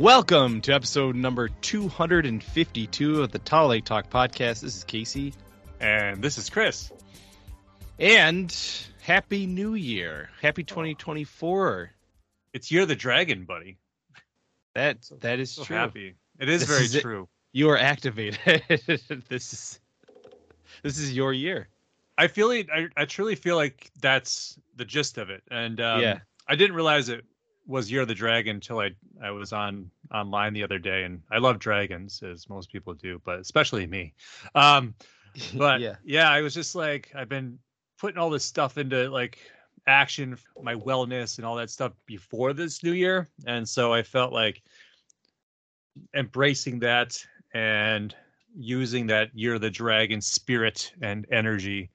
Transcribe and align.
Welcome 0.00 0.62
to 0.62 0.72
episode 0.72 1.14
number 1.14 1.50
252 1.60 3.22
of 3.22 3.32
the 3.32 3.38
Towelite 3.38 3.84
Talk 3.84 4.08
podcast. 4.08 4.62
This 4.62 4.74
is 4.78 4.84
Casey. 4.84 5.34
And 5.78 6.22
this 6.22 6.38
is 6.38 6.48
Chris. 6.48 6.90
And 7.98 8.50
Happy 9.02 9.44
New 9.44 9.74
Year. 9.74 10.30
Happy 10.40 10.64
2024. 10.64 11.90
It's 12.54 12.70
Year 12.72 12.80
of 12.84 12.88
the 12.88 12.96
Dragon, 12.96 13.44
buddy. 13.44 13.76
That 14.74 15.06
that 15.20 15.38
is 15.38 15.50
So 15.50 15.64
true. 15.64 15.76
happy. 15.76 16.14
It 16.38 16.48
is 16.48 16.60
This 16.60 16.68
very 16.70 16.84
is 16.86 16.94
it. 16.94 17.02
true. 17.02 17.28
You 17.52 17.68
are 17.68 17.76
activated. 17.78 18.62
this 19.28 19.52
is 19.52 19.80
this 20.82 20.98
is 20.98 21.12
your 21.14 21.34
year. 21.34 21.68
I 22.16 22.28
feel 22.28 22.50
it. 22.52 22.68
I, 22.74 22.86
I 22.96 23.04
truly 23.04 23.34
feel 23.34 23.56
like 23.56 23.90
that's 24.00 24.58
the 24.76 24.86
gist 24.86 25.18
of 25.18 25.28
it. 25.28 25.42
And 25.50 25.78
um, 25.78 26.00
Yeah. 26.00 26.20
I 26.48 26.56
didn't 26.56 26.74
realize 26.74 27.10
it 27.10 27.26
was 27.70 27.90
Year 27.90 28.02
of 28.02 28.08
the 28.08 28.14
Dragon 28.14 28.56
until 28.56 28.80
I 28.80 28.90
I 29.22 29.30
was 29.30 29.52
on 29.52 29.90
online 30.12 30.52
the 30.52 30.64
other 30.64 30.78
day, 30.78 31.04
and 31.04 31.22
I 31.30 31.38
love 31.38 31.58
dragons 31.58 32.22
as 32.22 32.48
most 32.48 32.70
people 32.70 32.92
do, 32.94 33.20
but 33.24 33.38
especially 33.38 33.86
me. 33.86 34.12
Um, 34.54 34.94
but 35.54 35.80
yeah. 35.80 35.94
yeah. 36.04 36.30
I 36.30 36.42
was 36.42 36.52
just 36.52 36.74
like 36.74 37.10
I've 37.14 37.28
been 37.28 37.58
putting 37.98 38.18
all 38.18 38.30
this 38.30 38.44
stuff 38.44 38.76
into 38.76 39.08
like 39.08 39.38
action, 39.86 40.36
my 40.60 40.74
wellness, 40.74 41.38
and 41.38 41.46
all 41.46 41.56
that 41.56 41.70
stuff 41.70 41.92
before 42.06 42.52
this 42.52 42.82
new 42.82 42.92
year, 42.92 43.28
and 43.46 43.66
so 43.66 43.94
I 43.94 44.02
felt 44.02 44.32
like 44.32 44.62
embracing 46.14 46.80
that 46.80 47.16
and 47.54 48.14
using 48.56 49.06
that 49.06 49.28
year 49.32 49.54
of 49.54 49.60
the 49.60 49.70
dragon 49.70 50.20
spirit 50.20 50.92
and 51.02 51.26
energy 51.30 51.90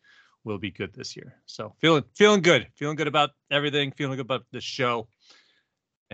will 0.46 0.58
be 0.58 0.72
good 0.72 0.94
this 0.94 1.18
year. 1.18 1.36
So 1.46 1.74
feeling 1.80 2.04
feeling 2.14 2.42
good, 2.42 2.68
feeling 2.76 2.96
good 2.96 3.08
about 3.08 3.32
everything, 3.52 3.92
feeling 3.92 4.16
good 4.16 4.26
about 4.26 4.46
the 4.52 4.62
show 4.62 5.08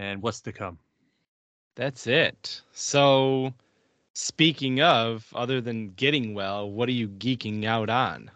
and 0.01 0.21
what's 0.21 0.41
to 0.41 0.51
come. 0.51 0.79
That's 1.75 2.07
it. 2.07 2.61
So 2.73 3.53
speaking 4.13 4.81
of 4.81 5.27
other 5.33 5.61
than 5.61 5.91
getting 5.91 6.33
well, 6.33 6.69
what 6.69 6.89
are 6.89 6.93
you 6.93 7.07
geeking 7.07 7.65
out 7.65 7.89
on? 7.89 8.31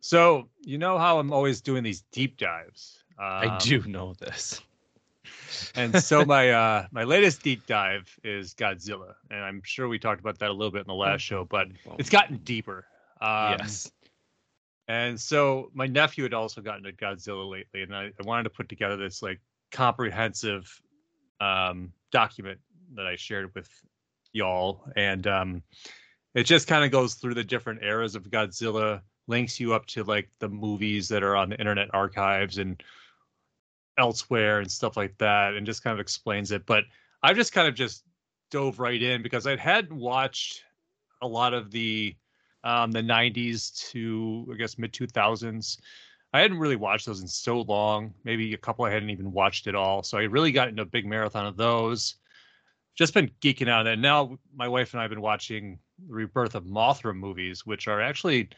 So 0.00 0.48
you 0.62 0.78
know 0.78 0.96
how 0.98 1.18
I'm 1.18 1.32
always 1.32 1.60
doing 1.60 1.82
these 1.82 2.02
deep 2.12 2.38
dives. 2.38 3.02
I 3.18 3.46
Um, 3.46 3.58
do 3.60 3.82
know 3.86 4.14
this. 4.14 4.60
and 5.76 6.02
so 6.02 6.24
my 6.34 6.50
uh 6.50 6.86
my 6.90 7.04
latest 7.04 7.42
deep 7.42 7.66
dive 7.66 8.08
is 8.24 8.54
Godzilla, 8.54 9.14
and 9.30 9.40
I'm 9.40 9.60
sure 9.64 9.86
we 9.86 9.98
talked 9.98 10.20
about 10.20 10.38
that 10.38 10.48
a 10.48 10.52
little 10.52 10.72
bit 10.72 10.80
in 10.80 10.86
the 10.88 10.94
last 10.94 11.20
show, 11.20 11.44
but 11.44 11.68
it's 11.98 12.10
gotten 12.10 12.38
deeper. 12.38 12.86
Um, 13.20 13.56
yes. 13.58 13.90
And 14.88 15.18
so 15.18 15.70
my 15.72 15.86
nephew 15.86 16.24
had 16.24 16.34
also 16.34 16.60
gotten 16.60 16.84
into 16.84 16.96
Godzilla 16.96 17.48
lately, 17.50 17.82
and 17.82 17.94
I, 17.94 18.06
I 18.06 18.22
wanted 18.24 18.44
to 18.44 18.50
put 18.50 18.68
together 18.68 18.96
this 18.96 19.22
like 19.22 19.40
comprehensive 19.74 20.80
um, 21.40 21.92
document 22.12 22.60
that 22.94 23.06
I 23.06 23.16
shared 23.16 23.52
with 23.54 23.68
y'all, 24.32 24.84
and 24.96 25.26
um, 25.26 25.62
it 26.34 26.44
just 26.44 26.68
kind 26.68 26.84
of 26.84 26.92
goes 26.92 27.14
through 27.14 27.34
the 27.34 27.44
different 27.44 27.82
eras 27.82 28.14
of 28.14 28.30
Godzilla, 28.30 29.02
links 29.26 29.58
you 29.58 29.74
up 29.74 29.84
to 29.86 30.04
like 30.04 30.30
the 30.38 30.48
movies 30.48 31.08
that 31.08 31.22
are 31.24 31.36
on 31.36 31.50
the 31.50 31.58
Internet 31.58 31.88
Archives 31.92 32.58
and 32.58 32.82
elsewhere 33.98 34.60
and 34.60 34.70
stuff 34.70 34.96
like 34.96 35.18
that, 35.18 35.54
and 35.54 35.66
just 35.66 35.82
kind 35.82 35.92
of 35.92 36.00
explains 36.00 36.52
it. 36.52 36.64
But 36.66 36.84
I've 37.22 37.36
just 37.36 37.52
kind 37.52 37.66
of 37.66 37.74
just 37.74 38.04
dove 38.50 38.78
right 38.78 39.02
in 39.02 39.22
because 39.22 39.46
I 39.46 39.56
hadn't 39.56 39.98
watched 39.98 40.62
a 41.20 41.26
lot 41.26 41.52
of 41.52 41.72
the 41.72 42.14
um, 42.62 42.92
the 42.92 43.02
90s 43.02 43.90
to 43.90 44.48
I 44.52 44.56
guess 44.56 44.78
mid 44.78 44.92
2000s. 44.92 45.78
I 46.34 46.40
hadn't 46.40 46.58
really 46.58 46.74
watched 46.74 47.06
those 47.06 47.20
in 47.20 47.28
so 47.28 47.60
long. 47.60 48.12
Maybe 48.24 48.52
a 48.54 48.58
couple 48.58 48.84
I 48.84 48.90
hadn't 48.90 49.10
even 49.10 49.30
watched 49.30 49.68
at 49.68 49.76
all. 49.76 50.02
So 50.02 50.18
I 50.18 50.22
really 50.24 50.50
got 50.50 50.66
into 50.66 50.82
a 50.82 50.84
big 50.86 51.06
marathon 51.06 51.46
of 51.46 51.56
those. 51.56 52.16
Just 52.96 53.14
been 53.14 53.30
geeking 53.40 53.68
out 53.68 53.80
on 53.80 53.84
that. 53.84 54.00
Now 54.00 54.36
my 54.52 54.66
wife 54.66 54.92
and 54.92 55.00
I 55.00 55.04
have 55.04 55.10
been 55.10 55.20
watching 55.20 55.78
the 56.04 56.12
Rebirth 56.12 56.56
of 56.56 56.64
Mothra 56.64 57.14
movies, 57.14 57.64
which 57.64 57.86
are 57.86 58.00
actually 58.00 58.48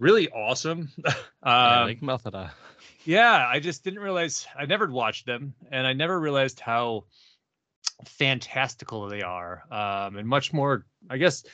really 0.00 0.28
awesome. 0.30 0.90
um, 1.06 1.14
I 1.44 1.84
like 1.84 2.00
Mothra. 2.00 2.50
yeah, 3.04 3.46
I 3.48 3.60
just 3.60 3.84
didn't 3.84 4.00
realize 4.00 4.48
I 4.58 4.66
never 4.66 4.90
watched 4.90 5.26
them, 5.26 5.54
and 5.70 5.86
I 5.86 5.92
never 5.92 6.18
realized 6.18 6.58
how 6.58 7.04
fantastical 8.04 9.08
they 9.08 9.22
are, 9.22 9.62
um, 9.70 10.16
and 10.16 10.26
much 10.26 10.52
more. 10.52 10.86
I 11.08 11.18
guess 11.18 11.44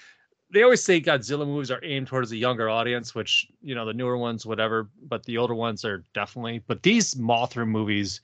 they 0.50 0.62
always 0.62 0.82
say 0.82 1.00
Godzilla 1.00 1.46
movies 1.46 1.70
are 1.70 1.80
aimed 1.82 2.06
towards 2.06 2.30
a 2.32 2.36
younger 2.36 2.68
audience, 2.68 3.14
which 3.14 3.48
you 3.62 3.74
know 3.74 3.84
the 3.84 3.92
newer 3.92 4.16
ones, 4.16 4.46
whatever, 4.46 4.88
but 5.02 5.24
the 5.24 5.38
older 5.38 5.54
ones 5.54 5.84
are 5.84 6.04
definitely. 6.14 6.60
But 6.66 6.82
these 6.82 7.14
Mothra 7.14 7.66
movies 7.66 8.20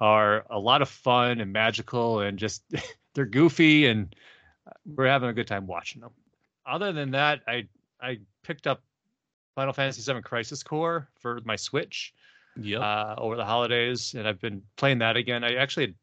are 0.00 0.44
a 0.50 0.58
lot 0.58 0.82
of 0.82 0.88
fun 0.88 1.40
and 1.40 1.52
magical, 1.52 2.20
and 2.20 2.38
just 2.38 2.62
they're 3.14 3.26
goofy, 3.26 3.86
and 3.86 4.14
we're 4.86 5.06
having 5.06 5.28
a 5.28 5.32
good 5.32 5.46
time 5.46 5.66
watching 5.66 6.00
them. 6.00 6.10
Other 6.66 6.92
than 6.92 7.10
that, 7.12 7.40
I 7.46 7.66
I 8.00 8.18
picked 8.42 8.66
up 8.66 8.82
Final 9.54 9.72
Fantasy 9.72 10.12
VII 10.12 10.20
Crisis 10.22 10.62
Core 10.62 11.08
for 11.20 11.40
my 11.44 11.56
Switch 11.56 12.14
Yep. 12.60 12.80
uh, 12.80 13.14
over 13.16 13.36
the 13.36 13.44
holidays, 13.44 14.14
and 14.14 14.26
I've 14.28 14.40
been 14.40 14.62
playing 14.76 14.98
that 14.98 15.16
again. 15.16 15.44
I 15.44 15.54
actually 15.54 15.86
had 15.86 15.94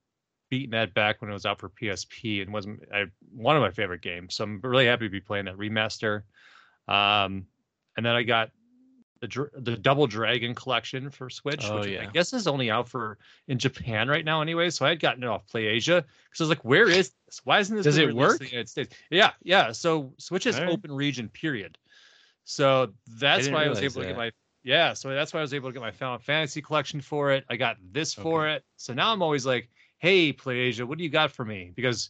beaten 0.50 0.72
that 0.72 0.94
back 0.94 1.22
when 1.22 1.30
it 1.30 1.34
was 1.34 1.46
out 1.46 1.60
for 1.60 1.70
PSP 1.70 2.42
and 2.42 2.54
wasn't 2.54 2.82
I, 2.94 3.06
one 3.32 3.56
of 3.56 3.62
my 3.62 3.72
favorite 3.72 4.02
games. 4.02 4.36
So 4.36 4.44
I'm 4.44 4.60
really 4.64 4.86
happy 4.86 5.06
to 5.06 5.10
be 5.10 5.20
playing 5.20 5.46
that 5.46 5.58
remaster. 5.58 6.24
Um, 6.88 7.48
and 7.96 8.06
then 8.06 8.16
I 8.16 8.24
got 8.24 8.52
the 9.20 9.50
the 9.56 9.76
Double 9.76 10.08
Dragon 10.08 10.54
collection 10.54 11.10
for 11.10 11.30
Switch, 11.30 11.66
Oh, 11.70 11.80
which 11.80 11.88
I 11.88 12.04
yeah. 12.04 12.06
guess 12.12 12.34
is 12.34 12.48
only 12.48 12.70
out 12.70 12.88
for 12.88 13.18
in 13.48 13.58
Japan 13.58 14.08
right 14.08 14.24
now 14.24 14.42
anyway. 14.42 14.70
So 14.70 14.86
I 14.86 14.90
had 14.90 15.00
gotten 15.00 15.24
it 15.24 15.28
off 15.28 15.48
PlayAsia 15.48 16.04
because 16.04 16.40
I 16.40 16.44
was 16.44 16.50
like, 16.50 16.64
where 16.64 16.90
is 16.90 17.12
this? 17.26 17.42
Why 17.44 17.60
isn't 17.60 17.76
this? 17.76 17.84
Does 17.84 17.98
it 17.98 18.16
work? 18.16 18.40
in 18.40 18.46
the 18.46 18.52
United 18.52 18.70
States? 18.70 18.96
Yeah, 19.10 19.32
yeah. 19.44 19.72
So 19.72 20.14
Switch 20.18 20.46
is 20.46 20.60
right. 20.60 20.70
open 20.70 20.92
region, 20.92 21.30
period. 21.30 21.78
So 22.44 22.94
that's 23.20 23.46
didn't 23.46 23.56
why 23.56 23.66
I 23.66 23.70
was 23.70 23.82
able 23.82 24.02
to 24.02 24.08
get 24.08 24.18
my 24.18 24.32
yeah, 24.68 24.94
so 24.94 25.10
that's 25.10 25.34
why 25.34 25.40
I 25.40 25.44
was 25.44 25.54
able 25.54 25.70
to 25.70 25.74
get 25.74 25.82
my 25.82 25.92
Final 25.92 26.18
Fantasy 26.18 26.62
collection 26.62 27.00
for 27.00 27.32
it. 27.32 27.46
I 27.50 27.56
got 27.56 27.78
this 27.94 28.14
for 28.14 28.50
it. 28.50 28.66
So 28.76 28.94
now 28.94 29.14
I'm 29.14 29.22
always 29.22 29.46
like, 29.46 29.70
hey, 29.98 30.34
PlayAsia, 30.34 30.86
what 30.86 30.98
do 30.98 31.04
you 31.04 31.10
got 31.10 31.32
for 31.32 31.46
me? 31.46 31.72
Because 31.76 32.10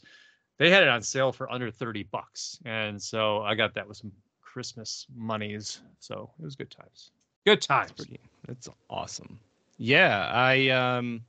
they 0.58 0.70
had 0.70 0.84
it 0.84 0.90
on 0.90 1.02
sale 1.02 1.31
for 1.31 1.52
under 1.52 1.72
30 1.72 2.03
bucks. 2.03 2.59
And 2.66 3.02
so 3.02 3.42
I 3.42 3.56
got 3.56 3.74
that 3.75 3.88
with 3.88 3.98
some 3.98 4.12
Christmas 4.42 5.06
monies. 5.16 5.81
So 6.00 6.31
it 6.40 6.44
was 6.44 6.56
good 6.56 6.72
times. 6.72 7.12
Good 7.46 7.62
times. 7.62 7.92
That's 7.96 8.08
pretty. 8.08 8.20
That's 8.48 8.70
awesome. 8.90 9.40
Yeah, 9.78 10.30
I 10.34 10.70
um 10.70 11.22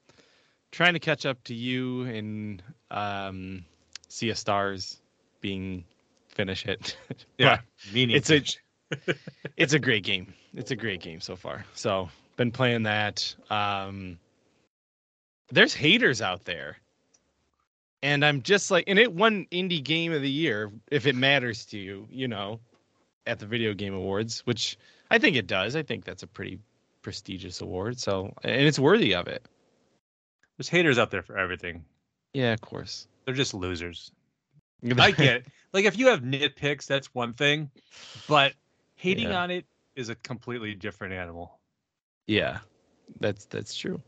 trying 0.71 0.95
to 0.95 0.99
catch 0.99 1.27
up 1.27 1.43
to 1.45 1.55
you 1.55 2.03
in 2.05 2.63
um 2.91 3.65
Sea 4.09 4.31
of 4.31 4.39
Stars 4.39 5.01
being 5.41 5.85
finish 6.29 6.67
it. 6.67 6.97
Yeah. 7.39 7.61
Meaning 7.93 8.17
it's 8.17 8.31
a 8.31 8.43
it's 9.57 9.75
a 9.75 9.79
great 9.79 10.03
game. 10.03 10.33
It's 10.55 10.71
a 10.71 10.77
great 10.77 11.01
game 11.01 11.21
so 11.21 11.37
far. 11.37 11.65
So 11.75 12.09
been 12.37 12.51
playing 12.51 12.85
that. 12.85 13.35
Um 13.51 14.19
there's 15.51 15.75
haters 15.75 16.21
out 16.23 16.45
there. 16.45 16.77
And 18.03 18.25
I'm 18.25 18.43
just 18.43 18.71
like 18.71 18.85
and 18.87 18.99
it 18.99 19.13
won 19.13 19.47
indie 19.51 19.83
game 19.83 20.13
of 20.13 20.23
the 20.23 20.31
year, 20.31 20.71
if 20.91 21.07
it 21.07 21.17
matters 21.17 21.65
to 21.67 21.79
you, 21.79 22.07
you 22.11 22.29
know, 22.29 22.61
at 23.27 23.39
the 23.41 23.47
video 23.47 23.75
game 23.75 23.93
awards, 23.95 24.41
which 24.47 24.79
I 25.11 25.19
think 25.19 25.37
it 25.37 25.47
does. 25.47 25.75
I 25.75 25.83
think 25.83 26.05
that's 26.05 26.23
a 26.23 26.27
pretty 26.29 26.61
prestigious 27.03 27.61
award. 27.61 27.99
So 27.99 28.33
and 28.45 28.63
it's 28.63 28.79
worthy 28.79 29.15
of 29.15 29.27
it. 29.27 29.45
There's 30.57 30.69
haters 30.69 30.99
out 30.99 31.11
there 31.11 31.23
for 31.23 31.37
everything. 31.37 31.85
Yeah, 32.35 32.53
of 32.53 32.61
course. 32.61 33.09
They're 33.25 33.35
just 33.35 33.55
losers. 33.55 34.13
I 34.99 35.11
get 35.11 35.37
it. 35.37 35.47
Like 35.73 35.85
if 35.85 35.99
you 35.99 36.07
have 36.09 36.23
nitpicks, 36.23 36.87
that's 36.87 37.13
one 37.15 37.33
thing. 37.35 37.71
But 38.29 38.55
hating 38.95 39.31
Yeah. 39.31 39.43
on 39.43 39.51
it 39.51 39.65
is 39.97 40.09
a 40.09 40.15
completely 40.15 40.75
different 40.75 41.15
animal. 41.15 41.59
Yeah, 42.29 42.59
that's 43.19 43.47
that's 43.47 43.75
true. 43.75 44.01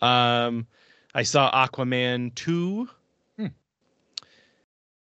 Um, 0.00 0.66
I 1.14 1.22
saw 1.22 1.50
Aquaman 1.52 2.34
two. 2.34 2.88
Hmm. 3.38 3.46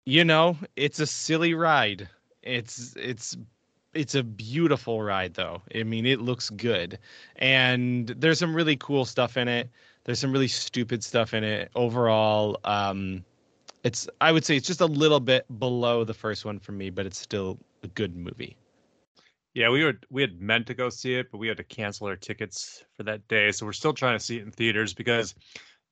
You 0.05 0.23
know, 0.23 0.57
it's 0.75 0.99
a 0.99 1.07
silly 1.07 1.53
ride. 1.53 2.07
It's 2.43 2.95
it's 2.95 3.35
it's 3.93 4.15
a 4.15 4.23
beautiful 4.23 5.01
ride 5.01 5.33
though. 5.33 5.61
I 5.73 5.83
mean, 5.83 6.05
it 6.05 6.21
looks 6.21 6.49
good, 6.49 6.99
and 7.37 8.07
there's 8.07 8.39
some 8.39 8.55
really 8.55 8.75
cool 8.75 9.05
stuff 9.05 9.37
in 9.37 9.47
it. 9.47 9.69
There's 10.03 10.19
some 10.19 10.31
really 10.31 10.47
stupid 10.47 11.03
stuff 11.03 11.33
in 11.33 11.43
it. 11.43 11.71
Overall, 11.75 12.59
um, 12.65 13.23
it's 13.83 14.07
I 14.21 14.31
would 14.31 14.45
say 14.45 14.55
it's 14.55 14.67
just 14.67 14.81
a 14.81 14.85
little 14.85 15.19
bit 15.19 15.45
below 15.59 16.03
the 16.03 16.13
first 16.13 16.45
one 16.45 16.59
for 16.59 16.73
me, 16.73 16.89
but 16.89 17.05
it's 17.05 17.19
still 17.19 17.57
a 17.83 17.87
good 17.87 18.15
movie. 18.15 18.57
Yeah, 19.53 19.69
we 19.69 19.83
were 19.83 19.99
we 20.09 20.21
had 20.21 20.41
meant 20.41 20.67
to 20.67 20.73
go 20.73 20.89
see 20.89 21.15
it, 21.15 21.31
but 21.31 21.37
we 21.37 21.47
had 21.47 21.57
to 21.57 21.63
cancel 21.63 22.07
our 22.07 22.15
tickets 22.15 22.83
for 22.95 23.03
that 23.03 23.27
day. 23.27 23.51
So 23.51 23.65
we're 23.65 23.73
still 23.73 23.93
trying 23.93 24.17
to 24.17 24.23
see 24.23 24.37
it 24.37 24.43
in 24.43 24.51
theaters 24.51 24.93
because 24.93 25.35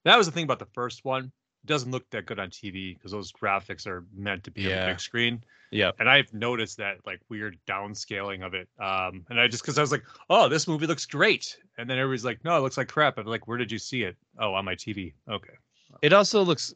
that 0.04 0.18
was 0.18 0.26
the 0.28 0.32
thing 0.32 0.44
about 0.44 0.60
the 0.60 0.68
first 0.74 1.06
one. 1.06 1.32
It 1.64 1.68
doesn't 1.68 1.92
look 1.92 2.10
that 2.10 2.26
good 2.26 2.40
on 2.40 2.50
TV 2.50 2.96
because 2.96 3.12
those 3.12 3.32
graphics 3.32 3.86
are 3.86 4.04
meant 4.16 4.44
to 4.46 4.52
be 4.52 4.66
on 4.66 4.70
Yeah. 4.72 4.86
the 4.86 4.92
big 4.94 5.00
screen. 5.00 5.44
Yeah. 5.70 5.92
And 6.00 6.10
I've 6.10 6.34
noticed 6.34 6.78
that 6.78 6.98
like 7.06 7.22
weird 7.30 7.58
downscaling 7.68 8.44
of 8.46 8.54
it. 8.54 8.68
Um, 8.80 9.26
and 9.30 9.40
I 9.40 9.48
just 9.48 9.64
because 9.64 9.78
I 9.78 9.82
was 9.82 9.92
like, 9.92 10.04
oh, 10.30 10.50
this 10.50 10.68
movie 10.68 10.88
looks 10.88 11.06
great, 11.06 11.56
and 11.78 11.90
then 11.90 11.98
everybody's 11.98 12.26
like, 12.26 12.44
no, 12.44 12.58
it 12.58 12.62
looks 12.62 12.78
like 12.78 12.88
crap. 12.88 13.18
I'm 13.18 13.26
like, 13.26 13.48
where 13.48 13.58
did 13.58 13.72
you 13.72 13.78
see 13.80 14.04
it? 14.04 14.18
Oh, 14.40 14.54
on 14.54 14.66
my 14.66 14.76
TV. 14.76 15.14
Okay. 15.30 15.54
It 16.02 16.14
also 16.14 16.42
looks 16.44 16.74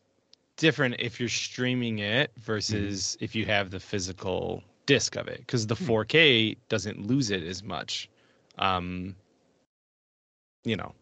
different 0.58 0.96
if 1.00 1.20
you're 1.20 1.28
streaming 1.30 2.00
it 2.00 2.32
versus 2.38 3.18
if 3.20 3.36
you 3.36 3.46
have 3.46 3.72
the 3.72 3.80
physical 3.80 4.64
disc 4.86 5.16
of 5.18 5.28
it 5.28 5.40
because 5.40 5.66
the 5.68 5.76
4K 5.76 6.56
doesn't 6.70 7.06
lose 7.08 7.32
it 7.32 7.44
as 7.44 7.64
much. 7.64 8.08
Um, 8.60 9.16
you 10.64 10.76
know, 10.78 10.94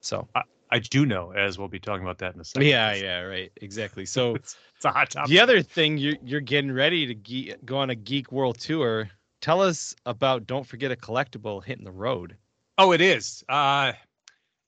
so 0.00 0.26
I 0.34 0.42
do 0.78 1.06
know, 1.06 1.32
as 1.32 1.58
we'll 1.58 1.68
be 1.68 1.78
talking 1.78 2.02
about 2.02 2.18
that 2.18 2.34
in 2.34 2.40
a 2.40 2.44
second. 2.44 2.68
yeah, 2.68 2.94
yeah, 2.94 3.20
right, 3.20 3.52
exactly. 3.60 4.04
So 4.06 4.34
It's, 4.34 4.56
it's 4.76 4.84
a 4.84 4.90
hot 4.90 5.10
topic. 5.10 5.30
the 5.30 5.40
other 5.40 5.62
thing 5.62 5.98
you're 5.98 6.16
you're 6.24 6.40
getting 6.40 6.72
ready 6.72 7.06
to 7.06 7.14
ge- 7.14 7.56
go 7.64 7.78
on 7.78 7.90
a 7.90 7.94
Geek 7.94 8.32
World 8.32 8.58
tour. 8.58 9.08
Tell 9.40 9.60
us 9.60 9.94
about 10.06 10.46
Don't 10.46 10.66
Forget 10.66 10.90
a 10.90 10.96
Collectible 10.96 11.62
hitting 11.62 11.84
the 11.84 11.92
road. 11.92 12.36
Oh, 12.78 12.92
it 12.92 13.00
is. 13.00 13.44
Uh, 13.48 13.92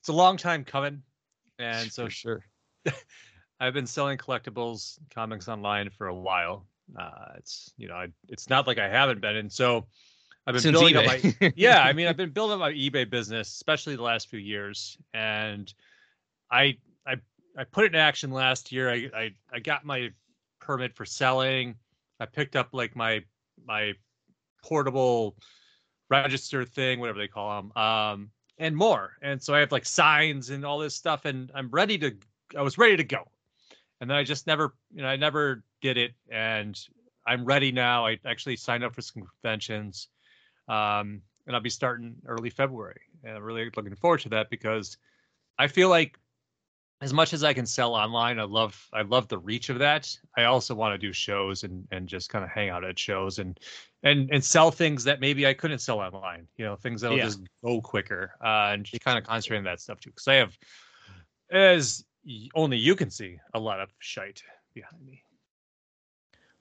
it's 0.01 0.09
a 0.09 0.13
long 0.13 0.37
time 0.37 0.65
coming, 0.65 1.03
and 1.59 1.91
so 1.91 2.09
sure. 2.09 2.45
I've 3.61 3.75
been 3.75 3.87
selling 3.87 4.19
collectibles, 4.19 4.99
comics 5.13 5.49
online 5.49 5.91
for 5.91 6.07
a 6.07 6.15
while. 6.15 6.67
Uh, 6.99 7.33
it's 7.37 7.73
you 7.77 7.89
know, 7.89 7.95
I, 7.95 8.09
it's 8.29 8.49
not 8.49 8.67
like 8.67 8.79
I 8.79 8.89
haven't 8.89 9.21
been, 9.21 9.37
and 9.37 9.53
so 9.53 9.87
I've 10.49 10.55
been 10.55 10.63
Since 10.63 10.79
building 10.79 10.97
up 10.97 11.05
my 11.05 11.19
eBay. 11.19 11.53
yeah. 11.57 11.83
I 11.83 11.93
mean, 11.93 12.07
I've 12.09 12.17
been 12.17 12.31
building 12.31 12.55
up 12.55 12.61
my 12.61 12.73
eBay 12.73 13.09
business, 13.09 13.49
especially 13.49 13.97
the 13.97 14.03
last 14.03 14.31
few 14.31 14.39
years, 14.39 14.97
and 15.13 15.71
I 16.51 16.79
I 17.07 17.17
I 17.59 17.65
put 17.65 17.85
it 17.85 17.95
in 17.95 18.01
action 18.01 18.31
last 18.31 18.73
year. 18.73 18.91
I 18.91 19.11
I, 19.15 19.31
I 19.53 19.59
got 19.59 19.85
my 19.85 20.09
permit 20.59 20.97
for 20.97 21.05
selling. 21.05 21.75
I 22.19 22.25
picked 22.25 22.57
up 22.57 22.71
like 22.73 22.97
my 22.97 23.23
my 23.67 23.93
portable 24.65 25.37
register 26.09 26.65
thing, 26.65 26.99
whatever 26.99 27.19
they 27.19 27.29
call 27.29 27.61
them, 27.61 27.83
um, 27.83 28.31
and 28.57 28.75
more. 28.75 29.19
And 29.21 29.43
so 29.43 29.55
I 29.55 29.59
have 29.59 29.71
like 29.71 29.85
signs 29.85 30.49
and 30.49 30.65
all 30.65 30.79
this 30.79 30.95
stuff, 30.95 31.27
and 31.27 31.53
I'm 31.55 31.69
ready 31.69 31.99
to. 31.99 32.17
I 32.57 32.63
was 32.63 32.79
ready 32.79 32.97
to 32.97 33.05
go, 33.05 33.31
and 34.01 34.09
then 34.09 34.17
I 34.17 34.25
just 34.25 34.47
never, 34.47 34.73
you 34.95 35.03
know, 35.03 35.09
I 35.09 35.17
never 35.17 35.63
did 35.83 35.99
it, 35.99 36.13
and 36.31 36.75
I'm 37.27 37.45
ready 37.45 37.71
now. 37.71 38.07
I 38.07 38.19
actually 38.25 38.57
signed 38.57 38.83
up 38.83 38.95
for 38.95 39.03
some 39.03 39.25
conventions, 39.43 40.09
um, 40.69 41.23
and 41.47 41.57
I'll 41.57 41.63
be 41.63 41.71
starting 41.71 42.17
early 42.27 42.51
February, 42.51 43.01
and 43.25 43.37
I'm 43.37 43.43
really 43.43 43.71
looking 43.77 43.95
forward 43.95 44.21
to 44.21 44.29
that 44.31 44.51
because 44.51 44.99
I 45.59 45.67
feel 45.67 45.89
like 45.89 46.19
as 47.01 47.13
much 47.13 47.33
as 47.33 47.45
I 47.45 47.53
can 47.53 47.65
sell 47.65 47.95
online, 47.95 48.41
I 48.41 48.43
love 48.45 48.89
I 48.93 49.03
love 49.03 49.29
the 49.29 49.39
reach 49.39 49.69
of 49.69 49.79
that. 49.79 50.17
I 50.37 50.45
also 50.45 50.75
want 50.75 50.95
to 50.95 50.99
do 50.99 51.13
shows 51.13 51.63
and 51.63 51.87
and 51.93 52.09
just 52.09 52.29
kind 52.29 52.45
of 52.45 52.51
hang 52.51 52.71
out 52.71 52.85
at 52.85 52.99
shows 52.99 53.39
and 53.39 53.59
and 54.03 54.29
and 54.33 54.45
sell 54.45 54.71
things 54.71 55.05
that 55.05 55.21
maybe 55.21 55.47
I 55.47 55.55
couldn't 55.55 55.79
sell 55.79 56.01
online. 56.01 56.49
You 56.57 56.65
know, 56.65 56.77
things 56.77 57.01
that'll 57.01 57.17
Yeah. 57.17 57.27
just 57.27 57.41
go 57.65 57.81
quicker 57.81 58.33
uh, 58.43 58.73
and 58.73 58.85
just 58.85 59.05
kind 59.05 59.17
of 59.17 59.25
concentrating 59.25 59.67
on 59.67 59.73
that 59.73 59.81
stuff 59.81 60.01
too. 60.01 60.11
Because 60.11 60.29
I 60.29 60.35
have, 60.35 60.59
as 61.51 62.05
only 62.55 62.77
you 62.77 62.97
can 62.97 63.11
see, 63.11 63.39
a 63.55 63.61
lot 63.61 63.81
of 63.81 63.91
shite 64.01 64.43
behind 64.75 65.05
me. 65.07 65.23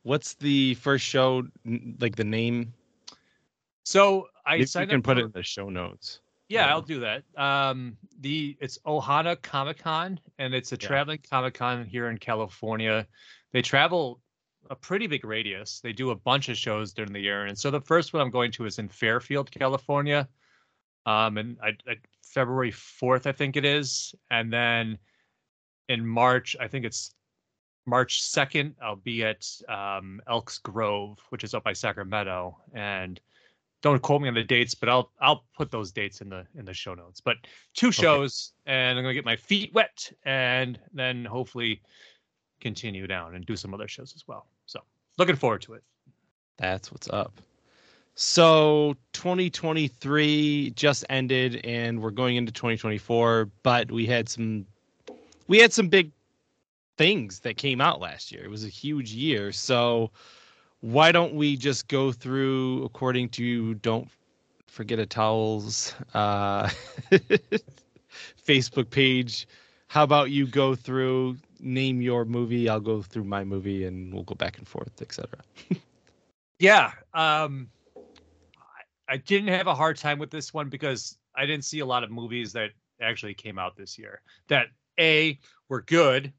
What's 0.04 0.36
the 0.36 0.75
first 0.75 1.04
show? 1.04 1.44
Like 2.00 2.15
the 2.15 2.24
name? 2.24 2.74
So 3.87 4.27
I 4.45 4.55
you 4.55 4.65
signed 4.65 4.89
can 4.89 5.01
put 5.01 5.15
for- 5.15 5.21
it 5.21 5.25
in 5.27 5.31
the 5.31 5.43
show 5.43 5.69
notes. 5.69 6.19
Yeah, 6.49 6.65
Yeah. 6.65 6.71
I'll 6.73 6.81
do 6.81 6.99
that. 6.99 7.23
Um, 7.37 7.95
the 8.19 8.57
it's 8.59 8.77
Ohana 8.79 9.41
Comic 9.41 9.77
Con, 9.77 10.19
and 10.39 10.53
it's 10.53 10.73
a 10.73 10.75
Yeah. 10.75 10.87
traveling 10.89 11.19
Comic 11.29 11.53
Con 11.53 11.85
here 11.85 12.09
in 12.09 12.17
California. 12.17 13.07
They 13.53 13.61
travel 13.61 14.19
a 14.69 14.75
pretty 14.75 15.07
big 15.07 15.23
radius. 15.23 15.79
They 15.79 15.93
do 15.93 16.09
a 16.09 16.15
bunch 16.15 16.49
of 16.49 16.57
shows 16.57 16.91
during 16.91 17.13
the 17.13 17.21
year, 17.21 17.45
and 17.45 17.57
so 17.57 17.71
the 17.71 17.79
first 17.79 18.11
one 18.11 18.21
I'm 18.21 18.29
going 18.29 18.51
to 18.53 18.65
is 18.65 18.77
in 18.77 18.89
Fairfield, 18.89 19.51
California. 19.51 20.27
Um, 21.05 21.37
and 21.37 21.57
I, 21.63 21.69
I 21.89 21.95
February 22.21 22.71
fourth, 22.71 23.25
I 23.25 23.31
think 23.31 23.55
it 23.55 23.63
is, 23.63 24.13
and 24.29 24.51
then 24.51 24.97
in 25.87 26.05
March, 26.05 26.57
I 26.59 26.67
think 26.67 26.83
it's 26.83 27.15
March 27.85 28.21
second. 28.21 28.75
I'll 28.81 28.97
be 28.97 29.23
at 29.23 29.47
um, 29.69 30.21
Elks 30.27 30.57
Grove, 30.57 31.19
which 31.29 31.45
is 31.45 31.53
up 31.53 31.63
by 31.63 31.71
Sacramento, 31.71 32.57
and 32.73 33.21
don't 33.81 34.01
quote 34.01 34.21
me 34.21 34.27
on 34.27 34.33
the 34.33 34.44
dates, 34.44 34.75
but 34.75 34.89
I'll 34.89 35.12
I'll 35.19 35.44
put 35.56 35.71
those 35.71 35.91
dates 35.91 36.21
in 36.21 36.29
the 36.29 36.45
in 36.56 36.65
the 36.65 36.74
show 36.74 36.94
notes. 36.94 37.21
But 37.21 37.38
two 37.74 37.91
shows, 37.91 38.53
and 38.65 38.97
I'm 38.97 39.03
gonna 39.03 39.13
get 39.13 39.25
my 39.25 39.35
feet 39.35 39.74
wet, 39.74 40.12
and 40.24 40.79
then 40.94 41.25
hopefully 41.25 41.81
continue 42.59 43.07
down 43.07 43.35
and 43.35 43.45
do 43.45 43.56
some 43.56 43.74
other 43.74 43.88
shows 43.88 44.13
as 44.15 44.27
well. 44.27 44.47
So 44.65 44.79
looking 45.18 45.35
forward 45.35 45.62
to 45.63 45.74
it. 45.74 45.83
That's 46.57 46.91
what's 46.91 47.09
up. 47.09 47.39
So 48.15 48.95
2023 49.13 50.71
just 50.71 51.06
ended 51.07 51.63
and 51.63 52.01
we're 52.01 52.09
going 52.09 52.35
into 52.35 52.51
2024, 52.51 53.51
but 53.62 53.91
we 53.91 54.07
had 54.07 54.27
some 54.27 54.65
we 55.47 55.59
had 55.59 55.71
some 55.71 55.88
big 55.88 56.12
things 56.97 57.39
that 57.41 57.57
came 57.57 57.80
out 57.80 58.01
last 58.01 58.31
year. 58.31 58.44
It 58.44 58.50
was 58.50 58.65
a 58.65 58.69
huge 58.69 59.13
year. 59.13 59.51
So 59.51 60.12
why 60.81 61.12
don't 61.12 61.33
we 61.33 61.57
just 61.57 61.88
go 61.88 62.12
through 62.12 62.83
according 62.83 63.29
to 63.29 63.74
don't 63.75 64.07
forget 64.68 65.00
a 65.00 65.06
towels 65.06 65.94
uh 66.13 66.69
Facebook 68.45 68.89
page. 68.89 69.47
How 69.88 70.03
about 70.03 70.31
you 70.31 70.47
go 70.47 70.75
through 70.75 71.38
name 71.59 72.01
your 72.01 72.25
movie, 72.25 72.69
I'll 72.69 72.79
go 72.79 73.01
through 73.01 73.24
my 73.24 73.44
movie 73.44 73.85
and 73.85 74.13
we'll 74.13 74.24
go 74.24 74.35
back 74.35 74.57
and 74.57 74.68
forth, 74.68 75.01
etc. 75.01 75.39
Yeah. 76.59 76.91
Um, 77.13 77.69
I, 79.07 79.18
didn't 79.18 79.50
have 79.50 79.68
a 79.68 79.75
hard 79.75 79.95
time 79.95 80.18
with 80.18 80.31
this 80.31 80.56
one 80.56 80.69
because 80.69 81.15
I 81.35 81.45
didn't 81.45 81.65
see 81.65 81.81
a 81.81 81.85
lot 81.85 82.03
of 82.03 82.09
movies 82.09 82.51
that 82.53 82.71
actually 83.00 83.35
came 83.35 83.59
out 83.59 83.75
this 83.77 83.95
year 83.95 84.21
that 84.47 84.69
a 85.00 85.38
were 85.69 85.83
good, 85.83 86.33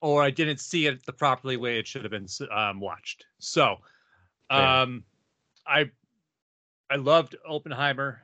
or 0.00 0.22
I 0.22 0.30
didn't 0.30 0.60
see 0.60 0.86
it 0.86 1.04
the 1.06 1.12
properly 1.12 1.56
way 1.56 1.78
it 1.78 1.86
should 1.86 2.02
have 2.04 2.10
been 2.10 2.26
um, 2.50 2.80
watched. 2.80 3.26
So, 3.38 3.76
um, 4.50 5.04
I 5.66 5.90
I 6.90 6.96
loved 6.96 7.36
Oppenheimer, 7.46 8.20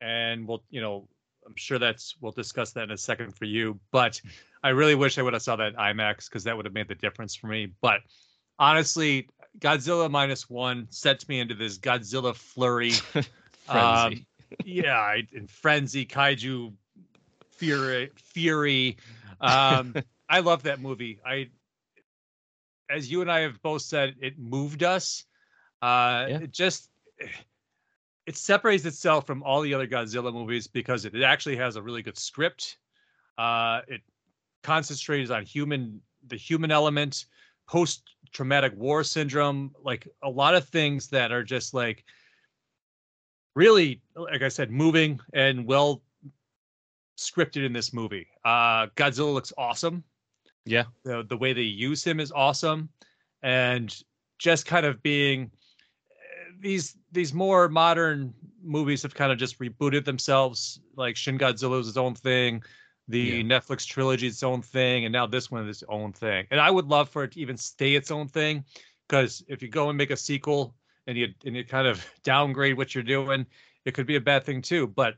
and 0.00 0.46
we'll 0.46 0.62
you 0.70 0.80
know 0.80 1.08
I'm 1.46 1.56
sure 1.56 1.78
that's 1.78 2.16
we'll 2.20 2.32
discuss 2.32 2.72
that 2.72 2.84
in 2.84 2.90
a 2.90 2.96
second 2.98 3.36
for 3.36 3.44
you, 3.44 3.78
but 3.90 4.20
I 4.62 4.70
really 4.70 4.94
wish 4.94 5.18
I 5.18 5.22
would 5.22 5.32
have 5.32 5.42
saw 5.42 5.56
that 5.56 5.76
IMAX 5.76 6.28
because 6.28 6.44
that 6.44 6.56
would 6.56 6.66
have 6.66 6.74
made 6.74 6.88
the 6.88 6.94
difference 6.94 7.34
for 7.34 7.48
me. 7.48 7.72
But 7.80 8.00
honestly, 8.58 9.28
Godzilla 9.58 10.10
minus 10.10 10.48
one 10.48 10.86
sets 10.90 11.28
me 11.28 11.40
into 11.40 11.54
this 11.54 11.78
Godzilla 11.78 12.34
flurry. 12.34 12.92
Frenzy. 13.66 14.26
yeah, 14.64 14.98
I- 14.98 15.26
and 15.34 15.48
frenzy, 15.48 16.04
kaiju, 16.04 16.72
fury, 17.50 18.10
fury. 18.16 18.96
Um, 19.40 19.94
I 20.32 20.40
love 20.40 20.62
that 20.62 20.80
movie. 20.80 21.20
I, 21.26 21.50
as 22.90 23.10
you 23.10 23.20
and 23.20 23.30
I 23.30 23.40
have 23.40 23.60
both 23.60 23.82
said, 23.82 24.16
it 24.20 24.38
moved 24.38 24.82
us. 24.82 25.24
Uh, 25.82 26.26
Yeah. 26.28 26.38
It 26.40 26.52
just 26.52 26.90
it 28.26 28.36
separates 28.36 28.84
itself 28.84 29.26
from 29.26 29.42
all 29.42 29.60
the 29.60 29.74
other 29.74 29.86
Godzilla 29.86 30.32
movies 30.32 30.66
because 30.66 31.04
it 31.04 31.14
actually 31.22 31.56
has 31.56 31.76
a 31.76 31.82
really 31.82 32.02
good 32.02 32.18
script. 32.18 32.78
Uh, 33.36 33.82
it 33.88 34.00
concentrates 34.62 35.30
on 35.30 35.44
human 35.44 36.00
the 36.28 36.36
human 36.36 36.70
element, 36.70 37.26
post 37.68 38.02
traumatic 38.32 38.72
war 38.76 39.04
syndrome, 39.04 39.74
like 39.82 40.08
a 40.22 40.30
lot 40.30 40.54
of 40.54 40.66
things 40.68 41.08
that 41.08 41.32
are 41.32 41.42
just 41.42 41.74
like 41.74 42.04
really, 43.54 44.00
like 44.14 44.42
I 44.42 44.48
said, 44.48 44.70
moving 44.70 45.20
and 45.34 45.66
well 45.66 46.02
scripted 47.18 47.66
in 47.66 47.72
this 47.72 47.92
movie. 47.92 48.28
Uh, 48.44 48.86
Godzilla 48.96 49.34
looks 49.34 49.52
awesome. 49.58 50.04
Yeah. 50.64 50.84
The, 51.04 51.24
the 51.28 51.36
way 51.36 51.52
they 51.52 51.62
use 51.62 52.04
him 52.04 52.20
is 52.20 52.32
awesome. 52.32 52.88
And 53.42 53.94
just 54.38 54.66
kind 54.66 54.86
of 54.86 55.02
being 55.02 55.50
these 56.60 56.96
these 57.10 57.34
more 57.34 57.68
modern 57.68 58.32
movies 58.62 59.02
have 59.02 59.14
kind 59.14 59.32
of 59.32 59.38
just 59.38 59.58
rebooted 59.58 60.04
themselves. 60.04 60.80
Like 60.96 61.16
Shin 61.16 61.38
Godzilla 61.38 61.80
is 61.80 61.88
its 61.88 61.96
own 61.96 62.14
thing, 62.14 62.62
the 63.08 63.18
Yeah. 63.18 63.42
Netflix 63.42 63.86
trilogy 63.86 64.28
its 64.28 64.42
own 64.42 64.62
thing, 64.62 65.04
and 65.04 65.12
now 65.12 65.26
this 65.26 65.50
one 65.50 65.68
is 65.68 65.82
its 65.82 65.90
own 65.90 66.12
thing. 66.12 66.46
And 66.50 66.60
I 66.60 66.70
would 66.70 66.86
love 66.86 67.08
for 67.08 67.24
it 67.24 67.32
to 67.32 67.40
even 67.40 67.56
stay 67.56 67.94
its 67.94 68.10
own 68.10 68.28
thing, 68.28 68.64
because 69.08 69.44
if 69.48 69.62
you 69.62 69.68
go 69.68 69.88
and 69.88 69.98
make 69.98 70.10
a 70.10 70.16
sequel 70.16 70.74
and 71.08 71.18
you 71.18 71.28
and 71.44 71.56
you 71.56 71.64
kind 71.64 71.86
of 71.88 72.04
downgrade 72.22 72.76
what 72.76 72.94
you're 72.94 73.04
doing, 73.04 73.46
it 73.84 73.94
could 73.94 74.06
be 74.06 74.16
a 74.16 74.20
bad 74.20 74.44
thing 74.44 74.62
too. 74.62 74.86
But 74.86 75.14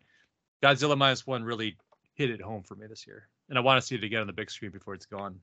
Godzilla 0.63 0.97
minus 0.97 1.27
one 1.27 1.45
really 1.45 1.77
hit 2.15 2.31
it 2.31 2.41
home 2.41 2.63
for 2.63 2.75
me 2.77 2.87
this 2.87 3.07
year, 3.07 3.29
and 3.49 3.59
I 3.59 3.61
want 3.61 3.81
to 3.81 3.87
see 3.87 3.95
it 3.95 4.05
again 4.05 4.21
on 4.21 4.27
the 4.27 4.33
big 4.33 4.51
screen 4.51 4.71
before 4.71 4.95
it's 4.95 5.07
gone. 5.07 5.41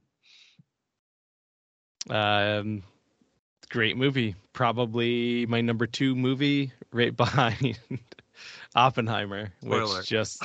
Um, 2.09 2.83
great 3.69 3.97
movie. 3.97 4.35
Probably 4.53 5.45
my 5.45 5.61
number 5.61 5.85
two 5.87 6.15
movie, 6.15 6.71
right 6.91 7.15
behind 7.15 7.79
Oppenheimer, 8.75 9.51
Spoiler. 9.61 9.99
which 9.99 10.07
just 10.07 10.43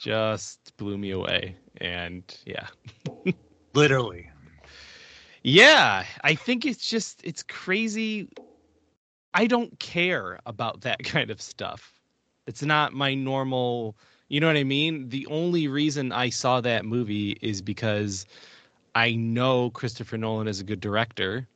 just 0.00 0.76
blew 0.76 0.96
me 0.98 1.10
away. 1.10 1.56
And 1.80 2.22
yeah, 2.46 2.66
Literally. 3.74 4.30
yeah, 5.42 6.04
I 6.22 6.34
think 6.34 6.64
it's 6.64 6.88
just 6.88 7.20
it's 7.24 7.42
crazy. 7.42 8.28
I 9.34 9.46
don't 9.46 9.78
care 9.78 10.40
about 10.46 10.80
that 10.82 10.98
kind 11.04 11.30
of 11.30 11.40
stuff. 11.42 11.92
It's 12.46 12.62
not 12.62 12.92
my 12.94 13.14
normal. 13.14 13.96
You 14.28 14.40
know 14.40 14.48
what 14.48 14.56
I 14.56 14.64
mean? 14.64 15.08
The 15.08 15.26
only 15.26 15.68
reason 15.68 16.12
I 16.12 16.30
saw 16.30 16.60
that 16.60 16.84
movie 16.84 17.38
is 17.40 17.62
because 17.62 18.26
I 18.94 19.14
know 19.14 19.70
Christopher 19.70 20.18
Nolan 20.18 20.48
is 20.48 20.60
a 20.60 20.64
good 20.64 20.80
director. 20.80 21.46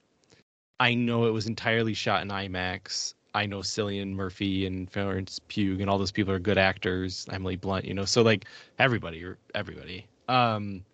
I 0.79 0.95
know 0.95 1.27
it 1.27 1.31
was 1.31 1.47
entirely 1.47 1.95
shot 1.95 2.23
in 2.23 2.29
IMAX. 2.29 3.15
I 3.35 3.47
know 3.47 3.59
Cillian 3.59 4.13
Murphy 4.13 4.67
and 4.67 4.91
Florence 4.91 5.41
Pugh 5.49 5.79
and 5.81 5.89
all 5.89 5.99
those 5.99 6.13
people 6.13 6.33
are 6.33 6.39
good 6.39 6.59
actors. 6.59 7.27
Emily 7.31 7.57
Blunt, 7.57 7.85
you 7.85 7.95
know, 7.95 8.05
so 8.05 8.23
like 8.23 8.45
everybody 8.79 9.25
everybody. 9.55 10.07
Um, 10.29 10.85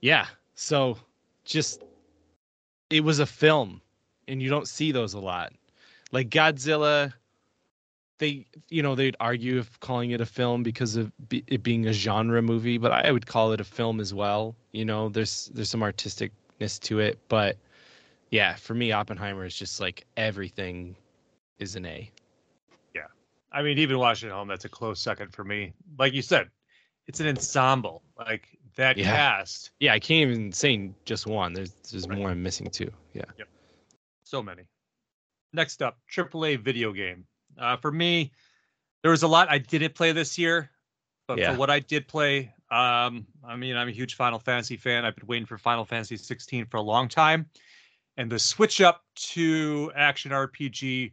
yeah. 0.00 0.26
So 0.54 0.98
just 1.44 1.82
it 2.90 3.02
was 3.02 3.18
a 3.18 3.26
film, 3.26 3.80
and 4.28 4.42
you 4.42 4.48
don't 4.48 4.68
see 4.68 4.92
those 4.92 5.14
a 5.14 5.20
lot. 5.20 5.52
Like 6.12 6.30
Godzilla, 6.30 7.12
they 8.18 8.46
you 8.68 8.82
know 8.82 8.94
they'd 8.94 9.16
argue 9.20 9.58
if 9.58 9.78
calling 9.80 10.10
it 10.12 10.20
a 10.20 10.26
film 10.26 10.62
because 10.62 10.96
of 10.96 11.12
it 11.30 11.62
being 11.62 11.86
a 11.86 11.92
genre 11.92 12.40
movie, 12.42 12.78
but 12.78 12.92
I 12.92 13.10
would 13.10 13.26
call 13.26 13.52
it 13.52 13.60
a 13.60 13.64
film 13.64 14.00
as 14.00 14.14
well. 14.14 14.54
You 14.72 14.84
know, 14.84 15.08
there's 15.08 15.50
there's 15.54 15.70
some 15.70 15.80
artisticness 15.80 16.80
to 16.80 17.00
it, 17.00 17.18
but 17.28 17.56
yeah, 18.30 18.54
for 18.56 18.74
me, 18.74 18.92
Oppenheimer 18.92 19.44
is 19.44 19.54
just 19.54 19.80
like 19.80 20.06
everything 20.16 20.96
is 21.58 21.76
an 21.76 21.86
A. 21.86 22.10
Yeah, 22.94 23.06
I 23.52 23.62
mean, 23.62 23.78
even 23.78 23.98
watching 23.98 24.28
at 24.28 24.34
home, 24.34 24.48
that's 24.48 24.64
a 24.64 24.68
close 24.68 25.00
second 25.00 25.32
for 25.32 25.44
me. 25.44 25.72
Like 25.98 26.12
you 26.12 26.22
said, 26.22 26.48
it's 27.06 27.20
an 27.20 27.28
ensemble. 27.28 28.02
Like 28.18 28.48
that 28.76 28.96
Yeah. 28.96 29.12
cast, 29.12 29.70
Yeah, 29.80 29.92
I 29.92 29.98
can't 30.00 30.30
even 30.30 30.52
say 30.52 30.90
just 31.04 31.26
one. 31.26 31.52
There's 31.52 31.72
there's 31.90 32.08
Right. 32.08 32.18
more 32.18 32.30
I'm 32.30 32.42
missing 32.42 32.70
too. 32.70 32.90
Yeah. 33.12 33.22
so 34.26 34.42
many. 34.42 34.62
Next 35.52 35.82
up, 35.82 35.98
AAA 36.08 36.56
video 36.56 36.92
game. 36.92 37.26
Uh, 37.58 37.76
for 37.76 37.92
me, 37.92 38.32
there 39.02 39.10
was 39.10 39.22
a 39.22 39.28
lot 39.28 39.48
I 39.50 39.58
didn't 39.58 39.94
play 39.94 40.12
this 40.12 40.38
year, 40.38 40.70
but 41.26 41.38
Yeah. 41.38 41.52
for 41.52 41.58
what 41.58 41.70
I 41.70 41.80
did 41.80 42.08
play, 42.08 42.54
um, 42.70 43.26
I 43.44 43.56
mean, 43.56 43.76
I'm 43.76 43.88
a 43.88 43.92
huge 43.92 44.14
Final 44.14 44.38
Fantasy 44.38 44.76
fan. 44.76 45.04
I've 45.04 45.16
been 45.16 45.26
waiting 45.26 45.46
for 45.46 45.58
Final 45.58 45.84
Fantasy 45.84 46.16
16 46.16 46.66
for 46.66 46.78
a 46.78 46.82
long 46.82 47.08
time, 47.08 47.50
and 48.16 48.30
the 48.30 48.38
switch 48.38 48.80
up 48.80 49.04
to 49.14 49.92
action 49.94 50.32
RPG 50.32 51.12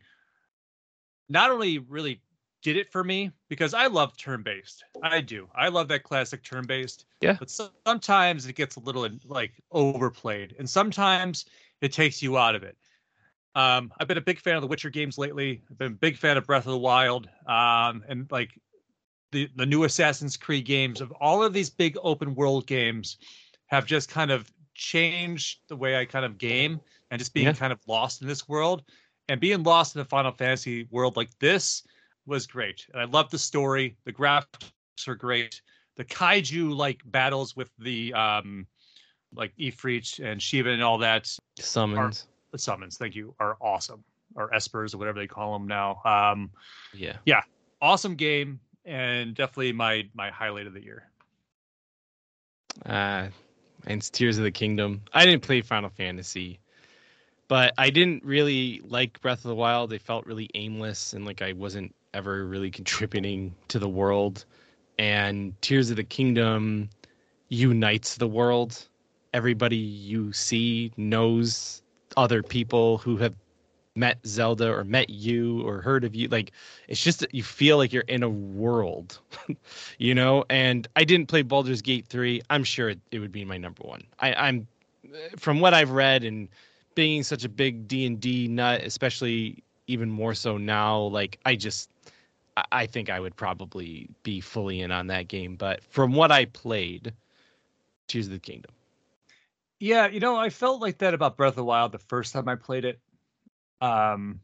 not 1.29 1.51
only 1.51 1.79
really 1.79 2.21
did 2.61 2.77
it 2.77 2.91
for 2.91 3.03
me 3.03 3.31
because 3.49 3.73
I 3.73 3.87
love 3.87 4.15
turn-based. 4.17 4.83
I 5.01 5.21
do. 5.21 5.49
I 5.55 5.69
love 5.69 5.87
that 5.87 6.03
classic 6.03 6.43
turn-based. 6.43 7.05
Yeah. 7.19 7.37
But 7.39 7.49
sometimes 7.49 8.45
it 8.45 8.53
gets 8.53 8.75
a 8.75 8.79
little 8.79 9.07
like 9.25 9.53
overplayed, 9.71 10.55
and 10.59 10.69
sometimes 10.69 11.45
it 11.81 11.91
takes 11.91 12.21
you 12.21 12.37
out 12.37 12.55
of 12.55 12.63
it. 12.63 12.77
Um, 13.55 13.91
I've 13.99 14.07
been 14.07 14.17
a 14.17 14.21
big 14.21 14.39
fan 14.39 14.55
of 14.55 14.61
the 14.61 14.67
Witcher 14.67 14.89
games 14.89 15.17
lately. 15.17 15.61
I've 15.69 15.77
been 15.77 15.91
a 15.93 15.95
big 15.95 16.17
fan 16.17 16.37
of 16.37 16.45
Breath 16.45 16.65
of 16.65 16.71
the 16.71 16.77
Wild, 16.77 17.27
um, 17.47 18.03
and 18.07 18.31
like 18.31 18.59
the 19.31 19.49
the 19.55 19.65
new 19.65 19.83
Assassin's 19.83 20.37
Creed 20.37 20.65
games. 20.65 21.01
Of 21.01 21.11
all 21.13 21.43
of 21.43 21.53
these 21.53 21.69
big 21.69 21.97
open 22.01 22.35
world 22.35 22.67
games, 22.67 23.17
have 23.67 23.85
just 23.85 24.09
kind 24.09 24.31
of 24.31 24.51
changed 24.75 25.59
the 25.67 25.75
way 25.75 25.97
I 25.97 26.05
kind 26.05 26.25
of 26.25 26.37
game 26.37 26.79
and 27.09 27.19
just 27.19 27.33
being 27.33 27.47
Yeah. 27.47 27.53
kind 27.53 27.73
of 27.73 27.79
lost 27.87 28.21
in 28.21 28.27
this 28.27 28.47
world. 28.47 28.83
And 29.29 29.39
being 29.39 29.63
lost 29.63 29.95
in 29.95 30.01
a 30.01 30.05
Final 30.05 30.31
Fantasy 30.31 30.87
world 30.91 31.15
like 31.15 31.29
this 31.39 31.83
was 32.25 32.45
great. 32.47 32.85
And 32.91 33.01
I 33.01 33.05
love 33.05 33.29
the 33.29 33.39
story. 33.39 33.95
The 34.03 34.11
graphics 34.11 35.07
are 35.07 35.15
great. 35.15 35.61
The 35.95 36.03
kaiju 36.05 36.75
like 36.75 37.01
battles 37.05 37.55
with 37.55 37.69
the 37.77 38.13
um 38.13 38.67
like 39.33 39.55
Ifrit 39.57 40.19
and 40.19 40.41
Shiva 40.41 40.69
and 40.69 40.83
all 40.83 40.97
that 40.97 41.33
Summons. 41.57 42.27
The 42.51 42.57
summons, 42.57 42.97
thank 42.97 43.15
you, 43.15 43.33
are 43.39 43.57
awesome. 43.61 44.03
Or 44.35 44.49
espers 44.51 44.93
or 44.93 44.97
whatever 44.97 45.19
they 45.19 45.27
call 45.27 45.53
them 45.53 45.67
now. 45.67 46.01
Um 46.05 46.51
Yeah. 46.93 47.17
Yeah, 47.25 47.41
awesome 47.81 48.15
game 48.15 48.59
and 48.85 49.35
definitely 49.35 49.73
my 49.73 50.07
my 50.13 50.29
highlight 50.29 50.67
of 50.67 50.73
the 50.73 50.83
year. 50.83 51.03
Uh, 52.85 53.27
and 53.85 54.01
Tears 54.11 54.37
of 54.37 54.43
the 54.43 54.51
Kingdom. 54.51 55.01
I 55.13 55.25
didn't 55.25 55.43
play 55.43 55.61
Final 55.61 55.89
Fantasy, 55.89 56.59
but 57.47 57.73
I 57.77 57.89
didn't 57.89 58.23
really 58.23 58.81
like 58.85 59.19
Breath 59.21 59.39
of 59.39 59.49
the 59.49 59.55
Wild. 59.55 59.89
They 59.89 59.97
felt 59.97 60.25
really 60.25 60.49
aimless 60.55 61.13
and 61.13 61.25
like 61.25 61.41
I 61.41 61.53
wasn't 61.53 61.93
ever 62.13 62.45
really 62.45 62.71
contributing 62.79 63.53
to 63.69 63.79
the 63.79 63.89
world. 63.89 64.45
And 64.97 65.59
Tears 65.61 65.89
of 65.89 65.95
the 65.95 66.03
Kingdom 66.03 66.89
unites 67.49 68.15
the 68.15 68.27
world. 68.27 68.87
Everybody 69.33 69.77
you 69.77 70.31
see 70.33 70.91
knows 70.97 71.81
other 72.17 72.43
people 72.43 72.97
who 72.99 73.17
have 73.17 73.35
met 73.95 74.19
Zelda 74.25 74.71
or 74.71 74.83
met 74.83 75.09
you 75.09 75.61
or 75.67 75.81
heard 75.81 76.03
of 76.03 76.15
you. 76.15 76.27
Like 76.29 76.51
it's 76.87 77.03
just 77.03 77.19
that 77.19 77.33
you 77.33 77.43
feel 77.43 77.77
like 77.77 77.91
you're 77.91 78.03
in 78.03 78.23
a 78.23 78.29
world, 78.29 79.19
you 79.97 80.15
know. 80.15 80.45
And 80.49 80.87
I 80.95 81.03
didn't 81.03 81.27
play 81.27 81.41
Baldur's 81.41 81.81
Gate 81.81 82.07
three. 82.07 82.41
I'm 82.49 82.63
sure 82.63 82.89
it, 82.89 82.99
it 83.11 83.19
would 83.19 83.31
be 83.31 83.45
my 83.45 83.57
number 83.57 83.83
one. 83.83 84.03
I, 84.19 84.33
I'm 84.33 84.67
from 85.37 85.59
what 85.59 85.73
I've 85.73 85.91
read 85.91 86.23
and 86.23 86.47
being 86.95 87.23
such 87.23 87.43
a 87.43 87.49
big 87.49 87.87
D 87.87 88.05
and 88.05 88.19
D 88.19 88.47
nut, 88.47 88.81
especially 88.81 89.63
even 89.87 90.09
more 90.09 90.33
so 90.33 90.57
now. 90.57 90.99
Like 90.99 91.39
I 91.45 91.55
just. 91.55 91.89
I- 92.57 92.65
I 92.73 92.85
think 92.85 93.09
I 93.09 93.19
would 93.19 93.35
probably 93.37 94.09
be 94.23 94.41
fully 94.41 94.81
in 94.81 94.91
on 94.91 95.07
that 95.07 95.29
game, 95.29 95.55
but 95.55 95.81
from 95.85 96.11
what 96.13 96.31
I 96.33 96.45
played, 96.45 97.13
Tears 98.07 98.25
of 98.27 98.33
the 98.33 98.39
Kingdom. 98.39 98.71
Yeah, 99.81 100.07
you 100.07 100.19
know, 100.19 100.37
I 100.37 100.49
felt 100.51 100.79
like 100.79 100.99
that 100.99 101.13
about 101.15 101.37
Breath 101.37 101.53
of 101.53 101.55
the 101.55 101.63
Wild 101.63 101.91
the 101.91 101.97
first 101.97 102.33
time 102.33 102.47
I 102.47 102.55
played 102.55 102.85
it. 102.85 102.99
Um 103.81 104.39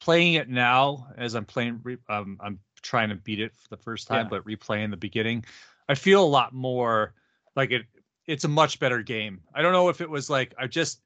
playing 0.00 0.34
it 0.34 0.48
now 0.48 1.08
as 1.16 1.34
I'm 1.34 1.44
playing 1.44 1.80
re- 1.82 1.96
um 2.08 2.38
I'm 2.40 2.58
trying 2.82 3.08
to 3.08 3.14
beat 3.14 3.40
it 3.40 3.54
for 3.54 3.68
the 3.70 3.76
first 3.76 4.08
time 4.08 4.26
Yeah. 4.26 4.30
but 4.30 4.44
replaying 4.44 4.90
the 4.90 4.96
beginning, 4.96 5.44
I 5.88 5.94
feel 5.94 6.22
a 6.22 6.26
lot 6.26 6.52
more 6.52 7.14
like 7.54 7.70
it 7.70 7.86
it's 8.26 8.44
a 8.44 8.48
much 8.48 8.80
better 8.80 9.00
game. 9.02 9.40
I 9.54 9.62
don't 9.62 9.72
know 9.72 9.88
if 9.88 10.00
it 10.00 10.10
was 10.10 10.28
like 10.28 10.54
I 10.58 10.66
just 10.66 11.00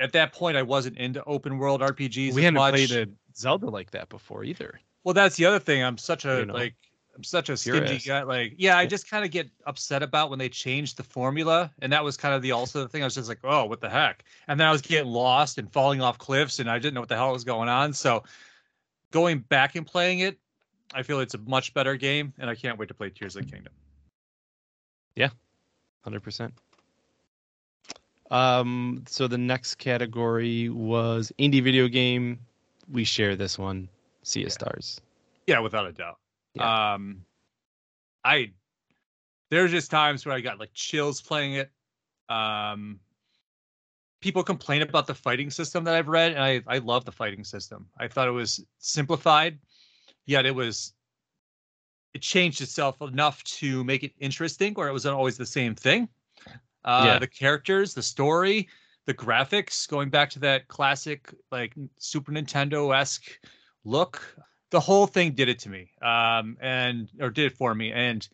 at 0.00 0.12
that 0.12 0.32
point 0.32 0.56
I 0.56 0.62
wasn't 0.62 0.96
into 0.96 1.22
open 1.24 1.58
world 1.58 1.82
RPGs 1.82 2.32
we 2.32 2.42
hadn't 2.42 2.54
much. 2.58 2.72
played 2.72 2.90
a 2.92 3.06
Zelda 3.36 3.66
like 3.68 3.90
that 3.90 4.08
before 4.08 4.42
either. 4.42 4.80
Well, 5.04 5.12
that's 5.14 5.36
the 5.36 5.44
other 5.44 5.58
thing. 5.58 5.82
I'm 5.84 5.98
such 5.98 6.24
a 6.24 6.38
You 6.38 6.46
know, 6.46 6.54
like 6.54 6.74
I'm 7.14 7.22
such 7.22 7.50
a 7.50 7.56
stingy 7.56 7.80
purist. 7.80 8.06
guy. 8.06 8.22
Like, 8.22 8.54
yeah, 8.56 8.78
I 8.78 8.86
just 8.86 9.08
kind 9.08 9.24
of 9.24 9.30
get 9.30 9.50
upset 9.66 10.02
about 10.02 10.30
when 10.30 10.38
they 10.38 10.48
change 10.48 10.94
the 10.94 11.02
formula, 11.02 11.70
and 11.80 11.92
that 11.92 12.02
was 12.02 12.16
kind 12.16 12.34
of 12.34 12.40
the 12.40 12.52
also 12.52 12.80
the 12.80 12.88
thing. 12.88 13.02
I 13.02 13.06
was 13.06 13.14
just 13.14 13.28
like, 13.28 13.40
oh, 13.44 13.66
what 13.66 13.80
the 13.80 13.90
heck? 13.90 14.24
And 14.48 14.58
then 14.58 14.66
I 14.66 14.72
was 14.72 14.80
getting 14.80 15.10
lost 15.12 15.58
and 15.58 15.70
falling 15.70 16.00
off 16.00 16.16
cliffs, 16.18 16.58
and 16.58 16.70
I 16.70 16.78
didn't 16.78 16.94
know 16.94 17.00
what 17.00 17.10
the 17.10 17.16
hell 17.16 17.32
was 17.32 17.44
going 17.44 17.68
on. 17.68 17.92
So, 17.92 18.24
going 19.10 19.40
back 19.40 19.76
and 19.76 19.86
playing 19.86 20.20
it, 20.20 20.38
I 20.94 21.02
feel 21.02 21.20
it's 21.20 21.34
a 21.34 21.38
much 21.38 21.74
better 21.74 21.96
game, 21.96 22.32
and 22.38 22.48
I 22.48 22.54
can't 22.54 22.78
wait 22.78 22.88
to 22.88 22.94
play 22.94 23.10
Tears 23.10 23.36
of 23.36 23.44
the 23.44 23.50
Kingdom. 23.50 23.72
Yeah, 25.16 25.28
Hundred 26.02 26.22
percent. 26.22 26.54
Um. 28.30 29.04
So 29.06 29.28
the 29.28 29.36
next 29.38 29.74
category 29.74 30.70
was 30.70 31.30
indie 31.38 31.62
video 31.62 31.88
game. 31.88 32.38
We 32.90 33.04
share 33.04 33.36
this 33.36 33.58
one. 33.58 33.88
Sea 34.22 34.42
of 34.42 34.46
Yeah. 34.46 34.52
Stars. 34.52 35.00
Yeah, 35.46 35.58
without 35.58 35.86
a 35.86 35.92
doubt. 35.92 36.18
Um, 36.58 37.24
I 38.24 38.52
there's 39.50 39.70
just 39.70 39.90
times 39.90 40.24
where 40.24 40.34
I 40.34 40.40
got 40.40 40.58
like 40.58 40.72
chills 40.74 41.20
playing 41.20 41.54
it. 41.54 41.70
Um, 42.28 43.00
people 44.20 44.42
complain 44.42 44.82
about 44.82 45.06
the 45.06 45.14
fighting 45.14 45.50
system 45.50 45.84
that 45.84 45.94
I've 45.94 46.08
read, 46.08 46.32
and 46.32 46.42
I 46.42 46.62
I 46.66 46.78
love 46.78 47.04
the 47.04 47.12
fighting 47.12 47.44
system. 47.44 47.86
I 47.98 48.08
thought 48.08 48.28
it 48.28 48.32
was 48.32 48.64
simplified, 48.78 49.58
yet 50.26 50.46
it 50.46 50.54
was 50.54 50.94
it 52.14 52.22
changed 52.22 52.60
itself 52.60 53.00
enough 53.00 53.42
to 53.44 53.82
make 53.84 54.02
it 54.02 54.12
interesting, 54.18 54.74
where 54.74 54.88
it 54.88 54.92
wasn't 54.92 55.14
always 55.14 55.36
the 55.36 55.46
same 55.46 55.74
thing. 55.74 56.08
Uh, 56.84 57.04
Yeah. 57.06 57.18
The 57.18 57.26
characters, 57.26 57.94
the 57.94 58.02
story, 58.02 58.68
the 59.06 59.14
graphics, 59.14 59.88
going 59.88 60.10
back 60.10 60.30
to 60.30 60.38
that 60.40 60.68
classic 60.68 61.34
like 61.50 61.74
Super 61.98 62.32
Nintendo 62.32 62.94
esque 62.94 63.38
look 63.84 64.36
the 64.72 64.80
whole 64.80 65.06
thing 65.06 65.32
did 65.32 65.48
it 65.48 65.60
to 65.60 65.68
me 65.68 65.90
um 66.02 66.56
and 66.60 67.08
or 67.20 67.30
did 67.30 67.46
it 67.46 67.56
for 67.56 67.72
me 67.74 67.92
and 67.92 68.28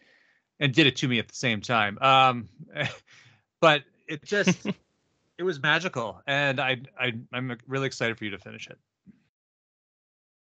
and 0.61 0.73
did 0.73 0.87
it 0.87 0.97
to 0.97 1.07
me 1.09 1.19
at 1.19 1.29
the 1.29 1.35
same 1.35 1.61
time 1.61 1.99
um 2.01 2.49
but 3.61 3.83
it 4.07 4.25
just 4.25 4.67
it 5.39 5.43
was 5.43 5.61
magical 5.63 6.23
and 6.27 6.59
i 6.61 6.81
i 6.99 7.13
i'm 7.33 7.55
really 7.67 7.87
excited 7.87 8.17
for 8.17 8.25
you 8.25 8.31
to 8.31 8.39
finish 8.39 8.69
it 8.69 8.79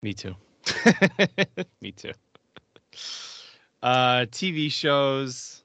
Me 0.03 0.13
too. 0.13 0.35
Me 1.81 1.91
too. 1.91 2.11
Uh, 3.83 4.25
TV 4.31 4.71
shows. 4.71 5.63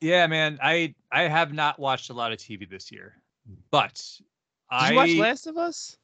yeah 0.00 0.26
man 0.26 0.58
i 0.62 0.92
i 1.12 1.22
have 1.22 1.52
not 1.52 1.78
watched 1.78 2.10
a 2.10 2.12
lot 2.12 2.32
of 2.32 2.38
tv 2.38 2.68
this 2.68 2.90
year 2.90 3.14
but 3.70 3.94
Did 4.18 4.24
i 4.70 4.90
you 4.90 4.96
watch 4.96 5.14
Last 5.14 5.46
of 5.46 5.56
Us? 5.56 5.96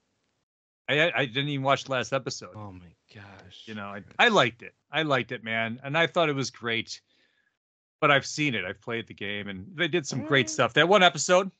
I, 0.89 1.11
I 1.15 1.25
didn't 1.27 1.49
even 1.49 1.65
watch 1.65 1.85
the 1.85 1.93
last 1.93 2.13
episode. 2.13 2.51
Oh 2.55 2.73
my 2.73 2.93
gosh. 3.15 3.63
you 3.67 3.75
know 3.75 3.87
I, 3.87 4.03
I 4.19 4.29
liked 4.29 4.63
it. 4.63 4.75
I 4.93 5.03
liked 5.03 5.33
it 5.33 5.43
man. 5.43 5.81
And 5.83 5.97
i 5.97 6.07
thought 6.07 6.29
it 6.29 6.35
was 6.35 6.51
great. 6.51 7.01
But 8.01 8.11
i've 8.11 8.27
seen 8.27 8.55
it. 8.55 8.65
I've 8.65 8.81
played 8.81 9.07
the 9.07 9.15
game 9.15 9.49
and 9.49 9.67
they 9.75 9.89
did 9.89 10.07
some 10.07 10.23
great 10.25 10.47
Mm. 10.47 10.51
stuff. 10.51 10.73
That 10.75 10.89
one 10.89 11.03
episode 11.03 11.51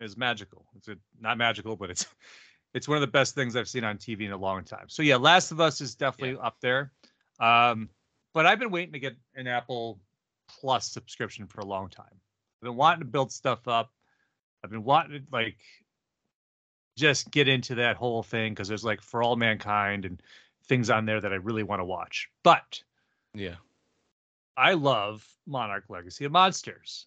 is 0.00 0.16
magical. 0.16 0.66
It's 0.76 0.88
a, 0.88 0.96
not 1.20 1.38
magical 1.38 1.76
but 1.76 1.90
it's 1.90 2.06
it's 2.74 2.86
one 2.88 2.96
of 2.96 3.00
the 3.00 3.06
best 3.06 3.34
things 3.34 3.56
i've 3.56 3.68
seen 3.68 3.84
on 3.84 3.96
tv 3.96 4.22
in 4.26 4.32
a 4.32 4.36
long 4.36 4.62
time. 4.64 4.86
So 4.88 5.02
yeah 5.02 5.16
last 5.16 5.52
of 5.52 5.60
us 5.60 5.80
is 5.80 5.94
definitely 5.94 6.38
up 6.42 6.56
there. 6.60 6.92
Um 7.40 7.88
but 8.34 8.44
i've 8.44 8.58
been 8.58 8.70
waiting 8.70 8.92
to 8.92 8.98
get 8.98 9.16
an 9.36 9.46
apple 9.46 10.00
plus 10.60 10.90
subscription 10.90 11.46
for 11.46 11.60
a 11.60 11.64
long 11.64 11.88
time. 11.88 12.06
I've 12.12 12.66
been 12.66 12.76
wanting 12.76 13.00
to 13.00 13.06
build 13.06 13.32
stuff 13.32 13.66
up. 13.68 13.90
I've 14.62 14.70
been 14.70 14.84
wanting 14.84 15.20
to 15.20 15.26
like 15.32 15.56
just 16.96 17.30
get 17.30 17.48
into 17.48 17.74
that 17.76 17.96
whole 17.96 18.22
thing 18.22 18.52
because 18.52 18.68
there's 18.68 18.84
like 18.84 19.02
for 19.02 19.22
all 19.22 19.36
mankind 19.36 20.04
and 20.04 20.22
things 20.64 20.90
on 20.90 21.06
there 21.06 21.20
that 21.20 21.32
I 21.32 21.36
really 21.36 21.62
want 21.62 21.80
to 21.80 21.84
watch. 21.84 22.28
But 22.42 22.82
Yeah. 23.34 23.56
I 24.56 24.72
love 24.72 25.26
Monarch 25.46 25.84
Legacy 25.90 26.24
of 26.24 26.32
Monsters. 26.32 27.06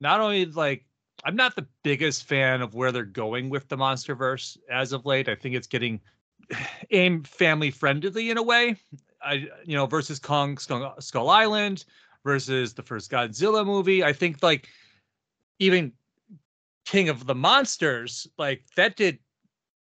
Not 0.00 0.20
only 0.20 0.46
like 0.46 0.86
I'm 1.24 1.36
not 1.36 1.56
the 1.56 1.66
biggest 1.82 2.24
fan 2.24 2.62
of 2.62 2.74
where 2.74 2.92
they're 2.92 3.04
going 3.04 3.50
with 3.50 3.68
the 3.68 3.76
MonsterVerse 3.76 4.58
as 4.70 4.92
of 4.92 5.06
late. 5.06 5.28
I 5.28 5.34
think 5.34 5.54
it's 5.54 5.66
getting 5.66 6.00
aim 6.90 7.22
family 7.24 7.70
friendly 7.70 8.30
in 8.30 8.38
a 8.38 8.42
way. 8.42 8.76
I 9.22 9.48
you 9.64 9.76
know 9.76 9.86
versus 9.86 10.18
Kong 10.18 10.56
Skull, 10.56 10.94
Skull 11.00 11.28
Island 11.28 11.84
versus 12.24 12.74
the 12.74 12.82
first 12.82 13.10
Godzilla 13.10 13.64
movie. 13.64 14.02
I 14.02 14.12
think 14.12 14.42
like 14.42 14.68
even 15.58 15.92
King 16.86 17.08
of 17.10 17.26
the 17.26 17.34
Monsters 17.34 18.26
like 18.38 18.64
that 18.76 18.96
did 18.96 19.18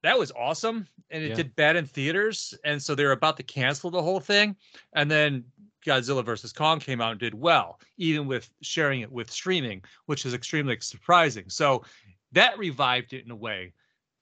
that 0.02 0.18
was 0.18 0.32
awesome 0.32 0.86
and 1.10 1.24
it 1.24 1.28
Yeah. 1.28 1.36
did 1.36 1.56
bad 1.56 1.76
in 1.76 1.86
theaters 1.86 2.54
and 2.64 2.82
so 2.82 2.94
they 2.94 3.04
were 3.04 3.12
about 3.12 3.36
to 3.38 3.42
cancel 3.42 3.90
the 3.90 4.02
whole 4.02 4.20
thing 4.20 4.56
and 4.94 5.10
then 5.10 5.44
Godzilla 5.86 6.24
versus 6.24 6.52
Kong 6.52 6.80
came 6.80 7.00
out 7.00 7.12
and 7.12 7.20
did 7.20 7.34
well, 7.34 7.80
even 7.96 8.26
with 8.26 8.52
sharing 8.62 9.00
it 9.00 9.10
with 9.10 9.30
streaming, 9.30 9.82
which 10.06 10.26
is 10.26 10.34
extremely 10.34 10.76
surprising. 10.80 11.48
So 11.48 11.84
that 12.32 12.58
revived 12.58 13.12
it 13.12 13.24
in 13.24 13.30
a 13.30 13.36
way. 13.36 13.72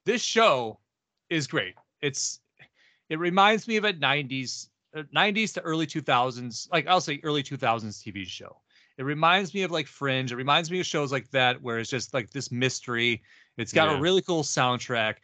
This 0.04 0.22
show 0.22 0.78
is 1.30 1.46
great. 1.46 1.74
It's 2.02 2.40
it 3.08 3.18
reminds 3.18 3.66
me 3.66 3.76
of 3.76 3.84
a 3.84 3.92
90s 3.94 4.68
uh, 4.96 5.02
90s 5.14 5.52
to 5.54 5.60
early 5.62 5.86
2000s, 5.86 6.68
like 6.72 6.86
I'll 6.86 7.00
say 7.00 7.20
early 7.24 7.42
2000s 7.42 8.02
TV 8.02 8.24
show. 8.26 8.60
It 8.98 9.04
reminds 9.04 9.52
me 9.54 9.62
of 9.62 9.70
like 9.70 9.86
Fringe. 9.86 10.32
It 10.32 10.36
reminds 10.36 10.70
me 10.70 10.80
of 10.80 10.86
shows 10.86 11.12
like 11.12 11.30
that 11.30 11.60
where 11.62 11.78
it's 11.78 11.90
just 11.90 12.14
like 12.14 12.30
this 12.30 12.50
mystery. 12.50 13.22
It's 13.58 13.72
got 13.72 13.90
Yeah. 13.90 13.98
a 13.98 14.00
really 14.00 14.22
cool 14.22 14.42
soundtrack. 14.42 15.16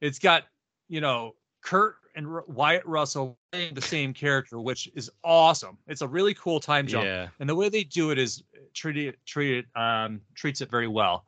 It's 0.00 0.18
got, 0.18 0.44
you 0.88 1.00
know, 1.00 1.34
Kurt 1.62 1.96
and 2.16 2.26
R- 2.26 2.44
Wyatt 2.46 2.84
Russell 2.86 3.38
playing 3.52 3.74
the 3.74 3.80
same 3.82 4.12
character, 4.12 4.60
which 4.60 4.88
is 4.94 5.10
awesome. 5.22 5.78
It's 5.86 6.02
a 6.02 6.08
really 6.08 6.34
cool 6.34 6.60
time 6.60 6.86
jump, 6.86 7.04
Yeah. 7.06 7.28
and 7.40 7.48
the 7.48 7.54
way 7.54 7.68
they 7.68 7.84
do 7.84 8.10
it 8.10 8.18
is 8.18 8.42
treat 8.74 8.96
it 8.96 9.18
treat 9.26 9.58
it 9.58 9.66
um, 9.80 10.20
treats 10.34 10.60
it 10.60 10.70
very 10.70 10.88
well. 10.88 11.24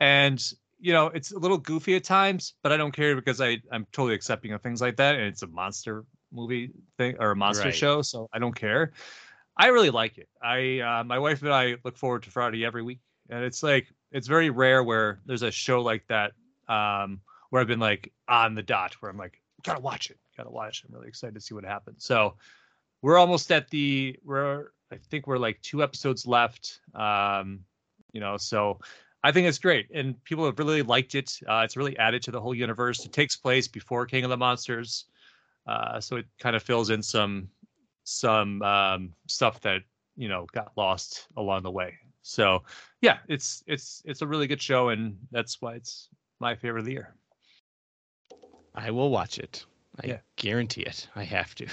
And 0.00 0.42
you 0.78 0.92
know, 0.92 1.06
it's 1.06 1.32
a 1.32 1.38
little 1.38 1.56
goofy 1.56 1.96
at 1.96 2.04
times, 2.04 2.52
but 2.62 2.70
I 2.70 2.76
don't 2.76 2.92
care 2.92 3.14
because 3.14 3.40
I 3.40 3.58
I'm 3.72 3.86
totally 3.92 4.14
accepting 4.14 4.52
of 4.52 4.60
things 4.62 4.80
like 4.82 4.96
that, 4.96 5.14
and 5.14 5.24
it's 5.24 5.42
a 5.42 5.46
monster 5.46 6.04
movie 6.32 6.70
thing 6.98 7.16
or 7.18 7.30
a 7.30 7.36
monster 7.36 7.64
Right. 7.66 7.74
show, 7.74 8.02
so 8.02 8.28
I 8.32 8.38
don't 8.38 8.54
care. 8.54 8.92
I 9.56 9.68
really 9.68 9.90
like 9.90 10.18
it. 10.18 10.28
I 10.42 10.80
uh, 10.80 11.04
my 11.04 11.18
wife 11.18 11.42
and 11.42 11.52
I 11.52 11.76
look 11.84 11.96
forward 11.96 12.22
to 12.24 12.30
Friday 12.30 12.64
every 12.64 12.82
week, 12.82 13.00
and 13.30 13.42
it's 13.42 13.62
like 13.62 13.86
it's 14.12 14.28
very 14.28 14.50
rare 14.50 14.82
where 14.82 15.20
there's 15.26 15.42
a 15.42 15.50
show 15.50 15.80
like 15.80 16.06
that 16.08 16.32
um, 16.68 17.20
where 17.50 17.62
I've 17.62 17.68
been 17.68 17.80
like 17.80 18.12
on 18.28 18.54
the 18.54 18.62
dot, 18.62 18.94
where 19.00 19.10
I'm 19.10 19.16
like, 19.16 19.40
gotta 19.62 19.80
watch 19.80 20.10
it, 20.10 20.18
gotta 20.36 20.50
watch. 20.50 20.84
I'm 20.86 20.94
really 20.94 21.08
excited 21.08 21.34
to 21.34 21.40
see 21.40 21.54
what 21.54 21.64
happens. 21.64 22.04
So 22.04 22.34
we're 23.02 23.18
almost 23.18 23.50
at 23.50 23.70
the 23.70 24.16
we're 24.24 24.66
I 24.92 24.96
think 25.10 25.26
we're 25.26 25.38
like 25.38 25.60
two 25.62 25.82
episodes 25.82 26.26
left. 26.26 26.80
Um, 26.94 27.60
you 28.12 28.20
know, 28.20 28.36
so 28.36 28.78
I 29.24 29.32
think 29.32 29.48
it's 29.48 29.58
great, 29.58 29.90
and 29.92 30.22
people 30.24 30.44
have 30.44 30.58
really 30.58 30.82
liked 30.82 31.14
it. 31.14 31.38
Uh, 31.48 31.62
it's 31.64 31.76
really 31.76 31.98
added 31.98 32.22
to 32.24 32.30
the 32.30 32.40
whole 32.40 32.54
universe. 32.54 33.04
It 33.04 33.12
takes 33.12 33.36
place 33.36 33.68
before 33.68 34.06
King 34.06 34.24
of 34.24 34.30
the 34.30 34.36
Monsters, 34.36 35.06
uh, 35.66 36.00
so 36.00 36.16
it 36.16 36.26
kind 36.38 36.54
of 36.54 36.62
fills 36.62 36.90
in 36.90 37.02
some 37.02 37.48
some 38.06 38.62
um, 38.62 39.12
stuff 39.26 39.60
that 39.62 39.82
you 40.16 40.28
know 40.28 40.46
got 40.52 40.72
lost 40.76 41.26
along 41.36 41.62
the 41.64 41.70
way. 41.70 41.94
So 42.22 42.62
yeah, 43.02 43.18
it's 43.28 43.62
it's 43.66 44.02
it's 44.06 44.22
a 44.22 44.26
really 44.26 44.46
good 44.46 44.62
show, 44.62 44.88
and 44.88 45.16
that's 45.30 45.60
why 45.60 45.74
it's 45.74 46.08
my 46.40 46.54
favorite 46.54 46.80
of 46.80 46.86
the 46.86 46.92
year. 46.92 47.14
I 48.74 48.90
will 48.90 49.10
watch 49.10 49.38
it. 49.38 49.64
I 50.02 50.06
Yeah. 50.08 50.18
guarantee 50.36 50.82
it. 50.82 51.08
I 51.16 51.24
have 51.24 51.54
to. 51.56 51.66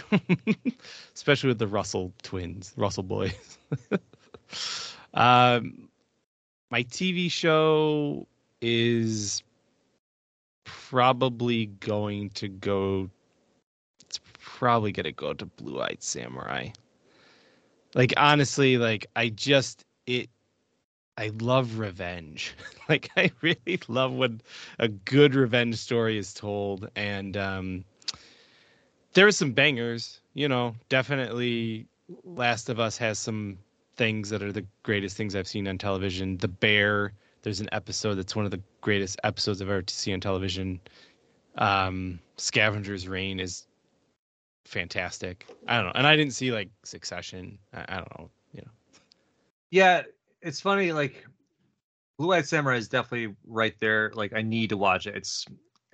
Especially 1.15 1.50
with 1.50 1.60
the 1.60 1.67
Russell 1.67 2.13
twins, 2.24 2.74
Russell 2.78 3.04
boys. 3.04 3.58
um 5.13 5.89
my 6.72 6.84
TV 6.84 7.30
show 7.30 8.28
is 8.62 9.43
probably 10.65 11.67
going 11.67 12.30
to 12.32 12.48
go 12.48 13.10
probably 14.63 14.93
to 14.93 15.12
go 15.12 15.34
to 15.34 15.45
Blue 15.45 15.82
Eyed 15.82 16.02
Samurai. 16.02 16.69
Like 17.95 18.13
honestly, 18.15 18.78
like 18.78 19.08
I 19.13 19.28
just 19.28 19.84
it 20.08 20.30
I 21.17 21.32
love 21.41 21.80
revenge. 21.80 22.56
like 22.89 23.10
I 23.17 23.30
really 23.41 23.82
love 23.89 24.13
when 24.13 24.39
a 24.80 24.88
good 24.88 25.36
revenge 25.36 25.76
story 25.76 26.17
is 26.17 26.34
told 26.34 26.88
and 26.95 27.36
um 27.36 27.84
there 29.12 29.28
are 29.28 29.34
some 29.34 29.52
bangers 29.52 30.21
you 30.34 30.47
know 30.47 30.76
definitely 30.88 31.86
last 32.23 32.69
of 32.69 32.80
us 32.80 32.97
has 32.97 33.19
some 33.19 33.58
things 33.97 34.30
that 34.30 34.41
are 34.41 34.52
the 34.52 34.65
greatest 34.82 35.15
things 35.15 35.36
i've 35.36 35.47
seen 35.47 35.67
on 35.67 35.78
television 35.78 36.36
the 36.38 36.47
bear 36.47 37.13
there's 37.43 37.60
an 37.60 37.69
episode 37.71 38.15
that's 38.15 38.36
one 38.36 38.43
of 38.45 38.49
the 38.49 38.62
greatest 38.82 39.19
episodes 39.23 39.62
i've 39.62 39.69
ever 39.69 39.84
seen 39.88 40.15
on 40.15 40.19
television 40.19 40.80
um 41.58 42.17
scavenger's 42.38 43.08
reign 43.08 43.39
is 43.39 43.67
fantastic 44.65 45.45
i 45.67 45.76
don't 45.76 45.86
know 45.86 45.91
and 45.95 46.08
i 46.08 46.15
didn't 46.15 46.34
see 46.34 46.52
like 46.52 46.69
succession 46.84 47.58
i, 47.73 47.86
I 47.88 47.95
don't 47.97 48.19
know 48.19 48.30
you 48.54 48.62
know 48.62 48.71
Yeah, 49.71 50.04
it's 50.41 50.62
funny. 50.62 50.91
Like 50.91 51.26
Blue 52.19 52.32
Eyed 52.34 52.45
Samurai 52.45 52.78
is 52.78 52.88
definitely 52.88 53.36
right 53.47 53.73
there. 53.80 54.12
Like 54.13 54.34
I 54.34 54.41
need 54.43 54.69
to 54.69 54.78
watch 54.78 55.08
it. 55.08 55.15
It's 55.15 55.45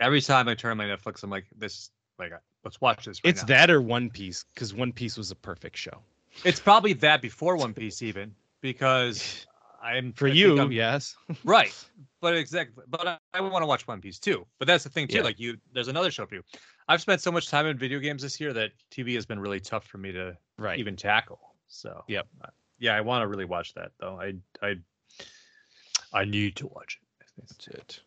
every 0.01 0.21
time 0.21 0.47
I 0.49 0.55
turn 0.55 0.71
on 0.71 0.77
my 0.77 0.85
Netflix, 0.85 1.23
I'm 1.23 1.29
like, 1.29 1.45
this. 1.57 1.91
Like, 2.19 2.33
let's 2.65 2.81
watch 2.81 3.05
this. 3.05 3.21
Right 3.23 3.29
it's 3.29 3.41
now. 3.43 3.47
that 3.47 3.69
or 3.71 3.81
one 3.81 4.09
piece 4.09 4.43
because 4.53 4.73
one 4.73 4.91
piece 4.91 5.15
was 5.17 5.31
a 5.31 5.35
perfect 5.35 5.77
show 5.77 5.97
It's 6.43 6.59
probably 6.59 6.91
that 6.93 7.21
before 7.21 7.55
One 7.55 7.73
Piece, 7.73 8.01
even 8.01 8.35
because 8.59 9.45
I'm 9.81 10.11
for 10.11 10.27
I 10.27 10.31
you 10.31 10.59
I'm- 10.59 10.73
yes 10.73 11.15
right? 11.45 11.73
But 12.19 12.35
exactly. 12.35 12.83
But 12.89 13.07
I, 13.07 13.17
I 13.33 13.39
want 13.39 13.63
to 13.63 13.67
watch 13.67 13.87
One 13.87 14.01
Piece 14.01 14.19
too. 14.19 14.45
But 14.57 14.67
that's 14.67 14.83
the 14.83 14.89
thing 14.89 15.07
too. 15.07 15.17
Yeah. 15.19 15.23
Like 15.23 15.39
you, 15.39 15.57
there's 15.71 15.87
another 15.87 16.11
show 16.11 16.25
for 16.25 16.35
you. 16.35 16.43
I've 16.89 17.01
spent 17.01 17.21
so 17.21 17.31
much 17.31 17.49
time 17.49 17.67
in 17.67 17.77
video 17.77 17.99
games 17.99 18.23
this 18.23 18.41
year 18.41 18.51
that 18.53 18.71
TV 18.91 19.13
has 19.13 19.25
been 19.25 19.39
really 19.39 19.59
tough 19.59 19.85
for 19.85 19.99
me 19.99 20.11
to 20.11 20.35
right 20.57 20.79
even 20.79 20.95
tackle. 20.95 21.39
So 21.67 22.03
Yep. 22.07 22.27
uh, 22.43 22.47
yeah, 22.79 22.95
I 22.95 23.01
want 23.01 23.21
to 23.21 23.27
really 23.27 23.45
watch 23.45 23.75
that 23.75 23.91
though. 23.99 24.19
I 24.19 24.33
I 24.61 24.75
I 26.11 26.25
need 26.25 26.55
to 26.57 26.67
watch 26.67 26.99
it. 26.99 27.27
That's 27.37 27.67
it. 27.67 28.01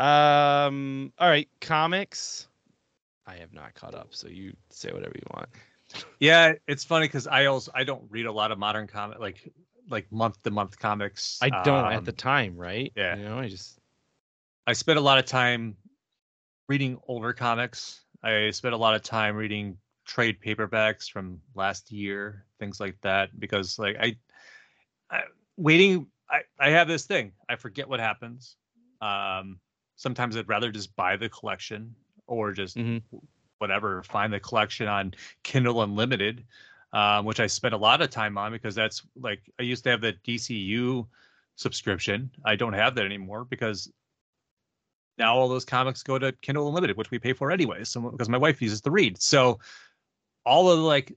Um. 0.00 1.12
All 1.18 1.28
right. 1.28 1.48
Comics. 1.60 2.46
I 3.26 3.34
have 3.36 3.52
not 3.52 3.74
caught 3.74 3.94
up, 3.94 4.08
so 4.10 4.28
you 4.28 4.56
say 4.70 4.92
whatever 4.92 5.12
you 5.16 5.26
want. 5.34 5.48
Yeah, 6.20 6.54
it's 6.68 6.84
funny 6.84 7.06
because 7.06 7.26
I 7.26 7.46
also 7.46 7.72
I 7.74 7.82
don't 7.84 8.04
read 8.08 8.26
a 8.26 8.32
lot 8.32 8.52
of 8.52 8.58
modern 8.58 8.86
comic 8.86 9.18
like 9.18 9.52
like 9.88 10.10
month 10.12 10.42
to 10.44 10.50
month 10.52 10.78
comics. 10.78 11.38
I 11.42 11.50
don't 11.50 11.86
at 11.86 11.98
Um, 11.98 12.04
the 12.04 12.12
time, 12.12 12.56
right? 12.56 12.92
yeah. 12.94 13.16
You 13.16 13.24
know, 13.24 13.38
I 13.38 13.48
just 13.48 13.80
I 14.66 14.72
spent 14.74 14.98
a 14.98 15.02
lot 15.02 15.18
of 15.18 15.24
time 15.26 15.76
reading 16.70 16.96
older 17.08 17.32
comics. 17.32 18.04
I 18.22 18.50
spent 18.50 18.74
a 18.74 18.76
lot 18.76 18.94
of 18.94 19.02
time 19.02 19.34
reading 19.34 19.76
trade 20.06 20.36
paperbacks 20.40 21.10
from 21.10 21.40
last 21.56 21.90
year, 21.90 22.44
things 22.60 22.78
like 22.78 22.96
that, 23.00 23.28
because 23.40 23.76
like 23.76 23.96
I, 24.00 24.16
I 25.10 25.22
waiting. 25.56 26.06
I 26.30 26.42
I 26.60 26.70
have 26.70 26.86
this 26.86 27.06
thing. 27.06 27.32
I 27.48 27.56
forget 27.56 27.88
what 27.88 27.98
happens. 27.98 28.54
Um, 29.02 29.58
sometimes 29.96 30.36
I'd 30.36 30.48
rather 30.48 30.70
just 30.70 30.94
buy 30.94 31.16
the 31.16 31.28
collection 31.28 31.92
or 32.28 32.52
just 32.52 32.76
Mhm. 32.76 33.02
whatever 33.58 34.04
find 34.04 34.32
the 34.32 34.38
collection 34.38 34.86
on 34.86 35.12
Kindle 35.42 35.82
Unlimited. 35.82 36.44
Um, 36.92 37.24
which 37.24 37.38
I 37.38 37.46
spent 37.46 37.72
a 37.72 37.76
lot 37.76 38.00
of 38.02 38.10
time 38.10 38.36
on 38.36 38.50
because 38.50 38.74
that's 38.74 39.02
like 39.16 39.42
I 39.60 39.62
used 39.62 39.84
to 39.84 39.90
have 39.90 40.00
the 40.00 40.12
DCU 40.24 41.06
subscription. 41.54 42.30
I 42.44 42.56
don't 42.56 42.72
have 42.72 42.94
that 42.96 43.04
anymore 43.04 43.44
because 43.44 43.92
now 45.20 45.36
all 45.36 45.48
those 45.48 45.64
comics 45.64 46.02
go 46.02 46.18
to 46.18 46.32
Kindle 46.42 46.66
Unlimited, 46.66 46.96
which 46.96 47.12
we 47.12 47.20
pay 47.20 47.32
for 47.32 47.52
anyway. 47.52 47.84
So 47.84 48.00
because 48.00 48.28
my 48.28 48.38
wife 48.38 48.60
uses 48.60 48.80
the 48.80 48.90
read, 48.90 49.22
so 49.22 49.60
all 50.44 50.70
of 50.70 50.78
the, 50.78 50.84
like, 50.84 51.16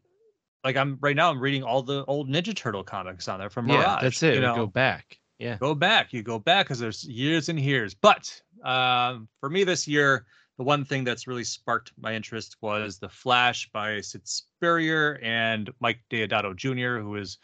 like 0.64 0.78
I'm 0.78 1.00
right 1.02 1.16
now 1.16 1.32
I'm 1.32 1.40
reading 1.40 1.64
all 1.64 1.82
the 1.82 2.06
old 2.06 2.30
Ninja 2.30 2.56
Turtle 2.56 2.84
comics 2.84 3.28
on 3.28 3.40
there 3.40 3.50
from 3.50 3.66
Mirage. 3.66 3.84
yeah, 3.84 4.00
that's 4.02 4.22
it. 4.22 4.36
You 4.36 4.42
know, 4.42 4.56
go 4.56 4.68
back. 4.68 5.18
Yeah. 5.40 5.58
go 5.58 5.74
back. 5.74 6.14
You 6.14 6.22
go 6.22 6.38
back 6.38 6.68
because 6.68 6.80
there's 6.80 7.04
years 7.04 7.50
and 7.50 7.60
years. 7.60 7.96
But 7.96 8.42
um, 8.64 9.28
for 9.40 9.50
me 9.50 9.64
this 9.64 9.88
year, 9.88 10.26
the 10.58 10.64
one 10.64 10.86
thing 10.86 11.04
that's 11.04 11.28
really 11.28 11.44
sparked 11.44 11.92
my 11.98 12.14
interest 12.14 12.58
was 12.62 13.00
The 13.00 13.10
Flash 13.10 13.70
by 13.74 14.00
Sid 14.02 14.22
Spurrier 14.28 15.20
and 15.24 15.72
Mike 15.80 16.00
Deodato 16.12 16.56
Jr., 16.56 17.02
who 17.02 17.16
is 17.16 17.40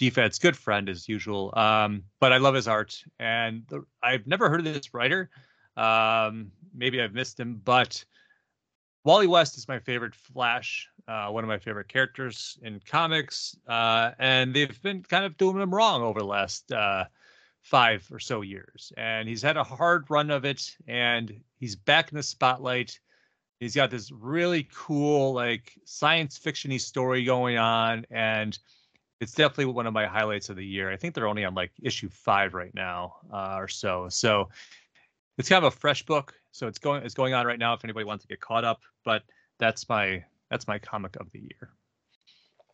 DFAD's 0.00 0.38
good 0.38 0.56
friend 0.56 0.88
as 0.88 1.08
usual. 1.08 1.52
Um, 1.56 2.04
but 2.18 2.32
I 2.32 2.38
love 2.38 2.54
his 2.54 2.66
art, 2.66 3.02
and 3.18 3.64
the, 3.68 3.84
I've 4.02 4.26
never 4.26 4.48
heard 4.48 4.60
of 4.60 4.72
this 4.72 4.94
writer. 4.94 5.30
Um, 5.80 6.52
maybe 6.74 7.00
I've 7.00 7.14
missed 7.14 7.40
him, 7.40 7.60
but 7.64 8.04
Wally 9.04 9.26
West 9.26 9.56
is 9.56 9.66
my 9.66 9.78
favorite 9.78 10.14
Flash 10.14 10.88
uh, 11.10 11.28
one 11.28 11.42
of 11.42 11.48
my 11.48 11.58
favorite 11.58 11.88
characters 11.88 12.56
in 12.62 12.80
comics, 12.86 13.56
uh, 13.66 14.12
and 14.20 14.54
they've 14.54 14.80
been 14.80 15.02
kind 15.02 15.24
of 15.24 15.36
doing 15.36 15.60
him 15.60 15.74
wrong 15.74 16.02
over 16.02 16.20
the 16.20 16.26
last 16.26 16.70
uh, 16.70 17.04
five 17.62 18.06
or 18.12 18.20
so 18.20 18.42
years. 18.42 18.92
And 18.96 19.28
he's 19.28 19.42
had 19.42 19.56
a 19.56 19.64
hard 19.64 20.08
run 20.08 20.30
of 20.30 20.44
it, 20.44 20.76
and 20.86 21.34
he's 21.58 21.74
back 21.74 22.12
in 22.12 22.16
the 22.16 22.22
spotlight. 22.22 23.00
He's 23.58 23.74
got 23.74 23.90
this 23.90 24.12
really 24.12 24.68
cool, 24.72 25.32
like 25.34 25.72
science 25.84 26.38
fictiony 26.38 26.80
story 26.80 27.24
going 27.24 27.58
on, 27.58 28.06
and 28.12 28.56
it's 29.20 29.32
definitely 29.32 29.66
one 29.66 29.88
of 29.88 29.92
my 29.92 30.06
highlights 30.06 30.48
of 30.48 30.56
the 30.56 30.64
year. 30.64 30.92
I 30.92 30.96
think 30.96 31.14
they're 31.14 31.28
only 31.28 31.44
on 31.44 31.54
like 31.54 31.72
issue 31.82 32.08
five 32.08 32.54
right 32.54 32.72
now, 32.72 33.16
uh, 33.32 33.56
or 33.58 33.66
so. 33.66 34.08
So 34.10 34.48
it's 35.38 35.48
kind 35.48 35.64
of 35.64 35.72
a 35.72 35.76
fresh 35.76 36.04
book, 36.04 36.34
so 36.52 36.66
it's 36.66 36.78
going 36.78 37.02
it's 37.04 37.14
going 37.14 37.34
on 37.34 37.46
right 37.46 37.58
now. 37.58 37.74
If 37.74 37.84
anybody 37.84 38.04
wants 38.04 38.24
to 38.24 38.28
get 38.28 38.40
caught 38.40 38.64
up, 38.64 38.80
but 39.04 39.22
that's 39.58 39.88
my 39.88 40.24
that's 40.50 40.66
my 40.66 40.78
comic 40.78 41.16
of 41.16 41.30
the 41.32 41.40
year. 41.40 41.70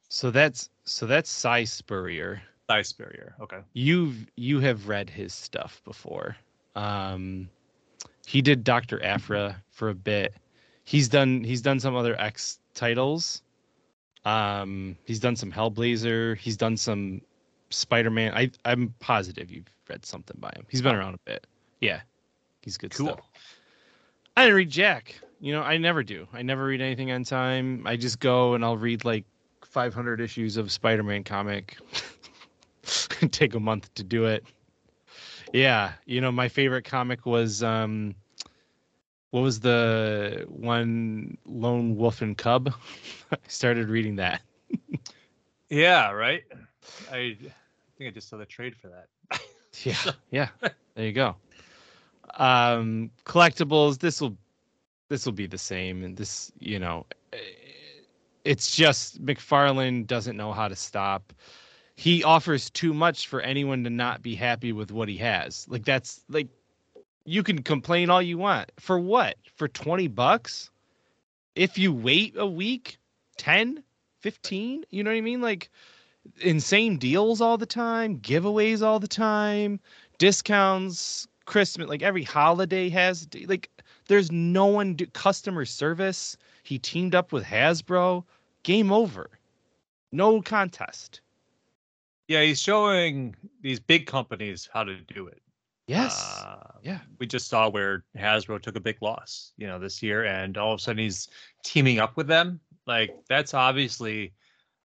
So 0.09 0.31
that's 0.31 0.71
so 0.85 1.07
that's 1.07 1.31
Si 1.31 1.65
Spurrier. 1.67 2.43
Si 2.71 2.83
Spurrier. 2.83 3.35
Okay. 3.41 3.59
You've 3.73 4.27
you 4.37 4.61
have 4.61 4.89
read 4.89 5.11
his 5.11 5.35
stuff 5.35 5.81
before. 5.85 6.37
Um, 6.75 7.49
he 8.27 8.43
did 8.43 8.65
Doctor 8.65 9.03
Aphra 9.03 9.63
for 9.71 9.89
a 9.89 9.95
bit. 9.95 10.35
He's 10.85 11.09
done 11.09 11.43
he's 11.45 11.63
done 11.63 11.81
some 11.81 11.97
other 11.97 12.19
X 12.21 12.61
titles. 12.75 13.43
Um, 14.25 14.97
he's 15.05 15.21
done 15.21 15.37
some 15.37 15.53
Hellblazer. 15.53 16.37
He's 16.37 16.57
done 16.57 16.77
some 16.77 17.23
Spider-Man. 17.71 18.33
I 18.35 18.51
I'm 18.65 18.95
positive 18.99 19.51
you've 19.51 19.71
read 19.89 20.05
something 20.05 20.37
by 20.41 20.53
him. 20.57 20.67
He's 20.69 20.83
been 20.83 20.95
around 20.95 21.15
a 21.15 21.19
bit. 21.25 21.47
Yeah, 21.81 22.01
he's 22.67 22.77
good 22.77 22.91
Cool. 22.91 23.07
stuff. 23.07 23.21
I 24.37 24.43
didn't 24.43 24.57
read 24.57 24.71
Jack. 24.71 25.15
You 25.41 25.53
know, 25.53 25.63
I 25.63 25.79
never 25.79 26.03
do. 26.03 26.27
I 26.35 26.43
never 26.43 26.65
read 26.67 26.81
anything 26.83 27.11
on 27.13 27.25
time. 27.25 27.87
I 27.87 27.97
just 27.97 28.21
go 28.21 28.53
and 28.55 28.63
I'll 28.65 28.77
read 28.77 29.05
like 29.05 29.25
500 29.65 30.21
issues 30.21 30.57
of 30.59 30.71
Spider-Man 30.73 31.25
comic. 31.25 31.79
Take 33.31 33.55
a 33.55 33.61
month 33.61 33.93
to 33.95 34.03
do 34.05 34.25
it. 34.27 34.45
Yeah, 35.53 35.93
you 36.07 36.21
know, 36.21 36.33
my 36.33 36.49
favorite 36.49 36.85
comic 36.85 37.25
was 37.25 37.63
um 37.63 38.15
what 39.31 39.41
was 39.43 39.61
the 39.61 40.45
one 40.49 41.37
Lone 41.47 41.97
Wolf 41.97 42.21
and 42.23 42.37
Cub? 42.37 42.73
I 43.33 43.37
started 43.49 43.89
reading 43.89 44.17
that. 44.17 44.43
Yeah. 45.69 46.11
Right. 46.11 46.45
I 47.13 47.37
think 47.99 48.09
I 48.09 48.11
just 48.11 48.29
saw 48.29 48.37
the 48.37 48.47
trade 48.47 48.75
for 48.77 48.89
that. 48.89 49.41
Yeah, 49.85 49.95
yeah. 50.31 50.49
There 50.95 51.05
you 51.05 51.13
go. 51.13 51.37
Um, 52.35 53.11
collectibles. 53.25 53.99
This 53.99 54.21
will, 54.21 54.37
this 55.09 55.25
will 55.25 55.33
be 55.33 55.47
the 55.47 55.59
same, 55.59 56.03
and 56.05 56.17
this, 56.17 56.53
you 56.59 56.79
know, 56.79 57.07
it's 58.45 58.75
just 58.75 59.25
McFarlane 59.25 60.07
doesn't 60.07 60.37
know 60.37 60.53
how 60.53 60.69
to 60.69 60.77
stop. 60.77 61.33
He 61.97 62.23
offers 62.23 62.71
too 62.71 62.95
much 62.95 63.27
for 63.27 63.41
anyone 63.41 63.83
to 63.85 63.91
not 63.91 64.23
be 64.23 64.35
happy 64.35 64.73
with 64.73 64.93
what 64.93 65.09
he 65.09 65.17
has. 65.17 65.67
Like 65.69 65.85
that's 65.85 66.25
like, 66.29 66.49
you 67.25 67.43
can 67.43 67.63
complain 67.63 68.11
all 68.11 68.23
you 68.23 68.39
want 68.39 68.71
for 68.79 68.99
what? 68.99 69.37
For 69.55 69.67
twenty 69.69 70.07
bucks? 70.07 70.71
If 71.55 71.79
you 71.79 71.93
wait 71.93 72.35
a 72.37 72.47
week, 72.47 72.99
10, 73.39 73.83
15, 74.21 74.85
you 74.91 75.03
know 75.03 75.11
what 75.11 75.17
I 75.17 75.23
mean? 75.23 75.41
Like 75.41 75.71
insane 76.41 76.99
deals 76.99 77.41
all 77.41 77.57
the 77.57 77.67
time, 77.67 78.19
giveaways 78.19 78.83
all 78.83 79.01
the 79.01 79.09
time, 79.09 79.81
discounts, 80.19 81.27
Christmas, 81.47 81.89
like 81.89 82.03
every 82.03 82.25
holiday 82.25 82.89
has 82.91 83.27
like 83.47 83.71
there's 84.09 84.31
no 84.31 84.67
one 84.67 84.95
do, 84.95 85.07
customer 85.07 85.65
service. 85.65 86.37
He 86.63 86.79
teamed 86.79 87.15
up 87.15 87.33
with 87.33 87.45
Hasbro. 87.45 88.25
Game 88.63 88.93
over. 88.93 89.31
No 90.13 90.43
contest. 90.43 91.21
Yeah, 92.29 92.43
he's 92.43 92.61
showing 92.61 93.37
these 93.63 93.79
big 93.79 94.07
companies 94.07 94.69
how 94.73 94.83
to 94.85 94.97
do 95.01 95.29
it. 95.29 95.41
Yes. 95.87 96.21
Uh, 96.21 96.73
yeah. 96.83 96.99
we 97.21 97.27
just 97.27 97.49
saw 97.49 97.69
where 97.69 98.05
Hasbro 98.17 98.61
took 98.61 98.75
a 98.75 98.81
big 98.81 99.01
loss, 99.01 99.53
you 99.57 99.69
know, 99.69 99.79
this 99.79 100.03
year, 100.03 100.25
and 100.25 100.59
all 100.59 100.73
of 100.73 100.81
a 100.81 100.83
sudden 100.83 100.99
he's 100.99 101.29
teaming 101.65 102.01
up 102.01 102.17
with 102.17 102.27
them. 102.27 102.61
Like 102.87 103.15
that's 103.29 103.55
obviously 103.55 104.33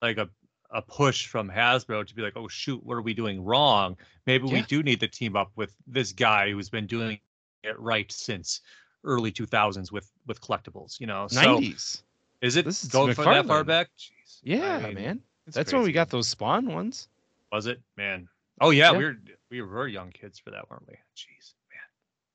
like 0.01 0.17
a 0.17 0.29
a 0.71 0.81
push 0.81 1.27
from 1.27 1.49
Hasbro 1.49 2.05
to 2.05 2.15
be 2.15 2.21
like, 2.21 2.33
oh 2.35 2.47
shoot, 2.47 2.83
what 2.83 2.95
are 2.95 3.01
we 3.01 3.13
doing 3.13 3.43
wrong? 3.43 3.97
Maybe 4.25 4.45
we 4.45 4.61
do 4.63 4.83
need 4.83 4.99
to 4.99 5.07
team 5.07 5.35
up 5.35 5.51
with 5.55 5.73
this 5.87 6.11
guy 6.11 6.51
who's 6.51 6.69
been 6.69 6.87
doing 6.87 7.19
it 7.63 7.79
right 7.79 8.11
since 8.11 8.61
early 9.03 9.31
2000s 9.31 9.91
with 9.91 10.11
with 10.25 10.41
collectibles. 10.41 10.99
You 10.99 11.07
know, 11.07 11.27
so 11.27 11.59
90s. 11.59 12.01
is 12.41 12.55
it 12.57 12.65
This 12.65 12.83
is 12.83 12.89
going 12.89 13.13
for 13.15 13.23
that 13.25 13.45
far 13.45 13.63
back? 13.63 13.87
Jeez. 13.97 14.39
Yeah, 14.43 14.77
I 14.83 14.87
mean, 14.87 14.95
man. 14.95 15.21
That's 15.51 15.71
when 15.71 15.83
we 15.83 15.93
got 15.93 16.09
those 16.09 16.27
Spawn 16.27 16.65
ones. 16.73 17.07
Was 17.51 17.67
it, 17.67 17.81
man? 17.95 18.27
Oh 18.59 18.71
yeah, 18.71 18.91
Yeah. 18.91 18.97
we 18.97 19.03
were 19.05 19.15
we 19.49 19.61
were 19.61 19.87
young 19.87 20.11
kids 20.11 20.37
for 20.39 20.51
that, 20.51 20.69
weren't 20.69 20.85
we? 20.87 20.95
Jeez, 21.15 21.53
man, 21.71 21.79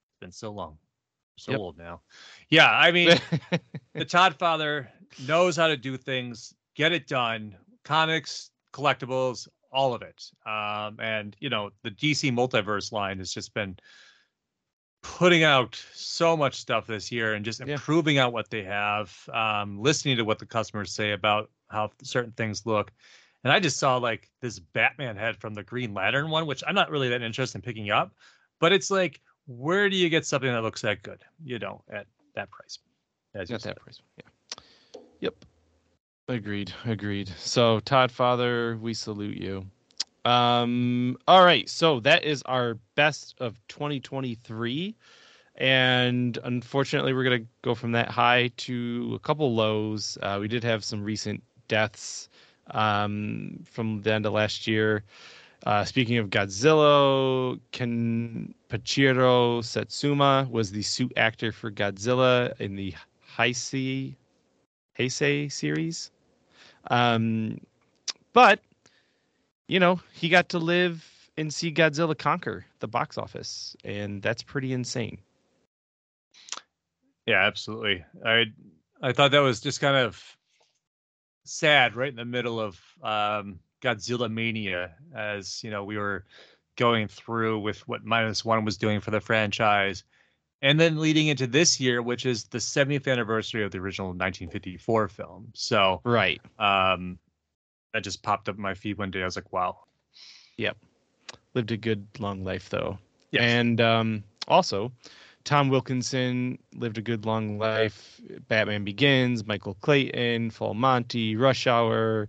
it's 0.09 0.21
been 0.21 0.33
so 0.33 0.51
long. 0.53 0.79
So 1.37 1.53
Yep. 1.53 1.61
old 1.61 1.79
now. 1.79 2.01
Yeah, 2.49 2.71
I 2.71 2.93
mean, 2.93 3.19
the 3.95 4.05
Todd 4.05 4.37
father 4.39 4.91
knows 5.27 5.57
how 5.57 5.67
to 5.67 5.77
do 5.77 5.97
things, 5.97 6.55
get 6.75 6.93
it 6.93 7.07
done. 7.07 7.57
Comics, 7.85 8.51
collectibles, 8.73 9.49
all 9.71 9.95
of 9.95 10.03
it. 10.03 10.23
Um, 10.47 10.99
and 11.01 11.37
you 11.41 11.49
know, 11.51 11.71
the 11.83 11.91
DC 11.91 12.31
multiverse 12.33 12.93
line 12.93 13.19
has 13.19 13.33
just 13.33 13.55
been 13.55 13.77
putting 15.03 15.43
out 15.43 15.83
so 15.93 16.37
much 16.37 16.55
stuff 16.55 16.87
this 16.87 17.11
year 17.11 17.35
and 17.35 17.45
just 17.45 17.61
Yeah. 17.61 17.75
improving 17.75 18.19
out 18.19 18.33
what 18.33 18.51
they 18.51 18.63
have, 18.63 19.13
um, 19.33 19.81
listening 19.81 20.17
to 20.17 20.25
what 20.25 20.39
the 20.39 20.47
customers 20.47 20.93
say 20.93 21.11
about 21.13 21.51
how 21.71 21.91
certain 22.03 22.33
things 22.33 22.65
look. 22.67 22.93
And 23.43 23.53
I 23.53 23.59
just 23.59 23.79
saw 23.79 23.97
like 23.97 24.31
this 24.41 24.61
Batman 24.61 25.17
head 25.17 25.37
from 25.37 25.55
the 25.55 25.65
Green 25.65 25.93
Lantern 25.93 26.31
one, 26.31 26.47
which 26.47 26.63
I'm 26.67 26.75
not 26.77 26.91
really 26.91 27.09
that 27.09 27.23
interested 27.23 27.59
in 27.59 27.63
picking 27.63 27.91
up, 27.91 28.15
but 28.61 28.73
it's 28.73 28.91
like, 28.91 29.21
where 29.47 29.91
do 29.91 29.97
you 29.97 30.09
get 30.09 30.25
something 30.25 30.53
that 30.53 30.63
looks 30.63 30.83
that 30.83 31.03
good? 31.03 31.25
You 31.45 31.59
know, 31.59 31.83
at 31.91 32.07
that 32.35 32.51
price. 32.51 32.79
As 33.35 33.49
said. 33.49 33.61
that 33.61 33.77
price. 33.77 34.01
Yeah. 34.17 34.63
Yep. 35.21 35.45
Agreed. 36.33 36.73
Agreed. 36.87 37.29
So 37.37 37.81
Todd 37.81 38.11
Father, 38.11 38.79
we 38.81 38.95
salute 38.95 39.37
you. 39.37 39.67
Um, 40.25 41.19
all 41.29 41.45
right. 41.45 41.69
So 41.69 42.01
that 42.01 42.25
is 42.25 42.41
our 42.47 42.79
best 42.95 43.35
of 43.39 43.59
2023. 43.69 44.97
And 45.57 46.39
unfortunately, 46.43 47.13
we're 47.13 47.25
going 47.25 47.43
to 47.43 47.49
go 47.61 47.75
from 47.75 47.93
that 47.93 48.09
high 48.09 48.49
to 48.57 49.13
a 49.15 49.19
couple 49.19 49.55
lows. 49.55 50.17
Uh, 50.23 50.39
we 50.41 50.49
did 50.49 50.65
have 50.65 50.83
some 50.83 51.05
recent 51.05 51.43
deaths 51.69 52.31
um, 52.71 53.63
from 53.71 54.01
the 54.01 54.15
end 54.15 54.25
of 54.25 54.33
last 54.33 54.67
year. 54.67 55.05
Uh, 55.67 55.85
speaking 55.85 56.17
of 56.17 56.31
Godzilla, 56.31 57.61
Ken 57.73 58.55
Pachiro 58.71 59.63
Satsuma 59.63 60.49
was 60.51 60.73
the 60.73 60.83
suit 60.83 61.13
actor 61.19 61.53
for 61.53 61.71
Godzilla 61.71 62.59
in 62.59 62.75
the 62.75 62.95
Heisei 63.37 64.15
Heisei 64.99 65.53
series. 65.53 66.11
Um, 66.91 67.61
but 68.33 68.61
you 69.69 69.81
know, 69.81 70.01
he 70.13 70.29
got 70.29 70.51
to 70.51 70.59
live 70.59 71.05
and 71.37 71.53
see 71.53 71.73
Godzilla 71.73 72.17
conquer 72.17 72.67
the 72.81 72.89
box 72.89 73.17
office, 73.17 73.77
and 73.85 74.21
that's 74.21 74.43
pretty 74.43 74.73
insane. 74.73 75.19
Yeah, 77.27 77.47
absolutely. 77.47 78.05
I 78.25 78.47
I 79.01 79.13
thought 79.13 79.31
that 79.31 79.41
was 79.41 79.61
just 79.61 79.81
kind 79.81 79.97
of 79.97 80.21
sad 81.45 81.97
right 81.97 82.11
in 82.11 82.17
the 82.17 82.25
middle 82.25 82.61
of 82.61 82.81
um, 83.03 83.61
Godzilla 83.81 84.31
mania, 84.31 84.95
as 85.15 85.63
you 85.65 85.71
know 85.71 85.85
we 85.85 85.97
were 85.97 86.25
going 86.77 87.09
through 87.09 87.61
with 87.61 87.87
what 87.89 88.05
minus 88.05 88.45
one 88.45 88.65
was 88.65 88.77
doing 88.77 89.01
for 89.01 89.11
the 89.11 89.21
franchise, 89.21 90.05
and 90.63 90.79
then 90.81 90.99
leading 90.99 91.27
into 91.27 91.47
this 91.47 91.81
year, 91.81 92.01
which 92.01 92.25
is 92.25 92.45
the 92.45 92.59
70th 92.59 93.11
anniversary 93.11 93.65
of 93.65 93.71
the 93.73 93.79
original 93.79 94.09
1954 94.09 95.09
film. 95.09 95.49
So 95.55 96.01
Right. 96.05 96.41
um, 96.59 97.19
that 97.93 98.03
just 98.03 98.23
popped 98.23 98.49
up 98.49 98.57
in 98.57 98.63
my 98.63 98.75
feed 98.75 98.97
one 98.97 99.11
day. 99.11 99.21
I 99.23 99.25
was 99.27 99.37
like, 99.37 99.53
wow. 99.53 99.79
Yep, 100.57 100.77
lived 101.55 101.73
a 101.73 101.77
good 101.77 102.07
long 102.19 102.45
life 102.45 102.71
though. 102.71 102.99
Yes. 103.33 103.43
And 103.43 103.81
um, 103.81 104.25
also, 104.49 104.93
Tom 105.45 105.69
Wilkinson 105.69 106.59
lived 106.75 106.99
a 106.99 107.03
good 107.03 107.27
long 107.27 107.59
life. 107.59 108.21
Batman 108.49 108.85
Begins, 108.85 109.45
Michael 109.47 109.75
Clayton, 109.81 110.51
Full 110.51 110.75
Monty, 110.75 111.37
Rush 111.37 111.67
Hour, 111.67 112.29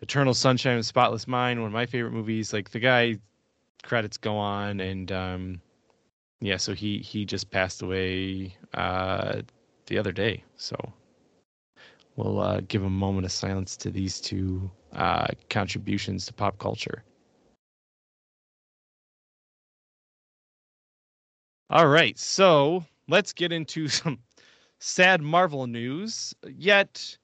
Eternal 0.00 0.34
Sunshine 0.34 0.74
of 0.74 0.80
the 0.80 0.84
Spotless 0.84 1.26
Mind, 1.26 1.60
one 1.60 1.68
of 1.68 1.72
my 1.72 1.86
favorite 1.86 2.12
movies. 2.12 2.52
Like 2.52 2.70
the 2.70 2.80
guy, 2.80 3.16
credits 3.84 4.16
go 4.18 4.36
on, 4.36 4.80
and 4.80 5.10
um, 5.12 5.60
yeah, 6.42 6.56
so 6.56 6.74
he 6.74 6.98
he 6.98 7.24
just 7.24 7.50
passed 7.50 7.82
away 7.82 8.54
uh, 8.74 9.42
the 9.86 9.98
other 9.98 10.12
day. 10.12 10.42
So 10.56 10.76
we'll 12.16 12.40
uh, 12.40 12.60
give 12.66 12.82
a 12.82 12.90
moment 12.90 13.24
of 13.24 13.32
silence 13.32 13.76
to 13.78 13.90
these 13.90 14.20
two 14.20 14.70
uh, 14.92 15.28
contributions 15.48 16.26
to 16.26 16.32
pop 16.32 16.58
culture. 16.58 17.04
All 21.70 21.88
right, 21.88 22.18
so 22.18 22.84
let's 23.08 23.32
get 23.32 23.52
into 23.52 23.88
some 24.00 24.18
sad 24.80 25.22
Marvel 25.22 25.66
news. 25.68 26.34
Yet 26.46 27.16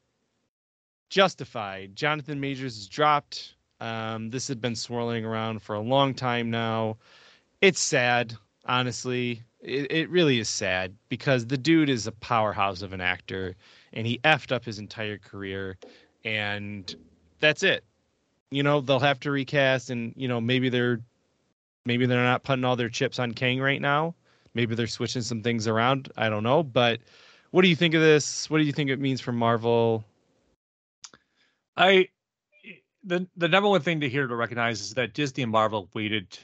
Justified. 1.10 1.96
Jonathan 1.96 2.38
Majors 2.38 2.76
is 2.76 2.86
dropped. 2.86 3.54
Um, 3.80 4.30
this 4.30 4.46
had 4.46 4.60
been 4.60 4.76
swirling 4.76 5.24
around 5.24 5.62
for 5.62 5.74
a 5.74 5.80
long 5.80 6.12
time 6.14 6.50
now. 6.50 6.98
It's 7.62 7.80
sad, 7.80 8.36
honestly. 8.68 9.42
It, 9.60 9.90
it 9.90 10.10
really 10.10 10.38
is 10.38 10.48
sad 10.48 10.94
because 11.08 11.46
the 11.46 11.58
dude 11.58 11.90
is 11.90 12.06
a 12.06 12.12
powerhouse 12.12 12.82
of 12.82 12.92
an 12.92 13.00
actor 13.00 13.56
and 13.92 14.06
he 14.06 14.18
effed 14.18 14.52
up 14.52 14.64
his 14.64 14.78
entire 14.78 15.18
career. 15.18 15.76
And 16.24 16.94
that's 17.40 17.64
it. 17.64 17.82
You 18.50 18.62
know, 18.62 18.80
they'll 18.80 19.00
have 19.00 19.20
to 19.20 19.30
recast 19.30 19.90
and, 19.90 20.14
you 20.16 20.28
know, 20.28 20.40
maybe 20.40 20.68
they're 20.68 21.00
maybe 21.84 22.06
they're 22.06 22.22
not 22.22 22.44
putting 22.44 22.64
all 22.64 22.76
their 22.76 22.88
chips 22.88 23.18
on 23.18 23.32
Kang 23.32 23.60
right 23.60 23.80
now. 23.80 24.14
Maybe 24.54 24.74
they're 24.74 24.86
switching 24.86 25.22
some 25.22 25.42
things 25.42 25.66
around. 25.66 26.10
I 26.16 26.28
don't 26.28 26.42
know. 26.42 26.62
But 26.62 27.00
what 27.50 27.62
do 27.62 27.68
you 27.68 27.76
think 27.76 27.94
of 27.94 28.00
this? 28.00 28.48
What 28.48 28.58
do 28.58 28.64
you 28.64 28.72
think 28.72 28.90
it 28.90 29.00
means 29.00 29.20
for 29.20 29.32
Marvel? 29.32 30.04
I 31.76 32.08
the 33.04 33.26
the 33.36 33.48
number 33.48 33.68
one 33.68 33.80
thing 33.80 34.00
to 34.00 34.08
hear 34.08 34.26
to 34.26 34.36
recognize 34.36 34.80
is 34.80 34.94
that 34.94 35.14
Disney 35.14 35.42
and 35.42 35.52
Marvel 35.52 35.88
waited 35.94 36.38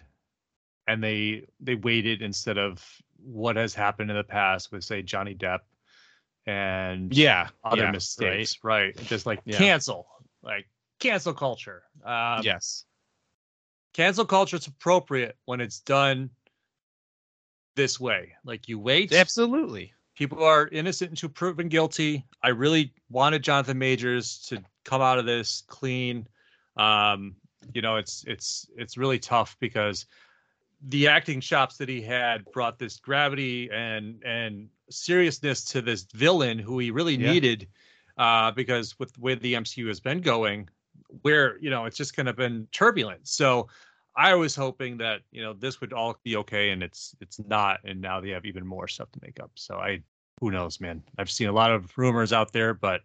and 0.86 1.02
they 1.02 1.46
they 1.60 1.74
waited 1.74 2.22
instead 2.22 2.58
of 2.58 2.84
what 3.22 3.56
has 3.56 3.74
happened 3.74 4.10
in 4.10 4.16
the 4.16 4.24
past 4.24 4.70
with 4.70 4.84
say 4.84 5.02
Johnny 5.02 5.34
Depp 5.34 5.60
and 6.46 7.16
yeah 7.16 7.48
other 7.64 7.84
yeah, 7.84 7.90
mistakes, 7.90 8.58
right? 8.62 8.96
Just 9.06 9.26
like 9.26 9.40
Yeah. 9.44 9.56
cancel, 9.58 10.06
like 10.42 10.66
cancel 11.00 11.32
culture. 11.32 11.82
Um, 12.04 12.42
yes. 12.42 12.84
cancel 13.94 14.24
culture 14.26 14.56
is 14.56 14.66
appropriate 14.66 15.36
when 15.46 15.60
it's 15.60 15.80
done 15.80 16.30
this 17.76 17.98
way. 17.98 18.32
Like 18.44 18.68
you 18.68 18.78
wait, 18.78 19.12
Absolutely. 19.12 19.92
people 20.16 20.44
are 20.44 20.68
innocent 20.68 21.10
until 21.10 21.30
proven 21.30 21.68
guilty. 21.68 22.24
I 22.42 22.48
really 22.48 22.92
wanted 23.08 23.42
Jonathan 23.42 23.78
Majors 23.78 24.38
to 24.48 24.62
come 24.84 25.00
out 25.00 25.18
of 25.18 25.26
this 25.26 25.62
clean. 25.66 26.28
Um, 26.76 27.36
you 27.72 27.80
know, 27.80 27.96
it's 27.96 28.24
it's 28.26 28.66
it's 28.76 28.98
really 28.98 29.18
tough 29.18 29.56
because 29.60 30.06
the 30.88 31.08
acting 31.08 31.40
chops 31.40 31.76
that 31.78 31.88
he 31.88 32.02
had 32.02 32.44
brought 32.52 32.78
this 32.78 32.98
gravity 32.98 33.70
and 33.72 34.22
and 34.24 34.68
seriousness 34.90 35.64
to 35.64 35.80
this 35.82 36.06
villain 36.14 36.58
who 36.58 36.78
he 36.78 36.90
really 36.90 37.16
Yeah. 37.16 37.32
needed. 37.32 37.68
Uh, 38.16 38.52
because 38.52 38.96
with 39.00 39.18
way 39.18 39.34
the 39.34 39.54
MCU 39.54 39.88
has 39.88 39.98
been 39.98 40.20
going, 40.20 40.68
where 41.22 41.58
you 41.58 41.68
know 41.70 41.84
it's 41.84 41.96
just 41.96 42.14
kind 42.14 42.28
of 42.28 42.36
been 42.36 42.68
turbulent. 42.70 43.26
So 43.26 43.66
I 44.16 44.34
was 44.36 44.54
hoping 44.54 44.98
that 44.98 45.22
you 45.32 45.42
know 45.42 45.52
this 45.52 45.80
would 45.80 45.92
all 45.92 46.16
be 46.22 46.36
okay, 46.36 46.70
and 46.70 46.82
it's 46.82 47.16
it's 47.20 47.40
not, 47.40 47.80
and 47.84 48.00
now 48.00 48.20
they 48.20 48.30
have 48.30 48.44
even 48.44 48.64
more 48.66 48.86
stuff 48.86 49.10
to 49.12 49.20
make 49.22 49.40
up. 49.40 49.50
So 49.56 49.78
I, 49.78 50.02
who 50.40 50.52
knows, 50.52 50.80
man? 50.80 51.02
I've 51.18 51.30
seen 51.30 51.48
a 51.48 51.52
lot 51.52 51.72
of 51.72 51.96
rumors 51.98 52.32
out 52.32 52.52
there, 52.52 52.72
but 52.72 53.00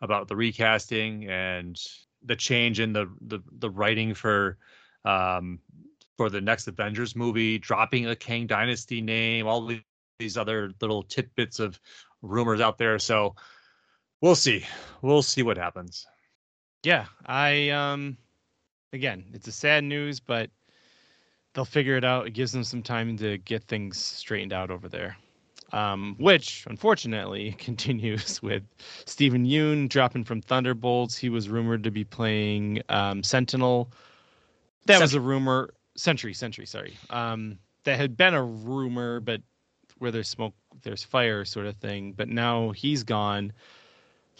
about 0.00 0.26
the 0.28 0.34
recasting 0.36 1.28
and 1.30 1.80
the 2.24 2.36
change 2.36 2.80
in 2.80 2.92
the 2.92 3.06
the 3.20 3.40
the 3.58 3.70
writing 3.70 4.12
for 4.14 4.58
um 5.04 5.60
for 6.16 6.30
the 6.30 6.40
next 6.40 6.66
Avengers 6.66 7.14
movie, 7.14 7.58
dropping 7.58 8.06
a 8.06 8.16
Kang 8.16 8.46
Dynasty 8.46 9.00
name, 9.00 9.46
all 9.46 9.70
these 10.18 10.36
other 10.36 10.72
little 10.80 11.02
tidbits 11.02 11.60
of 11.60 11.78
rumors 12.22 12.60
out 12.60 12.78
there. 12.78 12.98
So 12.98 13.34
we'll 14.20 14.34
see, 14.34 14.64
we'll 15.02 15.22
see 15.22 15.42
what 15.42 15.56
happens. 15.56 16.06
Yeah. 16.82 17.06
I 17.26 17.70
um 17.70 18.16
again, 18.92 19.24
it's 19.32 19.48
a 19.48 19.52
sad 19.52 19.84
news, 19.84 20.20
but 20.20 20.50
they'll 21.54 21.64
figure 21.64 21.96
it 21.96 22.04
out. 22.04 22.26
It 22.26 22.30
gives 22.30 22.52
them 22.52 22.64
some 22.64 22.82
time 22.82 23.16
to 23.18 23.38
get 23.38 23.64
things 23.64 23.98
straightened 23.98 24.52
out 24.52 24.70
over 24.70 24.88
there. 24.88 25.16
Um, 25.72 26.14
which 26.20 26.64
unfortunately 26.68 27.52
continues 27.58 28.40
with 28.40 28.62
Steven 29.04 29.44
Yeun 29.44 29.88
dropping 29.88 30.22
from 30.22 30.40
Thunderbolts. 30.40 31.16
He 31.16 31.28
was 31.28 31.48
rumored 31.48 31.82
to 31.82 31.90
be 31.90 32.04
playing 32.04 32.82
um, 32.88 33.22
Sentinel. 33.24 33.90
That 34.86 35.00
was 35.00 35.14
a 35.14 35.20
rumor. 35.20 35.70
Sentry, 35.96 36.34
Century, 36.34 36.66
sorry. 36.66 36.96
Um, 37.10 37.58
that 37.84 37.98
had 37.98 38.16
been 38.16 38.34
a 38.34 38.42
rumor, 38.42 39.20
but 39.20 39.40
where 39.98 40.10
there's 40.10 40.28
smoke, 40.28 40.54
there's 40.82 41.02
fire, 41.02 41.44
sort 41.44 41.66
of 41.66 41.76
thing. 41.76 42.12
But 42.12 42.28
now 42.28 42.70
he's 42.70 43.02
gone. 43.02 43.52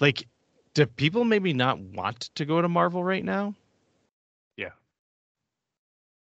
Like, 0.01 0.27
do 0.75 0.87
people 0.87 1.25
maybe 1.25 1.53
not 1.55 1.79
want 1.79 2.21
to 2.35 2.45
go 2.45 2.61
to 2.61 2.69
Marvel 2.69 3.03
right 3.03 3.25
now? 3.25 3.55
Yeah. 4.57 4.71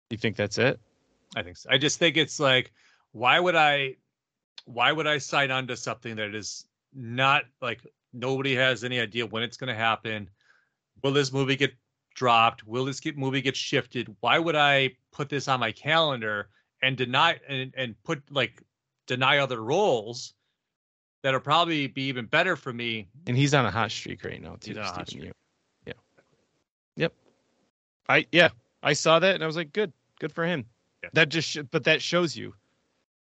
You 0.10 0.18
think 0.18 0.36
that's 0.36 0.58
it? 0.58 0.80
I 1.36 1.44
think 1.44 1.58
so. 1.58 1.70
I 1.70 1.78
just 1.78 2.00
think 2.00 2.18
it's 2.18 2.40
like, 2.40 2.72
why 3.12 3.40
would 3.40 3.56
I, 3.56 3.96
why 4.66 4.92
would 4.92 5.08
I 5.08 5.20
sign 5.20 5.52
on 5.52 5.68
to 5.68 5.78
something 5.78 6.16
that 6.16 6.34
is 6.34 6.66
not 6.94 7.44
like 7.62 7.82
nobody 8.12 8.56
has 8.56 8.84
any 8.84 9.00
idea 9.00 9.28
when 9.28 9.44
it's 9.44 9.58
going 9.58 9.68
to 9.68 9.76
happen? 9.76 10.30
Will 11.04 11.12
this 11.12 11.32
movie 11.32 11.56
get 11.56 11.74
dropped? 12.20 12.68
Will 12.68 12.84
this 12.84 13.00
get 13.00 13.18
movie 13.18 13.42
get 13.42 13.56
shifted? 13.56 14.14
Why 14.20 14.38
would 14.38 14.56
I 14.56 14.92
put 15.12 15.30
this 15.30 15.48
on 15.48 15.62
my 15.62 15.72
calendar 15.72 16.50
and 16.84 16.98
deny 16.98 17.40
and 17.48 17.74
and 17.76 17.96
put 18.04 18.22
like 18.30 18.62
deny 19.08 19.38
other 19.38 19.64
roles 19.64 20.34
that'll 21.24 21.40
probably 21.40 21.88
be 21.88 22.04
even 22.04 22.26
better 22.26 22.58
for 22.58 22.74
me? 22.74 23.08
And 23.26 23.38
he's 23.38 23.54
on 23.54 23.66
a 23.66 23.72
hot 23.72 23.90
streak 23.90 24.26
right 24.26 24.42
now 24.42 24.58
too. 24.60 24.72
He's 24.72 24.78
on 24.78 25.02
a 25.02 25.06
Stephen. 25.06 25.32
Yeah. 25.88 25.94
Yep. 26.98 27.14
I 28.10 28.28
yeah, 28.34 28.50
I 28.84 28.92
saw 28.92 29.20
that 29.20 29.36
and 29.36 29.44
I 29.44 29.48
was 29.48 29.56
like, 29.56 29.72
good, 29.72 29.94
good 30.20 30.34
for 30.34 30.46
him. 30.46 30.66
Yeah. 31.02 31.10
That 31.14 31.30
just 31.30 31.48
sh- 31.48 31.60
but 31.72 31.86
that 31.86 32.02
shows 32.02 32.36
you 32.36 32.54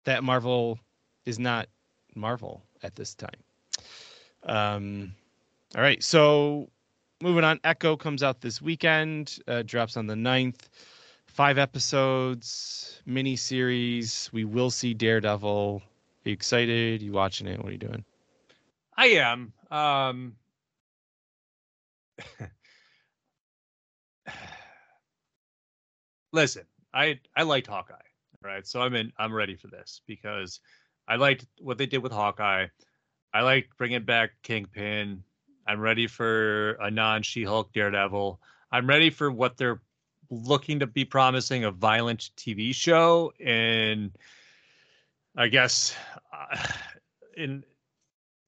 that 0.06 0.24
Marvel 0.24 0.80
is 1.26 1.38
not 1.38 1.68
Marvel 2.16 2.64
at 2.82 2.96
this 2.96 3.14
time. 3.14 3.44
Um, 4.44 5.14
all 5.76 5.82
right, 5.82 6.02
so 6.02 6.70
moving 7.22 7.44
on, 7.44 7.60
Echo 7.64 7.96
comes 7.96 8.24
out 8.24 8.42
this 8.42 8.62
weekend, 8.62 9.40
uh, 9.48 9.64
drops 9.64 9.98
on 9.98 10.08
the 10.08 10.16
9th. 10.16 10.70
Five 11.28 11.58
episodes, 11.58 13.02
mini 13.06 13.36
series. 13.36 14.30
We 14.32 14.46
will 14.46 14.70
see 14.70 14.94
Daredevil. 14.94 15.82
Are 15.84 16.30
you 16.30 16.32
excited? 16.34 17.02
You 17.02 17.12
watching 17.12 17.46
it? 17.48 17.58
What 17.60 17.70
are 17.70 17.74
you 17.74 17.78
doing? 17.78 18.06
I 18.96 19.08
am. 19.08 19.52
Um, 19.70 20.38
listen, 26.32 26.64
I 26.94 27.20
I 27.36 27.44
liked 27.44 27.68
Hawkeye, 27.68 27.96
right? 28.42 28.66
So 28.66 28.82
I'm 28.82 28.96
in. 28.96 29.12
I'm 29.18 29.34
ready 29.34 29.58
for 29.58 29.68
this 29.68 30.00
because 30.08 30.62
I 31.08 31.18
liked 31.18 31.46
what 31.60 31.78
they 31.78 31.86
did 31.86 32.02
with 32.02 32.14
Hawkeye. 32.14 32.68
I 33.34 33.42
liked 33.42 33.78
bringing 33.78 34.04
back 34.04 34.32
Kingpin. 34.44 35.22
I'm 35.68 35.80
ready 35.80 36.08
for 36.08 36.74
a 36.74 36.92
non 36.92 37.24
She-Hulk 37.24 37.74
Daredevil. 37.74 38.40
I'm 38.72 38.88
ready 38.88 39.10
for 39.10 39.32
what 39.32 39.58
they're 39.58 39.82
looking 40.30 40.80
to 40.80 40.88
be 40.88 41.06
promising 41.06 41.64
a 41.64 41.72
violent 41.72 42.32
TV 42.38 42.74
show 42.74 43.32
and 43.40 44.12
I 45.38 45.48
guess 45.48 45.96
uh, 46.34 46.58
in 47.38 47.64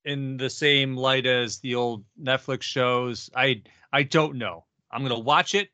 in 0.05 0.37
the 0.37 0.49
same 0.49 0.95
light 0.95 1.25
as 1.25 1.59
the 1.59 1.75
old 1.75 2.03
Netflix 2.21 2.63
shows. 2.63 3.29
I 3.35 3.61
I 3.91 4.03
don't 4.03 4.37
know. 4.37 4.65
I'm 4.91 5.01
gonna 5.03 5.19
watch 5.19 5.53
it. 5.53 5.69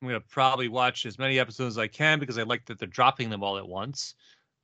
I'm 0.00 0.08
gonna 0.08 0.20
probably 0.20 0.68
watch 0.68 1.04
as 1.06 1.18
many 1.18 1.38
episodes 1.38 1.74
as 1.74 1.78
I 1.78 1.88
can 1.88 2.18
because 2.18 2.38
I 2.38 2.42
like 2.42 2.64
that 2.66 2.78
they're 2.78 2.88
dropping 2.88 3.30
them 3.30 3.42
all 3.42 3.58
at 3.58 3.68
once. 3.68 4.14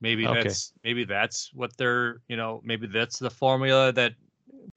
Maybe 0.01 0.25
Okay. 0.25 0.43
that's 0.43 0.73
maybe 0.83 1.05
that's 1.05 1.51
what 1.53 1.77
they're 1.77 2.21
you 2.27 2.37
know 2.37 2.61
maybe 2.63 2.87
that's 2.87 3.19
the 3.19 3.29
formula 3.29 3.91
that 3.93 4.13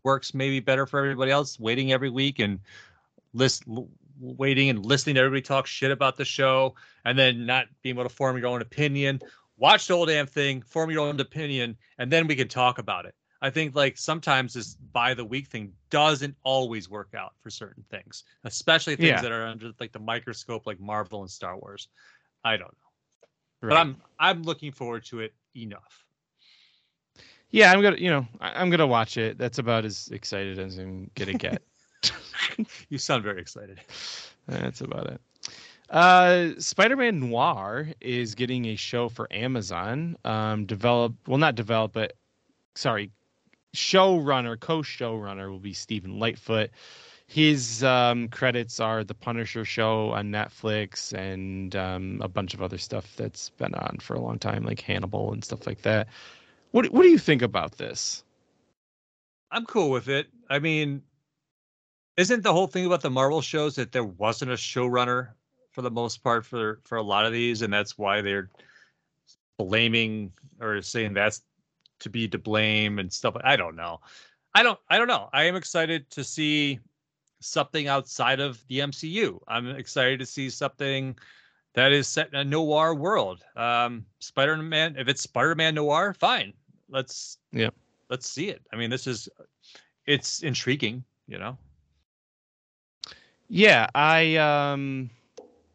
works 0.05 0.35
maybe 0.35 0.61
better 0.61 0.87
for 0.87 0.99
everybody 1.01 1.31
else. 1.31 1.59
Waiting 1.61 1.92
every 1.92 2.11
week 2.11 2.38
and 2.38 2.61
list 3.33 3.64
waiting 4.18 4.70
and 4.70 4.85
listening 4.85 5.14
to 5.14 5.20
everybody 5.20 5.42
talk 5.42 5.66
shit 5.66 5.90
about 5.90 6.16
the 6.16 6.25
show 6.25 6.75
and 7.05 7.18
then 7.18 7.44
not 7.44 7.66
being 7.83 7.94
able 7.94 8.03
to 8.05 8.09
form 8.09 8.38
your 8.38 8.46
own 8.46 8.62
opinion. 8.62 9.20
Watch 9.59 9.87
the 9.87 9.94
whole 9.94 10.07
damn 10.07 10.27
thing, 10.27 10.62
form 10.62 10.90
your 10.90 11.07
own 11.07 11.18
opinion, 11.20 11.77
and 11.99 12.11
then 12.11 12.27
we 12.27 12.37
can 12.37 12.49
talk 12.49 12.79
about 12.79 13.07
it. 13.07 13.14
I 13.42 13.51
think 13.51 13.75
like 13.75 13.99
sometimes 13.99 14.55
this 14.55 14.75
by 14.92 15.12
the 15.14 15.25
week 15.25 15.49
thing 15.49 15.72
doesn't 15.90 16.35
always 16.42 16.88
work 16.88 17.14
out 17.14 17.35
for 17.40 17.51
certain 17.51 17.85
things, 17.90 18.25
especially 18.44 18.96
things 18.96 19.09
Yeah. 19.09 19.22
that 19.22 19.33
are 19.33 19.46
under 19.46 19.72
like 19.79 19.92
the 19.92 19.99
microscope, 19.99 20.66
like 20.66 20.81
Marvel 20.81 21.20
and 21.20 21.31
Star 21.31 21.57
Wars. 21.59 21.88
I 22.44 22.57
don't 22.57 22.72
know, 22.72 23.68
but 23.68 23.77
I'm 23.77 23.96
I'm 24.18 24.42
looking 24.42 24.72
forward 24.72 25.05
to 25.07 25.20
it 25.20 25.35
enough. 25.55 26.05
Yeah, 27.57 27.73
I'm 27.73 27.81
gonna, 27.81 27.97
you 27.97 28.11
know, 28.11 28.27
I- 28.38 28.61
I'm 28.61 28.69
gonna 28.69 28.87
watch 28.87 29.16
it. 29.16 29.38
That's 29.38 29.59
about 29.59 29.87
as 29.87 30.09
excited 30.12 30.59
as 30.59 30.77
I'm 30.77 31.11
gonna 31.14 31.33
get. 31.47 31.62
You 32.90 32.99
sound 32.99 33.23
very 33.23 33.40
excited. 33.40 33.81
That's 34.47 34.83
about 34.83 35.07
it. 35.07 35.21
Uh, 35.88 36.51
Spider-Man 36.59 37.19
Noir 37.31 37.88
is 38.03 38.35
getting 38.35 38.66
a 38.66 38.77
show 38.77 39.09
for 39.09 39.27
Amazon. 39.33 40.16
Um, 40.27 40.66
develop, 40.66 41.14
well, 41.27 41.38
not 41.38 41.55
develop, 41.55 41.95
but 41.95 42.12
sorry, 42.75 43.11
showrunner, 43.75 44.61
co-showrunner 44.61 45.51
will 45.51 45.59
be 45.59 45.73
Stephen 45.73 46.19
Lightfoot. 46.19 46.71
His 47.27 47.83
um, 47.83 48.29
credits 48.29 48.81
are 48.81 49.03
The 49.03 49.14
Punisher 49.14 49.64
show 49.64 50.11
on 50.11 50.31
Netflix 50.31 51.12
and 51.14 51.75
um, 51.75 52.21
a 52.23 52.29
bunch 52.29 52.53
of 52.53 52.61
other 52.61 52.79
stuff 52.79 53.16
that's 53.16 53.49
been 53.51 53.75
on 53.75 53.97
for 54.01 54.14
a 54.14 54.21
long 54.21 54.38
time, 54.38 54.64
like 54.64 54.81
Hannibal 54.81 55.33
and 55.33 55.42
stuff 55.42 55.66
like 55.66 55.81
that. 55.83 56.09
What 56.77 56.93
What 56.93 57.05
do 57.05 57.09
you 57.09 57.17
think 57.17 57.41
about 57.41 57.79
this? 57.79 58.23
I'm 59.51 59.65
cool 59.65 59.89
with 59.89 60.09
it. 60.09 60.27
I 60.51 60.59
mean, 60.59 61.01
Isn't 62.19 62.43
the 62.43 62.53
whole 62.53 62.67
thing 62.67 62.85
about 62.85 63.01
the 63.01 63.09
Marvel 63.09 63.41
shows 63.41 63.77
that 63.77 63.93
there 63.93 64.05
wasn't 64.05 64.51
a 64.51 64.57
showrunner 64.57 65.31
for 65.73 65.81
the 65.81 65.91
most 65.91 66.23
part 66.23 66.45
for 66.45 66.81
for 66.85 66.97
a 66.99 67.03
lot 67.03 67.25
of 67.25 67.33
these, 67.33 67.62
and 67.62 67.73
that's 67.73 67.97
why 67.97 68.21
they're 68.21 68.51
blaming 69.59 70.33
or 70.61 70.83
saying 70.83 71.15
that's 71.15 71.41
to 72.01 72.11
be 72.11 72.29
to 72.29 72.39
blame 72.39 72.99
and 72.99 73.11
stuff. 73.11 73.35
I 73.43 73.57
don't 73.57 73.75
know. 73.75 74.01
I 74.55 74.62
don't. 74.62 74.79
I 74.91 74.99
don't 74.99 75.09
know. 75.09 75.31
I 75.33 75.45
am 75.45 75.57
excited 75.57 76.11
to 76.11 76.23
see 76.23 76.79
something 77.41 77.89
outside 77.89 78.39
of 78.39 78.62
the 78.69 78.81
MCU. 78.81 79.39
I'm 79.49 79.69
excited 79.71 80.19
to 80.21 80.27
see 80.27 80.51
something 80.51 81.17
that 81.73 81.93
is 81.93 82.07
set 82.07 82.29
in 82.29 82.35
a 82.35 82.45
noir 82.45 82.95
world. 82.95 83.43
Um, 83.57 84.05
Spider-Man. 84.19 84.97
If 84.99 85.09
it's 85.09 85.23
Spider-Man 85.23 85.75
noir, 85.77 86.12
fine. 86.12 86.53
Let's. 86.88 87.38
Yeah. 87.53 87.70
Let's 88.09 88.31
see 88.31 88.49
it. 88.49 88.62
I 88.72 88.77
mean, 88.77 88.90
this 88.90 89.07
is. 89.07 89.29
It's 90.07 90.42
intriguing. 90.42 91.05
You 91.27 91.38
know. 91.38 91.59
Yeah, 93.49 93.87
I 93.94 94.37
um 94.37 95.11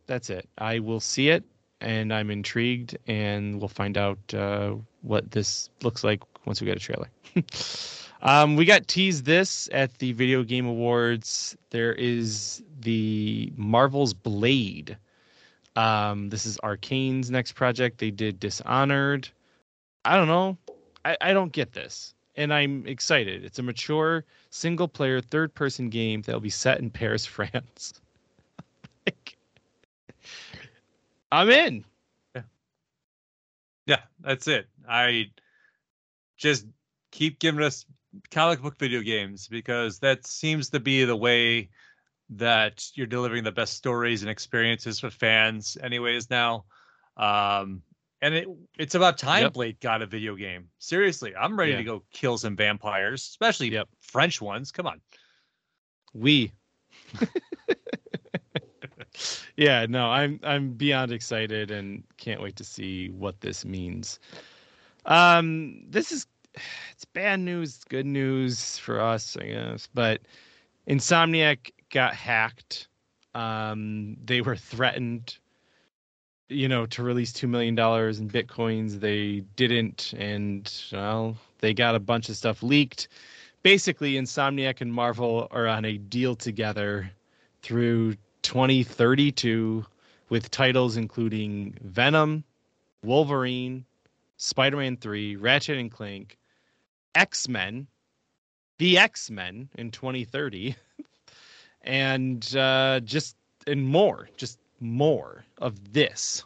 that's 0.07 0.29
it. 0.29 0.47
I 0.57 0.79
will 0.79 0.99
see 0.99 1.29
it 1.29 1.43
and 1.79 2.13
I'm 2.13 2.29
intrigued 2.29 2.97
and 3.07 3.59
we'll 3.59 3.69
find 3.69 3.97
out 3.97 4.19
uh, 4.33 4.75
what 5.01 5.31
this 5.31 5.69
looks 5.81 6.03
like 6.03 6.21
once 6.45 6.61
we 6.61 6.65
get 6.65 6.77
a 6.77 6.79
trailer. 6.79 7.09
um, 8.21 8.55
we 8.55 8.65
got 8.65 8.87
teased 8.87 9.25
this 9.25 9.69
at 9.71 9.97
the 9.99 10.11
Video 10.13 10.43
Game 10.43 10.65
Awards. 10.65 11.55
There 11.69 11.93
is 11.93 12.63
the 12.81 13.51
Marvel's 13.55 14.13
Blade. 14.13 14.97
Um, 15.75 16.29
this 16.29 16.45
is 16.45 16.57
Arkane's 16.59 17.31
next 17.31 17.53
project. 17.53 17.97
They 17.97 18.11
did 18.11 18.39
Dishonored. 18.39 19.29
I 20.03 20.17
don't 20.17 20.27
know. 20.27 20.57
I, 21.05 21.17
I 21.21 21.33
don't 21.33 21.51
get 21.51 21.73
this. 21.73 22.13
And 22.35 22.53
I'm 22.53 22.87
excited. 22.87 23.43
It's 23.43 23.59
a 23.59 23.63
mature 23.63 24.23
single 24.49 24.87
player 24.87 25.19
third 25.21 25.53
person 25.53 25.89
game 25.89 26.21
that 26.23 26.33
will 26.33 26.39
be 26.39 26.49
set 26.49 26.79
in 26.79 26.89
Paris, 26.89 27.25
France. 27.27 27.93
like, 29.05 29.37
I'm 31.31 31.49
in. 31.49 31.83
Yeah. 32.35 32.41
Yeah, 33.85 34.01
that's 34.21 34.47
it. 34.47 34.67
I 34.87 35.31
just 36.37 36.65
keep 37.11 37.39
giving 37.39 37.61
us 37.61 37.85
comic 38.29 38.61
book 38.61 38.77
video 38.77 39.01
games 39.01 39.47
because 39.47 39.99
that 39.99 40.25
seems 40.25 40.69
to 40.69 40.79
be 40.79 41.03
the 41.05 41.15
way 41.15 41.69
that 42.29 42.85
you're 42.95 43.07
delivering 43.07 43.43
the 43.43 43.51
best 43.51 43.73
stories 43.73 44.21
and 44.21 44.31
experiences 44.31 44.99
for 44.99 45.09
fans 45.09 45.77
anyways 45.83 46.29
now 46.29 46.63
um 47.17 47.81
and 48.21 48.33
it 48.33 48.47
it's 48.77 48.95
about 48.95 49.17
time 49.17 49.43
yep. 49.43 49.53
blade 49.53 49.79
got 49.79 50.01
a 50.01 50.05
video 50.05 50.35
game 50.35 50.67
seriously 50.79 51.35
i'm 51.35 51.57
ready 51.57 51.71
yeah. 51.71 51.77
to 51.77 51.83
go 51.83 52.03
kill 52.11 52.37
some 52.37 52.55
vampires 52.55 53.21
especially 53.21 53.71
yep. 53.71 53.87
french 53.99 54.41
ones 54.41 54.71
come 54.71 54.87
on 54.87 55.01
we 56.13 56.51
yeah 59.55 59.85
no 59.87 60.07
i'm 60.09 60.39
i'm 60.43 60.71
beyond 60.73 61.11
excited 61.11 61.71
and 61.71 62.03
can't 62.17 62.41
wait 62.41 62.55
to 62.55 62.63
see 62.63 63.09
what 63.09 63.41
this 63.41 63.65
means 63.65 64.19
um 65.05 65.83
this 65.89 66.11
is 66.11 66.27
it's 66.91 67.05
bad 67.05 67.39
news 67.39 67.83
good 67.89 68.05
news 68.05 68.77
for 68.77 69.01
us 69.01 69.35
i 69.39 69.45
guess 69.45 69.87
but 69.93 70.21
insomniac 70.87 71.71
got 71.91 72.15
hacked. 72.15 72.87
Um, 73.35 74.17
they 74.23 74.41
were 74.41 74.55
threatened, 74.55 75.37
you 76.51 76.67
know, 76.67 76.85
to 76.87 77.03
release 77.03 77.31
two 77.31 77.47
million 77.47 77.75
dollars 77.75 78.19
in 78.19 78.29
bitcoins. 78.29 78.99
They 78.99 79.43
didn't, 79.55 80.13
and 80.17 80.71
well, 80.91 81.37
they 81.59 81.73
got 81.73 81.95
a 81.95 81.99
bunch 81.99 82.29
of 82.29 82.35
stuff 82.35 82.61
leaked. 82.61 83.07
Basically, 83.63 84.13
Insomniac 84.13 84.81
and 84.81 84.93
Marvel 84.93 85.47
are 85.51 85.67
on 85.67 85.85
a 85.85 85.97
deal 85.97 86.35
together 86.35 87.11
through 87.61 88.15
2032 88.41 89.85
with 90.29 90.49
titles 90.49 90.97
including 90.97 91.77
Venom, 91.83 92.43
Wolverine, 93.03 93.85
Spider-Man 94.37 94.97
3, 94.97 95.35
Ratchet 95.35 95.77
and 95.77 95.91
Clank, 95.91 96.37
X-Men, 97.13 97.85
the 98.79 98.97
X-Men 98.97 99.69
in 99.75 99.91
2030. 99.91 100.75
and 101.83 102.55
uh, 102.55 102.99
just 103.01 103.35
and 103.67 103.85
more, 103.85 104.27
just 104.37 104.57
more 104.81 105.45
of 105.59 105.93
this. 105.93 106.43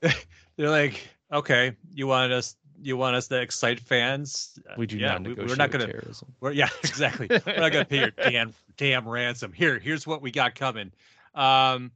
They're 0.56 0.70
like, 0.70 1.08
okay, 1.32 1.72
you 1.92 2.06
want 2.06 2.32
us, 2.32 2.56
you 2.80 2.96
want 2.96 3.16
us 3.16 3.28
to 3.28 3.40
excite 3.40 3.80
fans? 3.80 4.58
We 4.76 4.86
do 4.86 4.98
yeah, 4.98 5.18
not. 5.18 5.36
We, 5.36 5.52
are 5.52 5.56
not 5.56 5.70
going 5.70 5.90
to. 5.90 6.24
We're 6.40 6.52
yeah, 6.52 6.68
exactly. 6.84 7.26
we're 7.28 7.60
not 7.60 7.72
going 7.72 7.84
to 7.84 7.86
pay 7.86 7.98
your 7.98 8.10
damn 8.10 8.54
damn 8.76 9.08
ransom. 9.08 9.52
Here, 9.52 9.78
here's 9.78 10.06
what 10.06 10.22
we 10.22 10.30
got 10.30 10.54
coming. 10.54 10.92
Um, 11.34 11.90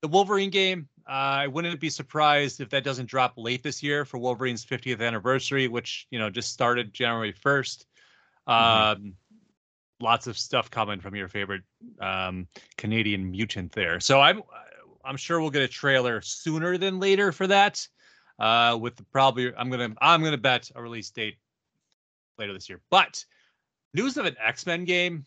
the 0.00 0.08
Wolverine 0.08 0.50
game. 0.50 0.88
Uh, 1.04 1.42
I 1.42 1.46
wouldn't 1.48 1.80
be 1.80 1.90
surprised 1.90 2.60
if 2.60 2.70
that 2.70 2.84
doesn't 2.84 3.06
drop 3.06 3.32
late 3.36 3.64
this 3.64 3.82
year 3.82 4.04
for 4.04 4.18
Wolverine's 4.18 4.64
50th 4.64 5.00
anniversary, 5.00 5.66
which 5.66 6.06
you 6.10 6.18
know 6.18 6.30
just 6.30 6.52
started 6.52 6.92
January 6.92 7.32
1st. 7.32 7.84
Mm-hmm. 8.48 9.08
Lots 10.02 10.26
of 10.26 10.36
stuff 10.36 10.68
coming 10.68 10.98
from 10.98 11.14
your 11.14 11.28
favorite 11.28 11.62
um, 12.00 12.48
Canadian 12.76 13.30
mutant 13.30 13.70
there. 13.70 14.00
So 14.00 14.20
I'm 14.20 14.42
I'm 15.04 15.16
sure 15.16 15.40
we'll 15.40 15.50
get 15.50 15.62
a 15.62 15.68
trailer 15.68 16.20
sooner 16.20 16.76
than 16.76 16.98
later 16.98 17.30
for 17.30 17.46
that. 17.46 17.86
Uh, 18.36 18.76
with 18.80 18.96
the 18.96 19.04
probably 19.04 19.54
I'm 19.54 19.70
gonna 19.70 19.94
I'm 20.00 20.24
gonna 20.24 20.38
bet 20.38 20.72
a 20.74 20.82
release 20.82 21.10
date 21.10 21.36
later 22.36 22.52
this 22.52 22.68
year. 22.68 22.80
But 22.90 23.24
news 23.94 24.16
of 24.16 24.26
an 24.26 24.34
X 24.44 24.66
Men 24.66 24.84
game, 24.84 25.24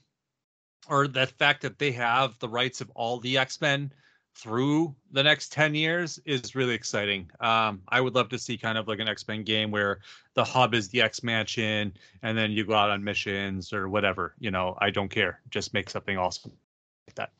or 0.90 1.08
the 1.08 1.28
fact 1.28 1.62
that 1.62 1.80
they 1.80 1.94
have 1.94 2.38
the 2.40 2.50
rights 2.50 2.82
of 2.82 2.92
all 2.96 3.22
the 3.22 3.38
X 3.38 3.62
Men 3.62 3.94
through 4.36 4.94
the 5.12 5.24
next 5.24 5.54
10 5.54 5.74
years 5.74 6.20
is 6.26 6.56
really 6.56 6.74
exciting. 6.74 7.30
Um, 7.40 7.82
I 7.88 8.02
would 8.02 8.16
love 8.16 8.28
to 8.30 8.38
see 8.38 8.58
kind 8.58 8.78
of 8.78 8.88
like 8.88 9.00
an 9.00 9.08
X 9.08 9.28
Men 9.28 9.44
game 9.44 9.72
where 9.72 10.00
the 10.34 10.44
hub 10.44 10.74
is 10.74 10.90
the 10.90 11.02
X 11.02 11.24
Mansion 11.24 11.94
and 12.22 12.38
then 12.38 12.52
you 12.52 12.66
go 12.66 12.74
out 12.74 12.90
on 12.90 13.04
missions 13.04 13.72
or 13.72 13.88
whatever. 13.88 14.36
You 14.40 14.52
know, 14.52 14.78
I 14.82 14.90
don't 14.90 15.10
care. 15.10 15.40
Just 15.50 15.74
make 15.74 15.90
something 15.90 16.18
awesome 16.18 16.52
like 17.08 17.16
that. 17.16 17.32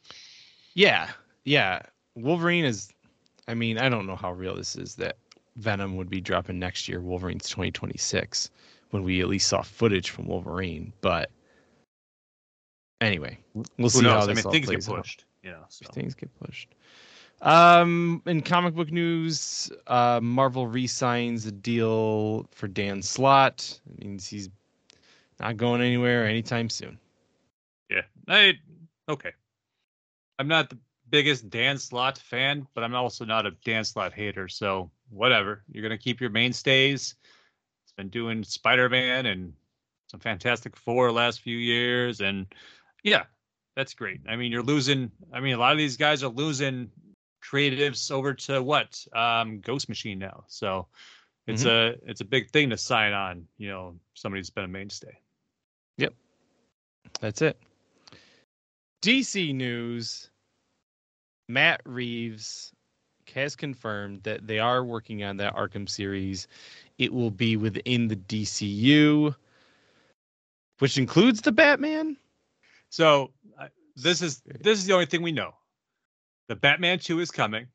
Yeah. 0.74 1.10
Yeah. 1.44 1.82
Wolverine 2.16 2.64
is, 2.64 2.90
I 3.48 3.54
mean, 3.54 3.78
I 3.78 3.90
don't 3.90 4.08
know 4.08 4.16
how 4.16 4.32
real 4.32 4.56
this 4.56 4.78
is 4.78 4.96
that 4.96 5.18
Venom 5.58 5.98
would 5.98 6.10
be 6.10 6.22
dropping 6.22 6.60
next 6.60 6.88
year. 6.88 7.02
Wolverine's 7.02 7.50
2026 7.50 8.52
when 8.92 9.04
we 9.04 9.22
at 9.22 9.28
least 9.28 9.48
saw 9.48 9.62
footage 9.62 10.12
from 10.12 10.28
Wolverine. 10.28 10.94
But 11.02 11.30
anyway, 13.02 13.38
we'll 13.54 13.66
Who 13.78 13.90
see 13.90 14.02
knows? 14.02 14.12
how 14.12 14.26
this 14.28 14.30
I 14.30 14.34
mean, 14.36 14.46
all 14.46 14.52
things 14.54 14.66
plays 14.68 14.88
get 14.88 14.96
pushed. 14.96 15.20
Out. 15.22 15.26
Yeah, 15.52 15.64
so. 15.70 15.86
things 15.92 16.16
get 16.16 16.34
pushed. 16.40 16.74
Um, 17.42 18.22
in 18.26 18.42
comic 18.42 18.74
book 18.76 18.92
news, 18.92 19.72
uh, 19.88 20.20
Marvel 20.22 20.68
re-signs 20.68 21.46
a 21.46 21.52
deal 21.52 22.48
for 22.52 22.68
Dan 22.68 23.02
Slott. 23.02 23.80
It 23.92 24.04
means 24.04 24.28
he's 24.28 24.50
not 25.40 25.58
going 25.58 25.82
anywhere 25.82 26.26
anytime 26.26 26.70
soon. 26.70 26.98
Yeah, 27.90 28.02
I 28.28 28.54
okay. 29.10 29.32
I'm 30.40 30.48
not 30.48 30.70
the 30.70 30.78
biggest 31.10 31.50
Dan 31.50 31.78
Slott 31.78 32.18
fan, 32.18 32.68
but 32.74 32.84
I'm 32.84 32.96
also 32.96 33.26
not 33.26 33.46
a 33.46 33.52
Dan 33.64 33.84
Slott 33.84 34.14
hater. 34.14 34.48
So 34.48 34.90
whatever, 35.10 35.64
you're 35.72 35.84
gonna 35.84 35.98
keep 35.98 36.20
your 36.22 36.30
mainstays. 36.30 37.16
It's 37.84 37.94
been 37.94 38.10
doing 38.10 38.44
Spider-Man 38.44 39.28
and 39.28 39.54
some 40.08 40.20
Fantastic 40.20 40.76
Four 40.76 41.12
last 41.12 41.42
few 41.42 41.58
years, 41.58 42.22
and 42.22 42.48
yeah, 43.04 43.24
that's 43.76 43.94
great. 43.94 44.22
I 44.28 44.36
mean, 44.36 44.52
you're 44.52 44.64
losing. 44.64 45.12
I 45.34 45.42
mean, 45.42 45.54
a 45.54 45.60
lot 45.60 45.74
of 45.74 45.78
these 45.78 45.98
guys 45.98 46.24
are 46.24 46.30
losing 46.30 46.90
creatives 47.52 48.12
over 48.12 48.34
to 48.34 48.62
what 48.62 49.06
um, 49.14 49.60
Ghost 49.60 49.90
Machine 49.90 50.20
now. 50.20 50.44
So 50.48 50.88
it's 51.48 51.64
mm-hmm. 51.64 52.06
a 52.08 52.10
it's 52.10 52.22
a 52.22 52.26
big 52.26 52.50
thing 52.50 52.70
to 52.70 52.78
sign 52.78 53.14
on. 53.14 53.48
You 53.58 53.70
know, 53.70 53.96
somebody 54.14 54.40
who's 54.40 54.50
been 54.50 54.66
a 54.66 54.70
mainstay. 54.70 55.18
Yep, 55.98 56.14
that's 57.20 57.42
it. 57.42 57.60
DC 59.02 59.54
news: 59.54 60.30
Matt 61.48 61.82
Reeves 61.86 62.72
has 63.34 63.56
confirmed 63.56 64.24
that 64.24 64.48
they 64.48 64.60
are 64.60 64.84
working 64.84 65.24
on 65.24 65.38
that 65.38 65.56
Arkham 65.56 65.90
series. 65.90 66.48
It 66.98 67.14
will 67.14 67.32
be 67.32 67.58
within 67.58 68.08
the 68.08 68.16
DCU, 68.16 69.36
which 70.80 70.98
includes 70.98 71.42
the 71.42 71.52
Batman. 71.52 72.18
So 72.90 73.32
this 73.96 74.22
is 74.22 74.42
this 74.62 74.78
is 74.80 74.86
the 74.86 74.94
only 74.94 75.06
thing 75.06 75.22
we 75.22 75.32
know. 75.32 75.54
The 76.48 76.56
Batman 76.56 77.00
2 77.00 77.20
is 77.20 77.32
coming. 77.32 77.68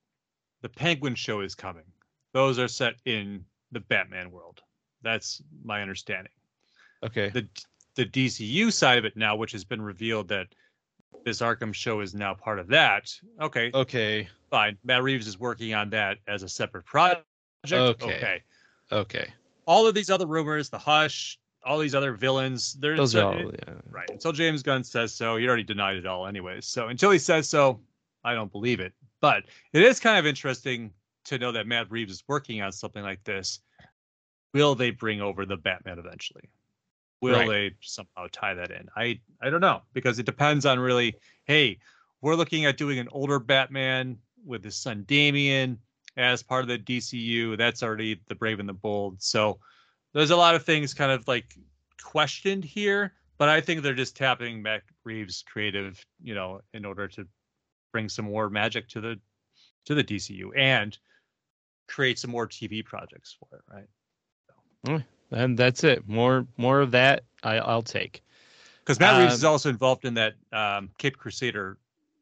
The 0.63 0.69
Penguin 0.69 1.15
show 1.15 1.41
is 1.41 1.55
coming. 1.55 1.85
Those 2.33 2.59
are 2.59 2.69
set 2.69 2.95
in 3.05 3.45
the 3.73 3.81
Batman 3.81 4.31
world. 4.31 4.61
That's 5.03 5.43
my 5.65 5.83
understanding. 5.83 6.33
Okay. 7.03 7.31
The 7.31 7.49
the 7.97 8.07
DCU 8.07 8.73
side 8.73 8.99
of 8.99 9.05
it 9.05 9.17
now, 9.17 9.35
which 9.35 9.53
has 9.53 9.65
been 9.65 9.83
revealed 9.83 10.29
that 10.29 10.47
this 11.25 11.41
Arkham 11.41 11.75
show 11.75 12.01
is 12.01 12.15
now 12.15 12.35
part 12.35 12.59
of 12.59 12.69
that. 12.69 13.13
Okay. 13.41 13.71
Okay. 13.75 14.29
Fine. 14.51 14.79
Matt 14.85 15.03
Reeves 15.03 15.27
is 15.27 15.39
working 15.39 15.75
on 15.75 15.91
that 15.91 16.19
as 16.27 16.43
a 16.43 16.49
separate 16.49 16.85
project. 16.85 17.25
Okay. 17.73 17.83
Okay. 17.83 18.43
okay. 18.93 19.33
All 19.67 19.87
of 19.87 19.95
these 19.95 20.09
other 20.09 20.27
rumors, 20.27 20.71
the 20.71 20.79
Hush, 20.79 21.39
all 21.65 21.79
these 21.79 21.95
other 21.95 22.13
villains. 22.13 22.75
There's 22.75 22.99
Those 22.99 23.15
are 23.17 23.35
all, 23.35 23.39
yeah. 23.39 23.75
right 23.91 24.09
until 24.09 24.33
James 24.33 24.63
Gunn 24.63 24.83
says 24.83 25.13
so. 25.13 25.37
He 25.37 25.47
already 25.47 25.63
denied 25.63 25.97
it 25.97 26.07
all, 26.07 26.27
anyways. 26.27 26.67
So 26.67 26.89
until 26.89 27.11
he 27.11 27.19
says 27.19 27.49
so, 27.49 27.81
I 28.25 28.35
don't 28.35 28.53
believe 28.53 28.81
it. 28.81 28.93
But 29.21 29.45
it 29.73 29.83
is 29.83 30.01
kind 30.01 30.19
of 30.19 30.27
interesting 30.27 30.93
to 31.27 31.39
know 31.39 31.53
that 31.53 31.67
Matt 31.67 31.91
Reeves 31.91 32.13
is 32.13 32.25
working 32.29 32.63
on 32.63 32.73
something 32.73 33.03
like 33.03 33.23
this. 33.25 33.61
Will 34.55 34.75
they 34.75 34.91
bring 34.91 35.21
over 35.21 35.47
the 35.47 35.57
Batman 35.57 35.99
eventually? 35.99 36.51
Will 37.21 37.39
Right. 37.39 37.49
they 37.49 37.71
somehow 37.83 38.27
tie 38.33 38.55
that 38.55 38.71
in? 38.71 38.89
I 38.97 39.21
I 39.43 39.51
don't 39.51 39.61
know 39.61 39.83
because 39.93 40.19
it 40.19 40.27
depends 40.27 40.65
on 40.67 40.79
really. 40.79 41.15
Hey, 41.45 41.79
we're 42.23 42.35
looking 42.35 42.65
at 42.65 42.77
doing 42.77 42.99
an 42.99 43.09
older 43.13 43.39
Batman 43.39 44.19
with 44.45 44.65
his 44.65 44.77
son 44.77 45.05
Damian 45.07 45.79
as 46.17 46.43
part 46.43 46.63
of 46.63 46.69
the 46.69 46.79
DCU. 46.79 47.57
That's 47.57 47.83
already 47.83 48.21
the 48.29 48.35
Brave 48.35 48.59
and 48.59 48.69
the 48.69 48.73
Bold. 48.75 49.23
So 49.23 49.61
there's 50.15 50.31
a 50.31 50.37
lot 50.37 50.55
of 50.55 50.65
things 50.65 50.95
kind 50.95 51.13
of 51.13 51.27
like 51.29 51.55
questioned 52.03 52.65
here, 52.65 53.13
but 53.39 53.49
I 53.49 53.61
think 53.61 53.83
they're 53.83 53.95
just 53.95 54.17
tapping 54.17 54.63
Matt 54.63 54.83
Reeves' 55.05 55.45
creative, 55.47 56.05
you 56.23 56.35
know, 56.35 56.61
in 56.73 56.85
order 56.85 57.07
to 57.09 57.27
bring 57.93 58.09
some 58.09 58.25
more 58.27 58.51
magic 58.51 58.89
to 58.89 59.01
the 59.01 59.21
to 59.87 59.95
the 59.95 60.05
DCU 60.05 60.51
and 60.57 60.99
create 61.89 62.19
some 62.19 62.31
more 62.31 62.47
TV 62.47 62.85
projects 62.85 63.37
for 63.39 63.57
it, 63.57 63.63
right? 64.87 65.05
And 65.33 65.59
that's 65.59 65.85
it. 65.85 66.09
More 66.09 66.47
more 66.57 66.81
of 66.81 66.91
that 66.93 67.25
I, 67.43 67.59
I'll 67.59 67.83
take. 67.83 68.23
Because 68.81 68.99
Matt 68.99 69.21
Reeves 69.21 69.35
Um, 69.35 69.37
is 69.37 69.45
also 69.45 69.69
involved 69.69 70.05
in 70.05 70.15
that 70.15 70.35
um, 70.53 70.91
Cape 70.99 71.17
Crusader 71.17 71.79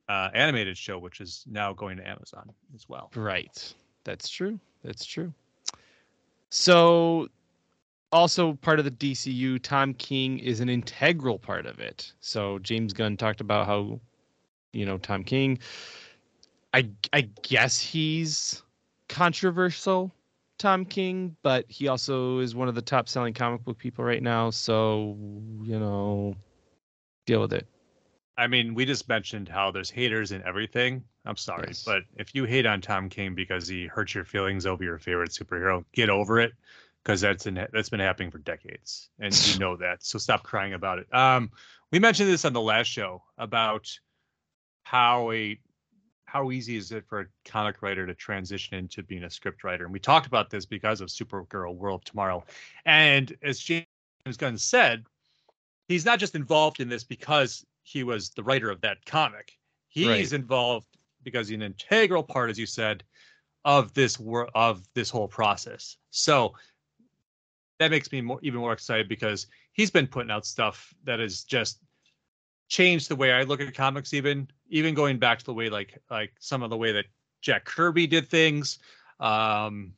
uh, 0.08 0.30
animated 0.34 0.76
show, 0.76 0.98
which 0.98 1.20
is 1.20 1.44
now 1.46 1.72
going 1.72 1.96
to 1.98 2.06
Amazon 2.06 2.50
as 2.74 2.88
well. 2.88 3.10
Right. 3.14 3.74
That's 4.04 4.28
true. 4.28 4.58
That's 4.82 5.04
true. 5.04 5.32
So 6.50 7.28
also 8.12 8.54
part 8.54 8.78
of 8.78 8.84
the 8.84 8.90
DCU, 8.90 9.62
Tom 9.62 9.94
King 9.94 10.38
is 10.38 10.60
an 10.60 10.68
integral 10.68 11.38
part 11.38 11.66
of 11.66 11.78
it. 11.78 12.12
So 12.20 12.58
James 12.60 12.92
Gunn 12.92 13.16
talked 13.16 13.40
about 13.40 13.66
how 13.66 14.00
you 14.78 14.86
know 14.86 14.98
Tom 14.98 15.24
King 15.24 15.58
I 16.74 16.90
I 17.12 17.22
guess 17.42 17.80
he's 17.80 18.62
controversial 19.08 20.12
Tom 20.58 20.84
King, 20.84 21.36
but 21.42 21.64
he 21.68 21.88
also 21.88 22.40
is 22.40 22.54
one 22.54 22.68
of 22.68 22.74
the 22.74 22.82
top 22.82 23.08
selling 23.08 23.32
comic 23.32 23.64
book 23.64 23.78
people 23.78 24.04
right 24.04 24.22
now, 24.22 24.50
so 24.50 25.16
you 25.62 25.78
know 25.78 26.34
deal 27.26 27.40
with 27.40 27.52
it. 27.52 27.66
I 28.36 28.46
mean, 28.46 28.74
we 28.74 28.84
just 28.84 29.08
mentioned 29.08 29.48
how 29.48 29.70
there's 29.70 29.90
haters 29.90 30.30
in 30.30 30.42
everything. 30.44 31.02
I'm 31.24 31.36
sorry, 31.36 31.68
Yes. 31.68 31.84
but 31.84 32.02
if 32.16 32.34
you 32.34 32.44
hate 32.44 32.66
on 32.66 32.80
Tom 32.80 33.08
King 33.08 33.34
because 33.34 33.66
he 33.66 33.86
hurts 33.86 34.14
your 34.14 34.24
feelings 34.24 34.66
over 34.66 34.84
your 34.84 34.98
favorite 34.98 35.30
superhero, 35.30 35.84
get 35.92 36.10
over 36.10 36.38
it 36.40 36.52
because 37.02 37.20
that's 37.20 37.46
in, 37.46 37.54
that's 37.72 37.88
been 37.88 38.00
happening 38.00 38.30
for 38.30 38.38
decades, 38.38 39.10
and 39.18 39.34
you 39.46 39.58
know 39.60 39.76
that. 39.76 40.04
So 40.04 40.18
stop 40.18 40.42
crying 40.42 40.74
about 40.74 40.98
it. 40.98 41.12
Um, 41.14 41.50
we 41.90 41.98
mentioned 41.98 42.28
this 42.28 42.44
on 42.44 42.52
the 42.52 42.60
last 42.60 42.86
show 42.88 43.22
about 43.38 43.90
how 44.88 45.30
a 45.32 45.58
how 46.24 46.50
easy 46.50 46.76
is 46.76 46.92
it 46.92 47.04
for 47.06 47.20
a 47.20 47.26
comic 47.44 47.82
writer 47.82 48.06
to 48.06 48.14
transition 48.14 48.76
into 48.78 49.02
being 49.02 49.24
a 49.24 49.30
script 49.30 49.62
writer, 49.62 49.84
and 49.84 49.92
we 49.92 49.98
talked 49.98 50.26
about 50.26 50.48
this 50.48 50.64
because 50.64 51.02
of 51.02 51.08
Supergirl 51.08 51.74
World 51.74 52.00
of 52.00 52.04
Tomorrow, 52.04 52.44
and 52.86 53.36
as 53.42 53.58
James 53.58 53.86
Gunn 54.38 54.56
said, 54.56 55.04
he's 55.88 56.06
not 56.06 56.18
just 56.18 56.34
involved 56.34 56.80
in 56.80 56.88
this 56.88 57.04
because 57.04 57.66
he 57.82 58.02
was 58.02 58.30
the 58.30 58.42
writer 58.42 58.70
of 58.70 58.80
that 58.80 59.04
comic. 59.04 59.52
He's 59.88 60.08
Right. 60.08 60.32
involved 60.32 60.86
because 61.22 61.48
he's 61.48 61.56
an 61.56 61.62
integral 61.62 62.22
part, 62.22 62.48
as 62.48 62.58
you 62.58 62.66
said, 62.66 63.04
of 63.66 63.92
this 63.92 64.18
wor- 64.18 64.50
of 64.54 64.82
this 64.94 65.10
whole 65.10 65.28
process. 65.28 65.98
So 66.10 66.54
that 67.78 67.90
makes 67.90 68.10
me 68.10 68.22
more 68.22 68.38
even 68.42 68.60
more 68.60 68.72
excited 68.72 69.06
because 69.06 69.46
he's 69.72 69.90
been 69.90 70.06
putting 70.06 70.30
out 70.30 70.46
stuff 70.46 70.94
that 71.04 71.20
is 71.20 71.44
just 71.44 71.80
changed 72.68 73.08
the 73.08 73.16
way 73.16 73.32
I 73.32 73.42
look 73.42 73.60
at 73.60 73.74
comics. 73.74 74.14
Even 74.14 74.48
even 74.68 74.94
going 74.94 75.18
back 75.18 75.38
to 75.38 75.44
the 75.44 75.54
way 75.54 75.68
like 75.68 76.00
like 76.10 76.32
some 76.38 76.62
of 76.62 76.70
the 76.70 76.76
way 76.76 76.92
that 76.92 77.06
Jack 77.42 77.64
Kirby 77.64 78.06
did 78.06 78.28
things, 78.28 78.78
um, 79.20 79.92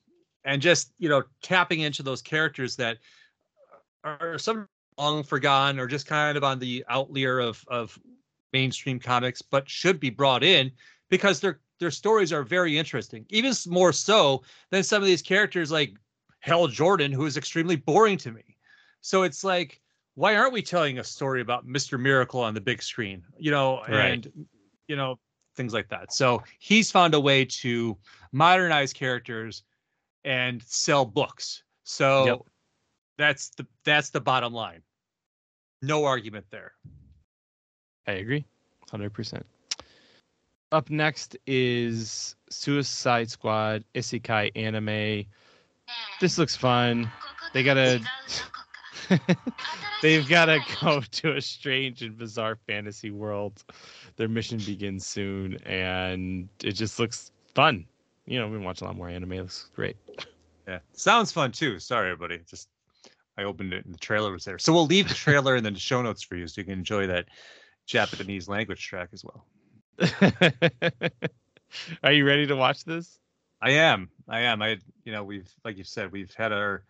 and 0.45 0.63
just 0.63 0.93
you 0.99 1.09
know 1.09 1.23
tapping 1.43 1.81
into 1.81 2.03
those 2.03 2.23
characters 2.23 2.77
that 2.77 2.99
are 4.05 4.39
some 4.39 4.67
long 4.99 5.23
forgotten 5.23 5.79
or 5.79 5.87
just 5.87 6.07
kind 6.07 6.37
of 6.37 6.45
on 6.45 6.59
the 6.59 6.85
outlier 6.89 7.39
of 7.39 7.65
of 7.69 7.99
mainstream 8.53 8.99
comics, 8.99 9.43
but 9.43 9.69
should 9.69 10.01
be 10.01 10.11
brought 10.11 10.43
in 10.43 10.71
because 11.09 11.41
their 11.41 11.61
their 11.81 11.91
stories 11.91 12.33
are 12.33 12.43
very 12.43 12.77
interesting, 12.79 13.25
even 13.31 13.53
more 13.67 13.93
so 13.93 14.43
than 14.71 14.83
some 14.83 15.03
of 15.03 15.07
these 15.07 15.23
characters 15.23 15.73
like 15.73 15.95
Hal 16.41 16.69
Jordan, 16.69 17.11
who 17.11 17.27
is 17.27 17.37
extremely 17.37 17.77
boring 17.77 18.19
to 18.19 18.31
me. 18.31 18.57
So 19.01 19.23
it's 19.23 19.43
like, 19.43 19.81
why 20.21 20.37
aren't 20.37 20.53
we 20.53 20.61
telling 20.61 20.99
a 20.99 21.05
story 21.05 21.41
about 21.41 21.67
Mister 21.67 21.97
Miracle 21.97 22.41
on 22.43 22.53
the 22.53 22.61
big 22.61 22.83
screen? 22.83 23.25
You 23.39 23.51
know, 23.51 23.81
Right. 23.89 24.13
and 24.13 24.47
you 24.87 24.95
know 24.95 25.19
things 25.57 25.73
like 25.73 25.89
that. 25.89 26.13
So 26.13 26.43
he's 26.59 26.91
found 26.91 27.15
a 27.15 27.21
way 27.21 27.47
to 27.47 27.97
modernize 28.31 28.93
characters 28.93 29.63
and 30.25 30.63
sell 30.63 31.07
books. 31.07 31.63
So 31.85 32.27
Yep. 32.27 32.39
that's 33.17 33.49
the 33.57 33.67
that's 33.85 34.11
the 34.11 34.21
bottom 34.21 34.53
line. 34.53 34.83
No 35.81 36.05
argument 36.05 36.45
there. 36.51 36.75
I 38.07 38.13
agree, 38.13 38.45
hundred 38.91 39.15
percent. 39.15 39.47
Up 40.71 40.91
next 40.91 41.39
is 41.47 42.37
Suicide 42.51 43.31
Squad 43.31 43.85
Isekai 43.95 44.53
anime. 44.55 45.25
This 46.21 46.37
looks 46.37 46.55
fun. 46.55 47.11
They 47.55 47.63
gotta, 47.63 48.03
they've 50.03 50.29
gotta 50.29 50.61
go 50.81 51.01
to 51.11 51.37
a 51.37 51.41
strange 51.41 52.03
and 52.03 52.17
bizarre 52.17 52.59
fantasy 52.67 53.11
world. 53.11 53.65
Their 54.17 54.29
mission 54.29 54.59
begins 54.59 55.07
soon, 55.07 55.57
and 55.65 56.49
it 56.63 56.73
just 56.73 56.99
looks 56.99 57.33
fun. 57.55 57.87
You 58.27 58.39
know, 58.39 58.49
we 58.49 58.57
can 58.57 58.65
watch 58.65 58.81
a 58.81 58.85
lot 58.85 58.97
more 58.97 59.09
anime. 59.09 59.33
It 59.33 59.41
looks 59.43 59.69
great. 59.75 59.97
Yeah, 60.69 60.79
sounds 60.93 61.33
fun 61.33 61.53
too. 61.53 61.79
Sorry, 61.79 62.11
everybody. 62.11 62.41
Just 62.49 62.69
I 63.37 63.45
opened 63.45 63.73
it 63.73 63.85
and 63.85 63.95
the 63.95 63.99
trailer 63.99 64.33
was 64.33 64.45
there. 64.45 64.59
So 64.59 64.73
we'll 64.73 64.87
leave 64.87 65.09
the 65.09 65.15
trailer 65.15 65.57
in 65.57 65.65
the 65.65 65.75
show 65.75 66.03
notes 66.03 66.23
for 66.23 66.37
you, 66.37 66.47
so 66.47 66.61
you 66.61 66.65
can 66.65 66.75
enjoy 66.75 67.07
that 67.07 67.27
Japanese 67.87 68.49
language 68.49 68.87
track 68.87 69.09
as 69.13 69.25
well. 69.25 69.47
Are 72.03 72.13
you 72.13 72.27
ready 72.27 72.47
to 72.47 72.57
watch 72.57 72.85
this? 72.85 73.19
I 73.63 73.73
am. 73.73 74.11
I 74.29 74.41
am. 74.41 74.63
I 74.63 74.79
you 75.05 75.13
know 75.13 75.25
we've 75.25 75.51
like 75.65 75.77
you 75.77 75.85
said 75.85 76.13
we've 76.13 76.33
had 76.35 76.53
our 76.53 76.85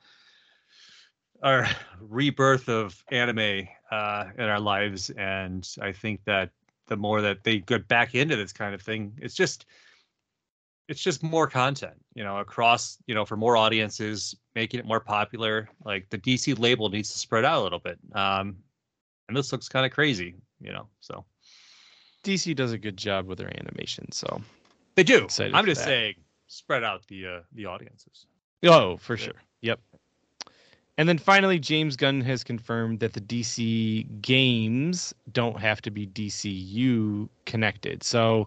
our 1.42 1.66
rebirth 2.00 2.68
of 2.68 3.02
anime 3.10 3.66
uh, 3.90 4.26
in 4.36 4.44
our 4.44 4.60
lives, 4.60 5.10
and 5.10 5.68
I 5.80 5.92
think 5.92 6.24
that 6.24 6.50
the 6.86 6.96
more 6.96 7.20
that 7.20 7.44
they 7.44 7.58
get 7.60 7.86
back 7.88 8.14
into 8.14 8.36
this 8.36 8.52
kind 8.52 8.74
of 8.74 8.82
thing, 8.82 9.12
it's 9.18 9.34
just 9.34 9.66
it's 10.88 11.00
just 11.00 11.22
more 11.22 11.46
content, 11.46 11.94
you 12.14 12.24
know, 12.24 12.38
across 12.38 12.98
you 13.06 13.14
know 13.14 13.24
for 13.24 13.36
more 13.36 13.56
audiences, 13.56 14.34
making 14.54 14.80
it 14.80 14.86
more 14.86 15.00
popular. 15.00 15.68
Like 15.84 16.08
the 16.10 16.18
DC 16.18 16.58
label 16.58 16.88
needs 16.88 17.12
to 17.12 17.18
spread 17.18 17.44
out 17.44 17.60
a 17.60 17.62
little 17.62 17.78
bit, 17.78 17.98
um, 18.14 18.56
and 19.28 19.36
this 19.36 19.52
looks 19.52 19.68
kind 19.68 19.86
of 19.86 19.92
crazy, 19.92 20.34
you 20.60 20.72
know. 20.72 20.88
So 21.00 21.24
DC 22.24 22.54
does 22.56 22.72
a 22.72 22.78
good 22.78 22.96
job 22.96 23.26
with 23.26 23.38
their 23.38 23.52
animation, 23.58 24.10
so 24.12 24.40
they 24.96 25.04
do. 25.04 25.24
Excited 25.24 25.54
I'm 25.54 25.64
just 25.64 25.80
that. 25.82 25.86
saying, 25.86 26.14
spread 26.48 26.82
out 26.84 27.06
the 27.06 27.26
uh, 27.26 27.40
the 27.52 27.66
audiences. 27.66 28.26
Oh, 28.64 28.96
for 28.98 29.14
Yeah. 29.16 29.24
sure. 29.24 29.34
Yep. 29.62 29.80
And 31.00 31.08
then 31.08 31.16
finally, 31.16 31.58
James 31.58 31.96
Gunn 31.96 32.20
has 32.20 32.44
confirmed 32.44 33.00
that 33.00 33.14
the 33.14 33.22
DC 33.22 34.20
games 34.20 35.14
don't 35.32 35.58
have 35.58 35.80
to 35.80 35.90
be 35.90 36.06
DCU 36.06 37.26
connected. 37.46 38.02
So 38.02 38.46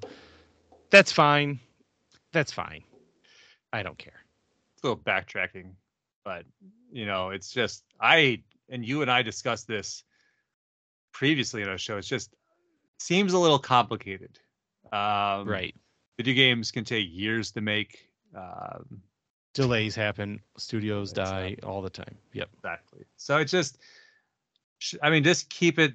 that's 0.91 1.11
fine. 1.11 1.59
That's 2.31 2.51
fine. 2.51 2.83
I 3.73 3.81
don't 3.81 3.97
care. 3.97 4.23
It's 4.75 4.83
a 4.83 4.87
little 4.87 5.01
backtracking, 5.01 5.71
but 6.23 6.45
you 6.91 7.07
know, 7.07 7.31
it's 7.31 7.49
just 7.49 7.85
I 7.99 8.43
and 8.69 8.85
you 8.85 9.01
and 9.01 9.09
I 9.09 9.23
discussed 9.23 9.67
this 9.67 10.03
previously 11.11 11.63
in 11.63 11.69
our 11.69 11.79
show. 11.79 11.97
It's 11.97 12.07
just 12.07 12.35
seems 12.99 13.33
a 13.33 13.39
little 13.39 13.57
complicated. 13.57 14.37
Um, 14.91 15.47
Right. 15.47 15.73
Video 16.17 16.35
games 16.35 16.69
can 16.69 16.83
take 16.83 17.07
years 17.09 17.51
to 17.53 17.61
make. 17.61 18.11
Um, 18.37 19.01
Delays 19.53 19.95
happen. 19.95 20.39
Studios 20.57 21.13
die 21.13 21.55
all 21.63 21.81
the 21.81 21.89
time. 21.89 22.15
Yep. 22.33 22.49
exactly. 22.57 23.05
So 23.17 23.37
it's 23.37 23.51
just, 23.51 23.77
I 25.01 25.09
mean, 25.09 25.23
just 25.23 25.49
keep 25.49 25.79
it, 25.79 25.93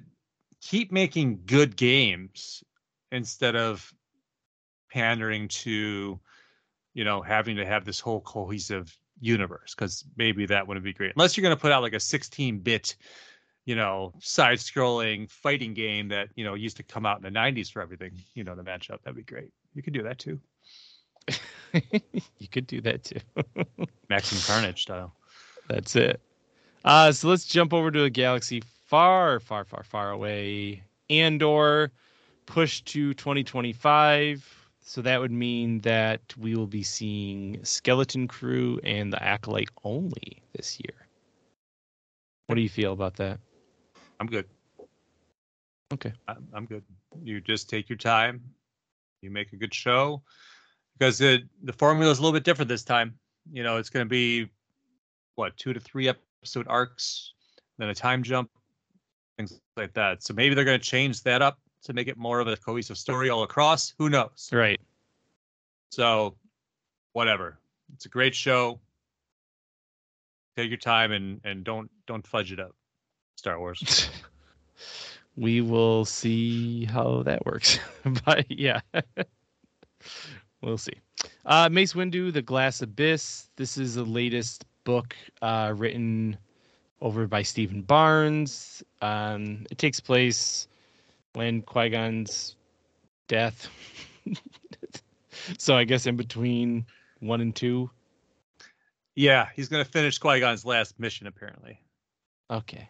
keep 0.61 0.91
making 0.91 1.41
good 1.45 1.75
games 1.75 2.63
instead 3.11 3.55
of 3.55 3.93
pandering 4.91 5.47
to, 5.49 6.19
you 6.93 7.03
know, 7.03 7.21
having 7.21 7.57
to 7.57 7.65
have 7.65 7.85
this 7.85 7.99
whole 7.99 8.21
cohesive 8.21 8.95
universe 9.21 9.75
because 9.75 10.05
maybe 10.15 10.45
that 10.45 10.67
wouldn't 10.67 10.83
be 10.83 10.93
great 10.93 11.11
unless 11.15 11.35
you're 11.35 11.41
going 11.43 11.55
to 11.55 11.61
put 11.61 11.71
out 11.71 11.81
like 11.81 11.93
a 11.93 11.97
16-bit, 11.97 12.95
you 13.65 13.75
know, 13.75 14.13
side-scrolling 14.19 15.29
fighting 15.29 15.73
game 15.73 16.07
that 16.07 16.29
you 16.35 16.43
know 16.43 16.53
used 16.53 16.77
to 16.77 16.83
come 16.83 17.05
out 17.05 17.17
in 17.17 17.23
the 17.23 17.39
90s 17.39 17.71
for 17.71 17.81
everything, 17.81 18.11
you 18.33 18.43
know, 18.43 18.55
to 18.55 18.63
match 18.63 18.89
up. 18.89 19.01
That'd 19.03 19.17
be 19.17 19.23
great. 19.23 19.51
You 19.73 19.83
could 19.83 19.93
do 19.93 20.03
that 20.03 20.19
too, 20.19 20.39
you 21.73 22.47
could 22.51 22.67
do 22.67 22.81
that 22.81 23.03
too. 23.03 23.19
Maximum 24.09 24.41
Carnage 24.43 24.81
style. 24.81 25.13
That's 25.67 25.95
it. 25.95 26.19
Uh, 26.83 27.11
so 27.11 27.27
let's 27.27 27.45
jump 27.45 27.73
over 27.73 27.91
to 27.91 28.03
a 28.03 28.09
galaxy 28.09 28.63
far, 28.85 29.39
far, 29.39 29.65
far, 29.65 29.83
far 29.83 30.11
away. 30.11 30.83
Andor 31.09 31.91
pushed 32.45 32.85
to 32.87 33.13
2025. 33.13 34.55
So 34.81 35.01
that 35.01 35.19
would 35.19 35.31
mean 35.31 35.79
that 35.81 36.21
we 36.37 36.55
will 36.55 36.67
be 36.67 36.81
seeing 36.81 37.63
Skeleton 37.63 38.27
Crew 38.27 38.79
and 38.83 39.13
the 39.13 39.21
Acolyte 39.21 39.69
only 39.83 40.41
this 40.55 40.79
year. 40.79 41.05
What 42.47 42.55
do 42.55 42.61
you 42.61 42.69
feel 42.69 42.93
about 42.93 43.15
that? 43.17 43.39
I'm 44.19 44.25
good. 44.25 44.45
Okay. 45.93 46.13
I'm, 46.27 46.47
I'm 46.53 46.65
good. 46.65 46.83
You 47.21 47.41
just 47.41 47.69
take 47.69 47.89
your 47.89 47.97
time. 47.97 48.41
You 49.21 49.29
make 49.29 49.53
a 49.53 49.57
good 49.57 49.73
show 49.73 50.23
because 50.99 51.17
the 51.17 51.43
the 51.63 51.73
formula 51.73 52.11
is 52.11 52.19
a 52.19 52.21
little 52.21 52.33
bit 52.33 52.43
different 52.43 52.67
this 52.67 52.83
time. 52.83 53.15
You 53.51 53.63
know, 53.63 53.77
it's 53.77 53.89
going 53.89 54.05
to 54.05 54.09
be 54.09 54.49
what 55.35 55.55
two 55.57 55.73
to 55.73 55.79
three 55.79 56.09
episode 56.09 56.67
arcs, 56.67 57.33
then 57.77 57.89
a 57.89 57.95
time 57.95 58.21
jump, 58.21 58.49
things 59.37 59.59
like 59.77 59.93
that. 59.93 60.21
So 60.21 60.33
maybe 60.33 60.53
they're 60.53 60.65
going 60.65 60.79
to 60.79 60.85
change 60.85 61.23
that 61.23 61.41
up 61.41 61.57
to 61.83 61.93
make 61.93 62.07
it 62.07 62.17
more 62.17 62.39
of 62.39 62.47
a 62.47 62.57
cohesive 62.57 62.97
story 62.97 63.29
all 63.29 63.43
across. 63.43 63.93
Who 63.97 64.09
knows? 64.09 64.49
Right. 64.51 64.79
So, 65.91 66.35
whatever. 67.13 67.57
It's 67.95 68.05
a 68.05 68.09
great 68.09 68.35
show. 68.35 68.79
Take 70.57 70.69
your 70.69 70.77
time 70.77 71.11
and 71.11 71.39
and 71.43 71.63
don't 71.63 71.89
don't 72.05 72.27
fudge 72.27 72.51
it 72.51 72.59
up. 72.59 72.75
Star 73.37 73.57
Wars. 73.57 74.09
we 75.37 75.61
will 75.61 76.03
see 76.03 76.83
how 76.85 77.23
that 77.23 77.45
works. 77.45 77.79
but 78.25 78.51
yeah, 78.51 78.81
we'll 80.61 80.77
see. 80.77 80.93
Uh, 81.45 81.69
Mace 81.69 81.93
Windu, 81.93 82.31
The 82.31 82.41
Glass 82.41 82.81
Abyss. 82.81 83.49
This 83.55 83.77
is 83.77 83.95
the 83.95 84.03
latest 84.03 84.65
book 84.83 85.15
uh, 85.41 85.73
written 85.75 86.37
over 87.01 87.27
by 87.27 87.41
Steven 87.41 87.81
Barnes. 87.81 88.83
Um, 89.01 89.65
it 89.71 89.77
takes 89.77 89.99
place 89.99 90.67
when 91.33 91.61
Qui 91.61 91.89
Gon's 91.89 92.55
death. 93.27 93.69
so 95.57 95.75
I 95.75 95.83
guess 95.83 96.05
in 96.05 96.15
between 96.15 96.85
one 97.19 97.41
and 97.41 97.55
two. 97.55 97.89
Yeah, 99.15 99.49
he's 99.55 99.69
gonna 99.69 99.85
finish 99.85 100.17
Qui 100.17 100.39
Gon's 100.39 100.65
last 100.65 100.99
mission 100.99 101.27
apparently. 101.27 101.79
Okay. 102.51 102.89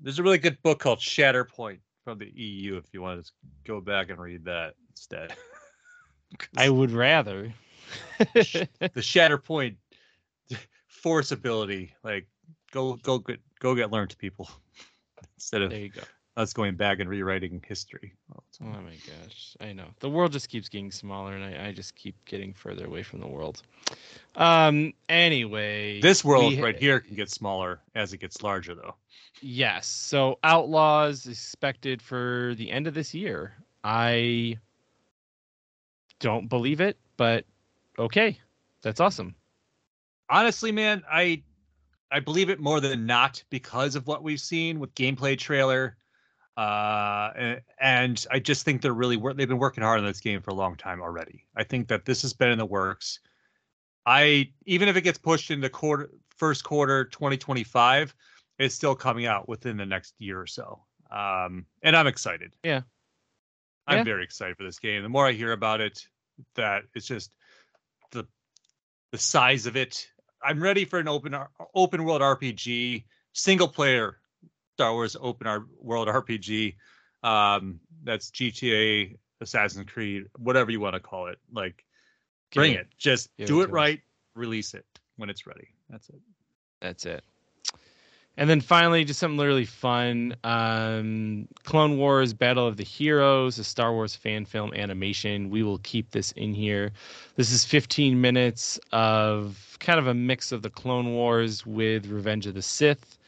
There's 0.00 0.18
a 0.18 0.22
really 0.22 0.38
good 0.38 0.60
book 0.62 0.80
called 0.80 0.98
Shatterpoint 0.98 1.78
from 2.04 2.18
the 2.18 2.30
EU 2.34 2.76
if 2.76 2.84
you 2.92 3.02
want 3.02 3.24
to 3.24 3.32
go 3.64 3.80
back 3.80 4.10
and 4.10 4.18
read 4.18 4.44
that 4.44 4.74
instead. 4.90 5.34
I 6.56 6.68
would 6.70 6.90
rather. 6.90 7.52
the 8.18 8.68
Shatterpoint 8.96 9.76
force 10.86 11.32
ability, 11.32 11.94
like 12.04 12.26
go 12.70 12.94
go 12.96 13.18
get 13.18 13.40
go 13.58 13.74
get 13.74 13.90
learned 13.90 14.10
to 14.10 14.16
people 14.16 14.48
instead 15.36 15.62
of 15.62 15.70
there 15.70 15.80
you 15.80 15.88
go. 15.90 16.02
us 16.36 16.52
going 16.52 16.76
back 16.76 17.00
and 17.00 17.08
rewriting 17.10 17.62
history. 17.66 18.12
Oh 18.34 18.64
my 18.64 18.94
gosh, 19.06 19.56
I 19.60 19.72
know 19.72 19.86
the 20.00 20.08
world 20.08 20.32
just 20.32 20.48
keeps 20.48 20.68
getting 20.68 20.90
smaller, 20.92 21.34
and 21.34 21.44
I, 21.44 21.68
I 21.68 21.72
just 21.72 21.94
keep 21.96 22.14
getting 22.24 22.52
further 22.54 22.86
away 22.86 23.02
from 23.02 23.20
the 23.20 23.26
world. 23.26 23.62
Um. 24.36 24.94
Anyway, 25.08 26.00
This 26.00 26.24
world 26.24 26.54
we- 26.54 26.62
right 26.62 26.78
here 26.78 27.00
can 27.00 27.16
get 27.16 27.30
smaller 27.30 27.80
as 27.94 28.12
it 28.12 28.18
gets 28.18 28.42
larger, 28.42 28.74
though. 28.74 28.94
Yes. 29.40 29.86
So 29.86 30.38
Outlaws 30.44 31.26
expected 31.26 32.00
for 32.00 32.54
the 32.56 32.70
end 32.70 32.86
of 32.86 32.94
this 32.94 33.12
year. 33.12 33.54
I 33.82 34.58
don't 36.22 36.48
believe 36.48 36.80
it, 36.80 36.96
but 37.18 37.44
okay. 37.98 38.38
That's 38.80 39.00
awesome. 39.00 39.34
honestly, 40.30 40.72
man, 40.72 41.02
I 41.10 41.42
I 42.10 42.20
believe 42.20 42.50
it 42.50 42.60
more 42.60 42.80
than 42.80 43.06
not 43.06 43.42
because 43.50 43.96
of 43.96 44.06
what 44.06 44.22
we've 44.22 44.40
seen 44.40 44.80
with 44.80 44.94
gameplay 44.94 45.38
trailer. 45.38 45.96
Uh, 46.56 47.56
and 47.80 48.26
I 48.30 48.38
just 48.38 48.64
think 48.64 48.82
they're 48.82 48.92
really 48.92 49.16
they've 49.34 49.48
been 49.48 49.58
working 49.58 49.82
hard 49.82 49.98
on 49.98 50.06
this 50.06 50.20
game 50.20 50.42
for 50.42 50.50
a 50.50 50.54
long 50.54 50.76
time 50.76 51.00
already. 51.00 51.46
I 51.56 51.64
think 51.64 51.88
that 51.88 52.04
this 52.04 52.22
has 52.22 52.32
been 52.32 52.50
in 52.50 52.58
the 52.58 52.66
works. 52.66 53.20
I 54.06 54.50
even 54.66 54.88
if 54.88 54.96
it 54.96 55.02
gets 55.02 55.18
pushed 55.18 55.50
into 55.50 55.68
quarter 55.68 56.10
first 56.36 56.64
quarter 56.64 57.04
2025, 57.04 58.14
it's 58.58 58.74
still 58.74 58.94
coming 58.94 59.26
out 59.26 59.48
within 59.48 59.76
the 59.76 59.86
next 59.86 60.14
year 60.18 60.40
or 60.40 60.46
so. 60.46 60.82
Um, 61.10 61.66
and 61.82 61.96
I'm 61.96 62.06
excited. 62.06 62.54
Yeah. 62.62 62.82
I'm 63.86 63.98
Yeah. 63.98 64.04
very 64.04 64.24
excited 64.24 64.56
for 64.56 64.64
this 64.64 64.78
game. 64.78 65.02
The 65.02 65.08
more 65.08 65.26
I 65.26 65.32
hear 65.32 65.52
about 65.52 65.80
it, 65.80 66.06
that 66.54 66.84
it's 66.94 67.06
just 67.06 67.34
the 68.12 68.26
the 69.10 69.18
size 69.18 69.66
of 69.66 69.76
it. 69.76 70.08
I'm 70.42 70.62
ready 70.62 70.84
for 70.84 70.98
an 70.98 71.08
open 71.08 71.36
open 71.74 72.04
world 72.04 72.20
RPG, 72.22 73.04
single 73.32 73.68
player 73.68 74.18
Star 74.74 74.92
Wars 74.92 75.16
open 75.20 75.66
world 75.78 76.08
RPG. 76.08 76.76
Um, 77.22 77.80
that's 78.02 78.30
GTA, 78.30 79.16
Assassin's 79.40 79.88
Creed, 79.90 80.24
whatever 80.36 80.70
you 80.70 80.80
want 80.80 80.94
to 80.94 81.00
call 81.00 81.28
it. 81.28 81.38
Like, 81.52 81.84
bring 82.54 82.72
Give 82.72 82.80
it. 82.80 82.88
Just 82.98 83.28
give 83.36 83.46
do 83.48 83.60
it 83.60 83.64
it 83.64 83.68
us. 83.68 83.72
right. 83.74 84.00
Release 84.34 84.74
it 84.74 84.84
when 85.16 85.30
it's 85.30 85.46
ready. 85.46 85.68
That's 85.88 86.08
it. 86.08 86.20
That's 86.80 87.06
it. 87.06 87.22
And 88.36 88.48
then 88.48 88.62
finally, 88.62 89.04
just 89.04 89.20
something 89.20 89.36
literally 89.36 89.66
fun. 89.66 90.34
Um, 90.42 91.48
Clone 91.64 91.98
Wars 91.98 92.32
Battle 92.32 92.66
of 92.66 92.78
the 92.78 92.84
Heroes, 92.84 93.58
a 93.58 93.64
Star 93.64 93.92
Wars 93.92 94.16
fan 94.16 94.46
film 94.46 94.72
animation. 94.72 95.50
We 95.50 95.62
will 95.62 95.78
keep 95.78 96.10
this 96.12 96.32
in 96.32 96.54
here. 96.54 96.92
This 97.36 97.52
is 97.52 97.64
15 97.64 98.20
minutes 98.20 98.80
of 98.90 99.76
kind 99.80 99.98
of 99.98 100.06
a 100.06 100.14
mix 100.14 100.50
of 100.50 100.62
the 100.62 100.70
Clone 100.70 101.12
Wars 101.12 101.66
with 101.66 102.06
Revenge 102.06 102.46
of 102.46 102.54
the 102.54 102.62
Sith. 102.62 103.18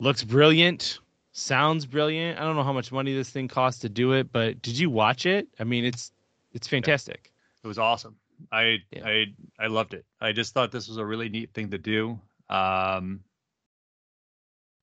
Looks 0.00 0.22
brilliant. 0.22 0.98
Sounds 1.32 1.86
brilliant. 1.86 2.38
I 2.38 2.42
don't 2.42 2.56
know 2.56 2.62
how 2.62 2.72
much 2.72 2.92
money 2.92 3.14
this 3.14 3.30
thing 3.30 3.48
cost 3.48 3.80
to 3.82 3.88
do 3.88 4.12
it, 4.12 4.32
but 4.32 4.60
did 4.60 4.78
you 4.78 4.90
watch 4.90 5.24
it? 5.26 5.48
I 5.58 5.64
mean, 5.64 5.84
it's 5.84 6.12
it's 6.52 6.66
fantastic. 6.66 7.32
It 7.62 7.66
was 7.66 7.78
awesome. 7.78 8.16
I 8.52 8.78
Yeah. 8.90 9.06
I 9.06 9.26
I 9.58 9.66
loved 9.68 9.94
it. 9.94 10.04
I 10.20 10.32
just 10.32 10.52
thought 10.52 10.72
this 10.72 10.88
was 10.88 10.96
a 10.96 11.04
really 11.04 11.28
neat 11.28 11.54
thing 11.54 11.70
to 11.70 11.78
do. 11.78 12.18
Um 12.48 13.20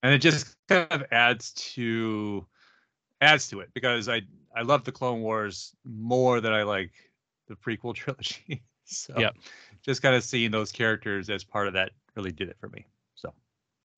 and 0.07 0.13
it 0.15 0.19
just 0.19 0.55
kind 0.69 0.87
of 0.89 1.03
adds 1.11 1.51
to 1.75 2.45
adds 3.19 3.49
to 3.49 3.59
it 3.59 3.69
because 3.73 4.07
I 4.07 4.21
I 4.55 4.61
love 4.61 4.85
the 4.85 4.91
Clone 4.93 5.21
Wars 5.21 5.75
more 5.83 6.39
than 6.39 6.53
I 6.53 6.63
like 6.63 6.91
the 7.47 7.55
prequel 7.55 7.93
trilogy. 8.01 8.63
so 8.85 9.13
Yep. 9.17 9.35
just 9.83 10.01
kind 10.01 10.15
of 10.15 10.23
seeing 10.23 10.49
those 10.51 10.71
characters 10.71 11.29
as 11.29 11.43
part 11.43 11.67
of 11.67 11.73
that 11.73 11.91
really 12.15 12.31
did 12.31 12.47
it 12.47 12.55
for 12.59 12.69
me. 12.69 12.85
So 13.15 13.33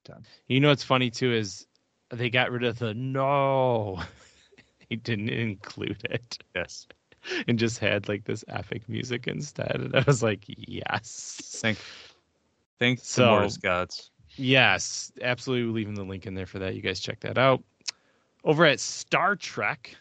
done. 0.04 0.26
You 0.48 0.60
know 0.60 0.70
what's 0.70 0.84
funny 0.84 1.12
too 1.12 1.32
is 1.32 1.68
they 2.10 2.32
got 2.32 2.52
rid 2.52 2.64
of 2.64 2.80
the 2.80 2.96
no. 2.96 4.02
he 4.90 4.96
didn't 4.96 5.30
include 5.30 6.02
it 6.10 6.40
yes. 6.56 6.88
and 7.48 7.60
just 7.60 7.78
had 7.78 8.08
like 8.10 8.24
this 8.26 8.44
epic 8.48 8.90
music 8.90 9.28
instead. 9.28 9.76
And 9.76 9.96
I 9.96 10.04
was 10.08 10.24
like, 10.24 10.46
yes. 10.48 11.60
Thank 11.62 11.78
thanks 12.80 13.04
So- 13.08 13.26
to 13.26 13.32
Morris 13.32 13.58
gods. 13.58 14.09
Yes, 14.36 15.12
absolutely 15.22 15.74
leaving 15.74 15.94
the 15.96 16.04
link 16.04 16.26
in 16.26 16.34
there 16.34 16.46
for 16.46 16.60
that. 16.60 16.76
You 16.76 16.82
guys 16.82 17.00
check 17.00 17.20
that 17.22 17.38
out. 17.38 17.64
Over 18.44 18.66
at 18.66 18.80
Star 18.80 19.36
Trek, 19.36 19.96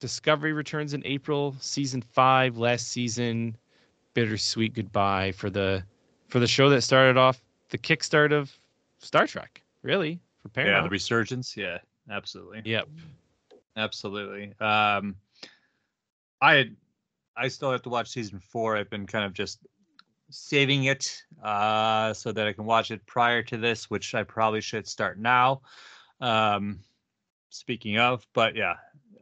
Discovery 0.00 0.52
returns 0.52 0.94
in 0.94 1.04
April, 1.04 1.56
season 1.60 2.02
five, 2.02 2.56
last 2.56 2.88
season. 2.88 3.56
Bittersweet 4.14 4.74
goodbye 4.74 5.32
for 5.32 5.50
the 5.50 5.84
for 6.28 6.38
the 6.40 6.46
show 6.46 6.68
that 6.70 6.82
started 6.82 7.16
off 7.16 7.40
the 7.70 7.78
kickstart 7.78 8.32
of 8.32 8.56
Star 8.98 9.26
Trek, 9.26 9.62
really, 9.82 10.20
for 10.52 10.60
Yeah, 10.60 10.82
the 10.82 10.88
resurgence. 10.88 11.56
Yeah, 11.56 11.78
absolutely. 12.10 12.62
yep. 12.64 12.88
absolutely. 13.76 14.54
Um, 14.60 15.16
I 16.40 16.70
I 17.36 17.48
still 17.48 17.70
have 17.70 17.82
to 17.82 17.88
watch 17.88 18.08
season 18.08 18.40
four. 18.40 18.76
I've 18.76 18.90
been 18.90 19.06
kind 19.06 19.24
of 19.24 19.32
just 19.32 19.60
saving 20.30 20.84
it 20.84 21.22
uh, 21.42 22.12
so 22.12 22.32
that 22.32 22.46
I 22.46 22.52
can 22.52 22.64
watch 22.64 22.90
it 22.90 23.04
prior 23.06 23.42
to 23.44 23.56
this, 23.56 23.90
which 23.90 24.14
I 24.14 24.22
probably 24.22 24.60
should 24.60 24.86
start 24.86 25.18
now. 25.18 25.62
Um, 26.20 26.80
speaking 27.50 27.98
of, 27.98 28.26
but 28.34 28.56
yeah, 28.56 28.74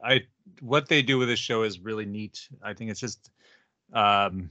I 0.04 0.22
what 0.61 0.88
they 0.88 1.02
do 1.02 1.18
with 1.18 1.28
this 1.28 1.38
show 1.38 1.62
is 1.62 1.80
really 1.80 2.07
neat. 2.07 2.48
I 2.62 2.72
think 2.72 2.90
it's 2.90 3.00
just 3.00 3.30
um, 3.92 4.50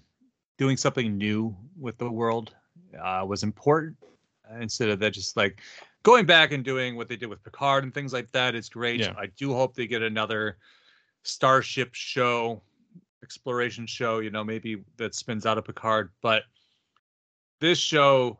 doing 0.57 0.77
something 0.77 1.17
new 1.17 1.55
with 1.79 1.97
the 1.97 2.09
world 2.09 2.53
uh, 3.01 3.25
was 3.27 3.43
important 3.43 3.97
instead 4.59 4.89
of 4.89 4.99
that 4.99 5.11
just 5.11 5.35
like 5.35 5.59
going 6.03 6.25
back 6.25 6.51
and 6.51 6.63
doing 6.63 6.95
what 6.95 7.09
they 7.09 7.15
did 7.15 7.27
with 7.27 7.43
Picard 7.43 7.83
and 7.83 7.93
things 7.93 8.13
like 8.13 8.31
that 8.31 8.55
is 8.55 8.69
great. 8.69 8.99
Yeah. 8.99 9.13
I 9.17 9.27
do 9.37 9.53
hope 9.53 9.75
they 9.75 9.87
get 9.87 10.03
another 10.03 10.57
starship 11.23 11.89
show, 11.93 12.61
exploration 13.26 13.88
show, 13.88 14.19
you 14.19 14.30
know, 14.30 14.43
maybe 14.43 14.84
that 14.97 15.15
spins 15.15 15.45
out 15.47 15.57
of 15.57 15.65
Picard. 15.65 16.11
But 16.21 16.43
this 17.59 17.80
show 17.80 18.38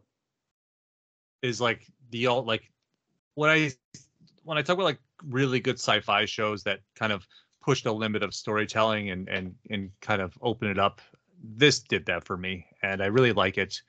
is 1.42 1.60
like 1.60 1.88
the 2.12 2.28
alt 2.28 2.46
like 2.46 2.72
when 3.34 3.50
I 3.50 3.72
when 4.44 4.58
I 4.58 4.62
talk 4.62 4.76
about 4.76 4.84
like 4.84 5.00
really 5.28 5.60
good 5.60 5.80
sci-fi 5.80 6.26
shows 6.26 6.64
that 6.64 6.82
kind 6.96 7.12
of 7.12 7.28
push 7.62 7.82
the 7.82 7.94
limit 7.94 8.22
of 8.22 8.34
storytelling 8.34 9.10
and 9.10 9.28
and 9.28 9.56
and 9.72 9.90
kind 10.02 10.22
of 10.22 10.38
open 10.42 10.70
it 10.70 10.78
up. 10.78 11.02
This 11.44 11.80
did 11.80 12.06
that 12.06 12.24
for 12.24 12.38
me, 12.38 12.68
and 12.84 13.02
I 13.02 13.08
really 13.08 13.34
like 13.34 13.58
it. 13.58 13.82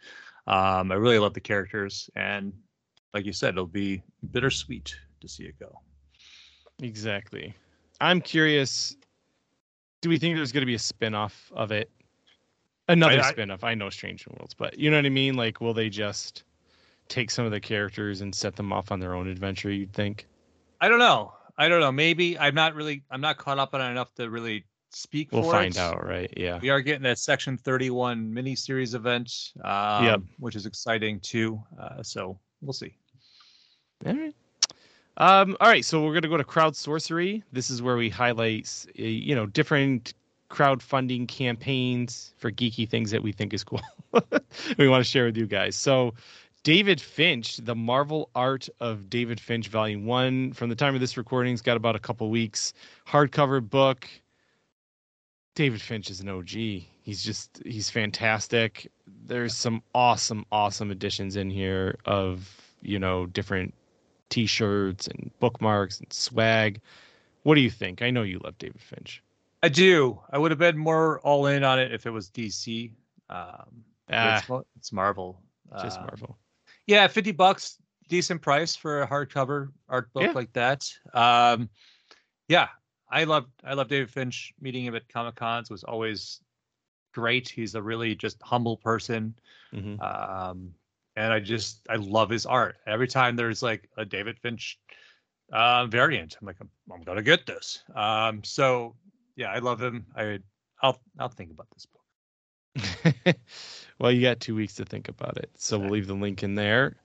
Um, 0.47 0.91
I 0.93 0.95
really 0.95 1.19
love 1.19 1.35
the 1.35 1.41
characters, 1.41 2.09
and 2.17 2.53
like 3.13 3.27
you 3.27 3.33
said, 3.33 3.51
it'll 3.51 3.67
be 3.67 4.03
bittersweet 4.31 4.97
to 5.21 5.29
see 5.29 5.45
it 5.45 5.59
go. 5.59 5.81
Exactly. 6.81 7.55
I'm 8.01 8.21
curious. 8.21 8.97
Do 10.03 10.09
we 10.09 10.19
think 10.19 10.37
there's 10.37 10.53
going 10.53 10.63
to 10.63 10.67
be 10.67 10.75
a 10.75 10.79
spin-off 10.79 11.51
of 11.55 11.73
it? 11.73 11.91
Another 12.89 13.21
I- 13.21 13.31
spin-off. 13.31 13.65
I 13.65 13.75
know 13.75 13.91
Strange 13.91 14.27
New 14.29 14.37
Worlds, 14.39 14.55
but 14.55 14.79
you 14.79 14.91
know 14.91 14.97
what 14.99 15.07
I 15.07 15.11
mean? 15.11 15.35
Like, 15.35 15.61
will 15.61 15.75
they 15.75 15.89
just 15.89 16.45
take 17.09 17.31
some 17.31 17.45
of 17.45 17.51
the 17.51 17.61
characters 17.61 18.21
and 18.21 18.35
set 18.35 18.55
them 18.57 18.73
off 18.73 18.93
on 18.93 19.01
their 19.01 19.15
own 19.15 19.27
adventure? 19.29 19.71
You'd 19.71 19.93
think. 19.93 20.27
I 20.81 20.89
don't 20.89 20.99
know. 20.99 21.33
I 21.59 21.69
don't 21.69 21.81
know. 21.81 21.91
Maybe 21.91 22.39
I'm 22.39 22.55
not 22.55 22.75
really. 22.75 23.03
I'm 23.11 23.21
not 23.23 23.39
caught 23.39 23.59
up 23.59 23.75
on 23.75 23.81
it 23.81 23.91
enough 23.91 24.15
to 24.17 24.29
really 24.31 24.65
speak. 24.91 25.33
We'll 25.33 25.43
for 25.43 25.53
find 25.53 25.75
it. 25.75 25.79
out, 25.81 26.05
right? 26.07 26.33
Yeah. 26.37 26.59
We 26.61 26.69
are 26.69 26.81
getting 26.83 27.03
that 27.05 27.19
Section 27.19 27.57
31 27.57 28.31
miniseries 28.33 28.95
event, 28.95 29.53
um, 29.65 30.05
Yep. 30.05 30.21
which 30.39 30.55
is 30.55 30.67
exciting 30.67 31.19
too. 31.21 31.61
Uh, 31.81 32.03
so 32.03 32.39
we'll 32.61 32.73
see. 32.75 32.95
All 34.05 34.15
right. 34.15 34.35
Um, 35.19 35.57
all 35.61 35.69
right, 35.69 35.85
so 35.85 36.03
we're 36.05 36.13
gonna 36.13 36.29
go 36.29 36.37
to 36.37 36.45
crowd 36.45 36.77
sorcery. 36.77 37.43
This 37.53 37.71
is 37.71 37.81
where 37.81 37.97
we 37.97 38.11
highlight, 38.11 38.87
uh, 38.99 39.03
you 39.03 39.35
know, 39.35 39.47
different 39.47 40.13
crowdfunding 40.51 41.27
campaigns 41.27 42.35
for 42.37 42.53
geeky 42.53 42.89
things 42.89 43.11
that 43.11 43.23
we 43.23 43.33
think 43.33 43.55
is 43.55 43.65
cool. 43.65 43.81
we 44.79 44.89
want 44.89 45.05
to 45.05 45.11
share 45.11 45.25
with 45.25 45.37
you 45.37 45.47
guys. 45.47 45.75
So, 45.75 46.15
David 46.63 47.01
Finch, 47.01 47.57
the 47.59 47.75
Marvel 47.75 48.29
Art 48.35 48.69
of 48.81 49.09
David 49.09 49.41
Finch, 49.41 49.69
Volume 49.69 50.05
One, 50.05 50.53
from 50.53 50.69
the 50.69 50.75
time 50.75 50.95
of 50.95 51.01
this 51.01 51.17
recording's 51.17 51.63
got 51.63 51.77
about 51.77 51.97
a 51.97 52.01
couple 52.01 52.29
weeks. 52.29 52.73
Hardcover 53.07 53.67
book. 53.67 54.09
David 55.55 55.81
Finch 55.81 56.11
is 56.11 56.21
an 56.21 56.29
OG. 56.29 56.51
He's 56.51 57.25
just 57.25 57.63
he's 57.65 57.89
fantastic. 57.89 58.91
There's 59.25 59.55
some 59.55 59.83
awesome, 59.95 60.45
awesome 60.53 60.91
additions 60.91 61.37
in 61.37 61.51
here 61.51 61.97
of 62.05 62.51
you 62.83 62.99
know 62.99 63.27
different 63.27 63.73
t-shirts 64.29 65.07
and 65.07 65.31
bookmarks 65.41 66.01
and 66.01 66.13
swag. 66.13 66.81
What 67.43 67.55
do 67.55 67.61
you 67.61 67.71
think? 67.71 68.03
I 68.03 68.11
know 68.11 68.23
you 68.23 68.39
love 68.41 68.59
David 68.59 68.81
Finch. 68.81 69.23
I 69.63 69.69
do. 69.69 70.21
I 70.31 70.39
would 70.39 70.51
have 70.51 70.59
been 70.59 70.77
more 70.79 71.21
all 71.21 71.47
in 71.47 71.65
on 71.65 71.79
it 71.79 71.93
if 71.93 72.07
it 72.07 72.11
was 72.11 72.31
DC. 72.31 72.93
Um, 73.31 73.85
Ah, 74.11 74.39
it's, 74.39 74.51
it's 74.77 74.93
Marvel. 74.93 75.41
just 75.81 75.99
Um, 75.99 76.07
Marvel. 76.07 76.37
Yeah, 76.87 77.07
fifty 77.09 77.33
bucks, 77.33 77.79
decent 78.09 78.43
price 78.43 78.77
for 78.77 79.03
a 79.03 79.09
hardcover 79.09 79.73
art 79.89 80.13
book 80.13 80.25
Yeah. 80.25 80.33
like 80.35 80.53
that. 80.53 80.89
Um, 81.13 81.69
yeah, 82.49 82.69
I 83.11 83.25
love 83.25 83.47
I 83.65 83.75
love 83.75 83.89
David 83.89 84.11
Finch. 84.11 84.55
Meeting 84.61 84.85
him 84.85 84.95
at 84.95 85.09
Comic 85.09 85.35
Cons 85.35 85.71
was 85.71 85.83
always 85.83 86.41
great. 87.13 87.49
He's 87.49 87.75
a 87.75 87.83
really 87.83 88.15
just 88.15 88.41
humble 88.43 88.77
person, 88.77 89.35
hmm 89.73 89.97
um, 90.01 90.73
and 91.17 91.33
I 91.33 91.41
just 91.41 91.87
I 91.89 91.97
love 91.97 92.31
his 92.31 92.47
art. 92.47 92.77
Every 92.87 93.09
time 93.09 93.37
there's 93.37 93.63
like 93.63 93.89
a 93.97 94.05
David 94.05 94.39
Finch 94.39 94.79
uh, 95.53 95.87
variant, 95.87 96.37
I'm 96.41 96.47
like 96.47 96.57
I'm, 96.61 96.71
I'm 96.93 97.03
gonna 97.03 97.23
get 97.23 97.47
this. 97.47 97.83
Um, 97.95 98.45
so 98.45 98.95
yeah, 99.35 99.51
I 99.51 99.59
love 99.59 99.83
him. 99.83 100.07
I 100.17 100.39
I'll 100.83 101.01
I'll 101.19 101.29
think 101.29 101.51
about 101.51 101.69
this 101.73 101.87
book. 101.87 103.37
well, 103.99 104.13
you 104.13 104.21
got 104.21 104.41
two 104.41 104.55
weeks 104.55 104.75
to 104.75 104.85
think 104.85 105.09
about 105.09 105.37
it, 105.39 105.51
so 105.57 105.79
we'll 105.79 105.91
leave 105.91 106.07
the 106.07 106.15
link 106.15 106.43
in 106.43 106.55
there. 106.55 106.97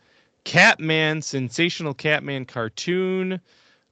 Catman, 0.44 1.22
sensational 1.22 1.94
Catman 1.94 2.46
cartoon. 2.46 3.40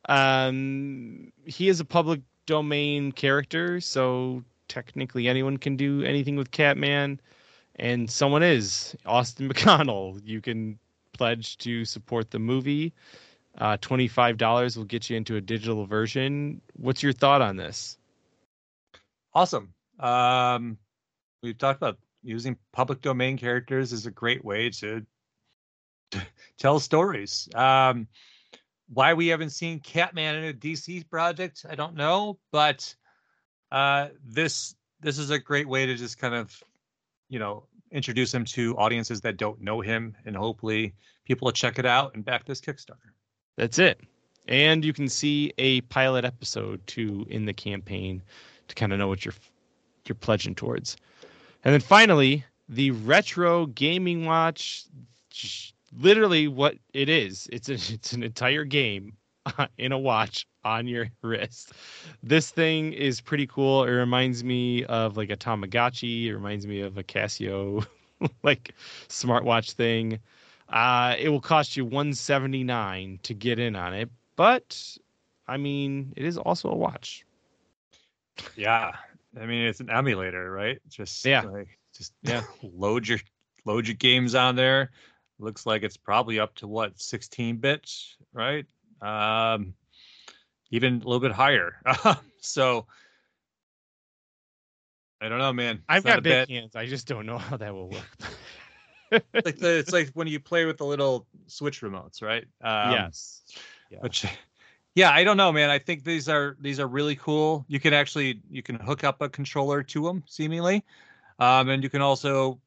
Um, 0.07 1.31
he 1.45 1.69
is 1.69 1.79
a 1.79 1.85
public 1.85 2.21
domain 2.45 3.11
character, 3.11 3.79
so 3.79 4.43
technically 4.67 5.27
anyone 5.27 5.57
can 5.57 5.75
do 5.75 6.03
anything 6.03 6.35
with 6.35 6.51
Catman, 6.51 7.19
and 7.79 8.09
someone 8.09 8.43
is 8.43 8.95
Austin 9.05 9.49
McConnell. 9.53 10.21
You 10.23 10.41
can 10.41 10.77
pledge 11.13 11.57
to 11.59 11.85
support 11.85 12.31
the 12.31 12.39
movie. 12.39 12.93
Uh, 13.57 13.77
Twenty-five 13.81 14.37
dollars 14.37 14.77
will 14.77 14.85
get 14.85 15.09
you 15.09 15.17
into 15.17 15.35
a 15.35 15.41
digital 15.41 15.85
version. 15.85 16.61
What's 16.73 17.03
your 17.03 17.13
thought 17.13 17.41
on 17.41 17.57
this? 17.57 17.97
Awesome. 19.33 19.73
Um, 19.99 20.77
we've 21.43 21.57
talked 21.57 21.77
about 21.77 21.97
using 22.23 22.57
public 22.73 23.01
domain 23.01 23.37
characters 23.37 23.93
is 23.93 24.05
a 24.05 24.11
great 24.11 24.43
way 24.43 24.69
to, 24.69 25.05
to 26.11 26.21
tell 26.57 26.79
stories. 26.79 27.49
Um, 27.55 28.07
why 28.91 29.13
we 29.13 29.27
haven't 29.27 29.51
seen 29.51 29.79
Catman 29.79 30.35
in 30.35 30.49
a 30.49 30.53
DC 30.53 31.07
project, 31.09 31.65
I 31.69 31.75
don't 31.75 31.95
know, 31.95 32.39
but 32.51 32.93
uh, 33.71 34.09
this 34.25 34.75
this 34.99 35.17
is 35.17 35.29
a 35.29 35.39
great 35.39 35.67
way 35.67 35.85
to 35.85 35.95
just 35.95 36.17
kind 36.17 36.33
of, 36.33 36.61
you 37.29 37.39
know, 37.39 37.63
introduce 37.91 38.33
him 38.33 38.45
to 38.45 38.75
audiences 38.77 39.21
that 39.21 39.37
don't 39.37 39.61
know 39.61 39.81
him, 39.81 40.15
and 40.25 40.35
hopefully 40.35 40.93
people 41.25 41.45
will 41.45 41.51
check 41.51 41.79
it 41.79 41.85
out 41.85 42.13
and 42.15 42.23
back 42.23 42.45
this 42.45 42.61
Kickstarter. 42.61 43.13
That's 43.57 43.79
it. 43.79 43.99
And 44.47 44.83
you 44.83 44.93
can 44.93 45.07
see 45.07 45.53
a 45.57 45.81
pilot 45.81 46.25
episode 46.25 46.85
too 46.87 47.25
in 47.29 47.45
the 47.45 47.53
campaign 47.53 48.21
to 48.67 48.75
kind 48.75 48.93
of 48.93 48.99
know 48.99 49.07
what 49.07 49.25
you're 49.25 49.35
you're 50.07 50.15
pledging 50.15 50.55
towards. 50.55 50.97
And 51.63 51.73
then 51.73 51.81
finally, 51.81 52.43
the 52.67 52.91
retro 52.91 53.67
gaming 53.67 54.25
watch 54.25 54.85
literally 55.99 56.47
what 56.47 56.75
it 56.93 57.09
is. 57.09 57.47
It's 57.51 57.69
a, 57.69 57.73
it's 57.93 58.13
an 58.13 58.23
entire 58.23 58.63
game 58.63 59.13
in 59.77 59.91
a 59.91 59.99
watch 59.99 60.47
on 60.69 60.87
your 60.87 61.07
wrist. 61.21 61.73
This 62.23 62.51
thing 62.51 62.93
is 62.93 63.21
pretty 63.21 63.47
cool. 63.47 63.83
It 63.83 63.91
reminds 63.91 64.43
me 64.43 64.85
of 64.85 65.17
like 65.17 65.29
a 65.29 65.37
Tamagotchi, 65.37 66.25
it 66.27 66.33
reminds 66.35 66.67
me 66.67 66.81
of 66.81 66.97
a 66.97 67.03
Casio 67.03 67.85
like 68.43 68.73
smartwatch 69.07 69.73
thing. 69.73 70.19
Uh, 70.69 71.15
it 71.19 71.29
will 71.29 71.41
cost 71.41 71.75
you 71.77 71.85
179 71.85 73.19
to 73.23 73.33
get 73.33 73.59
in 73.59 73.75
on 73.75 73.93
it, 73.93 74.09
but 74.35 74.97
I 75.47 75.57
mean, 75.57 76.13
it 76.15 76.25
is 76.25 76.37
also 76.37 76.69
a 76.69 76.75
watch. 76.75 77.25
Yeah, 78.55 78.95
I 79.39 79.45
mean 79.45 79.63
it's 79.67 79.79
an 79.79 79.89
emulator, 79.89 80.51
right? 80.51 80.79
Just 80.89 81.25
Yeah. 81.25 81.43
like 81.43 81.79
just 81.95 82.13
Yeah. 82.23 82.43
load 82.63 83.07
your 83.07 83.19
load 83.65 83.87
your 83.87 83.95
games 83.95 84.35
on 84.35 84.55
there. 84.55 84.91
Looks 85.39 85.65
like 85.65 85.83
it's 85.83 85.97
probably 85.97 86.39
up 86.39 86.55
to 86.55 86.67
what 86.67 86.99
16 86.99 87.57
bits, 87.57 88.17
right? 88.33 88.65
Um, 89.01 89.73
even 90.71 90.95
a 90.95 91.05
little 91.05 91.19
bit 91.19 91.31
higher. 91.31 91.75
so 92.39 92.85
I 95.21 95.29
don't 95.29 95.39
know, 95.39 95.53
man. 95.53 95.81
I've 95.89 96.03
got 96.03 96.23
big 96.23 96.31
bad- 96.31 96.49
hands. 96.49 96.75
I 96.75 96.85
just 96.85 97.07
don't 97.07 97.25
know 97.25 97.37
how 97.49 97.57
that 97.57 97.73
will 97.73 97.89
work. 97.89 99.21
like 99.33 99.57
the, 99.57 99.79
it's 99.79 99.91
like 99.91 100.09
when 100.13 100.27
you 100.27 100.39
play 100.39 100.65
with 100.65 100.77
the 100.77 100.85
little 100.85 101.25
Switch 101.47 101.81
remotes, 101.81 102.21
right? 102.21 102.45
Um, 102.61 102.91
yes. 102.91 103.41
Yeah. 103.89 103.97
which 104.01 104.23
yeah 104.93 105.09
i 105.11 105.23
don't 105.23 105.35
know 105.37 105.51
man 105.51 105.71
i 105.71 105.79
think 105.79 106.03
these 106.03 106.29
are 106.29 106.55
these 106.59 106.79
are 106.79 106.87
really 106.87 107.15
cool 107.15 107.65
you 107.67 107.79
can 107.79 107.91
actually 107.91 108.39
you 108.51 108.61
can 108.61 108.75
hook 108.75 109.03
up 109.03 109.19
a 109.21 109.29
controller 109.29 109.81
to 109.81 110.03
them 110.03 110.23
seemingly 110.27 110.85
um 111.39 111.69
and 111.69 111.81
you 111.81 111.89
can 111.89 112.01
also 112.01 112.59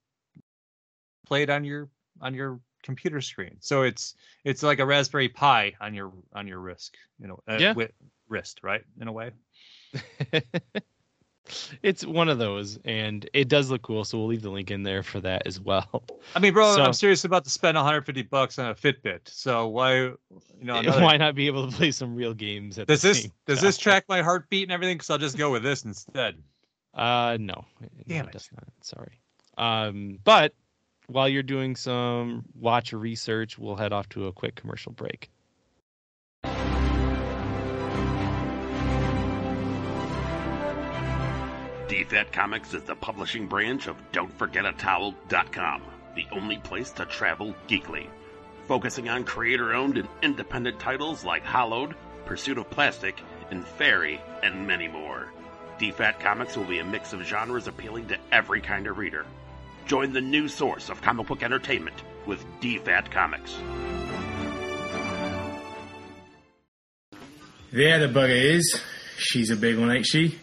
play 1.25 1.43
it 1.43 1.51
on 1.51 1.63
your 1.63 1.89
on 2.21 2.35
your 2.35 2.59
computer 2.83 3.21
screen 3.21 3.57
so 3.61 3.83
it's 3.83 4.15
it's 4.45 4.63
like 4.63 4.79
a 4.81 4.87
raspberry 4.87 5.29
pi 5.29 5.73
on 5.81 5.95
your 5.95 6.13
on 6.35 6.47
your 6.49 6.59
wrist 6.61 6.97
you 7.21 7.27
know 7.29 7.39
uh, 7.49 7.57
Yeah. 7.61 7.69
wi- 7.71 7.91
wrist 8.29 8.61
right 8.63 8.83
in 9.01 9.09
a 9.09 9.13
way 9.13 9.31
it's 11.83 12.07
one 12.07 12.29
of 12.29 12.39
those, 12.39 12.79
and 12.85 13.29
it 13.35 13.49
does 13.49 13.69
look 13.71 13.83
cool. 13.83 14.05
So 14.05 14.17
we'll 14.17 14.29
leave 14.29 14.43
the 14.43 14.51
link 14.51 14.71
in 14.71 14.85
there 14.85 15.03
for 15.03 15.21
that 15.21 15.43
as 15.47 15.61
well. 15.61 16.05
i 16.35 16.39
mean 16.39 16.53
bro 16.55 16.75
So- 16.77 16.83
i'm 16.85 16.93
serious 16.93 17.25
about 17.25 17.45
to 17.45 17.51
spend 17.51 17.77
150 17.77 18.23
bucks 18.23 18.59
on 18.59 18.71
a 18.71 18.75
fitbit 18.75 19.21
so 19.27 19.67
why 19.69 19.97
you 19.97 20.19
know 20.61 20.77
another- 20.79 21.03
Why 21.03 21.17
not 21.17 21.35
be 21.35 21.47
able 21.49 21.69
to 21.71 21.77
play 21.77 21.91
some 21.91 22.15
real 22.15 22.33
games? 22.35 22.79
At 22.79 22.87
does 22.87 23.03
this 23.03 23.29
does 23.47 23.61
this 23.61 23.77
track 23.77 24.05
my 24.09 24.23
heartbeat 24.23 24.63
and 24.65 24.73
everything 24.73 24.97
because 24.97 25.11
i'll 25.11 25.19
just 25.19 25.37
go 25.37 25.51
with 25.51 25.63
this 25.63 25.85
instead 25.85 26.37
Uh, 26.95 27.37
no. 27.41 27.65
No, 27.81 27.89
Damn 28.07 28.27
it. 28.29 28.33
does 28.33 28.49
not. 28.53 28.65
Sorry. 28.83 29.19
Um, 29.59 30.19
but 30.25 30.55
while 31.13 31.29
you're 31.29 31.43
doing 31.43 31.77
some 31.77 32.45
watch 32.59 32.93
research, 32.93 33.59
we'll 33.59 33.77
head 33.77 33.93
off 33.93 34.09
to 34.11 34.27
a 34.27 34.33
quick 34.33 34.55
commercial 34.55 34.93
break. 34.93 35.31
DFAT 41.89 42.33
Comics 42.33 42.73
is 42.73 42.83
the 42.85 42.95
publishing 42.95 43.47
branch 43.47 43.87
of 43.87 43.97
Don'tForgetATowel.com, 44.13 45.83
the 46.15 46.27
only 46.33 46.57
place 46.59 46.91
to 46.93 47.05
travel 47.05 47.55
geekly. 47.69 48.07
Focusing 48.67 49.11
on 49.11 49.25
creator 49.25 49.75
owned 49.75 49.99
and 49.99 50.09
independent 50.23 50.79
titles 50.79 51.25
like 51.25 51.45
Hollowed, 51.45 51.95
Pursuit 52.25 52.57
of 52.57 52.71
Plastic, 52.71 53.21
and 53.51 53.67
Fairy, 53.67 54.21
and 54.43 54.67
many 54.67 54.89
more. 54.89 55.31
DFAT 55.79 56.19
Comics 56.21 56.57
will 56.57 56.65
be 56.65 56.79
a 56.79 56.85
mix 56.85 57.13
of 57.13 57.23
genres 57.23 57.67
appealing 57.67 58.07
to 58.07 58.17
every 58.31 58.63
kind 58.63 58.87
of 58.87 58.97
reader. 58.97 59.27
Join 59.87 60.13
the 60.13 60.21
new 60.21 60.49
source 60.49 60.89
of 60.89 61.03
comic 61.03 61.27
book 61.27 61.43
entertainment 61.43 61.97
with 62.27 62.45
DFAT 62.61 63.11
Comics. 63.11 63.57
There 67.73 68.07
the 68.07 68.13
bugger 68.13 68.57
is. 68.57 68.81
She's 69.17 69.51
a 69.51 69.57
big 69.57 69.79
one, 69.79 69.91
ain't 69.91 70.07
she? 70.07 70.39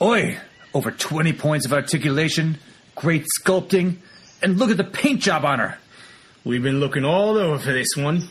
Oi! 0.00 0.38
Over 0.74 0.90
20 0.90 1.32
points 1.34 1.66
of 1.66 1.72
articulation, 1.72 2.58
great 2.94 3.26
sculpting, 3.40 3.96
and 4.42 4.58
look 4.58 4.70
at 4.70 4.76
the 4.76 4.84
paint 4.84 5.20
job 5.20 5.44
on 5.44 5.58
her. 5.58 5.78
We've 6.44 6.62
been 6.62 6.80
looking 6.80 7.04
all 7.04 7.38
over 7.38 7.58
for 7.58 7.72
this 7.72 7.94
one. 7.96 8.28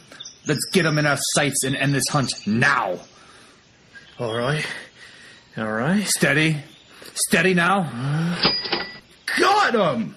Let's 0.47 0.65
get 0.71 0.85
him 0.85 0.97
in 0.97 1.05
our 1.05 1.19
sights 1.33 1.63
and 1.63 1.75
end 1.75 1.93
this 1.93 2.07
hunt 2.09 2.45
now. 2.45 2.99
All 4.19 4.35
right. 4.35 4.65
All 5.57 5.71
right. 5.71 6.05
Steady. 6.05 6.57
Steady 7.13 7.53
now. 7.53 7.89
Uh. 7.93 8.51
Got 9.39 9.75
him! 9.75 10.15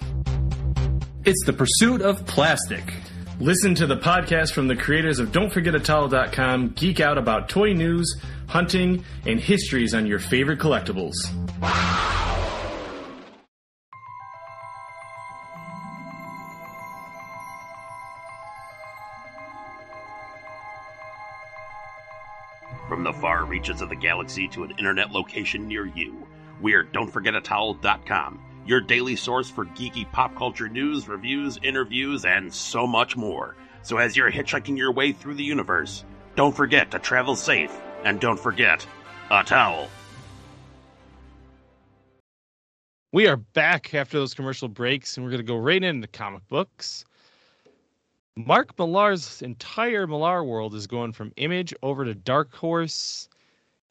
It's 1.25 1.43
the 1.43 1.53
pursuit 1.53 2.03
of 2.03 2.23
plastic. 2.27 2.93
Listen 3.39 3.73
to 3.75 3.87
the 3.87 3.97
podcast 3.97 4.53
from 4.53 4.67
the 4.67 4.75
creators 4.75 5.17
of 5.17 5.31
Don'tForgetAtowel.com. 5.31 6.69
Geek 6.75 6.99
out 6.99 7.17
about 7.17 7.49
toy 7.49 7.73
news, 7.73 8.21
hunting, 8.47 9.03
and 9.25 9.39
histories 9.39 9.95
on 9.95 10.05
your 10.05 10.19
favorite 10.19 10.59
collectibles. 10.59 11.15
From 22.87 23.03
the 23.03 23.13
far 23.13 23.45
reaches 23.45 23.81
of 23.81 23.89
the 23.89 23.95
galaxy 23.95 24.47
to 24.49 24.63
an 24.63 24.71
internet 24.77 25.11
location 25.11 25.67
near 25.67 25.87
you, 25.87 26.27
we're 26.61 26.83
Don'tForgetAtowel.com, 26.83 28.39
your 28.65 28.81
daily 28.81 29.15
source 29.15 29.49
for 29.49 29.65
geeky 29.65 30.11
pop 30.11 30.35
culture 30.35 30.67
news, 30.67 31.07
reviews, 31.07 31.59
interviews, 31.63 32.25
and 32.25 32.53
so 32.53 32.87
much 32.87 33.15
more. 33.15 33.55
So 33.83 33.97
as 33.97 34.17
you're 34.17 34.31
hitchhiking 34.31 34.77
your 34.77 34.91
way 34.91 35.11
through 35.11 35.35
the 35.35 35.43
universe, 35.43 36.03
don't 36.35 36.55
forget 36.55 36.91
to 36.91 36.99
travel 36.99 37.35
safe, 37.35 37.71
and 38.03 38.19
don't 38.19 38.39
forget 38.39 38.85
a 39.31 39.43
towel. 39.43 39.87
We 43.11 43.27
are 43.27 43.37
back 43.37 43.93
after 43.93 44.17
those 44.17 44.33
commercial 44.33 44.67
breaks, 44.67 45.15
and 45.15 45.25
we're 45.25 45.31
going 45.31 45.45
to 45.45 45.47
go 45.47 45.57
right 45.57 45.81
into 45.81 46.07
comic 46.07 46.45
books. 46.49 47.05
Mark 48.35 48.77
Millar's 48.77 49.41
entire 49.41 50.05
Millar 50.05 50.43
world 50.43 50.75
is 50.75 50.87
going 50.87 51.13
from 51.13 51.31
Image 51.37 51.73
over 51.81 52.03
to 52.03 52.13
Dark 52.13 52.53
Horse. 52.53 53.29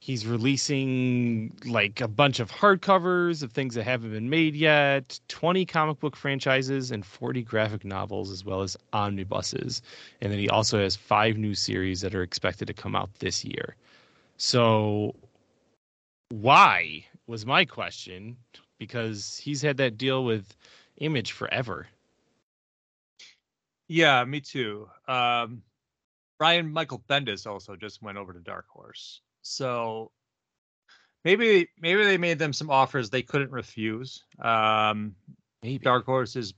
He's 0.05 0.27
releasing 0.27 1.57
like 1.65 2.03
a 2.03 2.09
bunch 2.09 2.39
of 2.39 2.51
hardcovers 2.51 3.43
of 3.43 3.53
things 3.53 3.75
that 3.75 3.85
haven't 3.85 4.11
been 4.11 4.29
made 4.29 4.55
yet, 4.55 5.19
20 5.29 5.65
comic 5.65 5.99
book 5.99 6.15
franchises, 6.15 6.91
and 6.91 7.07
40 7.07 7.41
graphic 7.41 7.87
novels, 7.87 8.31
as 8.31 8.45
well 8.45 8.61
as 8.61 8.77
omnibuses. 8.93 9.81
And 10.21 10.31
then 10.31 10.39
he 10.39 10.51
also 10.51 10.79
has 10.79 10.95
five 10.95 11.39
new 11.39 11.55
series 11.55 12.03
that 12.03 12.15
are 12.15 12.23
expected 12.23 12.67
to 12.67 12.75
come 12.75 12.95
out 12.95 13.15
this 13.15 13.47
year. 13.47 13.77
So, 14.37 15.15
why 16.29 17.07
was 17.27 17.47
my 17.47 17.65
question? 17.65 18.37
Because 18.79 19.41
he's 19.43 19.63
had 19.63 19.79
that 19.79 19.97
deal 19.97 20.23
with 20.23 20.55
Image 20.99 21.33
forever. 21.33 21.87
Yeah, 23.89 24.23
me 24.27 24.43
too. 24.43 24.87
Um, 25.09 25.63
Brian 26.39 26.71
Michael 26.71 27.03
Bendis 27.09 27.47
also 27.47 27.75
just 27.75 28.03
went 28.03 28.19
over 28.19 28.35
to 28.35 28.41
Dark 28.41 28.67
Horse, 28.69 29.23
so 29.45 30.11
maybe 31.25 31.69
maybe 31.79 32.03
they 32.05 32.19
made 32.19 32.39
them 32.39 32.53
some 32.53 32.71
offers 32.71 33.11
they 33.11 33.23
couldn't 33.23 33.53
refuse. 33.53 34.25
Um, 34.41 35.15
Maybe. 35.63 35.79
Dark 35.79 36.07
Horse 36.07 36.35
is 36.35 36.55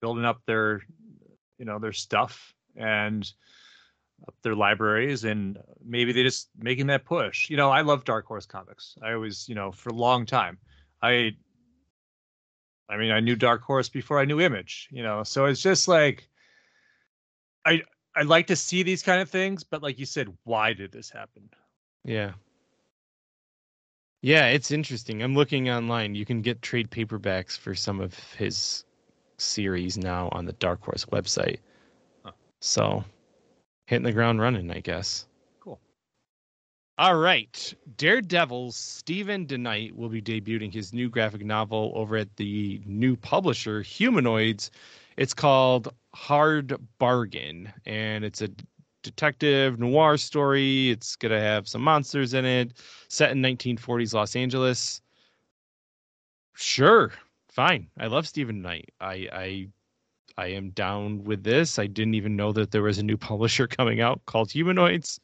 building 0.00 0.24
up 0.24 0.40
their, 0.46 0.80
you 1.58 1.64
know, 1.64 1.78
their 1.78 1.92
stuff 1.92 2.54
and 2.76 3.30
up 4.26 4.34
their 4.42 4.54
libraries, 4.54 5.24
and 5.24 5.58
maybe 5.84 6.12
they 6.12 6.22
just 6.22 6.48
making 6.56 6.86
that 6.88 7.04
push. 7.04 7.50
You 7.50 7.56
know, 7.56 7.70
I 7.70 7.82
love 7.82 8.04
Dark 8.04 8.26
Horse 8.26 8.46
comics. 8.46 8.96
I 9.02 9.12
always, 9.12 9.48
you 9.48 9.54
know, 9.54 9.70
for 9.72 9.90
a 9.90 9.94
long 9.94 10.24
time, 10.24 10.58
I. 11.02 11.36
I 12.90 12.96
mean, 12.96 13.10
I 13.10 13.20
knew 13.20 13.36
Dark 13.36 13.60
Horse 13.60 13.90
before 13.90 14.18
I 14.18 14.24
knew 14.24 14.40
Image, 14.40 14.88
you 14.90 15.02
know, 15.02 15.22
so 15.22 15.44
it's 15.44 15.60
just 15.60 15.88
like, 15.88 16.26
I 17.66 17.82
I 18.16 18.22
like 18.22 18.46
to 18.46 18.56
see 18.56 18.82
these 18.82 19.02
kind 19.02 19.20
of 19.20 19.28
things, 19.28 19.62
but 19.62 19.82
like 19.82 19.98
you 19.98 20.06
said, 20.06 20.28
why 20.44 20.72
did 20.72 20.90
this 20.90 21.10
happen? 21.10 21.50
Yeah. 22.04 22.32
Yeah, 24.20 24.46
it's 24.46 24.70
interesting. 24.70 25.22
I'm 25.22 25.34
looking 25.34 25.70
online. 25.70 26.14
You 26.14 26.24
can 26.24 26.42
get 26.42 26.60
trade 26.60 26.90
paperbacks 26.90 27.56
for 27.56 27.74
some 27.74 28.00
of 28.00 28.18
his 28.34 28.84
series 29.36 29.96
now 29.96 30.28
on 30.32 30.44
the 30.44 30.52
Dark 30.54 30.82
Horse 30.82 31.04
website. 31.04 31.58
Huh. 32.24 32.32
So, 32.60 33.04
hitting 33.86 34.04
the 34.04 34.12
ground 34.12 34.40
running, 34.40 34.70
I 34.72 34.80
guess. 34.80 35.26
Cool. 35.60 35.78
All 36.98 37.16
right. 37.16 37.74
Daredevil's 37.96 38.76
Steven 38.76 39.46
DeKnight 39.46 39.94
will 39.94 40.08
be 40.08 40.20
debuting 40.20 40.74
his 40.74 40.92
new 40.92 41.08
graphic 41.08 41.44
novel 41.44 41.92
over 41.94 42.16
at 42.16 42.34
the 42.36 42.82
new 42.86 43.14
publisher, 43.14 43.82
Humanoids. 43.82 44.72
It's 45.16 45.34
called 45.34 45.94
Hard 46.14 46.76
Bargain, 46.98 47.72
and 47.86 48.24
it's 48.24 48.42
a 48.42 48.48
detective 49.02 49.78
noir 49.78 50.16
story. 50.16 50.90
It's 50.90 51.16
going 51.16 51.32
to 51.32 51.40
have 51.40 51.68
some 51.68 51.82
monsters 51.82 52.34
in 52.34 52.44
it, 52.44 52.72
set 53.08 53.30
in 53.30 53.42
1940s 53.42 54.14
Los 54.14 54.36
Angeles. 54.36 55.00
Sure, 56.54 57.12
fine. 57.48 57.88
I 57.98 58.08
love 58.08 58.26
Steven 58.26 58.60
Knight. 58.62 58.90
I 59.00 59.28
I 59.32 59.68
I 60.36 60.46
am 60.48 60.70
down 60.70 61.24
with 61.24 61.44
this. 61.44 61.78
I 61.78 61.86
didn't 61.86 62.14
even 62.14 62.36
know 62.36 62.52
that 62.52 62.70
there 62.70 62.82
was 62.82 62.98
a 62.98 63.02
new 63.02 63.16
publisher 63.28 63.66
coming 63.66 64.00
out 64.00 64.24
called 64.26 64.50
Humanoids. 64.50 65.20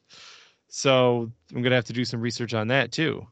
So 0.69 1.31
I'm 1.53 1.61
gonna 1.61 1.75
have 1.75 1.85
to 1.85 1.93
do 1.93 2.05
some 2.05 2.21
research 2.21 2.53
on 2.53 2.67
that 2.69 2.91
too. 2.91 3.27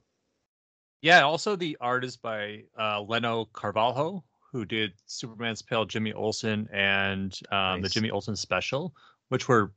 Yeah, 1.02 1.24
also 1.24 1.56
the 1.56 1.78
art 1.82 2.06
is 2.06 2.16
by 2.16 2.64
uh, 2.80 3.02
Leno 3.02 3.46
Carvalho, 3.52 4.24
who 4.52 4.64
did 4.64 4.94
Superman's 5.06 5.62
Pal 5.62 5.84
Jimmy 5.86 6.14
Olsen 6.14 6.70
and 6.72 7.38
um, 7.52 7.82
the 7.82 7.90
Jimmy 7.90 8.10
Olsen 8.10 8.38
special, 8.38 8.94
which 9.28 9.50
were 9.50 9.74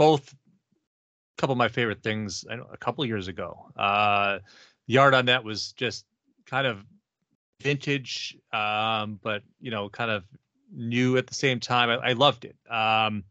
both 0.00 0.32
a 0.32 1.36
couple 1.36 1.52
of 1.52 1.58
my 1.58 1.68
favorite 1.68 2.02
things 2.02 2.42
know, 2.48 2.66
a 2.72 2.76
couple 2.78 3.04
years 3.04 3.28
ago. 3.28 3.66
Uh, 3.76 4.38
art 4.98 5.12
on 5.12 5.26
that 5.26 5.44
was 5.44 5.72
just 5.72 6.06
kind 6.46 6.66
of 6.66 6.82
vintage, 7.60 8.34
um, 8.50 9.20
but 9.22 9.42
you 9.60 9.70
know, 9.70 9.90
kind 9.90 10.10
of 10.10 10.24
new 10.72 11.18
at 11.18 11.26
the 11.26 11.34
same 11.34 11.60
time. 11.60 11.90
I, 11.90 11.96
I 11.96 12.12
loved 12.14 12.46
it. 12.46 12.56
Um, 12.72 13.24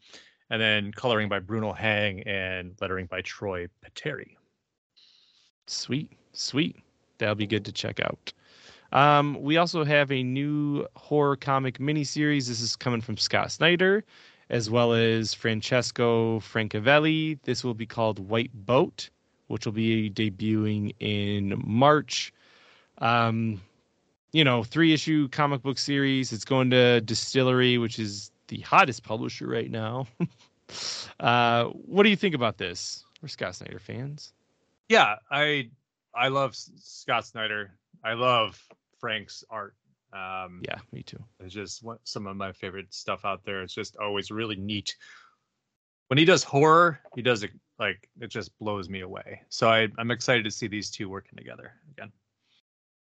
and 0.51 0.61
then 0.61 0.91
coloring 0.91 1.27
by 1.27 1.39
Bruno 1.39 1.73
Hang 1.73 2.21
and 2.27 2.75
lettering 2.79 3.07
by 3.07 3.21
Troy 3.21 3.67
Peteri. 3.83 4.37
Sweet, 5.65 6.11
sweet. 6.33 6.75
That'll 7.17 7.33
be 7.33 7.47
good 7.47 7.65
to 7.65 7.71
check 7.71 7.99
out. 7.99 8.31
Um, 8.91 9.41
we 9.41 9.57
also 9.57 9.83
have 9.83 10.11
a 10.11 10.21
new 10.21 10.85
horror 10.95 11.35
comic 11.35 11.79
miniseries. 11.79 12.47
This 12.47 12.61
is 12.61 12.75
coming 12.75 13.01
from 13.01 13.17
Scott 13.17 13.51
Snyder, 13.51 14.03
as 14.49 14.69
well 14.69 14.93
as 14.93 15.33
Francesco 15.33 16.39
Francavilla. 16.39 17.39
This 17.43 17.63
will 17.63 17.73
be 17.73 17.85
called 17.85 18.19
White 18.19 18.51
Boat, 18.53 19.09
which 19.47 19.65
will 19.65 19.73
be 19.73 20.09
debuting 20.09 20.93
in 20.99 21.61
March. 21.65 22.33
Um, 22.99 23.61
you 24.31 24.43
know, 24.43 24.63
three 24.63 24.93
issue 24.93 25.27
comic 25.29 25.61
book 25.61 25.77
series. 25.77 26.31
It's 26.33 26.45
going 26.45 26.69
to 26.71 27.01
DSTLRY, 27.05 27.79
which 27.81 27.99
is 27.99 28.31
the 28.47 28.59
hottest 28.61 29.03
publisher 29.03 29.47
right 29.47 29.69
now. 29.71 30.07
uh, 31.19 31.65
what 31.65 32.03
do 32.03 32.09
you 32.09 32.15
think 32.15 32.35
about 32.35 32.57
this? 32.57 33.03
We're 33.21 33.27
Scott 33.29 33.55
Snyder 33.55 33.79
fans. 33.79 34.33
yeah 34.89 35.15
i 35.29 35.69
i 36.15 36.27
love 36.29 36.55
scott 36.55 37.25
snyder 37.25 37.71
i 38.03 38.13
love 38.13 38.59
frank's 38.99 39.43
art 39.49 39.75
um 40.13 40.61
Yeah, 40.67 40.77
me 40.91 41.03
too. 41.03 41.23
it's 41.39 41.53
just 41.53 41.83
one, 41.83 41.99
some 42.03 42.27
of 42.27 42.35
my 42.35 42.51
favorite 42.51 42.93
stuff 42.93 43.25
out 43.25 43.43
there 43.45 43.61
it's 43.61 43.73
just 43.73 43.95
always 43.97 44.31
really 44.31 44.55
neat 44.55 44.95
when 46.07 46.17
he 46.17 46.25
does 46.25 46.43
horror 46.43 46.99
he 47.15 47.21
does 47.21 47.43
it 47.43 47.51
like 47.77 48.09
it 48.19 48.27
just 48.31 48.57
blows 48.59 48.89
me 48.89 49.01
away 49.01 49.41
so 49.49 49.69
I, 49.69 49.87
i'm 49.97 50.11
excited 50.11 50.43
to 50.45 50.51
see 50.51 50.67
these 50.67 50.89
two 50.89 51.09
working 51.09 51.37
together 51.37 51.73
again 51.91 52.11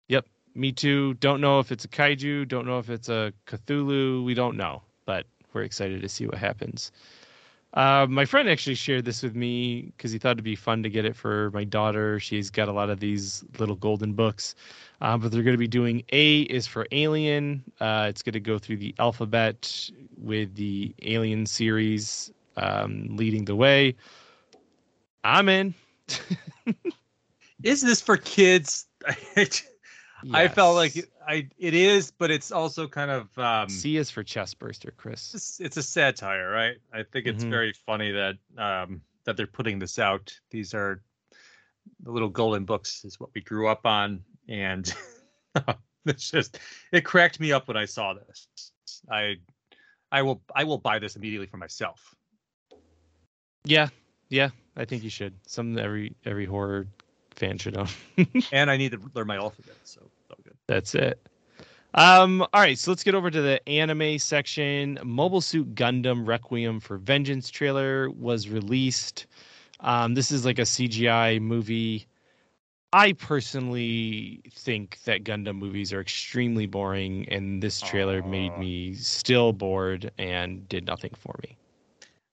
Yep, 0.09 0.25
Me 0.55 0.71
too. 0.71 1.13
Don't 1.15 1.39
know 1.39 1.59
if 1.59 1.71
it's 1.71 1.85
a 1.85 1.87
kaiju. 1.87 2.47
Don't 2.47 2.65
know 2.65 2.79
if 2.79 2.89
it's 2.89 3.09
a 3.09 3.31
Cthulhu. 3.45 4.25
We 4.25 4.33
don't 4.33 4.57
know, 4.57 4.81
but 5.05 5.27
we're 5.53 5.61
excited 5.61 6.01
to 6.01 6.09
see 6.09 6.25
what 6.25 6.39
happens. 6.39 6.91
Uh, 7.73 8.07
my 8.09 8.25
friend 8.25 8.49
actually 8.49 8.75
shared 8.75 9.05
this 9.05 9.21
with 9.21 9.35
me 9.35 9.93
because 9.95 10.11
he 10.11 10.17
thought 10.17 10.31
it'd 10.31 10.43
be 10.43 10.55
fun 10.55 10.81
to 10.81 10.89
get 10.89 11.05
it 11.05 11.15
for 11.15 11.51
my 11.51 11.63
daughter. 11.63 12.19
She's 12.19 12.49
got 12.49 12.67
a 12.67 12.71
lot 12.71 12.89
of 12.89 12.99
these 12.99 13.43
little 13.59 13.75
golden 13.75 14.13
books, 14.13 14.55
uh, 15.01 15.17
but 15.17 15.31
they're 15.31 15.43
going 15.43 15.53
to 15.53 15.59
be 15.59 15.67
doing 15.67 16.03
A 16.11 16.41
is 16.41 16.65
for 16.65 16.87
Alien. 16.91 17.63
Uh, 17.79 18.07
it's 18.09 18.23
going 18.23 18.33
to 18.33 18.39
go 18.39 18.57
through 18.57 18.77
the 18.77 18.95
alphabet 18.97 19.89
with 20.17 20.55
the 20.55 20.95
Alien 21.03 21.45
series 21.45 22.31
um, 22.57 23.07
leading 23.15 23.45
the 23.45 23.55
way. 23.55 23.95
I'm 25.23 25.47
in. 25.47 25.75
is 27.63 27.81
this 27.81 28.01
for 28.01 28.17
kids 28.17 28.87
i 30.33 30.47
felt 30.47 30.75
like 30.75 30.93
i 31.27 31.47
it 31.57 31.73
is 31.73 32.11
but 32.11 32.29
it's 32.31 32.51
also 32.51 32.87
kind 32.87 33.11
of 33.11 33.37
um 33.37 33.69
C 33.69 33.97
is 33.97 34.09
for 34.09 34.23
chest 34.23 34.59
burster, 34.59 34.91
Chris. 34.97 35.33
it's, 35.33 35.59
it's 35.59 35.77
a 35.77 35.83
satire, 35.83 36.49
right? 36.49 36.77
I 36.93 37.03
think 37.03 37.25
it's 37.27 37.43
Mhm. 37.43 37.49
very 37.49 37.73
funny 37.73 38.11
that 38.11 38.37
um, 38.57 39.01
that 39.25 39.37
they're 39.37 39.47
putting 39.47 39.79
this 39.79 39.99
out. 39.99 40.33
These 40.49 40.73
are 40.73 41.01
the 42.01 42.11
little 42.11 42.29
golden 42.29 42.65
books, 42.65 43.03
is 43.05 43.19
what 43.19 43.29
we 43.33 43.41
grew 43.41 43.67
up 43.67 43.85
on, 43.85 44.23
and 44.47 44.93
it's 46.05 46.31
just 46.31 46.59
it 46.91 47.05
cracked 47.05 47.39
me 47.39 47.51
up 47.51 47.67
when 47.67 47.77
I 47.77 47.85
saw 47.85 48.13
this. 48.13 48.47
I 49.11 49.35
I 50.11 50.21
will 50.23 50.41
I 50.55 50.63
will 50.63 50.77
buy 50.79 50.99
this 50.99 51.15
immediately 51.15 51.47
for 51.47 51.57
myself. 51.57 52.15
Yeah, 53.65 53.89
yeah, 54.29 54.49
I 54.75 54.85
think 54.85 55.03
you 55.03 55.09
should. 55.09 55.33
Some 55.47 55.77
every 55.77 56.15
every 56.25 56.45
horror 56.45 56.87
fan 57.39 57.57
should 57.57 57.77
own. 57.77 57.87
and 58.51 58.69
I 58.69 58.77
need 58.77 58.91
to 58.91 58.99
learn 59.15 59.27
my 59.27 59.37
alphabet, 59.37 59.77
so 59.83 60.01
it's 60.21 60.31
all 60.31 60.37
good. 60.43 60.55
That's 60.67 60.95
it. 60.95 61.19
Um, 61.95 62.41
all 62.41 62.61
right, 62.61 62.77
so 62.77 62.91
let's 62.91 63.03
get 63.03 63.15
over 63.15 63.31
to 63.31 63.41
the 63.41 63.67
anime 63.67 64.19
section. 64.19 64.99
Mobile 65.03 65.41
Suit 65.41 65.73
Gundam 65.75 66.27
Requiem 66.27 66.79
for 66.79 66.97
Vengeance 66.97 67.49
trailer 67.49 68.11
was 68.11 68.47
released. 68.49 69.25
Um, 69.79 70.13
this 70.13 70.31
is 70.31 70.45
like 70.45 70.59
a 70.59 70.65
CGI 70.65 71.39
movie. 71.39 72.07
I 72.93 73.13
personally 73.13 74.41
think 74.51 74.99
that 75.05 75.23
Gundam 75.23 75.57
movies 75.57 75.93
are 75.93 76.01
extremely 76.01 76.67
boring, 76.67 77.27
and 77.29 77.61
this 77.61 77.81
trailer 77.81 78.21
made 78.23 78.57
me 78.57 78.93
still 78.95 79.53
bored 79.53 80.11
and 80.17 80.67
did 80.69 80.85
nothing 80.85 81.11
for 81.15 81.35
me. 81.43 81.55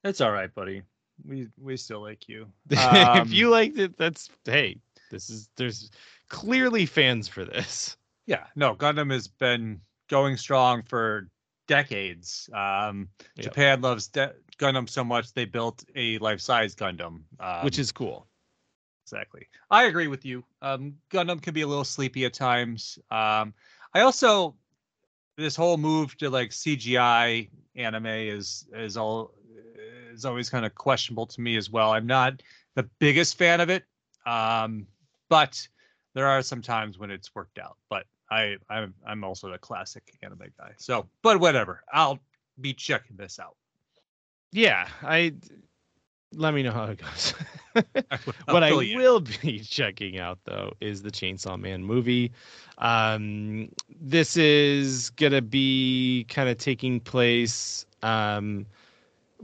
That's 0.02 0.20
all 0.20 0.32
right, 0.32 0.54
buddy. 0.54 0.82
We 1.26 1.48
we 1.58 1.76
still 1.76 2.00
like 2.02 2.28
you. 2.28 2.46
if 2.70 2.78
Um, 2.78 3.28
you 3.32 3.50
liked 3.50 3.78
it, 3.78 3.96
that's 3.96 4.30
hey, 4.44 4.78
this 5.10 5.30
is 5.30 5.48
there's 5.56 5.90
clearly 6.28 6.86
fans 6.86 7.28
for 7.28 7.44
this. 7.44 7.96
Yeah, 8.26 8.44
no, 8.56 8.74
Gundam 8.74 9.12
has 9.12 9.28
been 9.28 9.80
going 10.08 10.36
strong 10.36 10.82
for 10.82 11.28
decades. 11.68 12.50
Um, 12.52 13.08
Yep. 13.36 13.44
Japan 13.44 13.80
loves 13.82 14.08
de- 14.08 14.34
Gundam 14.58 14.88
so 14.88 15.04
much 15.04 15.32
they 15.32 15.44
built 15.44 15.84
a 15.94 16.18
life-size 16.18 16.74
Gundam, 16.74 17.22
um, 17.40 17.64
which 17.64 17.78
is 17.78 17.92
cool. 17.92 18.26
exactly. 19.04 19.46
I 19.70 19.84
agree 19.84 20.08
with 20.08 20.24
you. 20.24 20.42
Um, 20.62 20.96
Gundam 21.10 21.40
can 21.40 21.54
be 21.54 21.62
a 21.62 21.66
little 21.66 21.84
sleepy 21.84 22.24
at 22.24 22.32
times. 22.34 22.98
Um, 23.10 23.54
I 23.94 24.00
also 24.00 24.56
this 25.36 25.54
whole 25.54 25.76
move 25.76 26.16
to 26.18 26.30
like 26.30 26.50
CGI 26.50 27.48
anime 27.76 28.06
is 28.06 28.66
is 28.74 28.96
all 28.96 29.34
is 30.12 30.24
always 30.24 30.48
kind 30.50 30.64
of 30.64 30.74
questionable 30.74 31.26
to 31.26 31.40
me 31.40 31.56
as 31.56 31.70
well. 31.70 31.92
I'm 31.92 32.06
not 32.06 32.42
the 32.74 32.84
biggest 32.98 33.36
fan 33.36 33.60
of 33.60 33.68
it, 33.70 33.84
um, 34.26 34.86
but 35.28 35.66
there 36.14 36.26
are 36.26 36.42
some 36.42 36.62
times 36.62 36.98
when 36.98 37.10
it's 37.10 37.34
worked 37.34 37.58
out. 37.58 37.76
But 37.88 38.06
I 38.30 38.56
I'm 38.68 38.94
I'm 39.06 39.24
also 39.24 39.52
a 39.52 39.58
classic 39.58 40.02
anime 40.22 40.52
guy. 40.58 40.72
So, 40.76 41.06
but 41.22 41.40
whatever. 41.40 41.82
I'll 41.92 42.18
be 42.60 42.72
checking 42.72 43.16
this 43.16 43.38
out. 43.38 43.56
Yeah, 44.52 44.88
I 45.02 45.34
let 46.32 46.54
me 46.54 46.62
know 46.62 46.72
how 46.72 46.84
it 46.84 46.98
goes. 46.98 47.34
What 48.48 48.62
I 48.62 48.70
fill 48.70 48.82
you 48.82 48.94
in. 48.94 49.02
will 49.02 49.20
be 49.20 49.60
checking 49.68 50.18
out 50.18 50.38
though 50.44 50.72
is 50.80 51.02
the 51.02 51.10
Chainsaw 51.10 51.60
Man 51.60 51.84
movie. 51.84 52.32
Um, 52.78 53.70
this 54.00 54.38
is 54.38 55.10
gonna 55.10 55.42
be 55.42 56.24
kind 56.30 56.48
of 56.48 56.56
taking 56.56 57.00
place 57.00 57.84
um, 58.02 58.64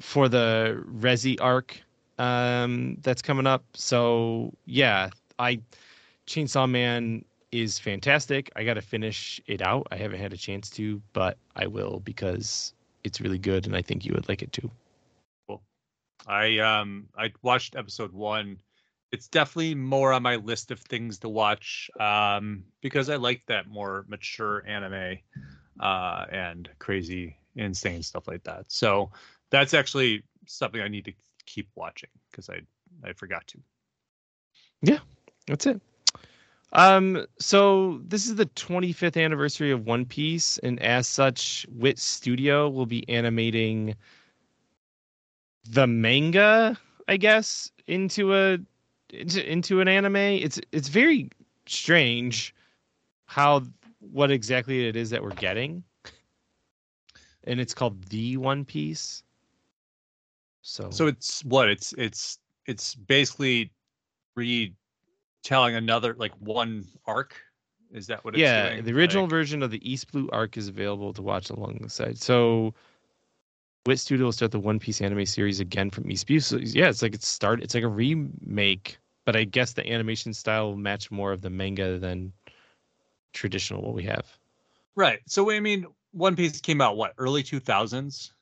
for 0.01 0.30
the 0.30 0.83
Reze 0.87 1.37
arc 1.43 1.78
um, 2.18 2.97
that's 3.03 3.20
coming 3.20 3.47
up. 3.47 3.64
So 3.74 4.55
yeah, 4.64 5.11
I 5.43 5.61
Chainsaw 6.26 6.70
Man 6.70 7.24
is 7.51 7.78
fantastic. 7.78 8.51
I 8.57 8.64
got 8.64 8.74
to 8.74 8.80
finish 8.80 9.40
it 9.47 9.61
out. 9.61 9.88
I 9.90 9.97
haven't 9.97 10.20
had 10.20 10.32
a 10.32 10.36
chance 10.36 10.70
to, 10.70 11.03
but 11.12 11.36
I 11.57 11.66
will 11.66 12.01
because 12.05 12.72
it's 13.05 13.20
really 13.20 13.38
good, 13.38 13.66
and 13.66 13.76
I 13.76 13.82
think 13.82 14.07
you 14.07 14.12
would 14.14 14.28
like 14.28 14.43
it 14.43 14.53
too. 14.53 14.70
I 16.26 16.59
um 16.59 17.09
I 17.18 17.32
watched 17.43 17.74
episode 17.76 18.12
one. 18.12 18.59
It's 19.11 19.28
definitely 19.28 19.74
more 19.74 20.12
on 20.12 20.22
my 20.22 20.36
list 20.36 20.70
of 20.70 20.78
things 20.80 21.18
to 21.18 21.28
watch 21.28 21.90
um 21.99 22.62
because 22.80 23.11
I 23.11 23.16
like 23.16 23.43
that 23.49 23.66
more 23.66 24.05
mature 24.09 24.64
anime 24.66 25.18
uh 25.80 26.24
and 26.30 26.68
crazy 26.78 27.36
insane 27.57 28.05
stuff 28.05 28.28
like 28.28 28.45
that. 28.45 28.66
So 28.68 29.11
that's 29.51 29.74
actually 29.74 30.22
something 30.47 30.80
I 30.80 30.88
need 30.88 31.05
to 31.07 31.12
keep 31.45 31.68
watching 31.74 32.11
because 32.30 32.49
I 32.49 32.61
I 33.05 33.12
forgot 33.14 33.45
to. 33.49 33.59
That's 35.47 35.66
it. 35.66 35.80
Um, 36.72 37.26
so 37.38 38.01
this 38.07 38.26
is 38.26 38.36
the 38.36 38.47
25th 38.47 39.22
anniversary 39.22 39.70
of 39.72 39.84
One 39.84 40.07
Piece, 40.07 40.59
and 40.59 40.80
as 40.80 41.07
such, 41.07 41.66
Wit 41.70 41.99
Studio 41.99 42.68
will 42.70 42.86
be 42.86 43.07
animating 43.11 43.95
the 45.68 45.86
manga, 45.86 46.78
I 47.09 47.18
guess, 47.18 47.70
into 47.86 48.34
a 48.34 48.59
into, 49.11 49.51
into 49.51 49.80
an 49.80 49.88
anime. 49.88 50.16
It's 50.16 50.61
it's 50.72 50.88
very 50.88 51.30
strange 51.66 52.55
how 53.26 53.62
what 54.01 54.30
exactly 54.30 54.88
it 54.88 54.97
is 54.97 55.11
that 55.11 55.22
we're 55.22 55.30
getting. 55.30 55.84
And 57.45 57.61
it's 57.61 57.74
called 57.74 58.05
The 58.05 58.36
One 58.36 58.64
Piece. 58.64 59.22
So 60.62 60.90
So 60.90 61.07
it's 61.07 61.45
what 61.45 61.68
it's 61.68 61.93
it's 61.99 62.38
it's 62.66 62.95
basically 62.95 63.72
retelling 65.43 65.74
another 65.74 66.14
like 66.14 66.32
one 66.40 66.86
arc. 67.07 67.34
Is 67.93 68.07
that 68.07 68.24
what 68.24 68.34
it's 68.34 68.40
yeah, 68.40 68.70
doing? 68.70 68.84
the 68.84 68.93
original 68.93 69.24
Like- 69.24 69.30
version 69.30 69.62
of 69.62 69.70
the 69.70 69.90
East 69.90 70.11
Blue 70.12 70.28
arc 70.32 70.57
is 70.57 70.68
available 70.68 71.12
to 71.12 71.20
watch 71.22 71.51
alongside. 71.51 72.16
So, 72.18 72.74
Wit 73.84 73.99
Studio 73.99 74.26
will 74.26 74.32
start 74.32 74.51
the 74.53 74.61
One 74.61 74.78
Piece 74.78 75.01
anime 75.03 75.26
series 75.26 75.61
again 75.61 75.90
from 75.90 76.11
East 76.11 76.26
Blue. 76.26 76.40
So 76.40 76.57
yeah, 76.59 76.88
it's 76.88 77.03
like 77.03 77.14
it's 77.14 77.28
start. 77.28 77.62
It's 77.62 77.74
like 77.74 77.82
a 77.84 77.88
remake, 77.88 78.97
but 79.26 79.36
I 79.36 79.45
guess 79.45 79.72
the 79.74 79.86
animation 79.90 80.32
style 80.32 80.68
will 80.70 80.76
match 80.76 81.11
more 81.11 81.32
of 81.32 81.43
the 81.43 81.51
manga 81.51 81.99
than 81.99 82.32
traditional 83.34 83.82
what 83.82 83.95
we 83.95 84.05
have. 84.05 84.26
Right. 84.95 85.20
So 85.26 85.51
I 85.51 85.61
mean, 85.61 85.86
One 86.12 86.36
Piece 86.36 86.61
came 86.61 86.80
out 86.80 86.97
what 86.97 87.12
early 87.18 87.43
two 87.43 87.61
thousands. 87.61 88.32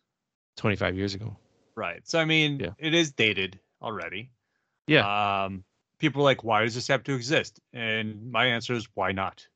Twenty 0.56 0.76
five 0.76 0.96
years 0.96 1.14
ago. 1.14 1.36
Right. 1.74 2.06
So 2.06 2.20
I 2.20 2.24
mean, 2.24 2.60
Yeah. 2.60 2.70
it 2.78 2.94
is 2.94 3.10
dated 3.12 3.58
already. 3.82 4.30
Yeah. 4.86 5.44
Um, 5.44 5.64
people 6.00 6.22
are 6.22 6.24
like, 6.24 6.42
why 6.42 6.64
does 6.64 6.74
this 6.74 6.88
have 6.88 7.04
to 7.04 7.14
exist? 7.14 7.60
And 7.72 8.32
my 8.32 8.46
answer 8.46 8.74
is, 8.74 8.88
why 8.94 9.12
not? 9.12 9.46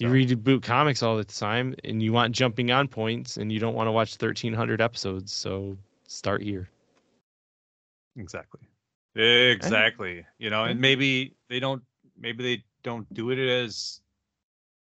You 0.00 0.08
read 0.08 0.42
boot 0.42 0.64
comics 0.64 1.02
all 1.04 1.16
the 1.16 1.24
time, 1.24 1.76
and 1.84 2.02
you 2.02 2.12
want 2.12 2.34
jumping 2.34 2.72
on 2.72 2.88
points, 2.88 3.36
and 3.36 3.52
you 3.52 3.60
don't 3.60 3.74
want 3.74 3.86
to 3.86 3.92
watch 3.92 4.16
thirteen 4.16 4.52
hundred 4.52 4.80
episodes. 4.80 5.32
So 5.32 5.78
start 6.08 6.42
here. 6.42 6.68
exactly, 8.16 8.60
exactly. 9.14 10.26
You 10.38 10.50
know, 10.50 10.64
and 10.64 10.80
maybe 10.80 11.36
they 11.48 11.60
don't, 11.60 11.82
maybe 12.18 12.42
they 12.42 12.64
don't 12.82 13.12
do 13.14 13.30
it 13.30 13.38
as 13.38 14.00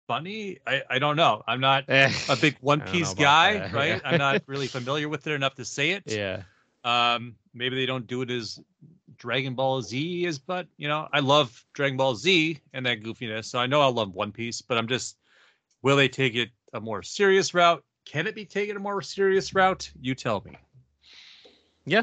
funny. 0.08 0.58
I 0.66 0.82
I 0.88 0.98
don't 0.98 1.16
know. 1.16 1.42
I'm 1.46 1.60
not 1.60 1.84
a 1.88 2.36
big 2.40 2.56
One 2.60 2.80
Piece 2.80 3.12
guy, 3.12 3.58
that. 3.58 3.72
right? 3.72 4.00
I'm 4.02 4.18
not 4.18 4.42
really 4.46 4.66
familiar 4.66 5.10
with 5.10 5.26
it 5.26 5.32
enough 5.32 5.56
to 5.56 5.64
say 5.64 5.90
it. 5.90 6.04
yeah. 6.06 6.42
Um, 6.84 7.34
maybe 7.52 7.76
they 7.76 7.86
don't 7.86 8.06
do 8.06 8.22
it 8.22 8.30
as 8.30 8.60
Dragon 9.18 9.54
Ball 9.54 9.82
Z 9.82 10.24
is, 10.24 10.38
but 10.38 10.66
you 10.76 10.88
know, 10.88 11.08
I 11.12 11.20
love 11.20 11.64
Dragon 11.72 11.96
Ball 11.96 12.14
Z 12.14 12.60
and 12.72 12.86
that 12.86 13.02
goofiness. 13.02 13.46
So 13.46 13.58
I 13.58 13.66
know 13.66 13.80
I 13.80 13.86
love 13.86 14.14
One 14.14 14.32
Piece, 14.32 14.62
but 14.62 14.78
I'm 14.78 14.88
just, 14.88 15.18
will 15.82 15.96
they 15.96 16.08
take 16.08 16.34
it 16.34 16.50
a 16.72 16.80
more 16.80 17.02
serious 17.02 17.54
route? 17.54 17.82
Can 18.04 18.26
it 18.26 18.34
be 18.34 18.44
taken 18.44 18.76
a 18.76 18.80
more 18.80 19.02
serious 19.02 19.54
route? 19.54 19.90
You 20.00 20.14
tell 20.14 20.42
me. 20.44 20.56
Yeah. 21.84 22.02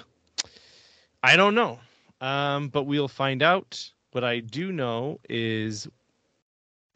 I 1.24 1.38
don't 1.38 1.56
know. 1.56 1.80
Um, 2.22 2.70
but 2.70 2.84
we'll 2.84 3.08
find 3.08 3.42
out. 3.42 3.90
What 4.12 4.24
I 4.24 4.42
do 4.42 4.72
know 4.72 5.20
is 5.28 5.88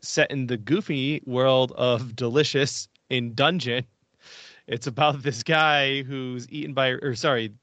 set 0.04 0.30
in 0.30 0.46
the 0.46 0.58
goofy 0.58 1.22
world 1.26 1.72
of 1.72 2.16
Delicious 2.16 2.88
in 3.10 3.34
Dungeon. 3.34 3.86
It's 4.68 4.88
about 4.88 5.24
this 5.24 5.42
guy 5.42 6.04
who's 6.04 6.48
eaten 6.50 6.74
by, 6.74 6.90
or 6.90 7.16
sorry, 7.16 7.54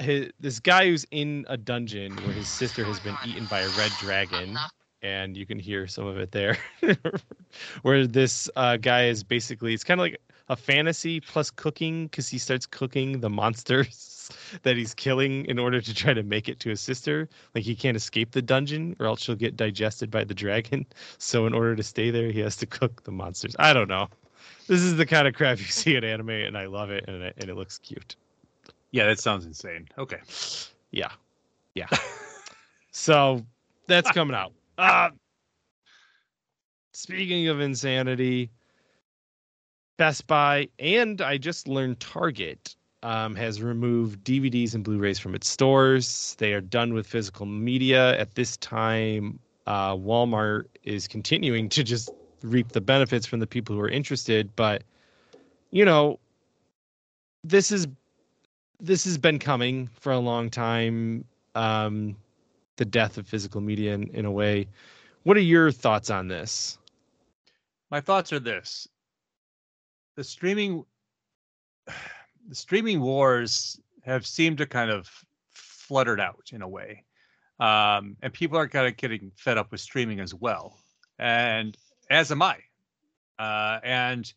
his, 0.00 0.30
this 0.40 0.60
guy 0.60 0.86
who's 0.86 1.06
in 1.10 1.44
a 1.48 1.56
dungeon 1.56 2.16
where 2.16 2.32
his 2.32 2.48
sister 2.48 2.84
has 2.84 3.00
been 3.00 3.16
eaten 3.26 3.46
by 3.46 3.60
a 3.60 3.68
red 3.70 3.92
dragon. 4.00 4.56
And 5.02 5.36
you 5.36 5.44
can 5.44 5.58
hear 5.58 5.86
some 5.86 6.06
of 6.06 6.16
it 6.16 6.32
there, 6.32 6.56
where 7.82 8.06
this 8.06 8.48
uh, 8.56 8.78
guy 8.78 9.04
is 9.04 9.22
basically, 9.22 9.74
it's 9.74 9.84
kind 9.84 10.00
of 10.00 10.02
like 10.02 10.18
a 10.48 10.56
fantasy 10.56 11.20
plus 11.20 11.50
cooking 11.50 12.06
because 12.06 12.26
he 12.26 12.38
starts 12.38 12.64
cooking 12.64 13.20
the 13.20 13.28
monsters 13.28 14.30
that 14.62 14.78
he's 14.78 14.94
killing 14.94 15.44
in 15.44 15.58
order 15.58 15.82
to 15.82 15.94
try 15.94 16.14
to 16.14 16.22
make 16.22 16.48
it 16.48 16.58
to 16.60 16.70
his 16.70 16.80
sister. 16.80 17.28
Like 17.54 17.64
he 17.64 17.74
can't 17.74 17.98
escape 17.98 18.30
the 18.30 18.40
dungeon 18.40 18.96
or 18.98 19.04
else 19.04 19.20
she'll 19.20 19.34
get 19.34 19.56
digested 19.56 20.10
by 20.10 20.24
the 20.24 20.34
dragon. 20.34 20.86
So 21.18 21.46
in 21.46 21.54
order 21.54 21.76
to 21.76 21.82
stay 21.82 22.10
there, 22.10 22.30
he 22.30 22.40
has 22.40 22.56
to 22.56 22.66
cook 22.66 23.04
the 23.04 23.12
monsters. 23.12 23.54
I 23.58 23.72
don't 23.72 23.88
know. 23.88 24.08
This 24.68 24.80
is 24.80 24.96
the 24.96 25.06
kind 25.06 25.26
of 25.28 25.34
crap 25.34 25.58
you 25.58 25.64
see 25.64 25.96
in 25.96 26.04
anime, 26.04 26.30
and 26.30 26.56
I 26.56 26.66
love 26.66 26.90
it, 26.90 27.04
and 27.08 27.22
it, 27.22 27.34
and 27.38 27.50
it 27.50 27.54
looks 27.54 27.78
cute. 27.78 28.16
Yeah, 28.94 29.06
that 29.06 29.18
sounds 29.18 29.44
insane. 29.44 29.88
Okay. 29.98 30.18
Yeah, 30.92 31.10
yeah. 31.74 31.88
so 32.92 33.44
that's 33.88 34.08
coming 34.12 34.36
out. 34.36 34.52
Uh, 34.78 35.10
speaking 36.92 37.48
of 37.48 37.58
insanity, 37.58 38.50
Best 39.96 40.28
Buy 40.28 40.68
and 40.78 41.20
I 41.20 41.38
just 41.38 41.66
learned 41.66 41.98
Target 41.98 42.76
um, 43.02 43.34
has 43.34 43.60
removed 43.60 44.22
DVDs 44.22 44.76
and 44.76 44.84
Blu-rays 44.84 45.18
from 45.18 45.34
its 45.34 45.48
stores. 45.48 46.36
They 46.38 46.52
are 46.52 46.60
done 46.60 46.94
with 46.94 47.04
physical 47.04 47.46
media 47.46 48.16
at 48.16 48.36
this 48.36 48.56
time. 48.58 49.40
Uh, 49.66 49.96
Walmart 49.96 50.66
is 50.84 51.08
continuing 51.08 51.68
to 51.70 51.82
just 51.82 52.12
reap 52.42 52.70
the 52.70 52.80
benefits 52.80 53.26
from 53.26 53.40
the 53.40 53.46
people 53.48 53.74
who 53.74 53.80
are 53.82 53.88
interested, 53.88 54.54
but 54.54 54.84
you 55.72 55.84
know, 55.84 56.20
this 57.42 57.72
is 57.72 57.88
this 58.84 59.04
has 59.04 59.16
been 59.16 59.38
coming 59.38 59.88
for 60.00 60.12
a 60.12 60.18
long 60.18 60.50
time. 60.50 61.24
Um, 61.54 62.16
the 62.76 62.84
death 62.84 63.18
of 63.18 63.26
physical 63.26 63.60
media 63.60 63.94
in, 63.94 64.08
in 64.10 64.24
a 64.24 64.30
way. 64.30 64.66
What 65.22 65.36
are 65.36 65.40
your 65.40 65.70
thoughts 65.70 66.10
on 66.10 66.28
this? 66.28 66.78
My 67.90 68.00
thoughts 68.00 68.32
are 68.32 68.40
this: 68.40 68.88
the 70.16 70.24
streaming, 70.24 70.84
the 72.48 72.54
streaming 72.54 73.00
wars 73.00 73.80
have 74.02 74.26
seemed 74.26 74.58
to 74.58 74.66
kind 74.66 74.90
of 74.90 75.08
fluttered 75.50 76.20
out 76.20 76.50
in 76.52 76.62
a 76.62 76.68
way, 76.68 77.04
um, 77.60 78.16
and 78.22 78.32
people 78.32 78.58
are 78.58 78.68
kind 78.68 78.86
of 78.86 78.96
getting 78.96 79.30
fed 79.36 79.56
up 79.56 79.70
with 79.70 79.80
streaming 79.80 80.20
as 80.20 80.34
well, 80.34 80.76
and 81.18 81.76
as 82.10 82.30
am 82.30 82.42
I. 82.42 82.58
Uh, 83.38 83.80
and 83.82 84.32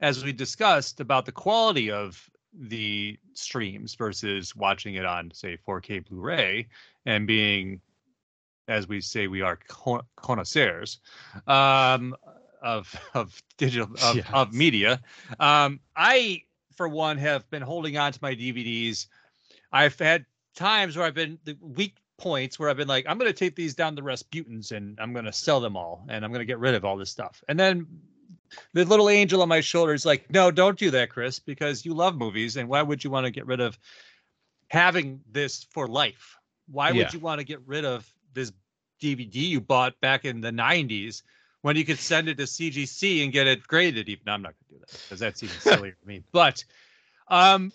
as 0.00 0.24
we 0.24 0.32
discussed 0.32 1.00
about 1.00 1.24
the 1.24 1.32
quality 1.32 1.90
of 1.90 2.28
the 2.58 3.18
streams 3.34 3.94
versus 3.94 4.54
watching 4.54 4.94
it 4.94 5.04
on, 5.04 5.30
say, 5.32 5.58
4K 5.66 6.08
Blu-ray 6.08 6.68
and 7.06 7.26
being, 7.26 7.80
as 8.68 8.86
we 8.88 9.00
say, 9.00 9.26
we 9.26 9.42
are 9.42 9.58
con- 9.68 10.02
connoisseurs 10.16 11.00
um, 11.46 12.14
of 12.62 12.94
of 13.14 13.42
digital 13.58 13.88
of, 14.02 14.16
Yes. 14.16 14.26
of 14.32 14.52
media. 14.54 15.00
Um, 15.40 15.80
I, 15.96 16.42
for 16.76 16.88
one, 16.88 17.18
have 17.18 17.48
been 17.50 17.62
holding 17.62 17.96
on 17.98 18.12
to 18.12 18.18
my 18.22 18.34
DVDs. 18.34 19.06
I've 19.72 19.98
had 19.98 20.24
times 20.54 20.96
where 20.96 21.04
I've 21.06 21.14
been 21.14 21.38
the 21.44 21.56
weak 21.60 21.96
points 22.16 22.58
where 22.60 22.70
I've 22.70 22.76
been 22.76 22.86
like, 22.88 23.04
I'm 23.08 23.18
going 23.18 23.30
to 23.30 23.36
take 23.36 23.56
these 23.56 23.74
down 23.74 23.96
to 23.96 24.02
Rasputins 24.02 24.70
and 24.70 24.98
I'm 25.00 25.12
going 25.12 25.24
to 25.24 25.32
sell 25.32 25.58
them 25.60 25.76
all 25.76 26.04
and 26.08 26.24
I'm 26.24 26.30
going 26.30 26.40
to 26.40 26.44
get 26.46 26.60
rid 26.60 26.74
of 26.76 26.84
all 26.84 26.96
this 26.96 27.10
stuff. 27.10 27.42
And 27.48 27.58
then 27.58 27.86
the 28.72 28.84
little 28.84 29.08
angel 29.08 29.42
on 29.42 29.48
my 29.48 29.60
shoulder 29.60 29.92
is 29.94 30.04
like, 30.04 30.30
no, 30.30 30.50
don't 30.50 30.78
do 30.78 30.90
that, 30.90 31.10
Chris, 31.10 31.38
because 31.38 31.84
you 31.84 31.94
love 31.94 32.16
movies. 32.16 32.56
And 32.56 32.68
why 32.68 32.82
would 32.82 33.02
you 33.04 33.10
want 33.10 33.26
to 33.26 33.30
get 33.30 33.46
rid 33.46 33.60
of 33.60 33.78
having 34.68 35.20
this 35.30 35.64
for 35.64 35.88
life? 35.88 36.36
Why 36.66 36.92
Yeah. 36.92 36.96
would 36.96 37.12
you 37.12 37.20
want 37.20 37.40
to 37.40 37.44
get 37.44 37.60
rid 37.66 37.84
of 37.84 38.10
this 38.32 38.52
DVD 39.00 39.34
you 39.36 39.60
bought 39.60 40.00
back 40.00 40.24
in 40.24 40.40
the 40.40 40.50
90s 40.52 41.22
when 41.62 41.76
you 41.76 41.84
could 41.84 41.98
send 41.98 42.28
it 42.28 42.38
to 42.38 42.44
CGC 42.44 43.22
and 43.24 43.32
get 43.32 43.46
it 43.46 43.66
graded? 43.66 44.08
Even 44.08 44.24
no, 44.26 44.32
I'm 44.32 44.42
not 44.42 44.54
going 44.54 44.66
to 44.68 44.74
do 44.74 44.80
that 44.80 45.00
because 45.02 45.20
that's 45.20 45.42
even 45.42 45.58
sillier 45.60 45.92
to 45.92 46.06
me. 46.06 46.22
But 46.32 46.64
um, 47.28 47.72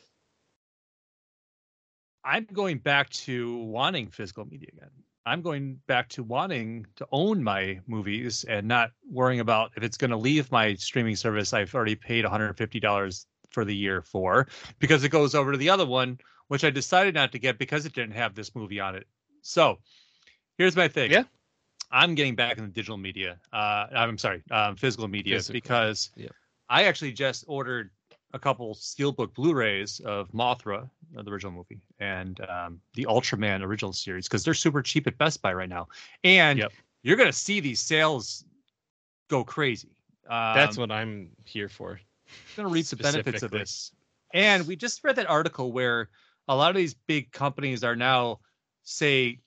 I'm 2.24 2.45
going 2.45 2.80
back 2.80 3.09
to 3.11 3.57
wanting 3.57 4.09
physical 4.09 4.45
media 4.45 4.70
again. 4.74 4.89
I'm 5.30 5.43
going 5.43 5.80
back 5.86 6.09
to 6.09 6.23
wanting 6.23 6.88
to 6.95 7.07
own 7.11 7.43
my 7.43 7.80
movies 7.86 8.45
and 8.49 8.67
not 8.67 8.89
worrying 9.11 9.41
about 9.41 9.71
if 9.77 9.84
it's 9.84 9.95
going 9.95 10.09
to 10.09 10.17
leave 10.17 10.51
my 10.51 10.73
streaming 10.73 11.15
service 11.15 11.53
I've 11.53 11.75
already 11.75 11.93
paid 11.93 12.25
$150 12.25 13.25
for 13.51 13.63
the 13.63 13.75
year 13.75 14.01
for 14.01 14.47
because 14.80 15.03
it 15.03 15.09
goes 15.09 15.36
over 15.36 15.51
to 15.51 15.57
the 15.59 15.69
other 15.69 15.86
one, 15.86 16.17
which 16.47 16.63
I 16.63 16.71
decided 16.71 17.13
not 17.13 17.32
to 17.34 17.39
get 17.39 17.59
because 17.59 17.86
it 17.86 17.93
didn't 17.93 18.15
have 18.15 18.34
this 18.34 18.55
movie 18.55 18.80
on 18.80 18.95
it. 18.95 19.05
So 19.43 19.77
here's 20.57 20.75
my 20.75 20.88
thing. 20.88 21.11
Yeah. 21.11 21.25
I'm 21.91 22.15
getting 22.15 22.36
back 22.36 22.57
in 22.57 22.63
the 22.63 22.71
digital 22.71 22.97
media. 22.97 23.39
Uh, 23.53 23.86
I'm 23.95 24.17
sorry, 24.17 24.41
um, 24.49 24.75
physical 24.77 25.07
media 25.07 25.36
Physical, 25.36 25.53
because. 25.53 26.09
I 26.71 26.84
actually 26.84 27.13
just 27.13 27.45
ordered 27.47 27.89
a 28.34 28.39
couple 28.39 28.75
steelbook 28.75 29.34
Blu-rays 29.34 29.99
of 30.01 30.32
Mothra, 30.32 30.89
uh, 31.17 31.21
the 31.23 31.32
original 31.32 31.51
movie, 31.51 31.82
and 31.99 32.39
um, 32.49 32.80
the 32.93 33.05
Ultraman 33.05 33.61
original 33.61 33.93
series 33.93 34.27
because 34.27 34.43
they're 34.43 34.53
super 34.53 34.82
cheap 34.82 35.07
at 35.07 35.17
Best 35.17 35.41
Buy 35.41 35.53
right 35.53 35.69
now, 35.69 35.88
and 36.23 36.59
Yep. 36.59 36.71
you're 37.03 37.17
gonna 37.17 37.32
see 37.34 37.59
these 37.59 37.80
sales 37.80 38.45
go 39.30 39.43
crazy. 39.43 39.89
Um, 40.30 40.53
That's 40.53 40.77
what 40.77 40.91
I'm 40.91 41.30
here 41.43 41.69
for. 41.69 41.93
I'm 41.93 42.63
going 42.63 42.67
to 42.67 42.73
reap 42.73 42.86
the 42.86 42.95
benefits 42.95 43.41
of 43.41 43.51
this. 43.51 43.91
And 44.34 44.67
we 44.67 44.75
just 44.75 45.03
read 45.03 45.15
that 45.15 45.27
article 45.27 45.71
where 45.71 46.09
a 46.47 46.55
lot 46.55 46.69
of 46.69 46.75
these 46.75 46.93
big 46.93 47.32
companies 47.32 47.84
are 47.84 47.95
now, 47.95 48.39
say, 48.84 49.39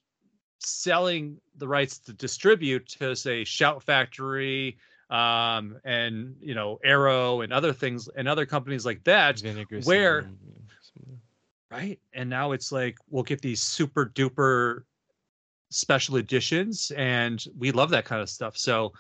selling 0.58 1.40
the 1.56 1.68
rights 1.68 1.98
to 1.98 2.12
distribute 2.12 2.88
to, 2.98 3.14
say, 3.14 3.44
Shout 3.44 3.82
Factory, 3.82 4.76
um, 5.12 5.78
and 5.84 6.34
you 6.40 6.54
know, 6.54 6.80
Arrow 6.82 7.42
and 7.42 7.52
other 7.52 7.72
things, 7.72 8.08
and 8.16 8.26
other 8.26 8.46
companies 8.46 8.86
like 8.86 9.04
that, 9.04 9.38
Vinegar 9.38 9.80
where- 9.82 10.30
right? 11.70 12.00
And 12.14 12.28
now 12.28 12.52
it's 12.52 12.72
like 12.72 12.96
we'll 13.10 13.22
get 13.22 13.40
these 13.42 13.60
super 13.62 14.06
duper 14.06 14.84
special 15.70 16.16
editions, 16.16 16.90
and 16.96 17.44
we 17.58 17.72
love 17.72 17.90
that 17.90 18.06
kind 18.06 18.22
of 18.22 18.30
stuff. 18.30 18.56
So 18.56 18.94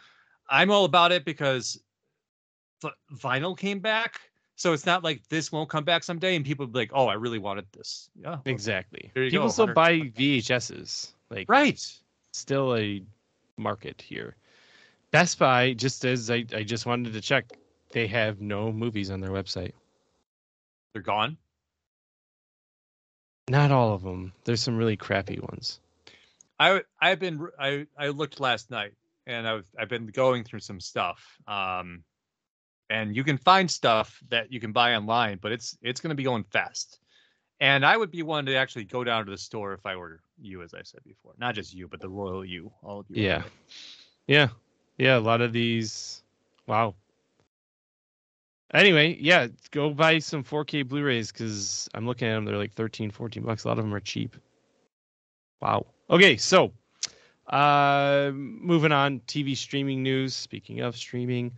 I'm 0.50 0.70
all 0.70 0.84
about 0.84 1.12
it 1.12 1.24
because 1.24 1.80
v- 2.82 2.90
vinyl 3.14 3.56
came 3.56 3.80
back. 3.80 4.20
So 4.56 4.74
it's 4.74 4.84
not 4.86 5.02
like 5.02 5.26
this 5.30 5.50
won't 5.50 5.70
come 5.70 5.84
back 5.84 6.04
someday, 6.04 6.36
and 6.36 6.44
people 6.44 6.66
will 6.66 6.72
be 6.72 6.80
like, 6.80 6.90
"Oh, 6.92 7.08
I 7.08 7.14
really 7.14 7.38
wanted 7.38 7.66
this." 7.72 8.10
Yeah, 8.14 8.38
Exactly. 8.44 9.10
People 9.14 9.46
go, 9.46 9.50
still 9.50 9.66
buy 9.68 10.00
VHSs. 10.00 11.12
Like 11.30 11.48
right. 11.48 11.80
still 12.32 12.76
a 12.76 13.02
market 13.56 14.00
here. 14.02 14.36
Best 15.12 15.38
Buy, 15.38 15.74
just 15.74 16.04
as 16.04 16.30
I, 16.30 16.44
I 16.54 16.62
just 16.62 16.86
wanted 16.86 17.12
to 17.12 17.20
check, 17.20 17.44
they 17.90 18.06
have 18.06 18.40
no 18.40 18.72
movies 18.72 19.10
on 19.10 19.20
their 19.20 19.30
website. 19.30 19.72
They're 20.92 21.02
gone. 21.02 21.36
Not 23.48 23.70
all 23.70 23.92
of 23.92 24.02
them. 24.02 24.32
There's 24.44 24.62
some 24.62 24.76
really 24.76 24.96
crappy 24.96 25.38
ones. 25.40 25.80
I 26.58 26.82
I've 27.00 27.18
been 27.18 27.46
I 27.58 27.86
I 27.98 28.08
looked 28.08 28.40
last 28.40 28.70
night, 28.70 28.92
and 29.26 29.46
I've 29.46 29.66
I've 29.78 29.88
been 29.88 30.06
going 30.06 30.44
through 30.44 30.60
some 30.60 30.80
stuff. 30.80 31.22
Um, 31.46 32.04
and 32.88 33.16
you 33.16 33.24
can 33.24 33.38
find 33.38 33.70
stuff 33.70 34.22
that 34.28 34.52
you 34.52 34.60
can 34.60 34.72
buy 34.72 34.94
online, 34.94 35.38
but 35.42 35.52
it's 35.52 35.76
it's 35.82 36.00
going 36.00 36.10
to 36.10 36.14
be 36.14 36.22
going 36.22 36.44
fast. 36.44 37.00
And 37.60 37.84
I 37.86 37.96
would 37.96 38.10
be 38.10 38.22
one 38.22 38.46
to 38.46 38.54
actually 38.54 38.84
go 38.84 39.04
down 39.04 39.24
to 39.24 39.30
the 39.30 39.38
store 39.38 39.72
if 39.72 39.86
I 39.86 39.96
were 39.96 40.20
you, 40.40 40.62
as 40.62 40.74
I 40.74 40.82
said 40.82 41.00
before, 41.04 41.32
not 41.38 41.54
just 41.54 41.74
you, 41.74 41.86
but 41.86 42.00
the 42.00 42.08
royal 42.08 42.44
you, 42.44 42.72
all 42.82 43.00
of 43.00 43.06
you. 43.08 43.22
Yeah. 43.22 43.42
Yeah. 44.26 44.48
Yeah. 45.02 45.18
A 45.18 45.18
lot 45.18 45.40
of 45.40 45.52
these. 45.52 46.22
Wow. 46.68 46.94
Anyway, 48.72 49.18
yeah, 49.20 49.48
go 49.72 49.90
buy 49.90 50.20
some 50.20 50.44
4K 50.44 50.86
Blu 50.86 51.02
rays 51.02 51.32
because 51.32 51.88
I'm 51.92 52.06
looking 52.06 52.28
at 52.28 52.34
them. 52.34 52.44
They're 52.44 52.56
like 52.56 52.72
13, 52.72 53.10
14 53.10 53.42
bucks. 53.42 53.64
A 53.64 53.68
lot 53.68 53.78
of 53.78 53.84
them 53.84 53.92
are 53.92 53.98
cheap. 53.98 54.36
Wow. 55.60 55.86
Okay. 56.08 56.36
So, 56.36 56.72
uh, 57.48 58.30
moving 58.32 58.92
on, 58.92 59.18
TV 59.26 59.56
streaming 59.56 60.04
news. 60.04 60.36
Speaking 60.36 60.82
of 60.82 60.96
streaming, 60.96 61.50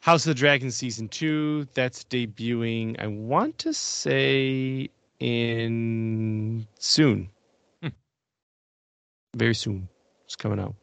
House 0.00 0.26
of 0.26 0.30
the 0.30 0.34
Dragon 0.34 0.72
season 0.72 1.06
two. 1.06 1.68
That's 1.74 2.02
debuting. 2.02 3.00
I 3.00 3.06
want 3.06 3.58
to 3.58 3.72
say 3.72 4.90
in 5.20 6.66
soon. 6.80 7.30
Hmm. 7.80 7.88
Very 9.36 9.54
soon. 9.54 9.88
It's 10.24 10.34
coming 10.34 10.58
out. 10.58 10.74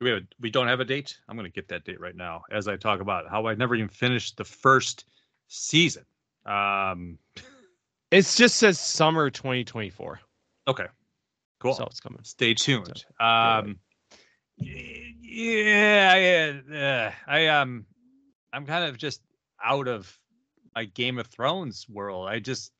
We 0.00 0.10
have, 0.10 0.22
we 0.40 0.50
don't 0.50 0.68
have 0.68 0.80
a 0.80 0.84
date. 0.84 1.16
I'm 1.28 1.36
going 1.36 1.50
to 1.50 1.54
get 1.54 1.68
that 1.68 1.84
date 1.84 2.00
right 2.00 2.14
now 2.16 2.42
as 2.50 2.68
I 2.68 2.76
talk 2.76 3.00
about 3.00 3.28
how 3.30 3.46
I 3.46 3.54
never 3.54 3.74
even 3.74 3.88
finished 3.88 4.36
the 4.36 4.44
first 4.44 5.06
season. 5.48 6.04
Um, 6.44 7.18
It 8.10 8.22
just 8.36 8.56
says 8.56 8.78
summer 8.78 9.30
2024. 9.30 10.20
okay, 10.68 10.86
cool. 11.60 11.74
So 11.74 11.84
it's 11.84 12.00
coming. 12.00 12.20
Stay 12.22 12.54
tuned. 12.54 13.04
Um, 13.18 13.78
yeah, 14.58 16.14
yeah, 16.16 17.12
uh, 17.26 17.30
I 17.30 17.46
um, 17.48 17.84
I'm 18.52 18.64
kind 18.66 18.84
of 18.84 18.96
just 18.96 19.22
out 19.64 19.88
of 19.88 20.18
my 20.74 20.84
Game 20.84 21.18
of 21.18 21.26
Thrones 21.26 21.86
world. 21.88 22.28
I 22.28 22.38
just 22.38 22.72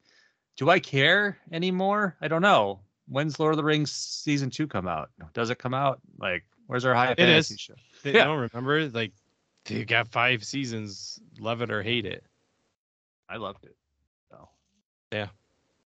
do 0.57 0.71
I 0.71 0.79
care 0.79 1.39
anymore? 1.53 2.17
I 2.21 2.29
don't 2.29 2.43
know. 2.43 2.81
When's 3.09 3.39
Lord 3.39 3.53
of 3.53 3.57
the 3.59 3.65
Rings 3.65 3.93
season 3.93 4.49
two 4.51 4.67
come 4.67 4.89
out? 4.89 5.11
Does 5.35 5.51
it 5.51 5.59
come 5.59 5.75
out? 5.75 6.01
Like, 6.19 6.45
where's 6.67 6.85
our 6.85 6.95
high 6.95 7.13
It 7.13 7.17
fantasy 7.19 7.55
is. 7.55 7.61
show? 7.61 7.75
They 8.03 8.13
Yeah. 8.15 8.25
don't 8.25 8.39
remember 8.51 8.89
like 8.89 9.13
they 9.65 9.85
got 9.85 10.09
five 10.09 10.45
seasons, 10.45 11.19
love 11.39 11.61
it 11.63 11.71
or 11.71 11.83
hate 11.83 12.07
it. 12.07 12.25
I 13.29 13.37
loved 13.37 13.65
it. 13.65 13.77
So, 14.31 14.49
yeah. 15.13 15.29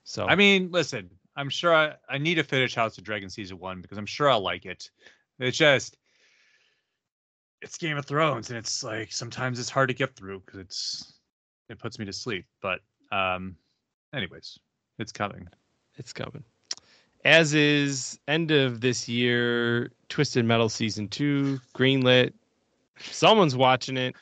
So 0.04 0.28
I 0.28 0.36
mean, 0.36 0.70
listen, 0.72 1.10
I'm 1.36 1.50
sure 1.50 1.74
I, 1.74 1.96
I 2.08 2.18
need 2.20 2.36
to 2.36 2.44
finish 2.44 2.76
House 2.76 2.98
of 2.98 3.04
Dragon 3.04 3.30
season 3.30 3.58
one 3.58 3.82
because 3.82 3.98
I'm 3.98 4.06
sure 4.06 4.30
I'll 4.30 4.42
like 4.44 4.66
it. 4.66 4.92
It's 5.40 5.58
just 5.58 5.98
it's 7.62 7.78
Game 7.78 7.98
of 7.98 8.06
Thrones, 8.06 8.50
and 8.50 8.58
it's 8.58 8.84
like 8.84 9.12
sometimes 9.12 9.60
it's 9.60 9.70
hard 9.70 9.88
to 9.90 9.96
get 9.96 10.16
through 10.16 10.42
because 10.42 10.60
it's 10.60 11.14
it 11.70 11.80
puts 11.80 11.98
me 11.98 12.06
to 12.06 12.14
sleep. 12.14 12.46
But 12.62 12.82
um, 13.12 13.56
anyways, 14.14 14.60
it's 15.00 15.12
coming. 15.12 15.48
it's 15.96 16.14
coming. 16.14 16.44
As 17.26 17.54
is 17.54 18.20
end 18.28 18.52
of 18.52 18.82
this 18.82 19.08
year, 19.08 19.92
Twisted 20.10 20.46
Metal 20.46 20.70
season 20.70 21.08
two, 21.08 21.60
greenlit. 21.76 22.34
Someone's 23.00 23.56
watching 23.56 23.98
it. 23.98 24.16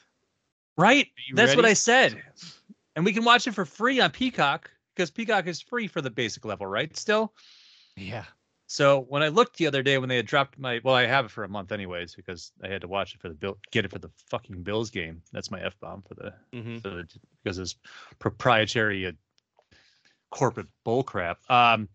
Right? 0.78 1.08
That's 1.34 1.56
what? 1.56 1.66
I 1.66 1.74
said. 1.74 2.22
And 2.96 3.06
we 3.06 3.14
can 3.14 3.24
watch 3.24 3.48
it 3.48 3.54
for 3.54 3.66
free 3.66 4.00
on 4.00 4.12
Peacock 4.12 4.70
because 4.96 5.10
Peacock 5.10 5.48
is 5.48 5.62
free 5.62 5.88
for 5.88 6.02
the 6.02 6.10
basic 6.10 6.46
level, 6.46 6.68
right? 6.68 6.96
Still. 6.96 7.34
Yeah. 7.96 8.26
So 8.68 9.02
when 9.10 9.22
I 9.22 9.28
looked 9.28 9.58
the 9.58 9.68
other 9.68 9.84
day 9.84 9.98
when 9.98 10.08
they 10.08 10.16
had 10.16 10.26
dropped 10.26 10.58
my 10.58 10.80
well, 10.84 10.96
I 10.96 11.06
have 11.06 11.26
it 11.26 11.32
for 11.32 11.44
a 11.44 11.50
month 11.50 11.74
anyways 11.74 12.16
because 12.16 12.54
I 12.64 12.70
had 12.70 12.82
to 12.82 12.88
watch 12.88 13.14
it 13.14 13.20
for 13.20 13.28
the 13.28 13.34
bill 13.34 13.58
get 13.72 13.84
it 13.84 13.92
for 13.92 14.00
the 14.00 14.10
fucking 14.30 14.64
Bills 14.64 14.90
game. 14.90 15.22
That's 15.34 15.52
my 15.52 15.60
F 15.62 15.78
bomb 15.82 16.04
for 16.04 16.14
the 16.14 16.34
Mm-hmm. 16.54 16.78
for 16.78 16.90
the 16.90 17.08
because 17.44 17.58
it's 17.60 17.76
proprietary 18.20 19.08
uh, 19.08 19.12
corporate 20.30 20.68
bullcrap. 20.86 21.36
Um 21.50 21.90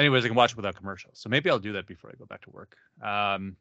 anyways, 0.00 0.24
I 0.24 0.28
can 0.28 0.36
watch 0.36 0.52
it 0.52 0.56
without 0.56 0.76
commercials. 0.76 1.18
So 1.18 1.28
maybe 1.28 1.50
I'll 1.50 1.58
do 1.58 1.72
that 1.74 1.86
before 1.86 2.10
I 2.10 2.18
go 2.18 2.26
back 2.26 2.42
to 2.42 2.50
work. 2.50 2.76
Um 3.02 3.56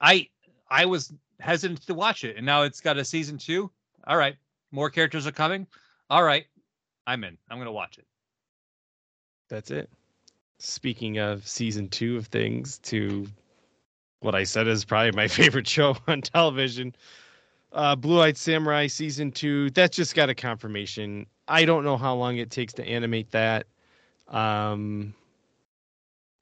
I 0.00 0.28
I 0.70 0.84
was 0.86 1.12
hesitant 1.40 1.86
to 1.86 1.94
watch 1.94 2.24
it 2.24 2.36
and 2.36 2.44
now 2.44 2.62
it's 2.62 2.80
got 2.80 2.98
a 2.98 3.04
season 3.04 3.38
2. 3.38 3.70
All 4.06 4.16
right. 4.16 4.36
More 4.72 4.90
characters 4.90 5.26
are 5.26 5.32
coming. 5.32 5.66
All 6.10 6.22
right. 6.22 6.46
I'm 7.06 7.24
in. 7.24 7.38
I'm 7.48 7.62
to 7.62 7.72
watch 7.72 7.98
it. 7.98 8.06
That's 9.48 9.70
it. 9.70 9.90
Speaking 10.58 11.18
of 11.18 11.46
season 11.46 11.88
two 11.88 12.16
of 12.16 12.26
things, 12.26 12.78
to 12.78 13.26
what 14.20 14.34
I 14.34 14.44
said 14.44 14.66
is 14.66 14.84
probably 14.84 15.12
my 15.12 15.28
favorite 15.40 15.68
show 15.68 15.96
on 16.08 16.22
television, 16.22 16.94
uh, 17.72 17.94
Blue 17.94 18.20
Eyed 18.20 18.36
Samurai 18.36 18.86
season 18.86 19.30
two. 19.30 19.70
That's 19.70 19.96
just 19.96 20.14
got 20.14 20.30
a 20.30 20.34
confirmation. 20.34 21.26
I 21.46 21.64
don't 21.64 21.84
know 21.84 21.96
how 21.96 22.14
long 22.14 22.38
it 22.38 22.50
takes 22.50 22.72
to 22.74 22.84
animate 22.84 23.30
that, 23.32 23.66
um, 24.28 25.14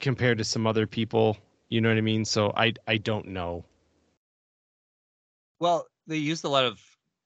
compared 0.01 0.39
to 0.39 0.45
some 0.45 0.67
other 0.67 0.87
people. 0.87 1.37
You 1.69 1.81
know 1.81 1.89
what 1.89 1.99
I 1.99 2.03
mean? 2.03 2.25
So 2.25 2.53
I 2.57 2.73
I 2.87 2.99
don't 2.99 3.29
know. 3.29 3.65
Well, 5.61 5.87
they 6.07 6.17
used 6.19 6.45
a 6.45 6.49
lot 6.49 6.65
of 6.65 6.81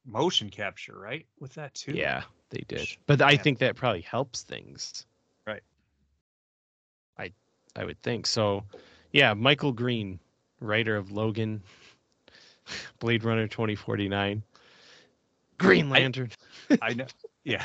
motion 0.07 0.49
capture, 0.51 0.99
right? 0.99 1.27
With 1.41 1.55
that 1.55 1.75
too. 1.75 1.93
Yeah, 1.93 2.23
they 2.51 2.65
did, 2.69 2.89
but 3.07 3.21
I 3.23 3.37
think 3.37 3.59
that 3.59 3.77
probably 3.77 4.01
helps 4.03 4.43
things. 4.43 5.07
Right. 5.47 5.63
I 7.19 7.33
I 7.77 7.85
would 7.85 8.01
think 8.03 8.27
so. 8.27 8.65
Yeah, 9.13 9.35
Michael 9.35 9.73
Green, 9.73 10.21
writer 10.61 10.97
of 10.97 11.11
Logan, 11.11 11.63
Blade 13.01 13.25
Runner 13.25 13.49
twenty 13.49 13.75
forty 13.75 14.09
nine, 14.09 14.43
Green 15.59 15.89
I- 15.89 15.99
Lantern. 15.99 16.31
I 16.83 16.95
know. 16.95 17.07
Yeah. 17.45 17.65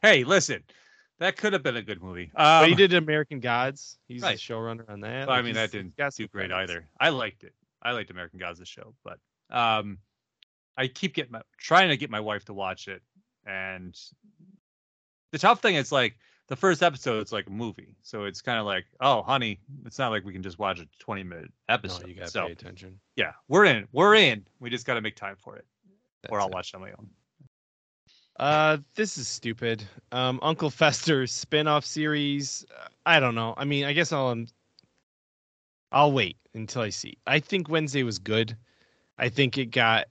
hey, 0.00 0.24
listen. 0.24 0.62
That 1.20 1.36
could 1.36 1.52
have 1.52 1.62
been 1.62 1.76
a 1.76 1.82
good 1.82 2.02
movie. 2.02 2.30
but 2.34 2.64
he 2.66 2.72
Um, 2.72 2.76
did 2.78 2.94
American 2.94 3.40
Gods. 3.40 3.98
He's 4.08 4.22
right. 4.22 4.36
the 4.36 4.40
showrunner 4.40 4.88
on 4.90 5.00
that. 5.00 5.28
Well, 5.28 5.36
I 5.36 5.42
mean, 5.42 5.54
that 5.54 5.70
didn't 5.70 5.94
do 5.96 6.26
great 6.28 6.48
credits. 6.50 6.72
either. 6.72 6.88
I 6.98 7.10
liked 7.10 7.44
it. 7.44 7.54
I 7.82 7.92
liked 7.92 8.10
American 8.10 8.38
Gods 8.38 8.58
the 8.58 8.64
show, 8.66 8.94
but 9.04 9.18
um, 9.50 9.98
I 10.76 10.88
keep 10.88 11.14
getting 11.14 11.32
my, 11.32 11.42
trying 11.58 11.90
to 11.90 11.96
get 11.96 12.10
my 12.10 12.20
wife 12.20 12.44
to 12.46 12.54
watch 12.54 12.88
it, 12.88 13.02
and 13.46 13.94
the 15.32 15.38
tough 15.38 15.60
thing 15.62 15.74
is 15.76 15.92
like 15.92 16.16
the 16.48 16.56
first 16.56 16.82
episode 16.82 17.20
it's 17.20 17.32
like 17.32 17.46
a 17.46 17.50
movie, 17.50 17.94
so 18.02 18.24
it's 18.24 18.40
kind 18.42 18.58
of 18.58 18.66
like, 18.66 18.84
oh, 19.00 19.22
honey, 19.22 19.60
it's 19.86 19.98
not 19.98 20.10
like 20.10 20.24
we 20.24 20.32
can 20.32 20.42
just 20.42 20.58
watch 20.58 20.80
a 20.80 20.86
twenty 20.98 21.22
minute 21.22 21.50
No, 21.68 21.74
episode. 21.74 22.08
you 22.08 22.14
gotta 22.14 22.30
so 22.30 22.46
pay 22.46 22.52
attention. 22.52 22.98
yeah, 23.16 23.32
we're 23.48 23.64
in. 23.66 23.86
We're 23.92 24.14
in. 24.14 24.44
We 24.58 24.68
just 24.70 24.86
got 24.86 24.94
to 24.94 25.00
make 25.00 25.16
time 25.16 25.36
for 25.38 25.56
it, 25.56 25.64
or 26.28 26.40
I'll 26.40 26.48
it. 26.48 26.54
watch 26.54 26.70
it 26.70 26.76
on 26.76 26.80
my 26.82 26.90
own. 26.98 27.08
Uh, 28.38 28.78
this 28.94 29.18
is 29.18 29.28
stupid. 29.28 29.82
Um, 30.12 30.38
Uncle 30.42 30.70
Fester's 30.70 31.32
spin-off 31.32 31.84
series. 31.84 32.64
I 33.04 33.20
don't 33.20 33.34
know. 33.34 33.54
I 33.56 33.64
mean, 33.64 33.84
I 33.84 33.92
guess 33.92 34.12
I'll 34.12 34.28
um, 34.28 34.46
I'll 35.92 36.12
wait 36.12 36.36
until 36.54 36.82
I 36.82 36.90
see. 36.90 37.18
I 37.26 37.40
think 37.40 37.68
Wednesday 37.68 38.02
was 38.02 38.18
good. 38.18 38.56
I 39.18 39.28
think 39.28 39.58
it 39.58 39.66
got 39.66 40.06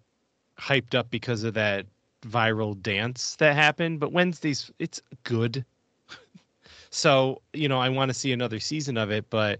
hyped 0.59 0.93
up 0.93 1.09
because 1.09 1.43
of 1.43 1.53
that 1.55 1.85
viral 2.21 2.79
dance 2.81 3.35
that 3.37 3.55
happened, 3.55 3.99
but 3.99 4.11
Wednesday's 4.11 4.71
it's 4.79 5.01
good. 5.23 5.65
so, 6.89 7.41
you 7.53 7.67
know, 7.67 7.79
I 7.79 7.89
want 7.89 8.09
to 8.09 8.13
see 8.13 8.31
another 8.31 8.59
season 8.59 8.97
of 8.97 9.09
it, 9.09 9.29
but 9.29 9.59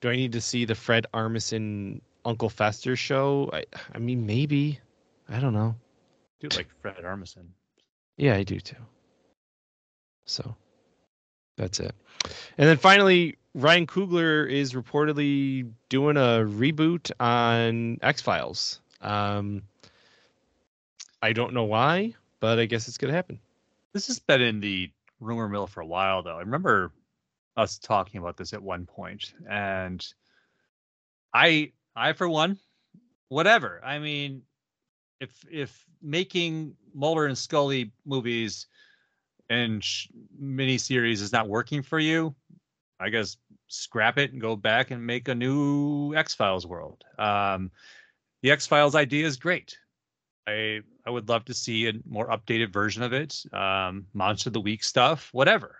do 0.00 0.08
I 0.08 0.16
need 0.16 0.32
to 0.32 0.40
see 0.40 0.64
the 0.64 0.74
Fred 0.74 1.06
Armisen 1.12 2.00
Uncle 2.24 2.48
Fester 2.48 2.96
show? 2.96 3.50
I 3.52 3.64
I 3.94 3.98
mean, 3.98 4.24
maybe. 4.24 4.80
I 5.28 5.40
don't 5.40 5.54
know. 5.54 5.74
Dude, 6.38 6.56
like 6.56 6.68
Fred 6.80 7.02
Armisen. 7.02 7.46
Yeah, 8.16 8.34
I 8.34 8.42
do 8.42 8.60
too. 8.60 8.76
So 10.24 10.56
that's 11.56 11.80
it. 11.80 11.94
And 12.58 12.68
then 12.68 12.76
finally, 12.76 13.36
Ryan 13.54 13.86
Coogler 13.86 14.50
is 14.50 14.72
reportedly 14.72 15.70
doing 15.88 16.16
a 16.16 16.44
reboot 16.44 17.10
on 17.20 17.98
X 18.02 18.20
Files. 18.20 18.80
Um, 19.00 19.62
I 21.22 21.32
don't 21.32 21.54
know 21.54 21.64
why, 21.64 22.14
but 22.40 22.58
I 22.58 22.66
guess 22.66 22.88
it's 22.88 22.98
gonna 22.98 23.12
happen. 23.12 23.40
This 23.92 24.08
has 24.08 24.18
been 24.18 24.42
in 24.42 24.60
the 24.60 24.90
rumor 25.20 25.48
mill 25.48 25.66
for 25.66 25.80
a 25.80 25.86
while, 25.86 26.22
though. 26.22 26.36
I 26.36 26.40
remember 26.40 26.92
us 27.56 27.78
talking 27.78 28.20
about 28.20 28.36
this 28.36 28.52
at 28.52 28.62
one 28.62 28.84
point, 28.84 29.32
and 29.48 30.06
I, 31.32 31.72
I 31.94 32.12
for 32.12 32.28
one, 32.28 32.58
whatever. 33.28 33.80
I 33.82 33.98
mean, 33.98 34.42
if 35.20 35.44
if 35.50 35.84
making 36.02 36.74
Mulder 36.94 37.26
and 37.26 37.36
Scully 37.36 37.92
movies 38.04 38.66
and 39.48 39.82
sh- 39.82 40.08
miniseries 40.40 41.22
is 41.22 41.32
not 41.32 41.48
working 41.48 41.82
for 41.82 41.98
you, 41.98 42.34
I 43.00 43.08
guess 43.08 43.36
scrap 43.68 44.18
it 44.18 44.32
and 44.32 44.40
go 44.40 44.56
back 44.56 44.90
and 44.90 45.04
make 45.04 45.28
a 45.28 45.34
new 45.34 46.14
X 46.14 46.34
Files 46.34 46.66
world. 46.66 47.04
Um, 47.18 47.70
the 48.42 48.50
X 48.50 48.66
Files 48.66 48.94
idea 48.94 49.26
is 49.26 49.36
great. 49.36 49.76
I 50.46 50.80
I 51.04 51.10
would 51.10 51.28
love 51.28 51.44
to 51.46 51.54
see 51.54 51.88
a 51.88 51.92
more 52.08 52.28
updated 52.28 52.72
version 52.72 53.02
of 53.02 53.12
it. 53.12 53.44
Um, 53.52 54.06
Monster 54.12 54.50
of 54.50 54.54
the 54.54 54.60
Week 54.60 54.84
stuff, 54.84 55.30
whatever. 55.32 55.78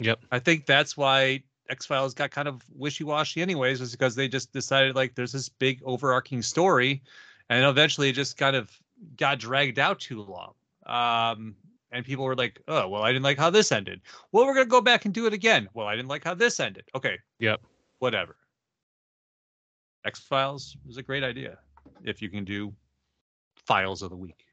Yep. 0.00 0.20
I 0.30 0.38
think 0.38 0.66
that's 0.66 0.96
why 0.96 1.42
X 1.68 1.86
Files 1.86 2.14
got 2.14 2.30
kind 2.30 2.48
of 2.48 2.62
wishy 2.74 3.04
washy, 3.04 3.42
anyways, 3.42 3.80
was 3.80 3.92
because 3.92 4.14
they 4.14 4.28
just 4.28 4.52
decided 4.52 4.96
like 4.96 5.14
there's 5.14 5.32
this 5.32 5.48
big 5.48 5.80
overarching 5.84 6.42
story, 6.42 7.02
and 7.50 7.64
eventually 7.64 8.08
it 8.10 8.14
just 8.14 8.36
kind 8.36 8.56
of 8.56 8.70
got 9.16 9.38
dragged 9.38 9.78
out 9.78 10.00
too 10.00 10.22
long. 10.22 10.54
Um, 10.86 11.54
and 11.92 12.04
people 12.04 12.24
were 12.24 12.36
like, 12.36 12.60
"Oh, 12.68 12.88
well, 12.88 13.02
I 13.02 13.12
didn't 13.12 13.24
like 13.24 13.38
how 13.38 13.50
this 13.50 13.72
ended. 13.72 14.00
Well, 14.32 14.44
we're 14.46 14.54
gonna 14.54 14.66
go 14.66 14.80
back 14.80 15.04
and 15.04 15.14
do 15.14 15.26
it 15.26 15.32
again. 15.32 15.68
Well, 15.74 15.86
I 15.86 15.96
didn't 15.96 16.08
like 16.08 16.24
how 16.24 16.34
this 16.34 16.60
ended. 16.60 16.84
Okay, 16.94 17.18
Yep. 17.38 17.60
whatever." 17.98 18.36
X 20.04 20.20
Files 20.20 20.76
is 20.88 20.96
a 20.96 21.02
great 21.02 21.24
idea 21.24 21.58
if 22.04 22.22
you 22.22 22.28
can 22.30 22.44
do 22.44 22.72
files 23.56 24.02
of 24.02 24.10
the 24.10 24.16
week. 24.16 24.44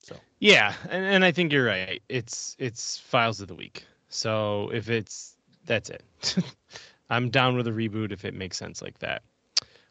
So 0.00 0.16
Yeah, 0.40 0.74
and, 0.90 1.04
and 1.04 1.24
I 1.24 1.32
think 1.32 1.52
you're 1.52 1.66
right. 1.66 2.02
It's 2.08 2.56
it's 2.58 2.98
Files 2.98 3.40
of 3.40 3.48
the 3.48 3.54
Week. 3.54 3.84
So 4.08 4.70
if 4.72 4.88
it's 4.90 5.36
that's 5.64 5.90
it. 5.90 6.04
I'm 7.10 7.30
down 7.30 7.56
with 7.56 7.66
a 7.66 7.70
reboot 7.70 8.12
if 8.12 8.24
it 8.24 8.34
makes 8.34 8.56
sense 8.56 8.82
like 8.82 8.98
that. 9.00 9.22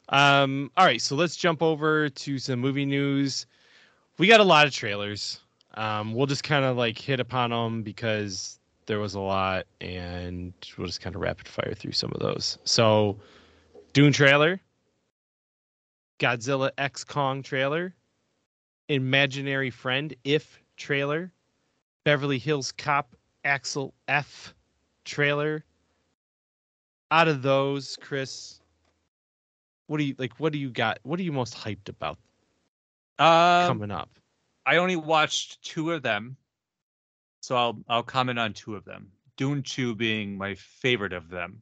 Um, 0.10 0.72
all 0.78 0.86
right, 0.86 1.02
so 1.02 1.16
let's 1.16 1.36
jump 1.36 1.62
over 1.62 2.10
to 2.10 2.38
some 2.38 2.60
movie 2.60 2.86
news. 2.86 3.48
We 4.18 4.28
got 4.28 4.40
a 4.40 4.44
lot 4.44 4.68
of 4.68 4.74
trailers. 4.74 5.40
Um, 5.74 6.14
we'll 6.14 6.28
just 6.28 6.44
kind 6.44 6.64
of 6.64 6.78
like 6.78 6.98
hit 6.98 7.20
upon 7.20 7.50
them 7.50 7.84
because 7.84 8.60
there 8.86 9.00
was 9.00 9.16
a 9.16 9.20
lot, 9.20 9.66
and 9.82 10.54
we'll 10.78 10.88
just 10.88 11.02
kind 11.02 11.16
of 11.16 11.22
rapid 11.22 11.48
fire 11.48 11.74
through 11.76 11.92
some 11.92 12.12
of 12.14 12.20
those. 12.20 12.58
So, 12.64 13.18
Dune 13.94 14.14
trailer, 14.14 14.62
Godzilla 16.20 16.70
X 16.78 17.04
Kong 17.04 17.42
trailer, 17.42 17.94
Imaginary 18.90 19.70
Friend 19.70 20.16
If 20.24 20.62
trailer, 20.78 21.32
Beverly 22.04 22.38
Hills 22.38 22.72
Cop 22.72 23.16
Axel 23.44 23.94
F 24.08 24.54
trailer. 25.04 25.64
Out 27.12 27.28
of 27.28 27.42
those, 27.42 27.98
Chris, 28.02 28.60
what 29.88 29.98
do 29.98 30.04
you 30.04 30.16
like? 30.18 30.34
What 30.40 30.54
do 30.54 30.60
you 30.60 30.70
got? 30.70 31.00
What 31.04 31.20
are 31.20 31.24
you 31.24 31.32
most 31.32 31.56
hyped 31.56 31.90
about 31.90 32.18
um, 33.20 33.68
coming 33.68 33.92
up? 33.92 34.10
I 34.66 34.78
only 34.78 34.96
watched 34.96 35.64
two 35.64 35.92
of 35.92 36.02
them, 36.02 36.38
so 37.42 37.56
I'll 37.56 37.80
I'll 37.88 38.04
comment 38.04 38.40
on 38.40 38.54
two 38.54 38.76
of 38.76 38.86
them. 38.86 39.12
Dune 39.38 39.64
two 39.64 39.96
being 39.96 40.38
my 40.38 40.56
favorite 40.56 41.14
of 41.14 41.30
them. 41.30 41.62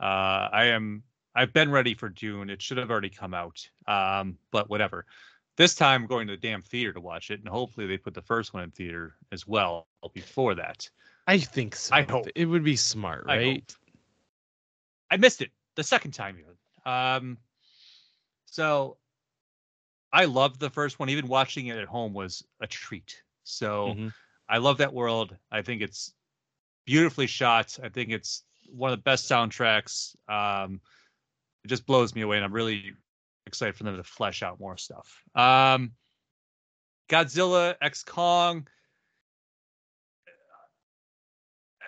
Uh, 0.00 0.48
I 0.52 0.64
am 0.66 1.02
I've 1.34 1.52
been 1.52 1.70
ready 1.70 1.94
for 1.94 2.08
Dune. 2.08 2.50
It 2.50 2.62
should 2.62 2.78
have 2.78 2.90
already 2.90 3.10
come 3.10 3.34
out, 3.34 3.68
um, 3.86 4.36
but 4.50 4.68
whatever. 4.68 5.06
This 5.56 5.74
time 5.74 6.02
I'm 6.02 6.08
going 6.08 6.26
to 6.26 6.32
the 6.32 6.36
damn 6.36 6.62
theater 6.62 6.92
to 6.92 7.00
watch 7.00 7.30
it, 7.30 7.40
and 7.40 7.48
hopefully 7.48 7.86
they 7.86 7.96
put 7.96 8.12
the 8.12 8.22
first 8.22 8.52
one 8.54 8.64
in 8.64 8.70
theater 8.72 9.14
as 9.30 9.46
well 9.46 9.86
before 10.12 10.54
that. 10.56 10.88
I 11.26 11.38
think 11.38 11.76
so. 11.76 11.94
I 11.94 12.02
hope. 12.02 12.26
it 12.34 12.46
would 12.46 12.64
be 12.64 12.76
smart, 12.76 13.24
right? 13.26 13.54
hope. 13.54 13.72
I 15.10 15.16
missed 15.16 15.42
it 15.42 15.50
the 15.76 15.84
second 15.84 16.10
time 16.10 16.36
even. 16.38 16.54
Um, 16.84 17.38
so 18.54 18.98
I 20.12 20.26
loved 20.26 20.60
the 20.60 20.70
first 20.70 21.00
one. 21.00 21.08
Even 21.08 21.26
watching 21.26 21.66
it 21.66 21.76
at 21.76 21.88
home 21.88 22.12
was 22.12 22.46
a 22.60 22.68
treat. 22.68 23.20
So 23.42 23.94
Mhm. 23.94 24.14
I 24.48 24.58
love 24.58 24.78
that 24.78 24.92
world. 24.92 25.36
I 25.50 25.62
think 25.62 25.82
it's 25.82 26.14
beautifully 26.84 27.26
shot. 27.26 27.76
I 27.82 27.88
think 27.88 28.10
it's 28.10 28.44
one 28.70 28.92
of 28.92 28.98
the 28.98 29.02
best 29.02 29.28
soundtracks. 29.28 30.14
Um, 30.30 30.80
it 31.64 31.68
just 31.68 31.84
blows 31.84 32.14
me 32.14 32.20
away, 32.20 32.36
and 32.36 32.44
I'm 32.44 32.52
really 32.52 32.94
excited 33.44 33.74
for 33.74 33.82
them 33.82 33.96
to 33.96 34.04
flesh 34.04 34.44
out 34.44 34.60
more 34.60 34.76
stuff. 34.76 35.24
Um, 35.34 35.96
Godzilla 37.08 37.76
X 37.80 38.04
Kong. 38.04 38.68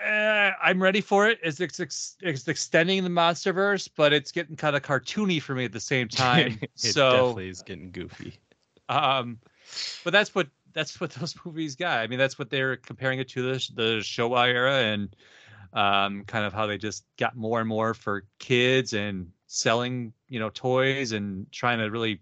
Uh, 0.04 0.52
I'm 0.62 0.82
ready 0.82 1.00
for 1.00 1.28
it. 1.28 1.38
It's, 1.42 1.60
it's, 1.60 1.80
ex- 1.80 2.16
it's 2.20 2.46
extending 2.48 3.02
the 3.04 3.10
MonsterVerse, 3.10 3.88
but 3.96 4.12
it's 4.12 4.30
getting 4.32 4.56
kind 4.56 4.76
of 4.76 4.82
cartoony 4.82 5.40
for 5.40 5.54
me 5.54 5.64
at 5.64 5.72
the 5.72 5.80
same 5.80 6.08
time. 6.10 6.58
it 6.82 6.94
so, 6.94 7.00
definitely 7.08 7.48
is 7.48 7.62
getting 7.62 7.90
goofy. 7.90 8.38
um, 8.88 9.38
but 10.04 10.12
that's 10.12 10.34
what 10.34 10.48
that's 10.72 11.00
what 11.00 11.10
those 11.12 11.34
movies 11.44 11.76
got. 11.76 12.00
I 12.00 12.06
mean, 12.06 12.18
that's 12.18 12.38
what 12.38 12.50
they're 12.50 12.76
comparing 12.76 13.18
it 13.18 13.28
to 13.30 13.42
the 13.42 13.70
the 13.74 13.98
Showa 14.00 14.46
era 14.48 14.76
and 14.82 15.16
um, 15.72 16.24
kind 16.24 16.44
of 16.44 16.52
how 16.52 16.66
they 16.66 16.78
just 16.78 17.04
got 17.16 17.36
more 17.36 17.60
and 17.60 17.68
more 17.68 17.94
for 17.94 18.24
kids 18.38 18.92
and 18.92 19.32
selling, 19.46 20.12
you 20.28 20.38
know, 20.38 20.50
toys 20.50 21.12
and 21.12 21.50
trying 21.52 21.78
to 21.78 21.86
really 21.90 22.20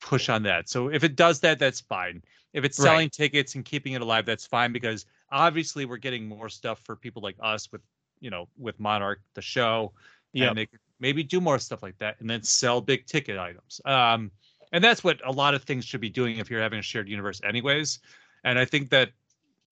push 0.00 0.28
on 0.28 0.42
that. 0.44 0.68
So 0.68 0.88
if 0.88 1.04
it 1.04 1.16
does 1.16 1.40
that, 1.40 1.58
that's 1.58 1.80
fine. 1.80 2.22
If 2.52 2.64
it's 2.64 2.78
Right. 2.78 2.84
selling 2.84 3.10
tickets 3.10 3.54
and 3.54 3.64
keeping 3.64 3.92
it 3.94 4.02
alive, 4.02 4.26
that's 4.26 4.46
fine 4.46 4.72
because 4.72 5.06
obviously 5.30 5.84
we're 5.84 5.96
getting 5.96 6.26
more 6.26 6.48
stuff 6.48 6.80
for 6.84 6.96
people 6.96 7.22
like 7.22 7.36
us 7.40 7.70
with, 7.72 7.80
you 8.20 8.30
know, 8.30 8.48
with 8.58 8.78
Monarch 8.80 9.20
the 9.34 9.42
show. 9.42 9.92
Yeah, 10.32 10.48
And 10.48 10.58
they 10.58 10.66
could 10.66 10.80
maybe 11.00 11.22
do 11.22 11.40
more 11.40 11.58
stuff 11.58 11.82
like 11.82 11.98
that 11.98 12.16
and 12.20 12.28
then 12.28 12.42
sell 12.42 12.80
big 12.80 13.06
ticket 13.06 13.38
items. 13.38 13.80
Um, 13.84 14.30
and 14.72 14.82
that's 14.82 15.02
what 15.04 15.20
a 15.26 15.30
lot 15.30 15.54
of 15.54 15.62
things 15.62 15.84
should 15.84 16.00
be 16.00 16.10
doing 16.10 16.38
if 16.38 16.50
you're 16.50 16.60
having 16.60 16.78
a 16.78 16.82
shared 16.82 17.08
universe, 17.08 17.40
anyways. 17.44 18.00
And 18.44 18.58
I 18.58 18.64
think 18.64 18.90
that 18.90 19.10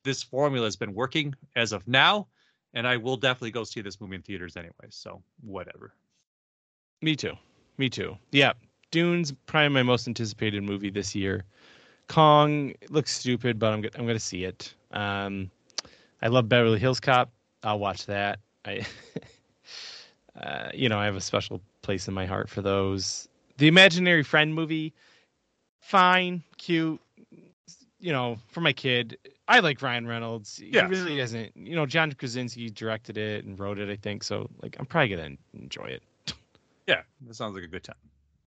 this 0.04 0.22
formula 0.22 0.66
has 0.66 0.76
been 0.76 0.94
working 0.94 1.34
as 1.56 1.72
of 1.72 1.86
now. 1.86 2.28
And 2.72 2.88
I 2.88 2.96
will 2.96 3.16
definitely 3.16 3.52
go 3.52 3.62
see 3.62 3.82
this 3.82 4.00
movie 4.00 4.16
in 4.16 4.22
theaters 4.22 4.56
anyway. 4.56 4.88
So 4.90 5.22
whatever. 5.42 5.94
Me 7.02 7.14
too. 7.14 7.34
Me 7.78 7.88
too. 7.88 8.16
Yeah. 8.32 8.52
Dune's 8.90 9.32
probably 9.46 9.68
my 9.68 9.82
most 9.82 10.08
anticipated 10.08 10.62
movie 10.62 10.90
this 10.90 11.14
year. 11.14 11.44
Kong 12.08 12.74
looks 12.90 13.12
stupid, 13.12 13.58
but 13.58 13.72
I'm 13.72 13.84
I'm 13.96 14.06
gonna 14.06 14.18
see 14.18 14.44
it. 14.44 14.74
Um, 14.94 15.50
I 16.22 16.28
love 16.28 16.48
Beverly 16.48 16.78
Hills 16.78 17.00
Cop. 17.00 17.30
I'll 17.62 17.78
watch 17.78 18.06
that. 18.06 18.38
I, 18.64 18.86
uh, 20.40 20.70
you 20.72 20.88
know, 20.88 20.98
I 20.98 21.04
have 21.04 21.16
a 21.16 21.20
special 21.20 21.60
place 21.82 22.08
in 22.08 22.14
my 22.14 22.24
heart 22.26 22.48
for 22.48 22.62
those. 22.62 23.28
The 23.58 23.68
Imaginary 23.68 24.22
Friend 24.22 24.54
movie, 24.54 24.94
fine, 25.80 26.42
cute. 26.56 27.00
You 28.00 28.12
know, 28.12 28.38
for 28.48 28.60
my 28.60 28.72
kid, 28.72 29.16
I 29.48 29.60
like 29.60 29.80
Ryan 29.80 30.06
Reynolds. 30.06 30.60
Yes. 30.62 30.84
He 30.84 30.88
really 30.88 31.16
doesn't. 31.16 31.56
You 31.56 31.74
know, 31.76 31.86
John 31.86 32.12
Krasinski 32.12 32.68
directed 32.70 33.16
it 33.16 33.44
and 33.44 33.58
wrote 33.58 33.78
it, 33.78 33.88
I 33.90 33.96
think. 33.96 34.22
So, 34.22 34.50
like, 34.62 34.76
I'm 34.78 34.86
probably 34.86 35.08
gonna 35.16 35.36
enjoy 35.54 35.86
it. 35.86 36.02
Yeah, 36.86 37.00
that 37.26 37.34
sounds 37.34 37.54
like 37.54 37.64
a 37.64 37.66
good 37.66 37.82
time. 37.82 37.96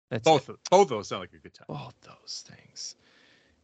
That's 0.09 0.26
Both 0.26 0.49
of, 0.49 0.57
both 0.69 0.89
those 0.89 1.07
sound 1.07 1.22
like 1.22 1.31
a 1.31 1.38
good 1.38 1.53
time. 1.53 1.65
both 1.69 1.93
those 2.01 2.43
things. 2.45 2.97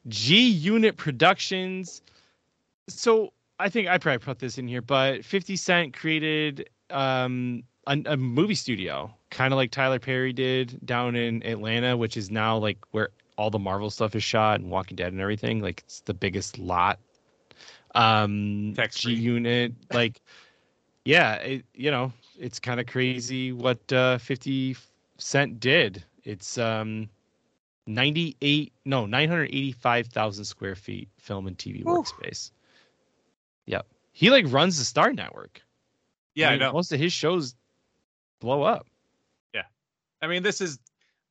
G 0.07 0.47
Unit 0.47 0.95
Productions. 0.95 2.01
So 2.87 3.33
I 3.59 3.69
think 3.69 3.87
I 3.87 3.97
probably 3.97 4.19
put 4.19 4.39
this 4.39 4.57
in 4.57 4.67
here, 4.67 4.81
but 4.81 5.23
50 5.23 5.55
Cent 5.55 5.93
created 5.93 6.69
um, 6.89 7.63
a, 7.87 7.97
a 8.05 8.17
movie 8.17 8.55
studio, 8.55 9.13
kind 9.29 9.53
of 9.53 9.57
like 9.57 9.71
Tyler 9.71 9.99
Perry 9.99 10.33
did 10.33 10.79
down 10.85 11.15
in 11.15 11.45
Atlanta, 11.45 11.95
which 11.95 12.17
is 12.17 12.29
now 12.29 12.57
like 12.57 12.77
where 12.91 13.09
all 13.37 13.49
the 13.49 13.59
Marvel 13.59 13.89
stuff 13.89 14.15
is 14.15 14.23
shot 14.23 14.59
and 14.59 14.69
Walking 14.69 14.95
Dead 14.95 15.11
and 15.11 15.21
everything. 15.21 15.61
Like 15.61 15.81
it's 15.85 16.01
the 16.01 16.13
biggest 16.13 16.57
lot. 16.57 16.99
Um, 17.95 18.73
Tax 18.75 18.99
G. 18.99 19.13
Unit, 19.13 19.73
like, 19.91 20.19
yeah, 21.05 21.35
it, 21.35 21.65
you 21.75 21.91
know, 21.91 22.11
it's 22.39 22.59
kind 22.59 22.79
of 22.79 22.87
crazy 22.87 23.51
what 23.51 23.91
uh, 23.93 24.17
50 24.17 24.75
Cent 25.17 25.59
did. 25.59 26.03
It's 26.23 26.57
um 26.57 27.09
98 27.85 28.71
no 28.85 29.05
985,000 29.05 30.45
square 30.45 30.75
feet 30.75 31.09
film 31.17 31.47
and 31.47 31.57
TV 31.57 31.83
Whew. 31.83 32.03
workspace. 32.03 32.51
Yep. 33.65 33.87
He 34.11 34.29
like 34.29 34.45
runs 34.49 34.77
the 34.77 34.83
Starz 34.83 35.15
Network. 35.15 35.61
Yeah, 36.35 36.47
I, 36.49 36.51
mean, 36.51 36.59
know. 36.59 36.73
Most 36.73 36.91
of 36.91 36.99
his 36.99 37.13
shows 37.13 37.55
blow 38.39 38.63
up. 38.63 38.87
Yeah. 39.53 39.63
I 40.21 40.27
mean, 40.27 40.43
this 40.43 40.61
is 40.61 40.79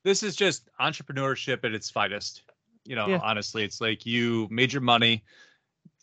this 0.04 0.22
is 0.22 0.34
just 0.36 0.68
entrepreneurship 0.80 1.64
at 1.64 1.72
its 1.72 1.90
finest. 1.90 2.42
You 2.84 2.96
know, 2.96 3.06
Yeah. 3.08 3.20
honestly, 3.22 3.62
it's 3.64 3.80
like 3.80 4.04
you 4.06 4.48
made 4.50 4.72
your 4.72 4.82
money 4.82 5.22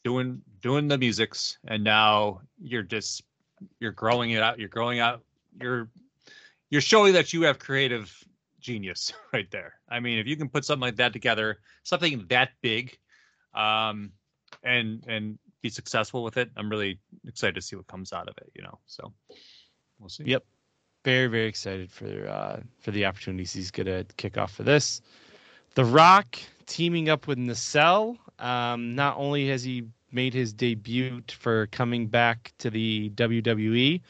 doing 0.03 0.41
doing 0.61 0.87
the 0.87 0.97
musics, 0.97 1.57
and 1.67 1.83
now 1.83 2.41
you're 2.61 2.83
just 2.83 3.23
you're 3.79 3.91
growing 3.91 4.31
it 4.31 4.41
out. 4.41 4.59
You're 4.59 4.69
growing 4.69 4.99
out. 4.99 5.21
You're 5.59 5.89
you're 6.69 6.81
showing 6.81 7.13
that 7.13 7.33
you 7.33 7.43
have 7.43 7.59
creative 7.59 8.13
genius 8.59 9.11
right 9.33 9.49
there. 9.51 9.73
I 9.89 9.99
mean, 9.99 10.19
if 10.19 10.27
you 10.27 10.37
can 10.37 10.49
put 10.49 10.63
something 10.65 10.81
like 10.81 10.97
that 10.97 11.13
together, 11.13 11.59
something 11.83 12.25
that 12.29 12.51
big, 12.61 12.97
um, 13.53 14.11
and 14.63 15.03
and 15.07 15.37
be 15.61 15.69
successful 15.69 16.23
with 16.23 16.37
it, 16.37 16.49
I'm 16.55 16.69
really 16.69 16.99
excited 17.27 17.55
to 17.55 17.61
see 17.61 17.75
what 17.75 17.87
comes 17.87 18.13
out 18.13 18.27
of 18.27 18.37
it. 18.37 18.51
You 18.55 18.63
know, 18.63 18.79
so 18.85 19.13
we'll 19.99 20.09
see. 20.09 20.23
Yep. 20.25 20.45
Very 21.05 21.27
very 21.27 21.47
excited 21.47 21.91
for 21.91 22.27
uh 22.27 22.59
for 22.79 22.91
the 22.91 23.05
opportunities 23.05 23.53
he's 23.53 23.71
gonna 23.71 24.03
kick 24.17 24.37
off 24.37 24.51
for 24.53 24.63
this. 24.63 25.01
The 25.75 25.85
Rock 25.85 26.37
teaming 26.65 27.09
up 27.09 27.27
with 27.27 27.37
Nacelle. 27.37 28.17
Um, 28.37 28.95
not 28.95 29.17
only 29.17 29.47
has 29.49 29.63
he 29.63 29.85
made 30.11 30.33
his 30.33 30.53
debut 30.53 31.21
for 31.27 31.67
coming 31.67 32.07
back 32.07 32.53
to 32.59 32.69
the 32.69 33.11
WWE, 33.11 34.01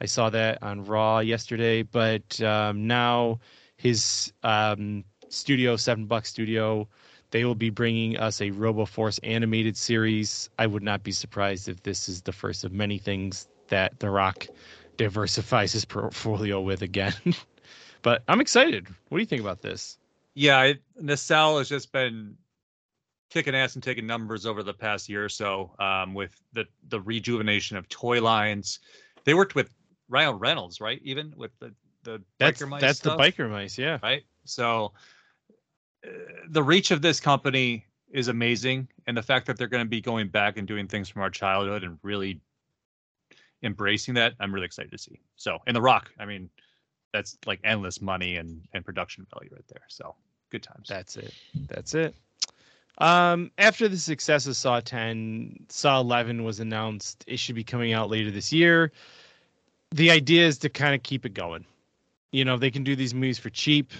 I 0.00 0.06
saw 0.06 0.30
that 0.30 0.62
on 0.62 0.84
Raw 0.84 1.18
yesterday, 1.20 1.82
but 1.82 2.40
um, 2.42 2.86
now 2.86 3.40
his 3.76 4.32
um, 4.42 5.04
studio, 5.28 5.76
Seven 5.76 6.06
Buck 6.06 6.26
Studio, 6.26 6.88
they 7.30 7.44
will 7.44 7.54
be 7.54 7.70
bringing 7.70 8.16
us 8.16 8.40
a 8.40 8.50
RoboForce 8.50 9.20
animated 9.22 9.76
series. 9.76 10.48
I 10.58 10.66
would 10.66 10.82
not 10.82 11.02
be 11.02 11.12
surprised 11.12 11.68
if 11.68 11.82
this 11.82 12.08
is 12.08 12.22
the 12.22 12.32
first 12.32 12.64
of 12.64 12.72
many 12.72 12.98
things 12.98 13.48
that 13.68 13.98
The 14.00 14.10
Rock 14.10 14.46
diversifies 14.96 15.72
his 15.72 15.84
portfolio 15.84 16.60
with 16.60 16.82
again. 16.82 17.14
but 18.02 18.22
I'm 18.28 18.40
excited. 18.40 18.88
What 19.08 19.18
do 19.18 19.22
you 19.22 19.26
think 19.26 19.42
about 19.42 19.60
this? 19.60 19.98
Yeah, 20.34 20.62
it, 20.62 20.82
Nacelle 21.00 21.58
has 21.58 21.68
just 21.68 21.92
been 21.92 22.36
kicking 23.30 23.54
ass 23.54 23.74
and 23.74 23.82
taking 23.82 24.06
numbers 24.06 24.46
over 24.46 24.62
the 24.62 24.72
past 24.72 25.08
year 25.08 25.24
or 25.24 25.28
so 25.28 25.72
um, 25.78 26.14
with 26.14 26.40
the 26.52 26.64
the 26.88 27.00
rejuvenation 27.00 27.76
of 27.76 27.88
toy 27.88 28.20
lines. 28.22 28.80
They 29.24 29.34
worked 29.34 29.54
with 29.54 29.74
Ryan 30.08 30.38
Reynolds, 30.38 30.80
right? 30.80 31.00
Even 31.02 31.34
with 31.36 31.50
the 31.58 31.74
the 32.04 32.22
That's 32.38 32.62
biker 32.62 32.68
mice 32.68 32.80
that's 32.80 32.98
stuff, 33.00 33.18
the 33.18 33.22
biker 33.22 33.50
mice, 33.50 33.76
yeah. 33.76 33.98
right? 34.02 34.22
So 34.44 34.92
the 36.48 36.62
reach 36.62 36.90
of 36.90 37.02
this 37.02 37.20
company 37.20 37.86
is 38.10 38.28
amazing, 38.28 38.88
and 39.06 39.16
the 39.16 39.22
fact 39.22 39.46
that 39.46 39.58
they're 39.58 39.68
going 39.68 39.84
to 39.84 39.88
be 39.88 40.00
going 40.00 40.28
back 40.28 40.56
and 40.56 40.66
doing 40.66 40.86
things 40.86 41.08
from 41.08 41.22
our 41.22 41.30
childhood 41.30 41.84
and 41.84 41.98
really 42.02 42.40
embracing 43.62 44.14
that, 44.14 44.34
I'm 44.40 44.54
really 44.54 44.66
excited 44.66 44.92
to 44.92 44.98
see. 44.98 45.20
So, 45.36 45.58
and 45.66 45.76
The 45.76 45.82
Rock, 45.82 46.10
I 46.18 46.24
mean, 46.24 46.48
that's 47.12 47.38
like 47.46 47.60
endless 47.64 48.00
money 48.00 48.36
and 48.36 48.62
and 48.72 48.84
production 48.84 49.26
value 49.32 49.50
right 49.52 49.64
there. 49.68 49.82
So, 49.88 50.14
good 50.50 50.62
times. 50.62 50.88
That's 50.88 51.16
it. 51.16 51.34
That's 51.68 51.94
it. 51.94 52.14
Um, 52.98 53.52
after 53.58 53.88
the 53.88 53.96
success 53.96 54.46
of 54.46 54.56
Saw 54.56 54.80
10, 54.80 55.66
Saw 55.68 56.00
11 56.00 56.42
was 56.42 56.58
announced. 56.58 57.24
It 57.26 57.38
should 57.38 57.54
be 57.54 57.64
coming 57.64 57.92
out 57.92 58.10
later 58.10 58.30
this 58.30 58.52
year. 58.52 58.92
The 59.92 60.10
idea 60.10 60.46
is 60.46 60.58
to 60.58 60.68
kind 60.68 60.94
of 60.94 61.02
keep 61.02 61.24
it 61.24 61.32
going. 61.32 61.64
You 62.32 62.44
know, 62.44 62.58
they 62.58 62.70
can 62.70 62.84
do 62.84 62.96
these 62.96 63.14
movies 63.14 63.38
for 63.38 63.50
cheap. 63.50 63.92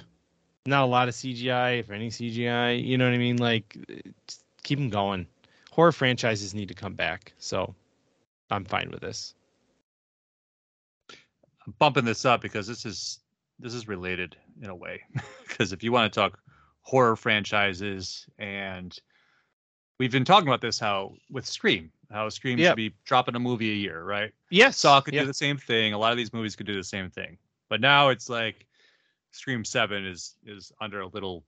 Not 0.69 0.85
a 0.85 0.87
lot 0.87 1.09
of 1.09 1.15
CGI, 1.15 1.81
if 1.81 1.91
any 1.91 2.11
CGI. 2.11 2.85
You 2.85 2.99
know 2.99 3.07
what 3.07 3.15
I 3.15 3.19
mean? 3.19 3.39
Like, 3.39 3.75
keep 4.63 4.79
them 4.79 4.91
going. 4.91 5.27
Horror 5.71 5.93
franchises 5.93 6.53
need 6.53 6.69
to 6.69 6.75
come 6.75 6.93
back. 6.93 7.33
So 7.39 7.75
I'm 8.51 8.67
fine 8.67 8.91
with 8.91 9.01
this. 9.01 9.35
I'm 11.67 11.75
bumping 11.79 12.05
this 12.05 12.27
up 12.27 12.43
because 12.43 12.67
this 12.67 12.85
is 12.85 13.21
this 13.59 13.73
is 13.73 13.89
related 13.89 14.37
in 14.63 14.69
a 14.69 14.75
way. 14.75 15.03
Because 15.49 15.73
if 15.73 15.83
you 15.83 15.91
want 15.91 16.13
to 16.13 16.21
talk 16.21 16.39
horror 16.83 17.17
franchises, 17.17 18.27
and 18.39 18.97
we've 19.99 20.13
been 20.13 20.25
talking 20.25 20.47
about 20.47 20.61
this, 20.61 20.79
how 20.79 21.15
with 21.33 21.45
Scream, 21.47 21.91
how 22.13 22.29
Scream 22.29 22.59
Yep. 22.59 22.71
should 22.71 22.77
be 22.77 22.95
dropping 23.05 23.35
a 23.35 23.41
movie 23.41 23.73
a 23.73 23.75
year, 23.75 24.05
right? 24.05 24.31
Yes. 24.51 24.77
Saw 24.77 25.01
could 25.01 25.15
yeah. 25.15 25.23
do 25.23 25.27
the 25.27 25.35
same 25.35 25.57
thing. 25.57 25.95
A 25.95 25.99
lot 25.99 26.13
of 26.13 26.17
these 26.17 26.33
movies 26.33 26.55
could 26.55 26.67
do 26.67 26.77
the 26.77 26.85
same 26.85 27.11
thing, 27.11 27.39
but 27.69 27.81
now 27.81 28.11
it's 28.11 28.29
like 28.29 28.68
Scream 29.31 29.65
Seven 29.65 30.07
is 30.07 30.37
is 30.45 30.73
under 30.81 31.01
a 31.01 31.09
little 31.09 31.45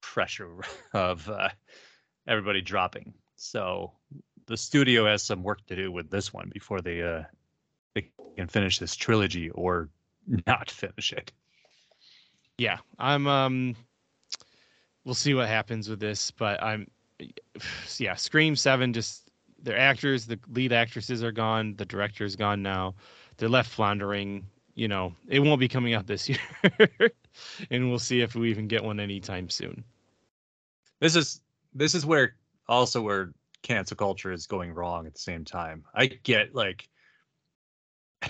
pressure 0.00 0.60
of 0.92 1.28
uh, 1.28 1.48
everybody 2.26 2.60
dropping. 2.60 3.14
So 3.36 3.92
the 4.46 4.56
studio 4.56 5.06
has 5.06 5.22
some 5.22 5.42
work 5.42 5.64
to 5.66 5.76
do 5.76 5.90
with 5.90 6.10
this 6.10 6.32
one 6.32 6.50
before 6.52 6.80
they 6.80 7.02
uh 7.02 7.22
they 7.94 8.08
can 8.36 8.48
finish 8.48 8.78
this 8.78 8.94
trilogy 8.96 9.50
or 9.50 9.88
not 10.46 10.70
finish 10.70 11.12
it. 11.12 11.32
yeah 12.58 12.78
i'm 12.98 13.26
um 13.26 13.76
we'll 15.04 15.14
see 15.14 15.34
what 15.34 15.48
happens 15.48 15.88
with 15.88 16.00
this 16.00 16.30
but 16.30 16.62
i'm 16.62 16.86
yeah 17.98 18.14
scream 18.14 18.56
7 18.56 18.92
just 18.92 19.30
their 19.62 19.78
actors 19.78 20.26
the 20.26 20.38
lead 20.50 20.72
actresses 20.72 21.22
are 21.22 21.32
gone 21.32 21.74
the 21.76 21.86
director's 21.86 22.36
gone 22.36 22.62
now 22.62 22.94
they're 23.36 23.48
left 23.48 23.70
floundering 23.70 24.44
you 24.74 24.88
know 24.88 25.14
it 25.28 25.40
won't 25.40 25.60
be 25.60 25.68
coming 25.68 25.94
out 25.94 26.06
this 26.06 26.28
year 26.28 26.38
and 27.70 27.88
we'll 27.88 27.98
see 27.98 28.20
if 28.20 28.34
we 28.34 28.50
even 28.50 28.68
get 28.68 28.82
one 28.82 29.00
anytime 29.00 29.48
soon 29.48 29.84
This 31.00 31.16
is 31.16 31.40
this 31.74 31.94
is 31.94 32.06
where 32.06 32.36
also 32.68 33.02
where 33.02 33.32
cancel 33.62 33.96
culture 33.96 34.30
is 34.30 34.46
going 34.46 34.72
wrong 34.72 35.06
at 35.06 35.14
the 35.14 35.20
same 35.20 35.44
time. 35.44 35.84
I 35.94 36.06
get 36.06 36.54
like 36.54 36.88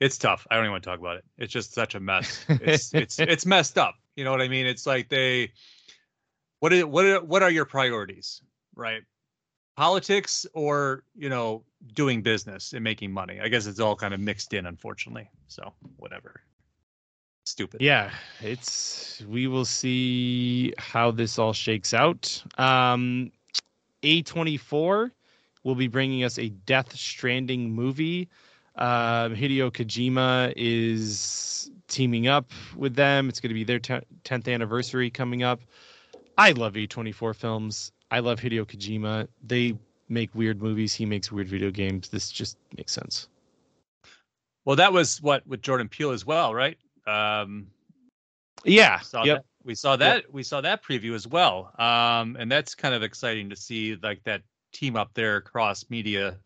it's 0.00 0.18
tough. 0.18 0.46
I 0.50 0.56
don't 0.56 0.64
even 0.64 0.72
want 0.72 0.82
to 0.82 0.90
talk 0.90 0.98
about 0.98 1.18
it. 1.18 1.24
It's 1.38 1.52
just 1.52 1.72
such 1.72 1.94
a 1.94 2.00
mess. 2.00 2.44
It's 2.48 2.92
it's 2.94 3.18
it's 3.20 3.46
messed 3.46 3.78
up. 3.78 3.94
You 4.16 4.24
know 4.24 4.32
what 4.32 4.42
I 4.42 4.48
mean? 4.48 4.66
It's 4.66 4.86
like 4.86 5.08
they 5.08 5.52
what 6.60 6.72
is 6.72 6.84
what 6.84 7.04
are, 7.04 7.22
what 7.22 7.42
are 7.42 7.50
your 7.50 7.66
priorities, 7.66 8.42
right? 8.74 9.02
Politics 9.76 10.46
or, 10.54 11.04
you 11.14 11.28
know, 11.28 11.64
doing 11.92 12.22
business 12.22 12.72
and 12.72 12.82
making 12.82 13.12
money. 13.12 13.40
I 13.40 13.48
guess 13.48 13.66
it's 13.66 13.80
all 13.80 13.96
kind 13.96 14.14
of 14.14 14.20
mixed 14.20 14.54
in 14.54 14.66
unfortunately. 14.66 15.28
So, 15.48 15.72
whatever. 15.96 16.40
Stupid. 17.44 17.82
Yeah, 17.82 18.10
it's 18.40 19.22
we 19.28 19.46
will 19.46 19.66
see 19.66 20.72
how 20.78 21.10
this 21.10 21.38
all 21.38 21.52
shakes 21.52 21.92
out. 21.92 22.42
Um 22.56 23.30
A24 24.02 25.10
will 25.62 25.74
be 25.74 25.88
bringing 25.88 26.24
us 26.24 26.38
a 26.38 26.48
Death 26.50 26.94
Stranding 26.94 27.72
movie. 27.72 28.28
Um, 28.76 29.34
Hideo 29.34 29.70
Kojima 29.70 30.52
is 30.56 31.70
teaming 31.88 32.28
up 32.28 32.50
with 32.76 32.94
them. 32.94 33.28
It's 33.28 33.40
going 33.40 33.50
to 33.50 33.54
be 33.54 33.64
their 33.64 33.80
10th 33.80 34.52
anniversary 34.52 35.10
coming 35.10 35.42
up. 35.42 35.60
I 36.36 36.52
love 36.52 36.74
A24 36.74 37.36
films. 37.36 37.92
I 38.10 38.20
love 38.20 38.40
Hideo 38.40 38.66
Kojima. 38.66 39.28
They 39.42 39.74
make 40.08 40.34
weird 40.34 40.62
movies. 40.62 40.94
He 40.94 41.06
makes 41.06 41.32
weird 41.32 41.48
video 41.48 41.70
games. 41.70 42.08
This 42.08 42.30
just 42.30 42.56
makes 42.76 42.92
sense. 42.92 43.28
Well, 44.64 44.76
that 44.76 44.92
was 44.92 45.20
what 45.22 45.46
with 45.46 45.62
Jordan 45.62 45.88
Peele 45.88 46.10
as 46.10 46.24
well, 46.24 46.54
right? 46.54 46.78
Um, 47.06 47.66
Yeah. 48.64 49.00
saw 49.00 49.24
Yep. 49.24 49.38
that. 49.38 49.44
We 49.64 49.74
saw 49.74 49.96
that. 49.96 50.32
We 50.32 50.42
saw 50.42 50.60
that 50.60 50.82
preview 50.82 51.14
as 51.14 51.26
well. 51.26 51.72
Um, 51.78 52.36
and 52.38 52.50
that's 52.50 52.74
kind 52.74 52.94
of 52.94 53.02
exciting 53.02 53.48
to 53.50 53.56
see, 53.56 53.96
like 53.96 54.22
that 54.24 54.42
team 54.72 54.96
up 54.96 55.10
there 55.14 55.36
across 55.36 55.88
media 55.90 56.38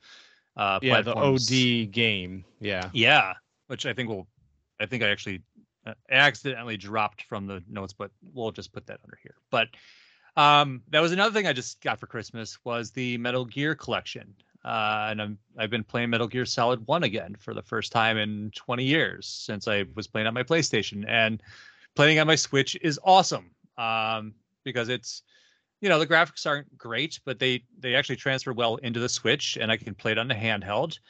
uh, 0.56 0.80
Yeah. 0.82 1.00
The. 1.02 1.14
OD 1.14 1.86
game. 1.92 2.44
Yeah. 2.60 2.90
Yeah, 2.92 3.34
which 3.68 3.86
I 3.86 3.92
think 3.92 4.08
will. 4.08 4.26
I 4.80 4.86
think 4.86 5.02
I 5.04 5.08
actually 5.08 5.42
uh, 5.86 5.94
accidentally 6.10 6.76
dropped 6.76 7.22
from 7.22 7.46
the 7.46 7.62
notes, 7.68 7.92
but 7.92 8.10
we'll 8.32 8.50
just 8.50 8.72
put 8.72 8.86
that 8.86 8.98
under 9.04 9.18
here. 9.22 9.34
But 9.50 9.68
um, 10.38 10.82
that 10.90 11.00
was 11.00 11.10
another 11.10 11.32
thing 11.32 11.48
I 11.48 11.52
just 11.52 11.80
got 11.80 11.98
for 11.98 12.06
Christmas 12.06 12.58
was 12.64 12.92
the 12.92 13.18
Metal 13.18 13.44
Gear 13.44 13.74
collection. 13.74 14.34
Uh, 14.64 15.08
and 15.10 15.20
I'm 15.20 15.38
I've 15.58 15.70
been 15.70 15.82
playing 15.82 16.10
Metal 16.10 16.28
Gear 16.28 16.44
Solid 16.44 16.86
One 16.86 17.02
again 17.02 17.34
for 17.40 17.54
the 17.54 17.62
first 17.62 17.90
time 17.90 18.16
in 18.16 18.52
20 18.54 18.84
years 18.84 19.26
since 19.26 19.66
I 19.66 19.84
was 19.96 20.06
playing 20.06 20.28
on 20.28 20.34
my 20.34 20.44
PlayStation, 20.44 21.04
and 21.08 21.42
playing 21.96 22.20
on 22.20 22.28
my 22.28 22.36
Switch 22.36 22.76
is 22.80 23.00
awesome 23.02 23.50
um, 23.78 24.32
because 24.62 24.88
it's 24.88 25.22
you 25.80 25.88
know 25.88 25.98
the 25.98 26.06
graphics 26.06 26.46
aren't 26.46 26.78
great, 26.78 27.18
but 27.24 27.40
they 27.40 27.64
they 27.76 27.96
actually 27.96 28.16
transfer 28.16 28.52
well 28.52 28.76
into 28.76 29.00
the 29.00 29.08
Switch, 29.08 29.58
and 29.60 29.72
I 29.72 29.76
can 29.76 29.94
play 29.94 30.12
it 30.12 30.18
on 30.18 30.28
the 30.28 30.34
handheld. 30.34 31.00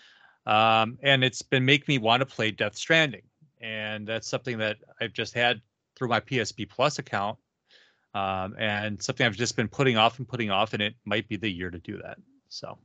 Um, 0.47 0.99
and 1.03 1.23
it's 1.23 1.43
been 1.43 1.67
making 1.67 1.85
me 1.89 1.99
want 1.99 2.21
to 2.21 2.27
play 2.27 2.51
Death 2.51 2.77
Stranding, 2.77 3.23
and 3.61 4.07
that's 4.07 4.27
something 4.27 4.57
that 4.59 4.79
I've 5.03 5.13
just 5.13 5.35
had 5.35 5.61
through 5.97 6.09
my 6.09 6.21
PSP 6.21 6.67
Plus 6.67 6.99
account, 6.99 7.39
um, 8.19 8.57
and 8.59 9.03
something 9.03 9.25
I've 9.27 9.37
just 9.37 9.57
been 9.57 9.69
putting 9.69 9.97
off 9.97 10.19
and 10.19 10.27
putting 10.27 10.51
off, 10.51 10.73
and 10.75 10.83
it 10.83 10.95
might 11.05 11.29
be 11.29 11.37
the 11.37 11.51
year 11.51 11.71
to 11.71 11.79
do 11.79 11.99
that. 12.03 12.19
So 12.49 12.79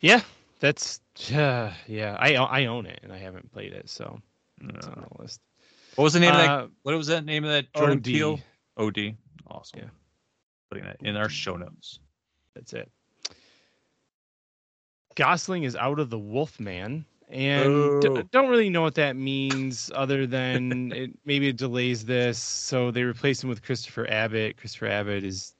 Yeah. 0.00 0.22
That's 0.60 1.00
uh, 1.32 1.72
yeah. 1.86 2.16
I 2.18 2.34
I 2.34 2.66
own 2.66 2.86
it 2.86 3.00
and 3.02 3.12
I 3.12 3.18
haven't 3.18 3.52
played 3.52 3.72
it, 3.72 3.88
so 3.88 4.20
it's 4.60 4.86
on 4.86 5.06
the 5.16 5.22
list. 5.22 5.40
what 5.94 6.04
was 6.04 6.12
the 6.12 6.20
name 6.20 6.32
of 6.32 6.38
that? 6.38 6.50
Uh, 6.50 6.66
What 6.82 6.96
was 6.96 7.06
that 7.08 7.24
name 7.24 7.44
of 7.44 7.50
that 7.50 7.72
Jordan 7.74 7.98
OD. 7.98 8.04
Peele? 8.04 8.40
OD. 8.76 9.14
Awesome. 9.46 9.80
Yeah. 9.80 9.88
Putting 10.70 10.84
that 10.84 10.96
in 11.00 11.16
our 11.16 11.28
show 11.28 11.56
notes. 11.56 12.00
That's 12.54 12.72
it. 12.72 12.90
Gosling 15.14 15.64
is 15.64 15.74
out 15.76 15.98
of 15.98 16.10
the 16.10 16.18
Wolfman, 16.18 17.04
and 17.30 18.00
d- 18.02 18.22
don't 18.30 18.48
really 18.48 18.70
know 18.70 18.82
what 18.82 18.94
that 18.96 19.16
means, 19.16 19.90
other 19.94 20.26
than 20.26 20.92
it 20.92 21.10
maybe 21.24 21.48
it 21.48 21.56
delays 21.56 22.04
this. 22.04 22.38
So 22.38 22.90
they 22.90 23.02
replace 23.02 23.42
him 23.42 23.48
with 23.48 23.62
Christopher 23.62 24.08
Abbott. 24.10 24.56
Christopher 24.56 24.86
Abbott 24.88 25.24
is 25.24 25.54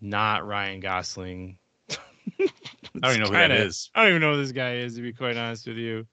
not 0.00 0.46
Ryan 0.46 0.80
Gosling. 0.80 1.58
I 1.90 1.96
don't 2.38 3.10
even 3.10 3.20
know 3.20 3.26
who 3.26 3.32
that 3.32 3.48
Kinda- 3.50 3.64
is. 3.64 3.90
I 3.94 4.02
don't 4.02 4.10
even 4.10 4.22
know 4.22 4.34
who 4.34 4.42
this 4.42 4.52
guy 4.52 4.76
is, 4.76 4.94
to 4.96 5.02
be 5.02 5.12
quite 5.12 5.36
honest 5.36 5.66
with 5.66 5.76
you. 5.76 6.06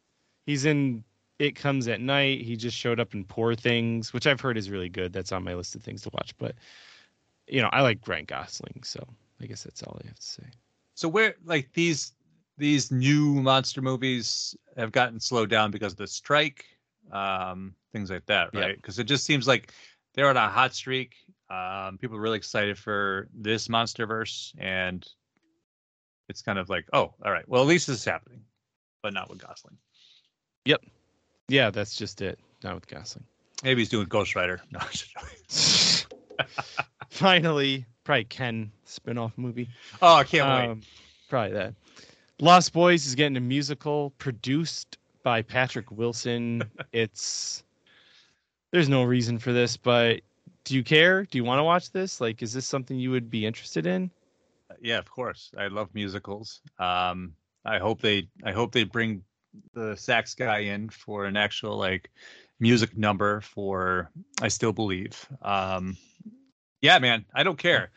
He's 0.46 0.66
in 0.66 1.04
It 1.40 1.56
Comes 1.56 1.88
at 1.88 2.02
Night. 2.02 2.42
He 2.42 2.56
just 2.56 2.78
showed 2.78 3.00
up 3.00 3.14
in 3.14 3.24
Poor 3.24 3.56
Things, 3.56 4.14
which 4.14 4.28
I've 4.28 4.42
heard 4.42 4.58
is 4.58 4.70
really 4.70 4.90
good. 4.90 5.14
That's 5.14 5.32
on 5.32 5.44
my 5.44 5.54
list 5.54 5.76
of 5.76 5.84
things 5.84 6.02
to 6.04 6.10
watch. 6.14 6.34
But 6.38 6.56
you 7.48 7.62
know, 7.62 7.70
I 7.72 7.82
like 7.82 8.06
Ryan 8.08 8.26
Gosling, 8.26 8.82
so 8.84 9.04
I 9.42 9.46
guess 9.46 9.64
that's 9.64 9.84
all 9.84 9.98
I 10.04 10.08
have 10.08 10.20
to 10.20 10.26
say. 10.26 10.44
So 10.96 11.08
where 11.08 11.36
like 11.46 11.70
these 11.74 12.14
these 12.58 12.92
new 12.92 13.34
monster 13.36 13.82
movies 13.82 14.56
have 14.76 14.92
gotten 14.92 15.20
slowed 15.20 15.50
down 15.50 15.72
because 15.72 15.94
of 15.94 15.98
the 15.98 16.08
strike, 16.08 16.66
um, 17.12 17.76
things 17.94 18.10
like 18.10 18.26
that, 18.26 18.54
right? 18.54 18.76
Because 18.76 19.00
it 19.00 19.06
just 19.06 19.26
seems 19.26 19.48
like 19.48 19.72
they're 20.14 20.30
on 20.30 20.38
a 20.38 20.48
hot 20.50 20.74
streak. 20.74 21.16
Um, 21.50 21.98
people 21.98 22.18
are 22.18 22.22
really 22.22 22.38
excited 22.38 22.78
for 22.78 23.30
this 23.34 23.68
MonsterVerse, 23.68 24.54
and 24.58 25.08
it's 26.30 26.42
kind 26.42 26.60
of 26.60 26.70
like, 26.70 26.86
oh, 26.94 27.14
all 27.24 27.32
right, 27.32 27.48
well 27.48 27.62
at 27.62 27.68
least 27.68 27.88
this 27.88 27.98
is 28.00 28.06
happening, 28.06 28.42
but 29.02 29.14
not 29.14 29.30
with 29.30 29.40
Gosling. 29.40 29.78
Yep. 30.66 30.82
Yeah, 31.48 31.70
that's 31.70 31.96
just 31.96 32.22
it. 32.22 32.40
Not 32.64 32.76
with 32.76 32.88
Gosling. 32.88 33.24
Maybe 33.64 33.82
he's 33.82 33.90
doing 33.90 34.08
Ghost 34.08 34.36
Rider. 34.36 34.62
No, 34.72 34.80
I'm 34.80 34.90
just 34.90 36.06
joking. 36.08 36.46
Finally, 37.10 37.86
probably 38.04 38.26
Ken 38.26 38.72
spin-off 38.84 39.32
movie. 39.38 39.70
oh, 40.02 40.16
I 40.16 40.24
can't 40.24 40.48
wait. 40.48 40.72
Um, 40.72 40.82
probably 41.30 41.54
that. 41.54 41.74
Lost 42.40 42.74
Boys 42.74 43.06
is 43.06 43.16
getting 43.16 43.38
a 43.38 43.42
musical 43.42 44.12
produced 44.18 44.98
by 45.24 45.42
Patrick 45.42 45.92
Wilson. 45.92 46.64
it's 46.92 47.64
there's 48.72 48.90
no 48.90 49.04
reason 49.04 49.40
for 49.40 49.54
this, 49.54 49.78
but 49.78 50.22
do 50.64 50.76
you 50.76 50.84
care? 50.84 51.24
Do 51.24 51.38
you 51.38 51.44
want 51.44 51.60
to 51.60 51.64
watch 51.64 51.92
this? 51.92 52.20
Like, 52.20 52.42
is 52.42 52.54
this 52.54 52.66
something 52.66 53.00
you 53.00 53.12
would 53.12 53.30
be 53.30 53.46
interested 53.46 53.88
in? 53.88 54.12
yeah 54.82 54.98
of 54.98 55.10
course 55.10 55.52
i 55.58 55.68
love 55.68 55.90
musicals 55.94 56.62
um 56.80 57.34
i 57.66 57.78
hope 57.78 58.02
they 58.02 58.28
i 58.44 58.52
hope 58.52 58.72
they 58.72 58.84
bring 58.84 59.24
the 59.74 59.96
sax 59.96 60.36
guy 60.36 60.60
in 60.60 60.90
for 60.90 61.26
an 61.26 61.38
actual 61.38 61.78
like 61.78 62.12
music 62.60 62.98
number 62.98 63.42
for 63.42 64.10
i 64.42 64.48
still 64.48 64.74
believe 64.74 65.28
um 65.42 65.98
yeah 66.82 67.00
man 67.00 67.26
i 67.34 67.44
don't 67.44 67.58
care 67.58 67.92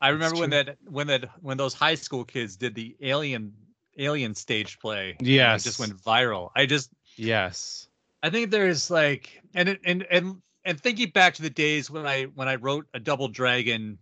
i 0.00 0.08
remember 0.08 0.38
when 0.38 0.50
that 0.50 0.76
when 0.88 1.06
that 1.06 1.28
when 1.40 1.56
those 1.56 1.74
high 1.74 1.94
school 1.94 2.24
kids 2.24 2.56
did 2.56 2.74
the 2.74 2.96
alien 3.00 3.52
alien 3.98 4.34
stage 4.34 4.78
play 4.78 5.14
and 5.18 5.28
it 5.28 5.32
Yes. 5.32 5.64
just 5.64 5.78
went 5.78 5.96
viral 5.96 6.50
i 6.56 6.66
just 6.66 6.90
Yes. 7.16 7.88
I 8.22 8.30
think 8.30 8.50
there's 8.50 8.90
like 8.90 9.42
and 9.54 9.68
it- 9.68 9.80
and 9.84 10.06
and 10.10 10.40
and 10.64 10.80
thinking 10.80 11.10
back 11.10 11.34
to 11.34 11.42
the 11.42 11.50
days 11.50 11.90
when 11.90 12.06
I 12.06 12.24
when 12.24 12.48
I 12.48 12.54
wrote 12.54 12.86
a 12.94 13.00
Double 13.00 13.26
Dragon 13.28 13.98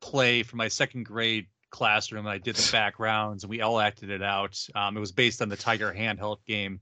play 0.00 0.42
for 0.42 0.56
my 0.56 0.68
second 0.68 1.04
grade 1.06 1.46
classroom, 1.70 2.26
and 2.26 2.32
I 2.32 2.38
did 2.38 2.54
the 2.54 2.70
backgrounds 2.72 3.42
and 3.44 3.50
we 3.50 3.62
all 3.62 3.80
acted 3.80 4.10
it 4.10 4.22
out. 4.22 4.64
Um, 4.74 4.96
it 4.96 5.00
was 5.00 5.10
based 5.10 5.40
on 5.42 5.48
the 5.48 5.56
Tiger 5.56 5.92
handheld 5.92 6.36
game. 6.46 6.80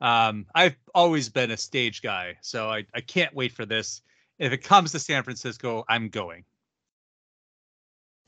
Um, 0.00 0.46
I've 0.54 0.76
always 0.94 1.28
been 1.28 1.50
a 1.50 1.56
stage 1.56 2.00
guy, 2.00 2.36
so 2.40 2.70
I 2.70 2.86
I 2.94 3.00
can't 3.00 3.34
wait 3.34 3.52
for 3.52 3.66
this. 3.66 4.00
If 4.38 4.52
it 4.52 4.58
comes 4.64 4.92
to 4.92 4.98
San 5.00 5.22
Francisco, 5.24 5.84
I'm 5.88 6.08
going. 6.08 6.44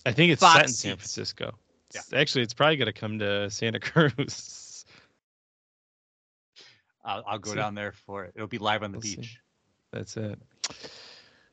I 0.05 0.12
think 0.12 0.33
it's 0.33 0.43
Five 0.43 0.57
set 0.57 0.66
in 0.66 0.73
San. 0.73 0.97
Francisco. 0.97 1.55
It's- 1.90 2.12
Actually, 2.12 2.42
it's 2.42 2.54
probably 2.54 2.76
going 2.76 2.86
to 2.86 2.92
come 2.92 3.18
to 3.20 3.48
Santa 3.50 3.80
Cruz. 3.80 4.84
I'll, 7.04 7.22
I'll 7.26 7.38
go 7.38 7.50
See. 7.50 7.56
down 7.56 7.74
there 7.74 7.92
for 7.92 8.24
it. 8.24 8.32
It'll 8.34 8.48
be 8.48 8.58
live 8.58 8.82
on 8.82 8.90
the 8.92 8.98
We'll 8.98 9.02
see. 9.02 9.16
beach. 9.16 9.38
That's 9.92 10.16
it. 10.16 10.38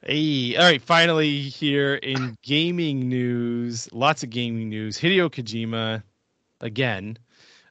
Hey, 0.05 0.55
all 0.57 0.63
right. 0.65 0.81
Finally, 0.81 1.41
here 1.41 1.95
in 1.95 2.37
gaming 2.41 3.07
news, 3.07 3.87
lots 3.93 4.23
of 4.23 4.29
gaming 4.31 4.69
news. 4.69 4.99
Hideo 4.99 5.29
Kojima, 5.29 6.01
again, 6.61 7.17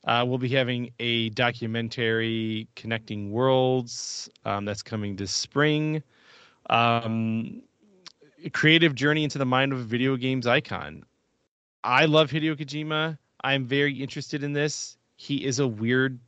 uh, 0.05 0.25
we'll 0.27 0.39
be 0.39 0.49
having 0.49 0.93
a 1.01 1.29
documentary 1.31 2.69
connecting 2.77 3.33
worlds 3.33 4.31
um, 4.45 4.65
that's 4.65 4.83
coming 4.83 5.17
this 5.17 5.33
spring. 5.33 6.03
Um, 6.71 7.63
creative 8.53 8.95
journey 8.95 9.25
into 9.25 9.39
the 9.39 9.45
mind 9.45 9.73
of 9.73 9.81
a 9.81 9.85
video 9.85 10.17
games 10.17 10.47
icon. 10.47 11.05
I 11.85 12.05
love 12.07 12.31
Hideo 12.31 12.57
Kojima. 12.57 13.19
I'm 13.45 13.67
very 13.67 14.01
interested 14.01 14.43
in 14.45 14.53
this. 14.53 14.97
He 15.17 15.45
is 15.45 15.59
a 15.59 15.67
weird, 15.67 16.19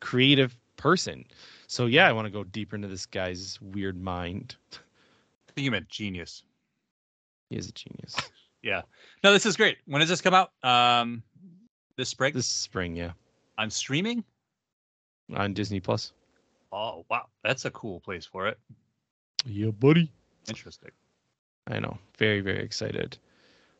creative 0.00 0.56
person. 0.76 1.24
So 1.66 1.86
yeah, 1.86 2.08
I 2.08 2.12
want 2.12 2.26
to 2.26 2.30
go 2.30 2.44
deeper 2.44 2.76
into 2.76 2.88
this 2.88 3.06
guy's 3.06 3.58
weird 3.60 4.00
mind. 4.00 4.56
I 4.72 5.52
think 5.54 5.64
you 5.64 5.70
meant 5.70 5.88
genius. 5.88 6.42
He 7.50 7.56
is 7.56 7.68
a 7.68 7.72
genius. 7.72 8.16
Yeah. 8.60 8.82
No, 9.22 9.32
this 9.32 9.46
is 9.46 9.56
great. 9.56 9.78
When 9.86 10.00
does 10.00 10.08
this 10.08 10.20
come 10.20 10.34
out? 10.34 10.50
Um, 10.64 11.22
this 11.96 12.08
spring 12.08 12.32
This 12.34 12.48
spring, 12.48 12.96
yeah, 12.96 13.12
on 13.56 13.70
streaming. 13.70 14.24
on 15.36 15.54
Disney 15.54 15.78
Plus. 15.78 16.12
Oh 16.72 17.04
wow, 17.08 17.26
that's 17.44 17.66
a 17.66 17.70
cool 17.70 18.00
place 18.00 18.26
for 18.26 18.48
it. 18.48 18.58
Yeah, 19.46 19.70
buddy. 19.70 20.10
Interesting. 20.48 20.90
I 21.68 21.78
know. 21.78 21.98
Very, 22.18 22.40
very 22.40 22.64
excited. 22.64 23.16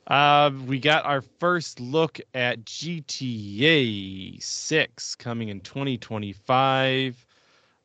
Uh, 0.09 0.51
we 0.67 0.79
got 0.79 1.05
our 1.05 1.21
first 1.21 1.81
look 1.81 2.19
at 2.33 2.65
GTA 2.65 4.43
6 4.43 5.15
coming 5.17 5.51
in 5.51 5.61
2025. 5.61 7.27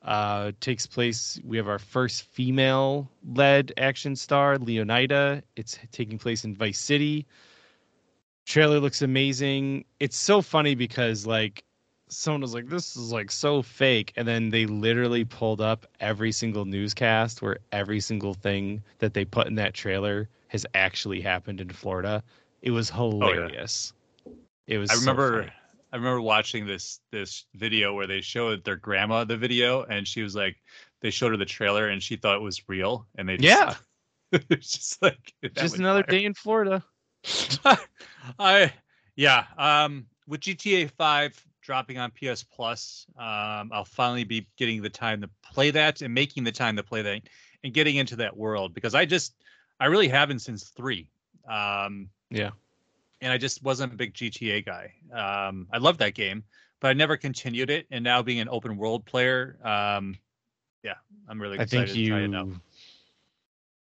Uh, 0.01 0.51
takes 0.61 0.85
place. 0.85 1.39
We 1.43 1.57
have 1.57 1.67
our 1.67 1.79
first 1.79 2.23
female-led 2.23 3.73
action 3.77 4.15
star, 4.15 4.57
Leonida. 4.57 5.41
It's 5.57 5.77
taking 5.91 6.17
place 6.17 6.45
in 6.45 6.55
Vice 6.55 6.79
City. 6.79 7.25
Trailer 8.45 8.79
looks 8.79 9.01
amazing. 9.01 9.83
It's 9.99 10.17
so 10.17 10.41
funny 10.41 10.75
because 10.75 11.25
like 11.25 11.63
someone 12.07 12.41
was 12.41 12.53
like, 12.53 12.67
"This 12.67 12.95
is 12.95 13.11
like 13.11 13.31
so 13.31 13.61
fake," 13.61 14.13
and 14.15 14.27
then 14.27 14.49
they 14.49 14.65
literally 14.65 15.25
pulled 15.25 15.61
up 15.61 15.85
every 15.99 16.31
single 16.31 16.65
newscast 16.65 17.41
where 17.41 17.59
every 17.71 17.99
single 17.99 18.33
thing 18.33 18.83
that 18.99 19.13
they 19.13 19.25
put 19.25 19.47
in 19.47 19.55
that 19.55 19.73
trailer 19.73 20.29
has 20.53 20.65
actually 20.75 21.19
happened 21.19 21.59
in 21.59 21.69
Florida. 21.69 22.23
It 22.61 22.71
was 22.71 22.89
hilarious. 22.89 23.91
It 24.67 24.77
was. 24.77 24.91
I 24.91 24.93
remember 24.93 25.41
funny. 25.41 25.51
I 25.91 25.95
remember 25.97 26.21
watching 26.21 26.65
this 26.65 27.01
this 27.11 27.45
video 27.55 27.93
where 27.93 28.07
they 28.07 28.21
showed 28.21 28.63
their 28.63 28.77
grandma 28.77 29.25
the 29.25 29.35
video 29.35 29.83
and 29.83 30.07
she 30.07 30.21
was 30.21 30.35
like 30.35 30.55
they 31.01 31.09
showed 31.09 31.31
her 31.31 31.37
the 31.37 31.45
trailer 31.45 31.89
and 31.89 32.01
she 32.01 32.15
thought 32.15 32.37
it 32.37 32.41
was 32.41 32.67
real 32.69 33.05
and 33.17 33.27
they 33.27 33.37
just, 33.37 33.57
Yeah, 33.57 33.75
it's 34.49 34.71
just 34.71 35.01
like 35.01 35.33
just 35.53 35.77
another 35.77 36.03
fire. 36.03 36.11
day 36.11 36.23
in 36.23 36.33
Florida. 36.33 36.83
I 38.39 38.71
yeah 39.15 39.45
um 39.57 40.05
with 40.27 40.41
GTA 40.41 40.89
5 40.89 41.45
dropping 41.61 41.97
on 41.97 42.11
PS 42.11 42.43
Plus 42.43 43.05
um 43.17 43.71
I'll 43.73 43.85
finally 43.85 44.23
be 44.23 44.47
getting 44.57 44.81
the 44.81 44.89
time 44.89 45.21
to 45.21 45.29
play 45.43 45.71
that 45.71 46.01
and 46.01 46.13
making 46.13 46.43
the 46.43 46.51
time 46.51 46.75
to 46.77 46.83
play 46.83 47.01
that 47.01 47.21
and 47.63 47.73
getting 47.73 47.95
into 47.97 48.15
that 48.17 48.35
world 48.35 48.73
because 48.73 48.95
I 48.95 49.05
just 49.05 49.35
I 49.83 49.87
really 49.87 50.07
haven't 50.07 50.39
since 50.39 50.69
3 50.69 51.09
um 51.49 52.09
Yeah. 52.29 52.51
and 53.19 53.33
I 53.33 53.37
just 53.37 53.61
wasn't 53.63 53.91
a 53.91 53.95
big 53.97 54.13
GTA 54.13 54.65
guy. 54.65 54.93
Um, 55.11 55.67
I 55.73 55.77
loved 55.77 55.99
that 55.99 56.13
game, 56.13 56.45
but 56.79 56.87
I 56.87 56.93
never 56.93 57.17
continued 57.17 57.69
it. 57.69 57.85
And 57.91 58.01
now 58.01 58.21
being 58.21 58.39
an 58.39 58.47
open 58.47 58.77
world 58.77 59.03
player, 59.05 59.57
um, 59.61 60.17
yeah, 60.83 60.93
I'm 61.27 61.41
really 61.41 61.59
I 61.59 61.63
excited 61.63 61.87
think 61.89 62.05
to 62.05 62.07
try 62.09 62.19
it 62.21 62.29
you. 62.29 62.61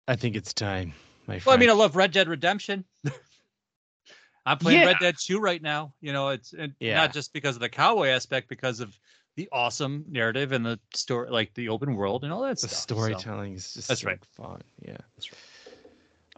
I 0.08 0.16
think 0.16 0.38
it's 0.38 0.54
time, 0.54 0.94
my 1.28 1.38
friend. 1.40 1.46
Well, 1.48 1.56
I 1.56 1.60
mean, 1.60 1.70
I 1.70 1.74
love 1.74 1.98
Red 1.98 2.12
Dead 2.12 2.30
Redemption. 2.30 2.86
I'm 4.46 4.58
playing 4.58 4.80
Yeah. 4.80 4.86
Red 4.88 4.98
Dead 5.02 5.16
2 5.20 5.40
right 5.40 5.62
now. 5.62 5.94
You 6.00 6.14
know, 6.14 6.30
it's 6.30 6.54
and 6.54 6.74
Yeah. 6.80 6.96
not 6.96 7.12
just 7.14 7.34
because 7.34 7.56
of 7.58 7.62
the 7.62 7.70
cowboy 7.70 8.08
aspect, 8.08 8.48
because 8.48 8.80
of 8.80 8.98
the 9.36 9.50
awesome 9.52 10.06
narrative 10.10 10.54
and 10.54 10.66
the 10.66 10.80
story, 10.94 11.30
like 11.30 11.54
the 11.56 11.68
open 11.70 11.96
world 11.96 12.24
and 12.24 12.32
all 12.34 12.42
that 12.44 12.60
the 12.62 12.70
stuff. 12.70 12.72
so- 12.72 12.96
storytelling 12.96 13.54
is 13.56 13.74
just 13.74 13.90
That's 13.90 14.02
so 14.02 14.08
right. 14.08 14.26
fun. 14.38 14.62
Yeah. 14.82 14.98
That's 15.18 15.30
right. 15.32 15.40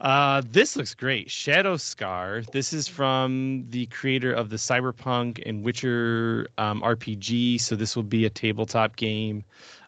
Uh, 0.02 0.42
this 0.50 0.76
looks 0.76 0.96
great. 0.96 1.30
Shadow 1.30 1.78
Scar. 1.78 2.42
This 2.52 2.74
is 2.74 2.88
from 2.88 3.68
the 3.70 3.86
creator 3.86 4.34
of 4.34 4.50
the 4.50 4.56
Cyberpunk 4.56 5.44
and 5.46 5.64
Witcher 5.64 6.48
um, 6.58 6.82
RPG. 6.82 7.62
So 7.62 7.76
this 7.76 7.96
will 7.96 8.02
be 8.02 8.26
a 8.26 8.30
tabletop 8.32 8.96
game. 8.96 9.44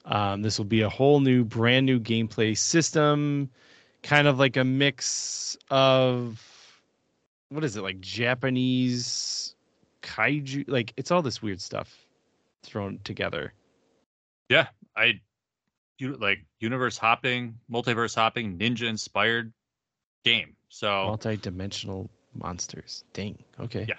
Um, 0.05 0.43
this 0.43 0.59
will 0.59 0.65
be 0.65 0.81
a 0.81 0.89
whole 0.89 1.19
new, 1.19 1.43
brand 1.43 1.87
new 1.87 1.99
gameplay 1.99 2.55
system, 2.55 3.49
kind 4.03 4.27
of 4.27 4.37
like 4.37 4.55
a 4.55 4.63
mix 4.63 5.57
of 5.71 6.39
what 7.49 7.63
is 7.63 7.75
it 7.75 7.81
like 7.81 7.99
Japanese 7.99 9.55
kaiju? 10.03 10.65
Like 10.67 10.93
it's 10.95 11.09
all 11.09 11.23
this 11.23 11.41
weird 11.41 11.59
stuff 11.59 12.05
thrown 12.61 12.99
together. 13.03 13.53
yeah, 14.47 14.67
I 14.95 15.21
you 15.97 16.17
like 16.17 16.45
universe 16.59 16.99
hopping, 16.99 17.57
multiverse 17.71 18.13
hopping, 18.13 18.59
ninja 18.59 18.87
inspired 18.87 19.51
game. 20.23 20.55
So 20.69 21.05
Multi-dimensional 21.07 22.09
monsters. 22.33 23.03
Dang. 23.13 23.37
Okay. 23.59 23.85
Yeah. 23.87 23.95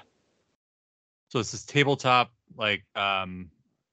So 1.29 1.39
it's 1.41 1.53
this 1.53 1.65
tabletop 1.65 2.33
like 2.57 2.85
um 2.97 3.51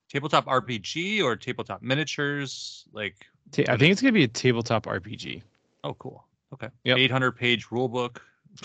tabletop 0.10 0.46
RPG 0.46 1.24
or 1.24 1.36
tabletop 1.36 1.82
miniatures 1.82 2.86
like 2.94 3.16
Ta- 3.52 3.64
I 3.70 3.78
think 3.78 3.92
it's 3.92 4.02
gonna 4.02 4.12
be 4.12 4.24
a 4.24 4.28
tabletop 4.28 4.86
RPG. 4.86 5.42
oh 5.84 5.94
cool. 5.96 6.26
Okay. 6.54 6.70
Yep. 6.84 6.98
800 6.98 7.32
page 7.34 7.68
rule 7.72 7.88
book 7.90 8.22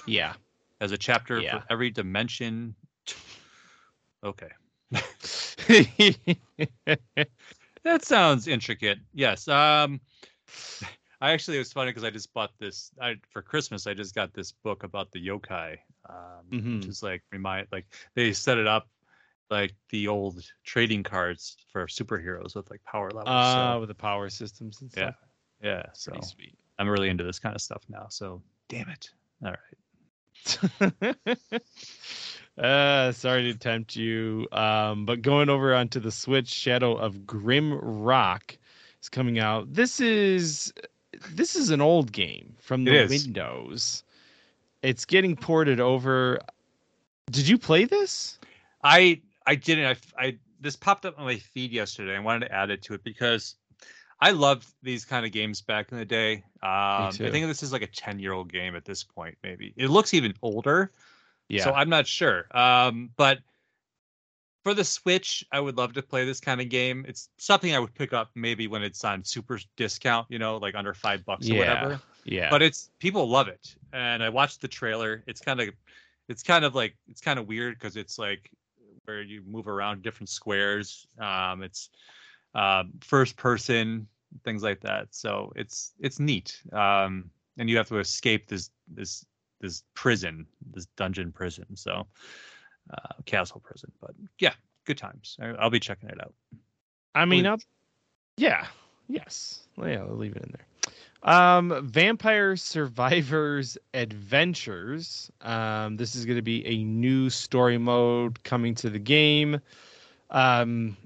Yeah. 0.06 0.34
As 0.80 0.92
a 0.92 0.98
chapter 0.98 1.40
Yeah. 1.40 1.60
for 1.60 1.64
every 1.70 1.90
dimension. 1.90 2.74
Okay. 4.24 4.48
That 7.84 8.04
sounds 8.04 8.48
intricate. 8.48 8.98
Yes. 9.14 9.46
Um 9.48 10.00
I 11.20 11.32
actually 11.32 11.56
it 11.56 11.60
was 11.60 11.72
funny 11.72 11.90
because 11.90 12.04
I 12.04 12.10
just 12.10 12.32
bought 12.34 12.50
this 12.58 12.90
I 13.00 13.16
for 13.30 13.42
Christmas 13.42 13.86
I 13.86 13.94
just 13.94 14.14
got 14.14 14.32
this 14.34 14.52
book 14.52 14.82
about 14.84 15.10
the 15.12 15.26
yokai. 15.26 15.78
Um 16.08 16.46
Mhm. 16.52 16.76
which 16.76 16.86
is 16.88 17.02
like 17.02 17.22
remind 17.32 17.68
like 17.72 17.86
they 18.14 18.32
set 18.32 18.58
it 18.58 18.66
up 18.66 18.88
like 19.50 19.74
the 19.90 20.08
old 20.08 20.42
trading 20.64 21.02
cards 21.02 21.56
for 21.72 21.86
superheroes 21.86 22.54
with 22.56 22.68
like 22.70 22.82
power 22.84 23.10
levels. 23.10 23.28
uh, 23.28 23.74
so, 23.74 23.80
with 23.80 23.88
the 23.88 23.94
power 23.94 24.28
systems 24.28 24.80
and 24.82 24.90
yeah. 24.96 25.02
stuff. 25.10 25.14
yeah. 25.62 25.82
So 25.94 26.10
Pretty 26.12 26.26
sweet. 26.26 26.58
I'm 26.78 26.88
really 26.88 27.08
into 27.08 27.24
this 27.24 27.38
kind 27.38 27.54
of 27.54 27.62
stuff 27.62 27.82
now. 27.88 28.06
So 28.10 28.42
damn 28.68 28.88
it. 28.88 29.10
All 29.44 29.52
right. 29.52 31.16
uh, 32.58 33.12
sorry 33.12 33.52
to 33.52 33.54
tempt 33.58 33.96
you. 33.96 34.46
Um, 34.52 35.06
but 35.06 35.22
going 35.22 35.48
over 35.48 35.74
onto 35.74 36.00
the 36.00 36.10
Switch, 36.12 36.48
Shadow 36.48 36.94
of 36.96 37.26
Grim 37.26 37.72
Rock 37.74 38.56
is 39.02 39.08
coming 39.08 39.38
out. 39.38 39.72
This 39.72 40.00
is 40.00 40.72
this 41.30 41.56
is 41.56 41.70
an 41.70 41.80
old 41.80 42.12
game 42.12 42.54
from 42.60 42.84
the 42.84 42.94
is. 42.94 43.10
Windows. 43.10 44.02
It's 44.82 45.04
getting 45.04 45.36
ported 45.36 45.80
over. 45.80 46.40
Did 47.30 47.48
you 47.48 47.58
play 47.58 47.84
this? 47.84 48.38
I 48.84 49.20
I 49.46 49.54
didn't. 49.54 49.86
I, 49.86 50.24
I 50.26 50.38
this 50.60 50.76
popped 50.76 51.06
up 51.06 51.18
on 51.18 51.24
my 51.24 51.36
feed 51.36 51.72
yesterday. 51.72 52.16
I 52.16 52.20
wanted 52.20 52.46
to 52.46 52.52
add 52.52 52.70
it 52.70 52.82
to 52.82 52.94
it 52.94 53.04
because 53.04 53.56
I 54.20 54.30
loved 54.30 54.66
these 54.82 55.04
kind 55.04 55.26
of 55.26 55.32
games 55.32 55.60
back 55.60 55.92
in 55.92 55.98
the 55.98 56.04
day. 56.04 56.36
Um, 56.62 57.08
I 57.08 57.10
think 57.10 57.46
this 57.46 57.62
is 57.62 57.72
like 57.72 57.82
a 57.82 57.86
ten 57.86 58.18
year 58.18 58.32
old 58.32 58.52
game 58.52 58.76
at 58.76 58.84
this 58.84 59.04
point. 59.04 59.36
Maybe 59.42 59.74
it 59.76 59.88
looks 59.88 60.14
even 60.14 60.34
older. 60.42 60.92
Yeah. 61.48 61.64
So 61.64 61.72
I'm 61.72 61.88
not 61.88 62.06
sure. 62.06 62.46
Um, 62.56 63.10
but 63.16 63.38
for 64.66 64.74
the 64.74 64.82
Switch, 64.82 65.44
I 65.52 65.60
would 65.60 65.76
love 65.76 65.92
to 65.92 66.02
play 66.02 66.24
this 66.24 66.40
kind 66.40 66.60
of 66.60 66.68
game. 66.68 67.04
It's 67.06 67.28
something 67.38 67.72
I 67.72 67.78
would 67.78 67.94
pick 67.94 68.12
up 68.12 68.30
maybe 68.34 68.66
when 68.66 68.82
it's 68.82 69.04
on 69.04 69.22
super 69.22 69.60
discount. 69.76 70.26
You 70.28 70.40
know, 70.40 70.56
like 70.56 70.74
under 70.74 70.92
five 70.92 71.24
bucks 71.24 71.48
or 71.48 71.54
Yeah. 71.54 71.58
whatever 71.60 72.00
yeah. 72.26 72.50
but 72.50 72.60
it's 72.60 72.90
people 72.98 73.28
love 73.28 73.48
it 73.48 73.76
and 73.92 74.22
i 74.22 74.28
watched 74.28 74.60
the 74.60 74.68
trailer 74.68 75.22
it's 75.26 75.40
kind 75.40 75.60
of 75.60 75.68
it's 76.28 76.42
kind 76.42 76.64
of 76.64 76.74
like 76.74 76.94
it's 77.08 77.20
kind 77.20 77.38
of 77.38 77.46
weird 77.46 77.78
because 77.78 77.96
it's 77.96 78.18
like 78.18 78.50
where 79.04 79.22
you 79.22 79.42
move 79.46 79.68
around 79.68 80.02
different 80.02 80.28
squares 80.28 81.06
um 81.20 81.62
it's 81.62 81.90
um 82.54 82.92
first 83.00 83.36
person 83.36 84.06
things 84.44 84.62
like 84.62 84.80
that 84.80 85.06
so 85.10 85.52
it's 85.56 85.92
it's 86.00 86.18
neat 86.18 86.60
um 86.72 87.30
and 87.58 87.70
you 87.70 87.76
have 87.76 87.88
to 87.88 87.98
escape 87.98 88.48
this 88.48 88.70
this 88.88 89.24
this 89.60 89.84
prison 89.94 90.44
this 90.72 90.86
dungeon 90.96 91.30
prison 91.32 91.64
so 91.74 92.06
uh 92.92 93.14
castle 93.24 93.60
prison 93.64 93.90
but 94.00 94.12
yeah 94.38 94.52
good 94.84 94.98
times 94.98 95.36
I, 95.40 95.48
i'll 95.58 95.70
be 95.70 95.80
checking 95.80 96.08
it 96.08 96.20
out 96.20 96.32
I 97.16 97.24
mean, 97.24 97.46
I'll, 97.46 97.58
yeah, 98.36 98.66
yes, 99.08 99.60
yeah, 99.78 100.02
I'll 100.02 100.16
leave 100.16 100.36
it 100.36 100.42
in 100.42 100.52
there. 100.52 101.34
Um, 101.34 101.88
Vampire 101.88 102.56
Survivors 102.56 103.78
Adventures. 103.94 105.30
Um, 105.40 105.96
this 105.96 106.14
is 106.14 106.26
going 106.26 106.36
to 106.36 106.42
be 106.42 106.64
a 106.66 106.84
new 106.84 107.30
story 107.30 107.78
mode 107.78 108.44
coming 108.44 108.74
to 108.76 108.90
the 108.90 108.98
game. 108.98 109.62
Um, 110.30 110.98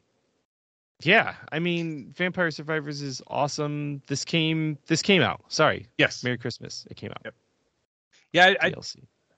yeah, 1.02 1.36
I 1.52 1.60
mean, 1.60 2.12
Vampire 2.16 2.50
Survivors 2.50 3.02
is 3.02 3.22
awesome. 3.28 4.02
This 4.08 4.24
came, 4.24 4.78
this 4.88 5.02
came 5.02 5.22
out. 5.22 5.42
Sorry, 5.46 5.86
yes 5.96 6.24
Merry 6.24 6.38
Christmas. 6.38 6.88
It 6.90 6.96
came 6.96 7.12
out. 7.12 7.20
Yep. 7.24 7.34
yeah 8.32 8.46
I, 8.46 8.66
I. 8.66 8.74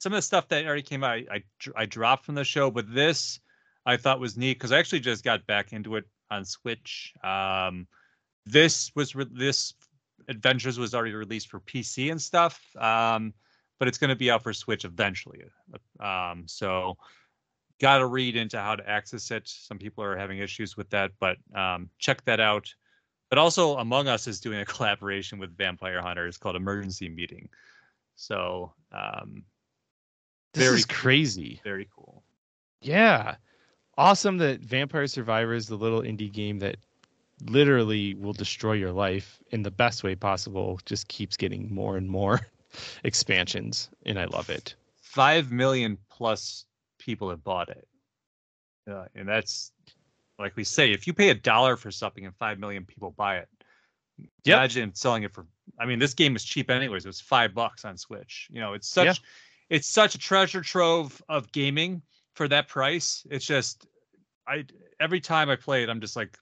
some 0.03 0.13
of 0.13 0.17
the 0.17 0.23
stuff 0.23 0.49
that 0.49 0.67
already 0.67 0.83
came 0.83 1.05
out, 1.05 1.13
I, 1.13 1.27
I, 1.31 1.43
I 1.77 1.87
dropped 1.87 2.25
from 2.27 2.35
the 2.35 2.43
show, 2.43 2.73
but 2.73 2.93
this 2.93 3.39
I 3.87 3.97
thought 3.97 4.19
was 4.19 4.37
neat 4.37 4.55
because 4.55 4.73
I 4.73 4.79
actually 4.79 4.99
just 4.99 5.23
got 5.23 5.47
back 5.47 5.73
into 5.73 5.95
it 5.95 6.05
on 6.29 6.45
Switch. 6.45 7.15
Um, 7.23 7.87
this 8.45 8.91
was 8.97 9.15
re- 9.15 9.31
this 9.31 9.75
Adventures 10.27 10.77
was 10.77 10.93
already 10.93 11.15
released 11.15 11.49
for 11.49 11.61
PC 11.61 12.11
and 12.11 12.21
stuff, 12.21 12.61
um, 12.77 13.33
but 13.79 13.87
it's 13.87 13.97
going 13.97 14.11
to 14.11 14.17
be 14.17 14.29
out 14.29 14.43
for 14.43 14.53
Switch 14.53 14.85
eventually. 14.85 15.45
Um, 16.01 16.45
so 16.47 16.97
got 17.81 17.99
to 17.99 18.07
read 18.07 18.35
into 18.35 18.59
how 18.59 18.75
to 18.75 18.89
access 18.89 19.31
it. 19.31 19.47
Some 19.47 19.79
people 19.79 20.03
are 20.03 20.17
having 20.17 20.39
issues 20.39 20.77
with 20.77 20.91
that, 20.91 21.13
but 21.21 21.37
um, 21.55 21.89
check 22.01 22.25
that 22.25 22.41
out. 22.41 22.75
But 23.31 23.39
also, 23.39 23.77
Among 23.77 24.09
Us 24.09 24.27
is 24.27 24.41
doing 24.41 24.59
a 24.59 24.65
collaboration 24.75 25.39
with 25.39 25.57
Vampire 25.57 26.03
Hunters 26.03 26.39
called 26.39 26.57
Emergency 26.57 27.09
Meeting. 27.09 27.49
So 28.17 28.73
um, 28.91 29.45
This 30.55 30.65
very 30.65 30.79
is 30.79 30.85
crazy. 30.85 31.61
very 31.65 31.89
cool. 31.95 32.23
Yeah. 32.81 33.37
Awesome 33.97 34.39
that 34.39 34.61
Vampire 34.61 35.07
Survivors, 35.07 35.67
the 35.67 35.77
little 35.77 36.03
indie 36.03 36.33
game 36.33 36.59
that 36.61 36.77
literally 37.47 38.15
will 38.15 38.33
destroy 38.33 38.73
your 38.73 38.93
life 38.93 39.39
in 39.51 39.63
the 39.63 39.71
best 39.71 40.03
way 40.05 40.15
possible, 40.15 40.81
just 40.87 41.09
keeps 41.09 41.37
getting 41.37 41.73
more 41.75 41.97
and 41.97 42.09
more 42.09 42.41
expansions, 43.05 43.91
and 44.07 44.19
I 44.19 44.25
love 44.27 44.51
it. 44.51 44.75
Five 45.01 45.51
million 45.53 45.99
plus 46.11 46.65
people 46.99 47.29
have 47.31 47.45
bought 47.45 47.69
it. 47.69 47.87
Uh, 48.91 49.05
and 49.15 49.29
that's 49.29 49.73
like 50.39 50.57
we 50.57 50.65
say, 50.65 50.91
if 50.93 51.07
you 51.07 51.13
pay 51.13 51.29
a 51.29 51.35
dollar 51.35 51.77
for 51.77 51.91
something 51.91 52.25
and 52.25 52.35
five 52.37 52.59
million 52.59 52.85
people 52.85 53.11
buy 53.17 53.37
it, 53.39 53.49
Yep. 54.45 54.57
imagine 54.59 54.95
selling 54.95 55.23
it 55.23 55.33
for. 55.33 55.47
I 55.81 55.87
mean, 55.87 55.99
this 55.99 56.15
game 56.15 56.37
is 56.37 56.45
cheap 56.45 56.71
anyways. 56.71 57.05
It 57.05 57.09
was 57.09 57.21
five 57.21 57.55
bucks 57.55 57.85
on 57.85 57.97
Switch. 57.97 58.49
You 58.53 58.61
know, 58.61 58.73
it's 58.75 58.89
such 58.89 59.07
Yeah. 59.07 59.15
It's 59.73 59.89
such 59.89 60.15
a 60.15 60.19
treasure 60.19 60.61
trove 60.61 61.23
of 61.31 61.51
gaming 61.51 62.03
for 62.35 62.47
that 62.47 62.69
price. 62.69 63.27
It's 63.31 63.47
just 63.47 63.87
I 64.47 64.67
every 65.01 65.19
time 65.21 65.49
I 65.49 65.57
play 65.57 65.83
it, 65.83 65.89
I'm 65.89 66.01
just 66.01 66.15
like, 66.15 66.37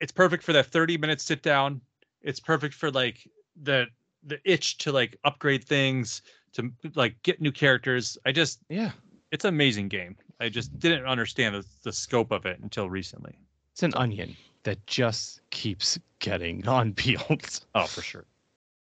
it's 0.00 0.10
perfect 0.10 0.42
for 0.42 0.52
that 0.52 0.66
30 0.66 0.98
minute 0.98 1.20
sit 1.20 1.42
down. 1.42 1.80
It's 2.22 2.40
perfect 2.40 2.74
for 2.74 2.90
like 2.90 3.18
the 3.62 3.86
the 4.24 4.40
itch 4.44 4.78
to 4.78 4.90
like 4.90 5.16
upgrade 5.22 5.62
things 5.64 6.22
to 6.54 6.72
like 6.96 7.22
get 7.22 7.40
new 7.40 7.52
characters. 7.52 8.18
I 8.26 8.32
just 8.32 8.58
Yeah, 8.68 8.90
it's 9.30 9.44
an 9.44 9.54
amazing 9.54 9.86
game. 9.88 10.16
I 10.40 10.48
just 10.48 10.76
didn't 10.80 11.06
understand 11.06 11.54
the, 11.54 11.64
the 11.84 11.92
scope 11.92 12.32
of 12.32 12.46
it 12.46 12.58
until 12.60 12.90
recently. 12.90 13.38
it's 13.72 13.84
an 13.84 13.94
onion 13.94 14.36
that 14.64 14.84
just 14.88 15.40
keeps 15.50 16.00
getting 16.18 16.62
unpeeled. 16.66 17.60
Oh, 17.76 17.86
for 17.86 18.02
sure. 18.02 18.24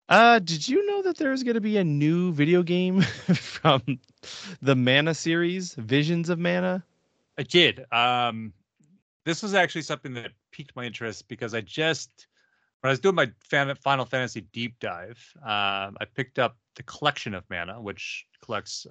Uh, 0.09 0.39
did 0.39 0.67
you 0.67 0.85
know 0.85 1.01
that 1.01 1.17
there's 1.17 1.43
going 1.43 1.55
to 1.55 1.61
be 1.61 1.77
a 1.77 1.83
new 1.83 2.31
video 2.31 2.63
game 2.63 3.01
from 3.33 3.81
the 4.61 4.75
Mana 4.75 5.13
series, 5.13 5.73
Visions 5.75 6.29
of 6.29 6.39
Mana? 6.39 6.83
I 7.37 7.43
did. 7.43 7.85
Um, 7.91 8.53
this 9.25 9.43
was 9.43 9.53
actually 9.53 9.81
something 9.81 10.13
that 10.13 10.31
piqued 10.51 10.75
my 10.75 10.85
interest 10.85 11.27
because 11.27 11.53
I 11.53 11.61
just, 11.61 12.27
when 12.79 12.89
I 12.89 12.91
was 12.91 12.99
doing 13.01 13.15
my 13.15 13.31
Final 13.49 14.05
Fantasy 14.05 14.41
deep 14.53 14.79
dive, 14.79 15.19
um, 15.41 15.97
I 15.99 16.05
picked 16.15 16.39
up 16.39 16.55
the 16.75 16.83
collection 16.83 17.33
of 17.33 17.43
mana, 17.49 17.81
which 17.81 18.25
collects 18.41 18.87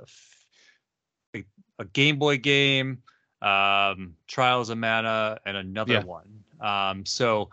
a 1.78 1.84
Game 1.92 2.18
Boy 2.18 2.36
game, 2.36 3.02
um, 3.40 4.14
Trials 4.26 4.70
of 4.70 4.78
Mana, 4.78 5.38
and 5.46 5.56
another 5.56 5.94
Yeah. 5.94 6.02
one. 6.04 6.44
Um, 6.60 7.06
so 7.06 7.50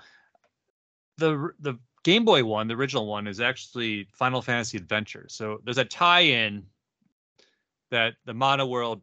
the 1.18 1.52
the 1.60 1.76
Game 2.04 2.26
Boy 2.26 2.44
one, 2.44 2.68
the 2.68 2.76
original 2.76 3.08
one, 3.08 3.28
is 3.28 3.40
actually 3.40 4.08
Final 4.14 4.42
Fantasy 4.42 4.78
Adventure. 4.78 5.26
So 5.30 5.62
there's 5.64 5.78
a 5.78 5.86
tie-in 5.86 6.66
that 7.92 8.16
the 8.26 8.34
Mana 8.34 8.66
world 8.66 9.02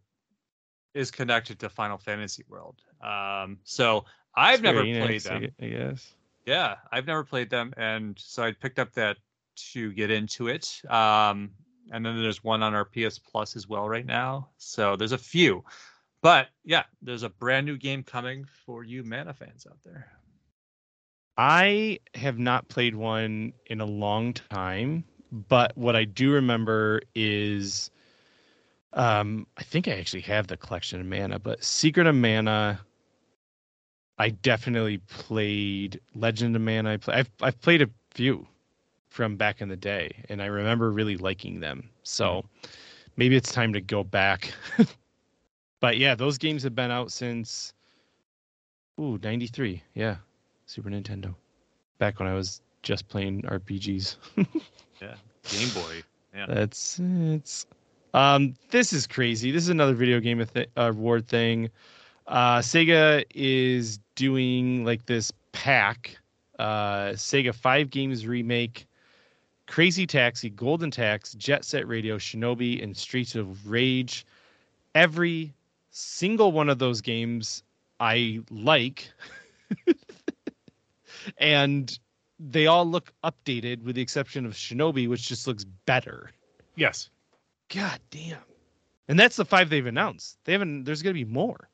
is 0.95 1.11
connected 1.11 1.59
to 1.61 1.69
Final 1.69 1.99
Fantasy 1.99 2.45
World. 2.49 2.83
Um, 3.03 3.59
so 3.65 4.05
I've 4.35 4.63
never 4.63 4.83
played 4.83 5.23
them. 5.23 5.49
I 5.61 5.65
I 5.65 5.69
guess. 5.69 6.15
Yeah, 6.47 6.77
I've 6.91 7.07
never 7.07 7.25
played 7.25 7.51
them, 7.51 7.73
and 7.77 8.19
so 8.19 8.43
I 8.43 8.53
picked 8.53 8.79
up 8.79 8.93
that 8.95 9.19
to 9.73 9.93
get 9.93 10.11
into 10.11 10.49
it. 10.49 10.83
Um, 10.89 11.51
and 11.93 12.05
then 12.05 12.21
there's 12.21 12.43
one 12.43 12.63
on 12.63 12.75
our 12.75 12.85
PS 12.85 13.19
Plus 13.19 13.57
as 13.57 13.69
well 13.69 13.89
right 13.89 14.07
now. 14.07 14.49
So 14.57 14.97
there's 14.97 15.13
a 15.13 15.19
few, 15.19 15.65
but 16.23 16.49
yeah, 16.65 16.85
there's 17.03 17.23
a 17.23 17.29
brand 17.29 17.67
new 17.67 17.77
game 17.77 18.03
coming 18.03 18.47
for 18.67 18.85
you 18.85 19.05
Mana 19.05 19.35
fans 19.35 19.67
out 19.69 19.79
there. 19.85 20.11
I 21.37 21.99
have 22.15 22.39
not 22.39 22.69
played 22.69 22.95
one 22.95 23.53
in 23.67 23.81
a 23.81 23.87
long 23.87 24.33
time, 24.33 25.05
but 25.33 25.77
what 25.77 25.97
I 25.97 26.05
do 26.05 26.33
remember 26.33 27.03
is 27.15 27.91
um 28.93 29.47
I 29.57 29.63
think 29.63 29.87
I 29.87 29.93
actually 29.93 30.23
have 30.23 30.49
the 30.49 30.57
collection 30.57 31.01
of 31.01 31.07
mana, 31.07 31.39
but 31.39 31.63
Secret 31.63 32.07
of 32.07 32.15
Mana 32.15 32.81
I 34.21 34.29
definitely 34.29 34.99
played 34.99 35.99
Legend 36.15 36.55
of 36.55 36.61
Mana. 36.61 36.93
I 36.93 36.97
play, 36.99 37.15
I've 37.15 37.31
I've 37.41 37.61
played 37.63 37.81
a 37.81 37.89
few 38.11 38.47
from 39.09 39.37
back 39.37 39.63
in 39.63 39.69
the 39.71 39.77
day 39.77 40.25
and 40.29 40.43
I 40.43 40.47
remember 40.47 40.91
really 40.91 41.17
liking 41.17 41.61
them. 41.61 41.89
So 42.03 42.45
maybe 43.17 43.35
it's 43.35 43.51
time 43.51 43.73
to 43.73 43.81
go 43.81 44.05
back. 44.05 44.53
but 45.81 45.97
yeah, 45.97 46.15
those 46.15 46.37
games 46.37 46.63
have 46.65 46.75
been 46.75 46.91
out 46.91 47.13
since 47.13 47.73
ooh, 49.01 49.19
93. 49.23 49.83
Yeah. 49.95 50.17
Super 50.71 50.89
Nintendo. 50.89 51.35
Back 51.99 52.21
when 52.21 52.29
I 52.29 52.35
was 52.35 52.61
just 52.83 53.09
playing 53.09 53.43
RPGs. 53.43 54.17
Yeah, 55.03 55.15
Game 55.49 55.71
Boy. 55.71 56.03
Yeah. 56.35 56.45
That's 56.47 57.01
it's 57.01 57.67
um 58.13 58.55
this 58.69 58.93
is 58.93 59.07
crazy. 59.07 59.51
This 59.51 59.63
is 59.63 59.71
another 59.71 59.95
video 59.95 60.21
game 60.21 60.45
th- 60.45 60.69
award 60.77 61.27
thing. 61.27 61.71
Uh 62.27 62.59
Sega 62.59 63.25
is 63.35 63.99
doing 64.15 64.85
like 64.85 65.07
this 65.07 65.33
pack 65.53 66.19
uh 66.59 67.13
Sega 67.15 67.55
5 67.55 67.89
games 67.89 68.27
remake 68.27 68.87
Crazy 69.67 70.07
Taxi, 70.07 70.51
Golden 70.51 70.93
Axe, 70.99 71.33
Jet 71.33 71.65
Set 71.65 71.89
Radio, 71.89 72.19
Shinobi 72.19 72.83
and 72.83 72.95
Streets 72.95 73.35
of 73.37 73.71
Rage. 73.71 74.27
Every 74.95 75.55
single 75.93 76.53
one 76.53 76.69
of 76.69 76.79
those 76.79 77.01
games 77.01 77.63
I 78.01 78.41
like 78.51 79.11
and 81.39 81.99
they 82.39 82.67
all 82.67 82.87
look 82.87 83.13
updated 83.25 83.83
with 83.83 83.97
the 83.97 84.03
exception 84.03 84.47
of 84.47 84.53
Shinobi, 84.53 85.09
which 85.09 85.29
just 85.29 85.47
looks 85.47 85.65
better. 85.65 86.31
Yes. 86.77 87.11
God 87.75 88.01
damn. 88.11 88.39
And 89.09 89.19
that's 89.19 89.37
the 89.37 89.45
five 89.45 89.69
they've 89.71 89.87
announced. 89.87 90.39
They 90.45 90.53
haven't 90.53 90.85
there's 90.85 91.03
gonna 91.03 91.15
be 91.15 91.25
more. 91.25 91.69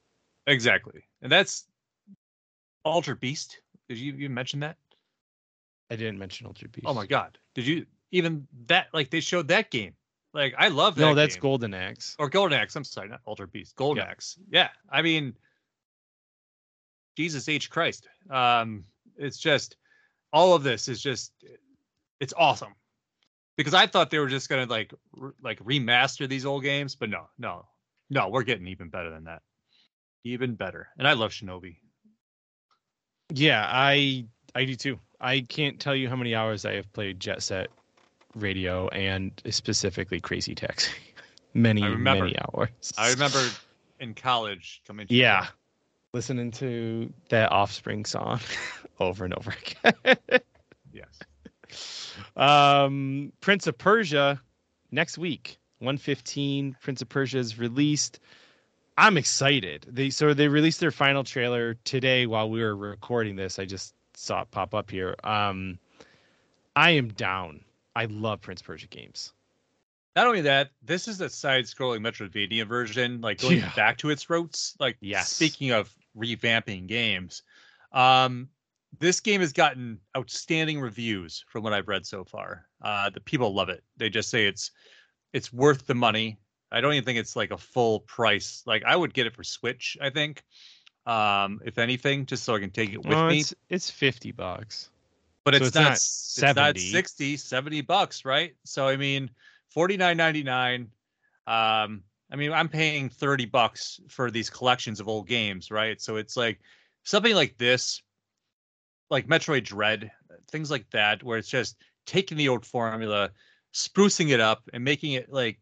Exactly. 0.46 1.04
And 1.22 1.30
that's 1.30 1.66
Altered 2.84 3.20
Beast. 3.20 3.60
Did 3.88 3.98
you 3.98 4.12
you 4.14 4.28
mention 4.30 4.60
that? 4.60 4.76
I 5.90 5.96
didn't 5.96 6.18
mention 6.18 6.46
Ultra 6.46 6.68
Beast. 6.68 6.86
Oh 6.86 6.94
my 6.94 7.06
god. 7.06 7.38
Did 7.54 7.66
you 7.66 7.86
even 8.10 8.46
that 8.66 8.88
like 8.92 9.10
they 9.10 9.20
showed 9.20 9.48
that 9.48 9.70
game? 9.70 9.94
Like 10.34 10.54
I 10.58 10.68
love 10.68 10.96
that. 10.96 11.00
No, 11.02 11.14
that's 11.14 11.36
game. 11.36 11.42
Golden 11.42 11.74
Axe. 11.74 12.16
or 12.18 12.28
Golden 12.28 12.58
Axe. 12.58 12.74
I'm 12.76 12.84
sorry, 12.84 13.08
not 13.08 13.20
Altered 13.24 13.52
Beast. 13.52 13.76
Golden 13.76 14.04
Yeah. 14.04 14.10
Axe. 14.10 14.38
Yeah, 14.50 14.68
I 14.90 15.02
mean, 15.02 15.34
Jesus 17.16 17.48
H 17.48 17.70
Christ. 17.70 18.08
Um, 18.30 18.84
it's 19.16 19.38
just 19.38 19.76
all 20.32 20.54
of 20.54 20.62
this 20.62 20.88
is 20.88 21.00
just 21.02 21.32
it's 22.20 22.34
awesome 22.36 22.74
because 23.56 23.74
I 23.74 23.86
thought 23.86 24.10
they 24.10 24.18
were 24.18 24.28
just 24.28 24.48
gonna 24.48 24.66
like 24.66 24.92
re- 25.14 25.32
like 25.42 25.58
remaster 25.60 26.28
these 26.28 26.44
old 26.44 26.62
games, 26.62 26.94
but 26.94 27.10
no, 27.10 27.28
no, 27.38 27.64
no, 28.10 28.28
we're 28.28 28.42
getting 28.42 28.66
even 28.68 28.88
better 28.88 29.10
than 29.10 29.24
that, 29.24 29.42
even 30.24 30.54
better. 30.54 30.88
And 30.98 31.08
I 31.08 31.14
love 31.14 31.30
Shinobi. 31.32 31.76
Yeah, 33.32 33.66
I 33.68 34.26
I 34.54 34.64
do 34.64 34.74
too. 34.74 34.98
I 35.20 35.40
can't 35.40 35.80
tell 35.80 35.94
you 35.94 36.08
how 36.08 36.16
many 36.16 36.34
hours 36.34 36.64
I 36.64 36.74
have 36.74 36.92
played 36.92 37.18
Jet 37.20 37.42
Set 37.42 37.68
Radio 38.34 38.88
and 38.88 39.32
specifically 39.50 40.20
Crazy 40.20 40.54
Taxi. 40.54 40.92
many, 41.54 41.82
remember. 41.82 42.24
many 42.24 42.36
hours. 42.38 42.92
I 42.98 43.10
remember 43.10 43.42
in 44.00 44.14
college 44.14 44.82
coming. 44.86 45.06
to 45.06 45.14
Yeah. 45.14 45.46
Listening 46.12 46.50
to 46.52 47.12
that 47.28 47.52
offspring 47.52 48.04
song 48.04 48.40
over 49.00 49.24
and 49.24 49.34
over 49.34 49.54
again. 49.84 50.18
Yes. 50.92 52.14
Um, 52.36 53.32
Prince 53.40 53.66
of 53.66 53.76
Persia 53.78 54.40
next 54.90 55.18
week, 55.18 55.58
115. 55.78 56.76
Prince 56.80 57.02
of 57.02 57.08
Persia 57.08 57.38
is 57.38 57.58
released. 57.58 58.20
I'm 58.98 59.18
excited. 59.18 59.86
They 59.88 60.10
so 60.10 60.32
they 60.32 60.48
released 60.48 60.80
their 60.80 60.90
final 60.90 61.22
trailer 61.24 61.74
today 61.84 62.26
while 62.26 62.48
we 62.48 62.62
were 62.62 62.74
recording 62.74 63.36
this. 63.36 63.58
I 63.58 63.66
just 63.66 63.94
saw 64.14 64.42
it 64.42 64.50
pop 64.50 64.74
up 64.74 64.90
here. 64.90 65.14
Um, 65.22 65.78
I 66.74 66.92
am 66.92 67.08
down. 67.08 67.60
I 67.94 68.06
love 68.06 68.40
Prince 68.40 68.62
Persia 68.62 68.86
games. 68.86 69.32
Not 70.14 70.26
only 70.26 70.40
that, 70.42 70.70
this 70.82 71.08
is 71.08 71.20
a 71.20 71.28
side-scrolling 71.28 72.00
Metroidvania 72.00 72.66
version, 72.66 73.20
like 73.20 73.38
going 73.38 73.58
Yeah. 73.58 73.72
back 73.76 73.98
to 73.98 74.08
its 74.08 74.30
roots. 74.30 74.74
Like, 74.80 74.96
Yes. 75.00 75.30
speaking 75.30 75.72
of 75.72 75.94
revamping 76.16 76.86
games, 76.86 77.42
um, 77.92 78.48
this 78.98 79.20
game 79.20 79.40
has 79.40 79.52
gotten 79.52 80.00
outstanding 80.16 80.80
reviews 80.80 81.44
from 81.48 81.62
what 81.62 81.72
I've 81.72 81.88
read 81.88 82.06
so 82.06 82.24
far. 82.24 82.66
Uh, 82.82 83.10
the 83.10 83.20
people 83.20 83.54
love 83.54 83.68
it. 83.68 83.82
They 83.96 84.10
just 84.10 84.30
say 84.30 84.46
it's 84.46 84.70
it's 85.32 85.52
worth 85.52 85.86
the 85.86 85.94
money. 85.94 86.38
I 86.72 86.80
don't 86.80 86.92
even 86.94 87.04
think 87.04 87.18
it's 87.18 87.36
like 87.36 87.50
a 87.50 87.58
full 87.58 88.00
price. 88.00 88.62
Like, 88.66 88.84
I 88.84 88.96
would 88.96 89.14
get 89.14 89.26
it 89.26 89.34
for 89.34 89.44
Switch. 89.44 89.96
I 90.00 90.10
think, 90.10 90.42
um, 91.06 91.60
if 91.64 91.78
anything, 91.78 92.26
just 92.26 92.44
so 92.44 92.54
I 92.54 92.60
can 92.60 92.70
take 92.70 92.92
it 92.92 92.98
with 92.98 93.16
me. 93.28 93.40
it's 93.40 93.54
it's 93.68 93.90
50 93.90 94.32
bucks. 94.32 94.90
but 95.44 95.54
so 95.54 95.58
it's, 95.58 95.66
it's 95.68 95.74
not, 96.42 96.56
not 96.56 96.76
it's 96.76 96.86
not 96.86 96.92
60 96.92 97.36
70 97.36 97.80
bucks 97.82 98.24
right 98.24 98.54
so 98.64 98.88
i 98.88 98.96
mean 98.96 99.30
49.99 99.74 100.80
um 101.46 102.02
i 102.32 102.36
mean 102.36 102.52
i'm 102.52 102.68
paying 102.68 103.08
30 103.08 103.46
bucks 103.46 104.00
for 104.08 104.30
these 104.30 104.50
collections 104.50 104.98
of 104.98 105.06
old 105.06 105.28
games 105.28 105.70
right 105.70 106.00
so 106.02 106.16
it's 106.16 106.36
like 106.36 106.58
something 107.04 107.34
like 107.34 107.56
this 107.58 108.02
like 109.10 109.26
metroid 109.26 109.64
dread 109.64 110.10
things 110.50 110.70
like 110.70 110.88
that 110.90 111.22
where 111.22 111.38
it's 111.38 111.48
just 111.48 111.76
taking 112.06 112.36
the 112.36 112.48
old 112.48 112.64
formula 112.64 113.30
sprucing 113.74 114.30
it 114.30 114.40
up 114.40 114.68
and 114.72 114.84
making 114.84 115.12
it 115.12 115.30
like 115.32 115.60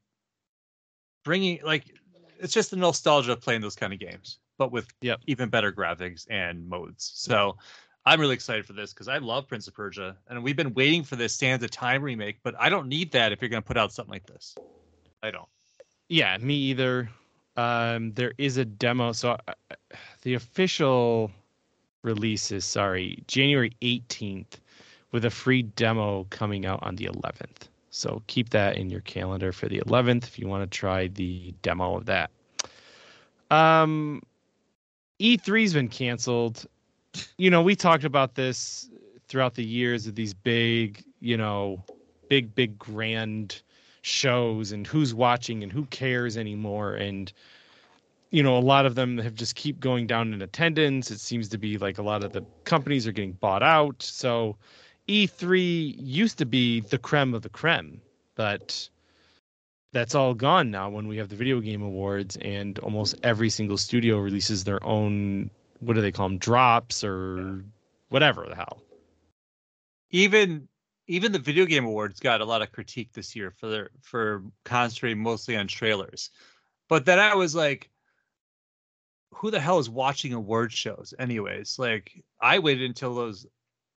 bringing 1.25 1.59
like 1.65 1.85
it's 2.39 2.53
just 2.53 2.71
the 2.71 2.77
nostalgia 2.77 3.33
of 3.33 3.41
playing 3.41 3.61
those 3.61 3.77
kind 3.77 3.93
of 3.93 3.99
games 3.99 4.39
but 4.59 4.71
with 4.71 4.87
Yep. 5.01 5.21
even 5.27 5.49
better 5.49 5.73
graphics 5.73 6.27
and 6.31 6.69
modes 6.69 7.12
so 7.15 7.57
I'm 8.07 8.21
really 8.21 8.35
excited 8.35 8.66
for 8.66 8.75
this 8.75 8.93
because 8.93 9.09
I 9.09 9.19
love 9.19 9.49
Prince 9.49 9.66
of 9.66 9.75
Persia, 9.75 10.16
and 10.29 10.43
we've 10.45 10.57
been 10.57 10.75
waiting 10.75 11.03
for 11.03 11.16
this 11.16 11.35
Sands 11.35 11.65
of 11.65 11.71
Time 11.71 12.03
remake. 12.03 12.39
But 12.43 12.55
I 12.59 12.69
don't 12.69 12.89
need 12.89 13.12
that 13.12 13.33
if 13.33 13.41
you're 13.41 13.49
going 13.49 13.62
to 13.62 13.66
put 13.66 13.79
out 13.79 13.93
something 13.93 14.12
like 14.12 14.27
this. 14.27 14.55
I 15.23 15.31
don't. 15.31 15.49
Yeah, 16.09 16.37
me 16.39 16.55
either. 16.55 17.09
Um, 17.57 18.12
there 18.12 18.35
is 18.37 18.59
a 18.59 18.65
demo. 18.65 19.12
So 19.12 19.39
uh, 19.49 19.55
the 20.23 20.35
official 20.35 21.31
release 22.05 22.52
is 22.52 22.64
sorry, 22.64 23.22
January 23.26 23.72
18th, 23.82 24.59
with 25.12 25.24
a 25.24 25.31
free 25.31 25.62
demo 25.62 26.26
coming 26.31 26.66
out 26.66 26.81
on 26.82 26.97
the 26.97 27.06
11th. 27.06 27.68
So 27.90 28.22
keep 28.26 28.51
that 28.51 28.76
in 28.76 28.90
your 28.90 29.01
calendar 29.02 29.52
for 29.52 29.68
the 29.68 29.81
11th 29.81 30.24
if 30.24 30.39
you 30.39 30.48
want 30.48 30.68
to 30.68 30.78
try 30.78 31.09
the 31.09 31.55
demo 31.62 31.97
of 31.97 32.06
that. 32.06 32.31
Um, 33.51 34.22
E3's 35.20 35.72
been 35.74 35.89
canceled. 35.89 36.66
You 37.39 37.51
know, 37.51 37.62
we 37.62 37.76
talked 37.76 38.05
about 38.05 38.35
this 38.35 38.90
throughout 39.28 39.55
the 39.55 39.64
years 39.64 40.06
of 40.06 40.16
these 40.16 40.35
big, 40.35 41.05
you 41.20 41.36
know, 41.36 41.82
big, 42.28 42.55
big, 42.55 42.76
grand 42.78 43.62
shows 44.02 44.72
and 44.72 44.86
who's 44.86 45.14
watching 45.14 45.62
and 45.62 45.70
who 45.70 45.85
cares 45.86 46.36
anymore. 46.36 46.94
And, 46.94 47.32
you 48.35 48.43
know, 48.43 48.59
a 48.59 48.59
lot 48.59 48.85
of 48.85 48.97
them 48.97 49.16
have 49.19 49.36
just 49.36 49.55
keep 49.55 49.78
going 49.78 50.09
down 50.09 50.35
in 50.35 50.43
attendance. 50.43 51.12
It 51.12 51.20
seems 51.20 51.48
to 51.51 51.56
be 51.56 51.78
like 51.78 51.98
a 51.98 52.02
lot 52.02 52.24
of 52.24 52.32
the 52.32 52.44
companies 52.65 53.06
are 53.06 53.12
getting 53.12 53.35
bought 53.35 53.62
out. 53.62 54.02
So 54.02 54.56
E3 55.06 55.94
used 55.97 56.39
to 56.39 56.44
be 56.44 56.81
the 56.81 56.98
creme 56.98 57.32
of 57.32 57.43
the 57.43 57.48
creme, 57.48 58.01
but 58.35 58.89
that's 59.93 60.16
all 60.16 60.35
gone 60.35 60.69
now 60.73 60.90
when 60.90 61.06
we 61.06 61.16
have 61.16 61.28
the 61.28 61.36
video 61.36 61.61
game 61.61 61.81
awards 61.81 62.36
and 62.39 62.81
almost 62.81 63.15
every 63.23 63.48
single 63.48 63.78
studio 63.78 64.19
releases 64.19 64.65
their 64.65 64.82
own 64.82 65.48
what 65.78 65.94
do 65.94 66.01
they 66.01 66.11
call 66.11 66.28
them 66.28 66.39
drops 66.39 67.05
or 67.05 67.62
whatever 68.09 68.47
the 68.48 68.56
hell 68.56 68.82
Even 70.11 70.66
even 71.06 71.31
the 71.31 71.39
video 71.39 71.66
game 71.66 71.85
awards 71.85 72.19
got 72.19 72.40
a 72.40 72.44
lot 72.44 72.62
of 72.62 72.73
critique 72.73 73.12
this 73.12 73.36
year 73.36 73.52
for 73.52 73.69
their 73.69 73.90
for 74.02 74.43
concentrating 74.65 75.23
mostly 75.23 75.56
on 75.56 75.69
trailers. 75.69 76.31
But 76.89 77.05
then 77.06 77.20
I 77.20 77.35
was 77.35 77.55
like, 77.55 77.90
who 79.35 79.51
the 79.51 79.61
hell 79.61 79.78
is 79.78 79.90
watching 79.90 80.32
award 80.32 80.73
shows 80.73 81.12
anyways? 81.19 81.78
Like 81.78 82.24
I 82.40 82.59
waited 82.59 82.85
until 82.85 83.15
those 83.15 83.47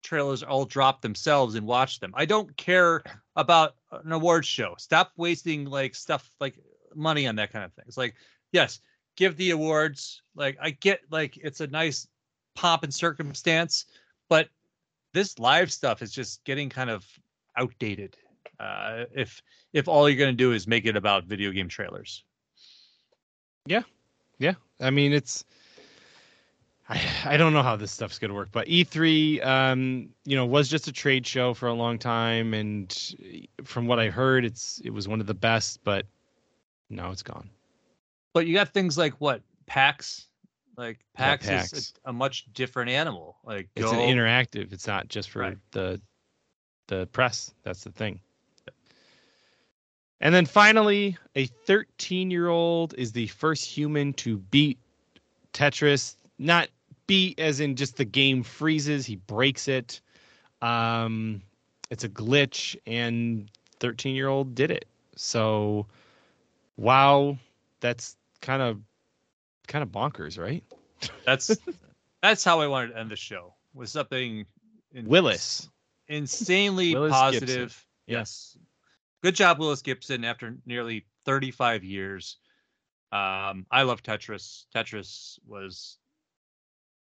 trailers 0.03 0.43
all 0.43 0.65
drop 0.65 1.01
themselves 1.01 1.55
and 1.55 1.67
watch 1.67 2.01
them. 2.01 2.13
I 2.15 2.25
don't 2.25 2.57
care 2.57 3.03
about 3.37 3.75
an 3.91 4.13
award 4.13 4.47
show. 4.47 4.75
Stop 4.79 5.13
wasting 5.17 5.65
like 5.65 5.95
stuff 5.95 6.31
like 6.41 6.59
money 6.95 7.27
on 7.27 7.37
that 7.37 7.53
kind 7.53 7.65
of 7.65 7.73
thing. 7.73 7.85
It's 7.89 7.97
like, 7.97 8.15
yes, 8.53 8.81
give 9.17 9.37
the 9.37 9.51
awards. 9.51 10.23
Like 10.35 10.57
I 10.61 10.71
get 10.71 11.01
like 11.11 11.37
it's 11.39 11.61
a 11.61 11.67
nice 11.67 12.07
pomp 12.55 12.85
and 12.85 12.95
circumstance, 12.95 13.87
but 14.29 14.49
this 15.13 15.39
live 15.39 15.73
stuff 15.73 16.03
is 16.03 16.13
just 16.13 16.45
getting 16.45 16.69
kind 16.69 16.91
of 16.91 17.05
outdated. 17.57 18.17
Uh, 18.61 19.05
if 19.15 19.43
if 19.73 19.89
all 19.89 20.09
you're 20.09 20.19
to 20.27 20.33
do 20.33 20.53
is 20.53 20.67
make 20.67 20.87
it 20.87 20.97
about 20.97 21.25
video 21.25 21.51
game 21.51 21.69
trailers. 21.69 22.25
yeah 23.67 23.83
i 24.81 24.91
mean 24.91 25.13
it's 25.13 25.45
I, 26.89 27.01
I 27.25 27.37
don't 27.39 27.53
know 27.55 27.63
how 27.63 27.77
this 27.77 27.91
stuff's 27.93 28.19
going 28.19 28.29
to 28.29 28.35
work 28.35 28.51
but 28.53 28.67
e3 28.69 29.45
um 29.45 30.09
you 30.25 30.37
know 30.37 30.45
was 30.45 30.69
just 30.69 30.87
a 30.89 30.93
trade 30.93 31.27
show 31.27 31.55
for 31.55 31.67
a 31.69 31.73
long 31.73 31.99
time 31.99 32.53
and 32.53 33.15
from 33.65 33.87
what 33.87 33.99
i 33.99 34.09
heard 34.11 34.45
it's 34.45 34.81
it 34.85 34.91
was 34.91 35.09
one 35.09 35.21
of 35.21 35.27
the 35.27 35.35
best 35.35 35.83
but 35.85 36.05
now 36.91 37.11
it's 37.11 37.23
gone 37.23 37.49
But 38.35 38.47
you 38.47 38.53
got 38.55 38.69
things 38.69 38.99
like 38.99 39.15
what 39.21 39.41
PAX, 39.67 40.27
like 40.77 40.99
Yeah, 41.19 41.37
PAX, 41.37 41.47
PAX. 41.47 41.73
is 41.73 41.93
a, 42.05 42.11
a 42.11 42.13
much 42.13 42.45
different 42.53 42.91
animal. 42.91 43.37
Like 43.45 43.69
it's 43.77 43.91
go- 43.91 43.99
an 43.99 44.01
interactive 44.15 44.73
it's 44.73 44.87
not 44.87 45.09
just 45.09 45.31
for 45.31 45.39
Right. 45.41 45.59
the 45.71 46.01
the 46.89 47.07
press 47.07 47.55
that's 47.63 47.83
the 47.85 47.93
thing 47.93 48.21
and 50.21 50.35
then 50.35 50.47
finally 50.47 51.17
a 51.35 51.47
13 51.47 52.31
year 52.31 52.49
old 52.49 52.95
is 52.97 53.13
the 53.13 53.27
first 53.29 53.65
human 53.65 54.13
to 54.15 54.39
beat 54.39 54.79
tetris 55.53 56.17
not 56.39 56.69
beat 57.07 57.39
as 57.39 57.61
in 57.61 57.77
just 57.77 57.97
the 57.97 58.05
game 58.05 58.43
freezes 58.43 59.07
he 59.07 59.17
breaks 59.17 59.69
it 59.69 60.01
um 60.63 61.43
it's 61.91 62.05
a 62.05 62.09
glitch 62.09 62.77
and 62.87 63.51
13 63.81 64.15
year 64.15 64.29
old 64.29 64.55
did 64.55 64.71
it 64.71 64.87
so 65.17 65.87
wow 66.77 67.37
that's 67.81 68.17
kind 68.41 68.63
of 68.63 68.81
kind 69.67 69.83
of 69.83 69.91
bonkers 69.91 70.39
right 70.39 70.63
That's 71.27 71.57
that's 72.23 72.43
how 72.45 72.61
I 72.61 72.67
wanted 72.67 72.89
to 72.93 72.99
end 72.99 73.11
the 73.11 73.17
show. 73.17 73.53
Was 73.75 73.91
something 73.91 74.47
in- 74.93 75.07
willis 75.07 75.69
insanely 76.09 76.95
Willis 76.95 77.13
positive. 77.13 77.49
Gibson. 77.49 77.83
Yes. 78.07 78.57
Good 79.25 79.37
job, 79.37 79.59
Willis 79.59 79.81
Gibson, 79.81 80.23
after 80.23 80.55
nearly 80.67 81.07
35 81.25 81.83
years. 81.83 82.37
Um, 83.11 83.65
I 83.71 83.81
love 83.81 84.03
Tetris. 84.03 84.67
Tetris 84.75 85.39
was 85.47 85.97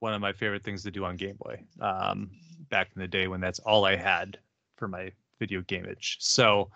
one 0.01 0.13
of 0.13 0.21
my 0.21 0.31
favorite 0.31 0.63
things 0.63 0.83
to 0.83 0.91
do 0.91 1.03
on 1.03 1.15
Game 1.15 1.35
Boy 1.43 1.63
um, 1.79 2.29
back 2.69 2.89
in 2.95 3.01
the 3.01 3.07
day 3.07 3.27
when 3.27 3.41
that's 3.41 3.57
all 3.57 3.85
I 3.85 3.95
had 3.95 4.37
for 4.75 4.87
my 4.87 5.11
video 5.39 5.61
gameage. 5.61 6.17
So, 6.19 6.69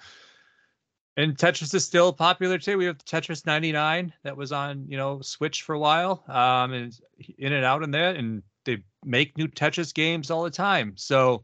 and 1.16 1.38
Tetris 1.38 1.76
is 1.76 1.86
still 1.86 2.12
popular 2.12 2.58
too. 2.58 2.80
We 2.80 2.86
have 2.86 2.98
Tetris 3.06 3.46
99 3.46 4.14
that 4.24 4.36
was 4.36 4.52
on, 4.52 4.88
you 4.90 4.98
know, 4.98 5.22
Switch 5.22 5.62
for 5.62 5.76
a 5.76 5.80
while, 5.80 6.24
um, 6.28 6.74
and 6.74 7.00
in 7.38 7.54
and 7.54 7.64
out 7.64 7.84
in 7.84 7.92
there, 7.92 8.16
and 8.16 8.42
they 8.64 8.84
make 9.04 9.38
new 9.38 9.48
Tetris 9.48 9.94
games 9.94 10.32
all 10.32 10.42
the 10.42 10.50
time. 10.50 10.94
So, 10.98 11.44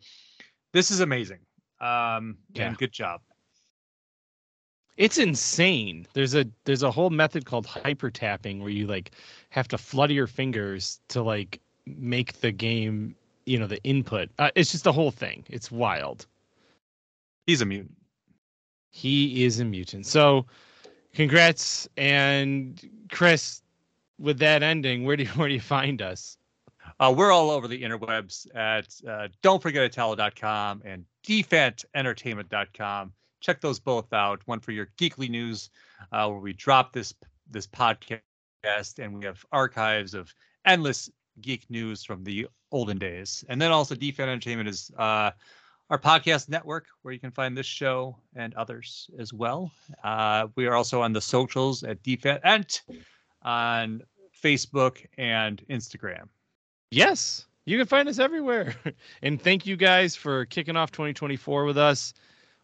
this 0.73 0.89
is 0.89 1.01
amazing. 1.01 1.41
Um, 1.79 2.39
Yeah. 2.55 2.69
and 2.69 2.77
good 2.79 2.93
job. 2.93 3.21
It's 4.97 5.17
insane. 5.17 6.05
There's 6.13 6.35
a 6.35 6.45
there's 6.65 6.83
a 6.83 6.91
whole 6.91 7.09
method 7.09 7.45
called 7.45 7.65
hyper 7.65 8.09
tapping 8.09 8.59
where 8.61 8.69
you 8.69 8.87
like 8.87 9.11
have 9.49 9.67
to 9.69 9.77
flutter 9.77 10.13
your 10.13 10.27
fingers 10.27 10.99
to 11.09 11.21
like 11.21 11.59
make 11.85 12.41
the 12.41 12.51
game 12.51 13.15
you 13.45 13.57
know 13.57 13.67
the 13.67 13.81
input. 13.83 14.29
Uh, 14.37 14.51
it's 14.55 14.71
just 14.71 14.83
the 14.83 14.91
whole 14.91 15.11
thing. 15.11 15.43
It's 15.49 15.71
wild. 15.71 16.27
He's 17.47 17.61
a 17.61 17.65
mutant. 17.65 17.97
he 18.91 19.43
is 19.43 19.59
a 19.59 19.65
mutant. 19.65 20.05
So 20.05 20.45
congrats 21.13 21.87
and 21.97 22.79
chris 23.11 23.61
with 24.19 24.37
that 24.39 24.63
ending 24.63 25.03
where 25.03 25.17
do 25.17 25.23
you, 25.23 25.29
where 25.35 25.47
do 25.47 25.53
you 25.53 25.59
find 25.59 26.01
us? 26.01 26.37
Uh, 26.99 27.13
we're 27.15 27.31
all 27.31 27.49
over 27.49 27.67
the 27.67 27.81
interwebs 27.81 28.47
at 28.55 28.87
uh, 29.09 29.27
don't 29.41 29.61
forget 29.61 29.91
atowel.com 29.91 30.81
and 30.85 31.05
defantentertainment.com. 31.25 33.13
Check 33.41 33.59
those 33.61 33.79
both 33.79 34.13
out. 34.13 34.41
One 34.45 34.59
for 34.59 34.71
your 34.71 34.87
geekly 34.97 35.29
news, 35.29 35.69
uh, 36.11 36.27
where 36.27 36.39
we 36.39 36.53
drop 36.53 36.93
this 36.93 37.13
this 37.49 37.67
podcast, 37.67 38.21
and 38.99 39.17
we 39.17 39.25
have 39.25 39.43
archives 39.51 40.13
of 40.13 40.33
endless 40.65 41.09
geek 41.41 41.69
news 41.69 42.03
from 42.03 42.23
the 42.23 42.47
olden 42.71 42.97
days. 42.97 43.43
And 43.49 43.61
then 43.61 43.71
also 43.71 43.95
Defan 43.95 44.21
Entertainment 44.21 44.69
is 44.69 44.91
uh, 44.97 45.31
our 45.89 45.99
podcast 45.99 46.49
network, 46.49 46.87
where 47.01 47.13
you 47.13 47.19
can 47.19 47.31
find 47.31 47.57
this 47.57 47.65
show 47.65 48.15
and 48.35 48.53
others 48.53 49.09
as 49.19 49.33
well. 49.33 49.71
Uh, 50.03 50.47
we 50.55 50.65
are 50.65 50.75
also 50.75 51.01
on 51.01 51.13
the 51.13 51.21
socials 51.21 51.83
at 51.83 52.01
Defan 52.03 52.39
Ent 52.43 52.83
on 53.41 54.01
Facebook 54.41 55.05
and 55.17 55.63
Instagram. 55.69 56.29
Yes, 56.91 57.45
you 57.65 57.77
can 57.77 57.87
find 57.87 58.07
us 58.07 58.19
everywhere. 58.19 58.75
and 59.21 59.41
thank 59.41 59.65
you 59.65 59.75
guys 59.75 60.15
for 60.15 60.45
kicking 60.45 60.75
off 60.75 60.91
2024 60.91 61.65
with 61.65 61.77
us. 61.77 62.13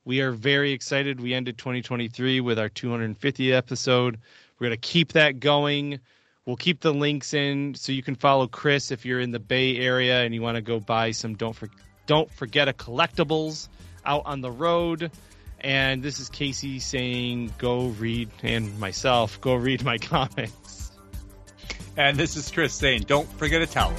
We 0.08 0.22
are 0.22 0.32
very 0.32 0.72
excited. 0.72 1.20
We 1.20 1.34
ended 1.34 1.58
2023 1.58 2.40
with 2.40 2.58
our 2.58 2.70
250th 2.70 3.54
episode. 3.54 4.18
We're 4.58 4.68
going 4.68 4.80
to 4.80 4.88
keep 4.88 5.12
that 5.12 5.42
going. 5.42 6.00
We'll 6.46 6.56
keep 6.56 6.80
the 6.80 6.94
links 6.94 7.34
in 7.34 7.76
so 7.76 7.92
you 7.92 8.02
can 8.02 8.16
follow 8.16 8.48
Chris 8.48 8.92
if 8.92 9.06
you're 9.06 9.20
in 9.20 9.32
the 9.32 9.40
Bay 9.40 9.76
Area 9.76 10.24
and 10.24 10.34
you 10.34 10.42
want 10.42 10.56
to 10.56 10.62
go 10.62 10.80
buy 10.80 11.12
some 11.12 11.36
don't 11.36 11.54
for, 11.54 11.68
don't 12.06 12.32
forget 12.32 12.70
a 12.70 12.74
collectibles 12.74 13.68
out 14.06 14.22
on 14.26 14.40
the 14.40 14.50
road. 14.50 15.12
And 15.60 16.02
this 16.02 16.22
is 16.22 16.30
Casey 16.30 16.80
saying 16.80 17.54
go 17.58 17.88
read 17.88 18.30
and 18.44 18.80
myself 18.80 19.42
go 19.42 19.56
read 19.56 19.84
my 19.84 19.98
comics. 19.98 20.90
And 21.98 22.16
this 22.16 22.38
is 22.38 22.50
Chris 22.50 22.74
saying, 22.74 23.04
don't 23.08 23.30
forget 23.34 23.62
a 23.62 23.68
towel. 23.68 23.94